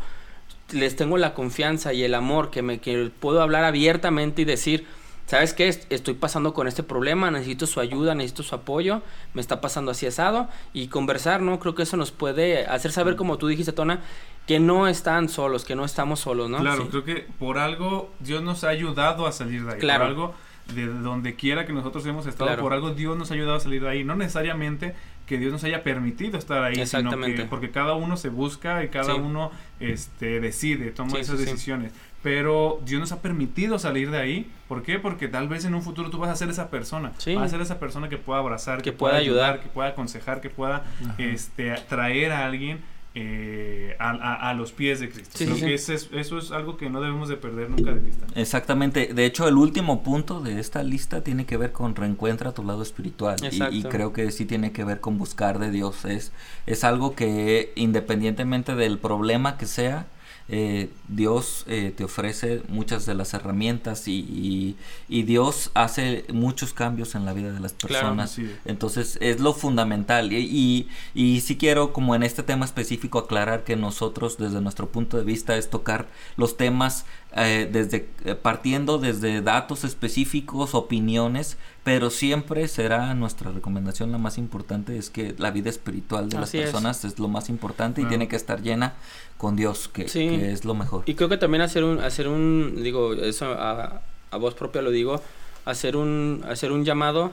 les 0.73 0.97
tengo 0.97 1.17
la 1.17 1.33
confianza 1.33 1.93
y 1.93 2.03
el 2.03 2.15
amor 2.15 2.51
que 2.51 2.61
me 2.61 2.79
que 2.79 3.11
puedo 3.21 3.41
hablar 3.41 3.65
abiertamente 3.65 4.43
y 4.43 4.45
decir, 4.45 4.85
¿sabes 5.27 5.53
qué? 5.53 5.69
Est- 5.69 5.91
Estoy 5.93 6.15
pasando 6.15 6.55
con 6.55 6.67
este 6.69 6.83
problema, 6.83 7.31
necesito 7.31 7.67
su 7.67 7.81
ayuda, 7.81 8.15
necesito 8.15 8.43
su 8.43 8.55
apoyo, 8.55 9.03
me 9.35 9.41
está 9.41 9.61
pasando 9.61 9.91
así 9.91 10.07
asado 10.07 10.49
y 10.73 10.89
conversar, 10.89 11.43
¿no? 11.43 11.59
Creo 11.61 11.75
que 11.75 11.83
eso 11.83 11.97
nos 11.97 12.11
puede 12.13 12.67
hacer 12.67 12.93
saber, 12.93 13.17
como 13.17 13.37
tú 13.39 13.49
dijiste, 13.49 13.73
Tona, 13.73 14.01
que 14.47 14.61
no 14.61 14.87
están 14.89 15.29
solos, 15.29 15.65
que 15.65 15.75
no 15.75 15.85
estamos 15.85 16.21
solos, 16.21 16.49
¿no? 16.49 16.59
Claro, 16.59 16.83
Sí. 16.85 16.89
creo 16.91 17.05
que 17.05 17.27
por 17.39 17.59
algo 17.59 18.11
Dios 18.21 18.43
nos 18.43 18.63
ha 18.65 18.69
ayudado 18.69 19.27
a 19.27 19.33
salir 19.33 19.65
de 19.65 19.75
ahí. 19.75 19.79
Claro. 19.81 20.05
Por 20.05 20.09
algo, 20.09 20.35
de 20.75 20.87
donde 20.87 21.37
quiera 21.37 21.65
que 21.65 21.73
nosotros 21.73 22.05
hemos 22.07 22.27
estado, 22.27 22.49
Claro. 22.49 22.63
por 22.63 22.73
algo 22.73 22.91
Dios 22.91 23.17
nos 23.17 23.31
ha 23.31 23.35
ayudado 23.35 23.57
a 23.57 23.61
salir 23.61 23.83
de 23.83 23.89
ahí. 23.89 24.03
No 24.05 24.17
necesariamente 24.17 24.95
que 25.27 25.39
Dios 25.39 25.53
nos 25.53 25.63
haya 25.65 25.83
permitido 25.85 26.39
estar 26.39 26.63
ahí, 26.63 26.75
sino 26.75 26.83
Exactamente. 26.83 27.37
que 27.43 27.49
porque 27.49 27.71
cada 27.71 27.95
uno 27.95 28.17
se 28.17 28.29
busca 28.31 28.83
y 28.85 28.89
cada 28.89 29.15
Sí. 29.15 29.21
uno 29.21 29.51
este, 29.81 30.41
decide, 30.41 30.91
toma 30.93 31.11
Sí, 31.13 31.17
esas 31.19 31.39
decisiones. 31.39 31.93
Pero 32.23 32.81
Dios 32.85 32.99
nos 33.01 33.13
ha 33.13 33.23
permitido 33.23 33.79
salir 33.79 34.11
de 34.11 34.19
ahí. 34.19 34.51
¿Por 34.69 34.83
qué? 34.83 34.99
Porque 34.99 35.29
tal 35.29 35.47
vez 35.49 35.65
en 35.65 35.75
un 35.75 35.83
futuro 35.83 36.11
tú 36.11 36.19
vas 36.19 36.31
a 36.31 36.37
ser 36.37 36.49
esa 36.49 36.71
persona. 36.71 37.13
Sí. 37.19 37.35
Vas 37.35 37.45
a 37.45 37.49
ser 37.51 37.61
esa 37.61 37.79
persona 37.79 38.09
que 38.09 38.17
pueda 38.19 38.41
abrazar, 38.41 38.83
Que 38.83 38.93
pueda 38.93 39.17
ayudar. 39.17 39.61
que 39.61 39.69
pueda 39.69 39.91
aconsejar, 39.91 40.41
que 40.41 40.51
pueda 40.51 40.83
este, 41.19 41.73
traer 41.89 42.33
a 42.33 42.45
alguien 42.47 42.81
eh, 43.19 43.97
a, 43.99 44.11
a- 44.11 44.51
a 44.51 44.55
los 44.55 44.73
pies 44.73 45.01
de 45.01 45.09
Cristo. 45.09 45.39
Sí, 45.39 45.45
Creo 45.47 45.57
sí, 45.57 45.63
que 45.63 45.75
ese 45.75 45.95
es- 45.95 46.11
eso 46.13 46.37
es 46.37 46.51
algo 46.53 46.77
que 46.77 46.91
no 46.91 47.01
debemos 47.01 47.31
de 47.31 47.37
perder 47.39 47.71
nunca 47.71 47.93
de 47.95 48.01
vista. 48.01 48.27
Exactamente. 48.35 49.15
De 49.15 49.25
hecho, 49.25 49.49
el 49.49 49.57
último 49.57 50.03
punto 50.03 50.41
de 50.43 50.61
esta 50.61 50.83
lista 50.83 51.23
tiene 51.23 51.47
que 51.47 51.57
ver 51.57 51.73
con 51.73 51.95
reencuentra 51.97 52.53
tu 52.53 52.63
lado 52.63 52.83
espiritual. 52.83 53.37
Y- 53.51 53.79
Y, 53.79 53.83
creo 53.85 54.13
que 54.13 54.31
sí 54.33 54.45
tiene 54.45 54.73
que 54.73 54.85
ver 54.85 55.01
con 55.01 55.17
buscar 55.17 55.59
de 55.59 55.71
Dios. 55.71 56.05
Es, 56.05 56.31
es 56.67 56.85
algo 56.85 57.15
que 57.15 57.73
independientemente 57.75 58.75
del 58.75 58.99
problema 58.99 59.57
que 59.57 59.65
sea, 59.65 60.07
eh, 60.49 60.91
Dios 61.09 61.65
eh, 61.67 61.93
te 61.97 62.05
ofrece 62.05 62.63
muchas 62.69 63.05
de 63.07 63.15
las 63.15 63.35
herramientas 63.35 64.07
y, 64.09 64.13
y- 64.21 64.77
y 65.09 65.23
Dios 65.25 65.71
hace 65.75 66.25
muchos 66.33 66.73
cambios 66.73 67.15
en 67.15 67.25
la 67.25 67.33
vida 67.33 67.53
de 67.53 67.61
las 67.61 67.73
personas. 67.73 68.39
Entonces 68.65 69.19
es 69.21 69.41
lo 69.41 69.53
fundamental. 69.55 70.33
Y, 70.33 70.39
y, 70.39 70.89
y 71.15 71.41
sí 71.41 71.57
quiero 71.57 71.93
como 71.93 72.15
en 72.15 72.23
este 72.23 72.43
tema 72.43 72.65
específico 72.65 73.19
aclarar 73.19 73.65
que 73.65 73.77
nosotros 73.77 74.39
desde 74.39 74.61
nuestro 74.61 74.89
punto 74.89 75.17
de 75.17 75.25
vista 75.25 75.57
es 75.57 75.69
tocar 75.71 76.07
los 76.37 76.57
temas 76.57 77.05
eh, 77.37 77.69
desde 77.71 78.09
eh, 78.25 78.35
partiendo 78.35 78.99
desde 78.99 79.43
datos 79.43 79.85
específicos, 79.85 80.75
opiniones, 80.75 81.57
pero 81.85 82.11
siempre 82.11 82.67
será 82.69 83.15
nuestra 83.15 83.53
recomendación 83.53 84.11
la 84.11 84.19
más 84.19 84.39
importante 84.39 84.97
es 84.99 85.11
que 85.11 85.35
la 85.39 85.51
vida 85.51 85.69
espiritual 85.71 86.29
de 86.29 86.37
las 86.41 86.49
Así 86.49 86.59
personas 86.59 87.05
es. 87.05 87.19
lo 87.19 87.29
más 87.29 87.49
importante 87.49 88.01
y 88.03 88.07
tiene 88.07 88.27
que 88.29 88.37
estar 88.37 88.63
llena 88.63 88.95
con 89.37 89.55
Dios, 89.55 89.89
que, 89.89 90.09
Sí. 90.09 90.29
que 90.29 90.53
es 90.53 90.65
lo 90.65 90.75
mejor. 90.75 91.03
Y 91.07 91.15
creo 91.15 91.29
que 91.29 91.37
también 91.37 91.61
hacer 91.63 91.85
un, 91.85 92.01
hacer 92.01 92.27
un 92.29 92.83
digo, 92.83 93.13
eso 93.13 93.53
a, 93.53 94.01
a 94.31 94.37
voz 94.39 94.55
propia 94.55 94.81
lo 94.83 94.91
digo, 94.91 95.21
hacer 95.67 95.97
un, 95.97 96.43
hacer 96.49 96.73
un 96.73 96.85
llamado, 96.85 97.33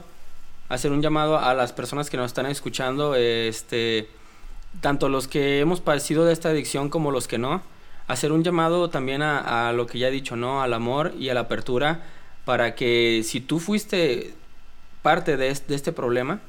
hacer 0.68 0.92
un 0.92 1.00
llamado 1.02 1.38
a 1.38 1.54
las 1.54 1.72
personas 1.72 2.10
que 2.10 2.16
nos 2.16 2.26
están 2.26 2.46
escuchando, 2.46 3.14
este, 3.14 4.08
tanto 4.80 5.08
los 5.08 5.28
que 5.28 5.60
hemos 5.60 5.80
padecido 5.80 6.24
de 6.26 6.32
esta 6.32 6.50
adicción 6.50 6.90
como 6.90 7.10
los 7.10 7.26
que 7.26 7.38
no, 7.38 7.62
hacer 8.08 8.32
un 8.32 8.44
llamado 8.44 8.90
también 8.90 9.22
a, 9.22 9.68
a 9.68 9.72
lo 9.72 9.86
que 9.86 9.98
ya 9.98 10.08
he 10.08 10.10
dicho, 10.10 10.36
¿no? 10.36 10.62
Al 10.62 10.74
amor 10.74 11.14
y 11.18 11.28
a 11.30 11.34
la 11.34 11.40
apertura, 11.40 12.02
para 12.44 12.74
que 12.74 13.22
si 13.24 13.40
tú 13.40 13.58
fuiste 13.60 14.34
parte 15.02 15.36
de, 15.36 15.48
es- 15.50 15.66
de 15.68 15.74
este 15.74 15.92
problema, 15.92 16.40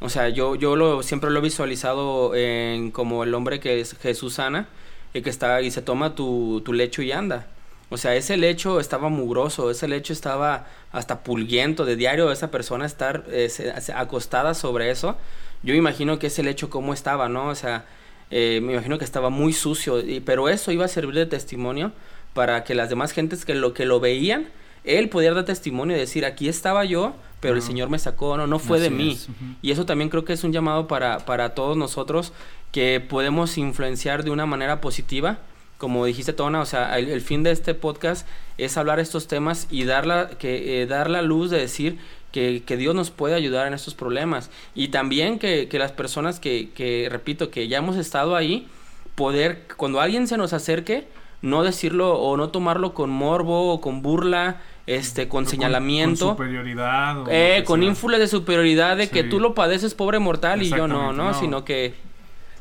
o 0.00 0.08
sea, 0.08 0.28
yo, 0.28 0.54
yo 0.54 0.76
lo, 0.76 1.02
siempre 1.02 1.30
lo 1.30 1.38
he 1.40 1.42
visualizado 1.42 2.34
en, 2.34 2.90
como 2.92 3.24
el 3.24 3.34
hombre 3.34 3.60
que 3.60 3.80
es 3.80 3.96
Jesús 3.98 4.34
sana, 4.34 4.68
y 5.14 5.22
que 5.22 5.30
está 5.30 5.60
y 5.62 5.70
se 5.70 5.82
toma 5.82 6.14
tu, 6.14 6.60
tu 6.64 6.72
lecho 6.72 7.02
y 7.02 7.12
anda. 7.12 7.46
O 7.90 7.96
sea, 7.96 8.14
ese 8.14 8.36
lecho 8.36 8.80
estaba 8.80 9.08
mugroso, 9.08 9.70
ese 9.70 9.88
lecho 9.88 10.12
estaba 10.12 10.66
hasta 10.92 11.20
pulguiento 11.22 11.84
de 11.86 11.96
diario 11.96 12.30
esa 12.30 12.50
persona 12.50 12.84
estar 12.86 13.24
eh, 13.30 13.50
acostada 13.94 14.52
sobre 14.54 14.90
eso. 14.90 15.16
Yo 15.62 15.74
imagino 15.74 16.18
que 16.18 16.26
ese 16.28 16.42
lecho 16.42 16.68
cómo 16.70 16.92
estaba, 16.92 17.28
¿no? 17.30 17.48
O 17.48 17.54
sea, 17.54 17.86
eh, 18.30 18.60
me 18.62 18.74
imagino 18.74 18.98
que 18.98 19.04
estaba 19.04 19.30
muy 19.30 19.52
sucio, 19.52 20.00
y, 20.00 20.20
pero 20.20 20.48
eso 20.48 20.70
iba 20.72 20.84
a 20.84 20.88
servir 20.88 21.14
de 21.14 21.26
testimonio 21.26 21.92
para 22.34 22.64
que 22.64 22.74
las 22.74 22.88
demás 22.88 23.12
gentes 23.12 23.44
que 23.44 23.54
lo 23.54 23.72
que 23.72 23.86
lo 23.86 24.00
veían, 24.00 24.48
él 24.84 25.08
pudiera 25.08 25.34
dar 25.34 25.44
testimonio 25.44 25.96
y 25.96 26.00
decir, 26.00 26.24
aquí 26.24 26.48
estaba 26.48 26.84
yo, 26.84 27.14
pero 27.40 27.54
el 27.54 27.60
Ajá. 27.60 27.68
Señor 27.68 27.88
me 27.90 27.98
sacó, 27.98 28.36
no, 28.36 28.46
no 28.46 28.58
fue 28.58 28.80
de 28.80 28.90
mí. 28.90 29.12
es. 29.12 29.28
Y 29.62 29.70
eso 29.70 29.86
también 29.86 30.10
creo 30.10 30.24
que 30.24 30.32
es 30.32 30.44
un 30.44 30.52
llamado 30.52 30.86
para, 30.88 31.18
para 31.20 31.54
todos 31.54 31.76
nosotros 31.76 32.32
que 32.72 33.00
podemos 33.00 33.56
influenciar 33.58 34.24
de 34.24 34.30
una 34.30 34.46
manera 34.46 34.80
positiva. 34.80 35.38
Como 35.78 36.04
dijiste, 36.04 36.32
Tona, 36.32 36.60
o 36.60 36.66
sea, 36.66 36.98
el, 36.98 37.08
el 37.08 37.20
fin 37.20 37.42
de 37.44 37.52
este 37.52 37.74
podcast 37.74 38.26
es 38.58 38.76
hablar 38.76 38.98
estos 38.98 39.28
temas 39.28 39.68
y 39.70 39.84
dar 39.84 40.06
la, 40.06 40.30
que, 40.30 40.82
eh, 40.82 40.86
dar 40.86 41.08
la 41.08 41.22
luz 41.22 41.50
de 41.50 41.58
decir 41.58 41.98
que, 42.32 42.62
que 42.64 42.76
Dios 42.76 42.94
nos 42.94 43.10
puede 43.10 43.34
ayudar 43.34 43.66
en 43.66 43.74
estos 43.74 43.94
problemas. 43.94 44.50
Y 44.74 44.88
también 44.88 45.38
que, 45.38 45.68
que 45.68 45.78
las 45.78 45.92
personas 45.92 46.40
que, 46.40 46.70
que, 46.74 47.08
repito, 47.10 47.50
que 47.50 47.68
ya 47.68 47.78
hemos 47.78 47.96
estado 47.96 48.36
ahí, 48.36 48.66
poder, 49.14 49.64
cuando 49.76 50.00
alguien 50.00 50.26
se 50.28 50.36
nos 50.36 50.52
acerque, 50.52 51.06
no 51.42 51.62
decirlo 51.62 52.18
o 52.18 52.36
no 52.36 52.48
tomarlo 52.50 52.94
con 52.94 53.10
morbo 53.10 53.72
o 53.72 53.80
con 53.80 54.02
burla, 54.02 54.60
este, 54.86 55.28
con 55.28 55.44
O 55.44 55.48
señalamiento. 55.48 56.26
Con, 56.28 56.36
superioridad. 56.36 57.18
o 57.22 57.26
Eh, 57.30 57.62
con 57.66 57.82
ínfulas 57.82 58.20
de 58.20 58.28
superioridad 58.28 58.96
de 58.96 59.08
que 59.08 59.22
tú 59.24 59.38
lo 59.40 59.54
padeces 59.54 59.94
pobre 59.94 60.18
mortal 60.18 60.62
y 60.62 60.68
yo 60.70 60.88
no, 60.88 61.12
¿no? 61.12 61.32
no. 61.32 61.34
Sino 61.34 61.64
que 61.64 61.94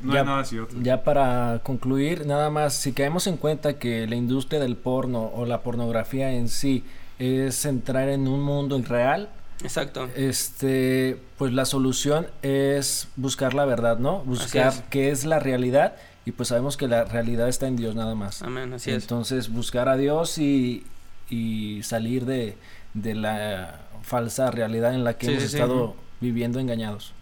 No 0.02 0.14
Ya- 0.14 0.20
hay 0.22 0.26
nada 0.28 0.44
cierto. 0.46 0.76
Ya 0.82 1.04
para 1.04 1.60
concluir, 1.64 2.26
nada 2.28 2.50
más, 2.52 2.76
si 2.76 2.94
caemos 2.94 3.26
en 3.28 3.38
cuenta 3.38 3.80
que 3.80 4.06
la 4.08 4.16
industria 4.16 4.60
del 4.60 4.76
porno 4.76 5.32
o 5.34 5.46
la 5.46 5.62
pornografía 5.62 6.32
en 6.34 6.50
sí 6.50 6.84
es 7.18 7.66
entrar 7.66 8.08
en 8.10 8.28
un 8.28 8.42
mundo 8.44 8.78
irreal, 8.78 9.30
exacto. 9.64 10.08
este, 10.16 11.18
pues 11.38 11.54
la 11.54 11.66
solución 11.66 12.28
es 12.42 13.08
buscar 13.16 13.54
la 13.54 13.66
verdad, 13.66 13.98
¿no? 14.00 14.20
Buscar 14.20 14.70
es. 14.74 14.84
qué 14.90 15.10
es 15.12 15.26
la 15.26 15.40
realidad 15.40 15.96
y 16.26 16.32
pues 16.32 16.50
sabemos 16.50 16.78
que 16.78 16.88
la 16.88 17.06
realidad 17.06 17.48
está 17.48 17.68
en 17.68 17.76
Dios 17.78 17.96
nada 17.96 18.16
más. 18.16 18.42
Amén, 18.42 18.74
así 18.74 18.92
es. 18.92 19.04
Entonces 19.04 19.50
buscar 19.50 19.88
a 19.90 19.96
Dios 19.98 20.38
y, 20.38 20.86
y 21.30 21.82
salir 21.84 22.26
de, 22.26 22.58
de 22.94 23.16
la 23.16 23.82
falsa 24.04 24.52
realidad 24.52 24.94
en 24.94 25.04
la 25.04 25.18
que 25.18 25.26
Sí, 25.28 25.32
hemos 25.34 25.44
sí, 25.44 25.50
sí. 25.50 25.56
estado 25.58 25.96
viviendo 26.22 26.60
engañados. 26.60 27.14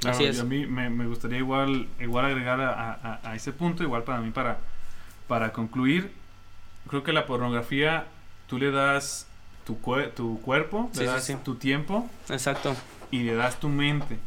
Claro, 0.00 0.16
Así 0.16 0.24
y 0.24 0.28
es. 0.28 0.40
a 0.40 0.44
mí 0.44 0.66
me, 0.66 0.90
me 0.90 1.06
gustaría 1.06 1.38
igual, 1.38 1.86
igual 2.00 2.24
agregar 2.26 2.60
a, 2.60 2.92
a- 2.92 3.20
a 3.22 3.34
ese 3.36 3.52
punto, 3.52 3.82
igual 3.84 4.02
para 4.02 4.20
mí, 4.20 4.30
para, 4.32 4.58
para 5.28 5.52
concluir, 5.52 6.10
creo 6.88 7.04
que 7.04 7.12
la 7.12 7.24
pornografía, 7.26 8.06
tú 8.48 8.58
le 8.58 8.70
das 8.72 9.26
tu, 9.64 9.80
cue- 9.80 10.12
tu 10.14 10.40
cuerpo, 10.42 10.90
Sí, 10.92 11.00
le 11.00 11.06
sí, 11.06 11.12
das 11.12 11.24
sí. 11.24 11.36
tu 11.44 11.54
tiempo 11.56 12.08
Exacto. 12.28 12.74
y 13.10 13.22
le 13.22 13.34
das 13.34 13.58
tu 13.60 13.68
mente. 13.68 14.18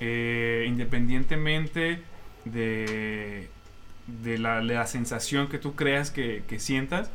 Eh, 0.00 0.64
independientemente 0.68 2.02
de, 2.44 3.48
de 4.06 4.38
la, 4.38 4.60
la 4.62 4.86
sensación 4.86 5.48
que 5.48 5.58
tú 5.58 5.74
creas 5.74 6.10
que, 6.10 6.42
que 6.48 6.58
sientas, 6.60 7.10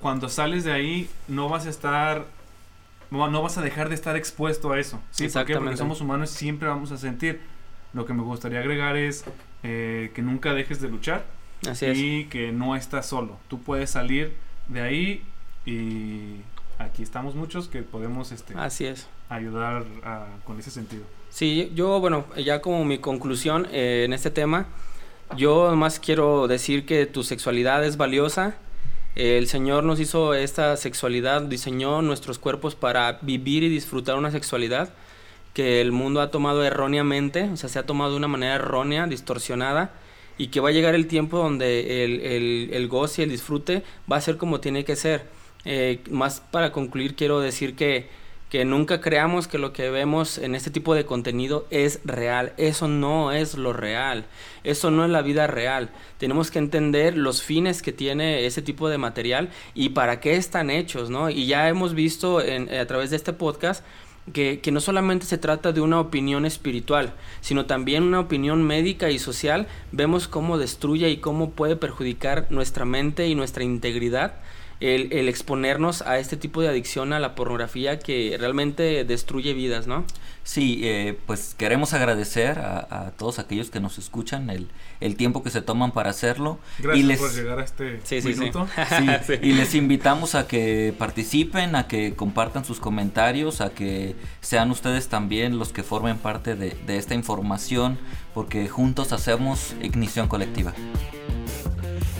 cuando 0.00 0.28
sales 0.28 0.64
de 0.64 0.72
ahí 0.72 1.10
no 1.28 1.48
vas 1.48 1.66
a 1.66 1.70
estar, 1.70 2.26
no, 3.10 3.42
vas 3.42 3.56
a 3.58 3.62
dejar 3.62 3.88
de 3.88 3.94
estar 3.94 4.16
expuesto 4.16 4.72
a 4.72 4.78
eso. 4.78 5.00
¿sí? 5.10 5.28
¿Por 5.28 5.44
qué? 5.46 5.56
Porque 5.56 5.76
somos 5.76 6.00
humanos 6.00 6.32
y 6.34 6.36
siempre 6.36 6.68
vamos 6.68 6.92
a 6.92 6.98
sentir. 6.98 7.40
Lo 7.94 8.04
que 8.04 8.12
me 8.12 8.22
gustaría 8.22 8.58
agregar 8.60 8.96
es 8.96 9.24
eh, 9.62 10.12
que 10.14 10.20
nunca 10.20 10.52
dejes 10.52 10.80
de 10.82 10.88
luchar 10.90 11.24
Así 11.68 11.86
es. 11.86 11.96
y 11.98 12.24
que 12.26 12.52
no 12.52 12.76
estás 12.76 13.06
solo. 13.06 13.38
Tú 13.48 13.62
puedes 13.62 13.88
salir 13.90 14.34
de 14.68 14.82
ahí 14.82 15.22
y 15.66 16.36
aquí 16.78 17.02
estamos 17.02 17.34
muchos 17.34 17.68
que 17.68 17.82
podemos 17.82 18.32
este, 18.32 18.54
Así 18.56 18.86
es. 18.86 19.06
ayudar 19.28 19.84
a- 20.04 20.26
con 20.44 20.58
ese 20.58 20.70
sentido. 20.70 21.02
Sí, 21.30 21.70
yo, 21.74 22.00
bueno, 22.00 22.24
ya 22.36 22.62
como 22.62 22.84
mi 22.84 22.98
conclusión 22.98 23.66
eh, 23.72 24.04
en 24.06 24.12
este 24.12 24.30
tema, 24.30 24.66
yo 25.36 25.74
más 25.76 25.98
quiero 26.00 26.46
decir 26.48 26.86
que 26.86 27.04
tu 27.06 27.22
sexualidad 27.24 27.84
es 27.84 27.96
valiosa. 27.96 28.54
El 29.16 29.48
Señor 29.48 29.82
nos 29.84 29.98
hizo 29.98 30.34
esta 30.34 30.76
sexualidad, 30.76 31.42
diseñó 31.42 32.00
nuestros 32.02 32.38
cuerpos 32.38 32.74
para 32.74 33.18
vivir 33.22 33.62
y 33.64 33.68
disfrutar 33.68 34.16
una 34.16 34.30
sexualidad 34.30 34.90
que 35.52 35.80
el 35.80 35.90
mundo 35.90 36.20
ha 36.20 36.30
tomado 36.30 36.62
erróneamente, 36.64 37.44
o 37.50 37.56
sea, 37.56 37.70
se 37.70 37.78
ha 37.78 37.86
tomado 37.86 38.10
de 38.12 38.18
una 38.18 38.28
manera 38.28 38.56
errónea, 38.56 39.06
distorsionada, 39.06 39.90
y 40.36 40.48
que 40.48 40.60
va 40.60 40.68
a 40.68 40.72
llegar 40.72 40.94
el 40.94 41.06
tiempo 41.06 41.38
donde 41.38 42.04
el, 42.04 42.20
el, 42.20 42.70
el 42.74 42.88
goce 42.88 43.22
y 43.22 43.24
el 43.24 43.30
disfrute 43.30 43.82
va 44.10 44.16
a 44.16 44.20
ser 44.20 44.36
como 44.36 44.60
tiene 44.60 44.84
que 44.84 44.96
ser. 44.96 45.24
Eh, 45.66 46.00
más 46.10 46.40
para 46.40 46.72
concluir, 46.72 47.16
quiero 47.16 47.40
decir 47.40 47.74
que, 47.74 48.08
que 48.50 48.64
nunca 48.64 49.00
creamos 49.00 49.48
que 49.48 49.58
lo 49.58 49.72
que 49.72 49.90
vemos 49.90 50.38
en 50.38 50.54
este 50.54 50.70
tipo 50.70 50.94
de 50.94 51.04
contenido 51.04 51.66
es 51.70 51.98
real. 52.04 52.52
Eso 52.56 52.86
no 52.86 53.32
es 53.32 53.54
lo 53.58 53.72
real. 53.72 54.24
Eso 54.62 54.90
no 54.92 55.04
es 55.04 55.10
la 55.10 55.22
vida 55.22 55.48
real. 55.48 55.90
Tenemos 56.18 56.50
que 56.52 56.60
entender 56.60 57.16
los 57.16 57.42
fines 57.42 57.82
que 57.82 57.92
tiene 57.92 58.46
ese 58.46 58.62
tipo 58.62 58.88
de 58.88 58.98
material 58.98 59.50
y 59.74 59.88
para 59.90 60.20
qué 60.20 60.36
están 60.36 60.70
hechos, 60.70 61.10
¿no? 61.10 61.28
Y 61.30 61.46
ya 61.46 61.68
hemos 61.68 61.94
visto 61.94 62.40
en- 62.40 62.72
a 62.72 62.86
través 62.86 63.10
de 63.10 63.16
este 63.16 63.32
podcast 63.32 63.84
que, 64.32 64.58
que 64.60 64.72
no 64.72 64.80
solamente 64.80 65.26
se 65.26 65.38
trata 65.38 65.72
de 65.72 65.80
una 65.80 66.00
opinión 66.00 66.46
espiritual, 66.46 67.12
sino 67.40 67.66
también 67.66 68.02
una 68.02 68.18
opinión 68.20 68.62
médica 68.62 69.10
y 69.10 69.18
social, 69.20 69.66
vemos 69.92 70.26
cómo 70.26 70.58
destruye 70.58 71.08
y 71.10 71.18
cómo 71.18 71.50
puede 71.50 71.76
perjudicar 71.76 72.46
nuestra 72.50 72.84
mente 72.84 73.28
y 73.28 73.34
nuestra 73.36 73.62
integridad 73.62 74.34
el, 74.80 75.12
el 75.12 75.28
exponernos 75.28 76.02
a 76.02 76.18
este 76.18 76.36
tipo 76.36 76.60
de 76.62 76.68
adicción 76.68 77.12
a 77.12 77.18
la 77.20 77.34
pornografía 77.34 77.98
que 77.98 78.36
realmente 78.38 79.04
destruye 79.04 79.54
vidas, 79.54 79.86
¿no? 79.86 80.04
Sí, 80.44 80.80
eh, 80.84 81.18
pues 81.26 81.56
queremos 81.58 81.92
agradecer 81.92 82.60
a, 82.60 83.06
a 83.06 83.10
todos 83.10 83.40
aquellos 83.40 83.68
que 83.70 83.80
nos 83.80 83.98
escuchan 83.98 84.48
el, 84.48 84.68
el 85.00 85.16
tiempo 85.16 85.42
que 85.42 85.50
se 85.50 85.60
toman 85.60 85.90
para 85.90 86.10
hacerlo. 86.10 86.60
Gracias 86.78 87.04
y 87.04 87.06
les, 87.08 87.18
por 87.18 87.34
llegar 87.34 87.58
a 87.58 87.64
este 87.64 88.00
Sí, 88.04 88.20
sí, 88.22 88.32
sí. 88.32 88.38
minuto. 88.38 88.68
sí, 88.96 89.06
Sí. 89.26 89.32
y 89.42 89.52
les 89.54 89.74
invitamos 89.74 90.36
a 90.36 90.46
que 90.46 90.94
participen, 90.96 91.74
a 91.74 91.88
que 91.88 92.14
compartan 92.14 92.64
sus 92.64 92.78
comentarios, 92.78 93.60
a 93.60 93.70
que 93.70 94.14
sean 94.40 94.70
ustedes 94.70 95.08
también 95.08 95.58
los 95.58 95.72
que 95.72 95.82
formen 95.82 96.16
parte 96.18 96.54
de, 96.54 96.76
de 96.86 96.96
esta 96.96 97.14
información, 97.14 97.98
porque 98.32 98.68
juntos 98.68 99.12
hacemos 99.12 99.74
ignición 99.82 100.28
colectiva. 100.28 100.74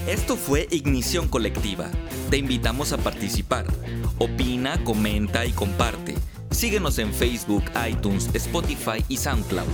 Esto 0.07 0.37
fue 0.37 0.69
Ignición 0.71 1.27
Colectiva. 1.27 1.91
Te 2.31 2.37
invitamos 2.37 2.93
a 2.93 2.97
participar. 2.97 3.67
Opina, 4.19 4.85
comenta 4.85 5.45
y 5.45 5.51
comparte. 5.51 6.15
Síguenos 6.53 7.01
en 7.01 7.13
Facebook, 7.13 7.65
iTunes, 7.89 8.31
Spotify 8.33 9.05
y 9.09 9.17
SoundCloud. 9.17 9.67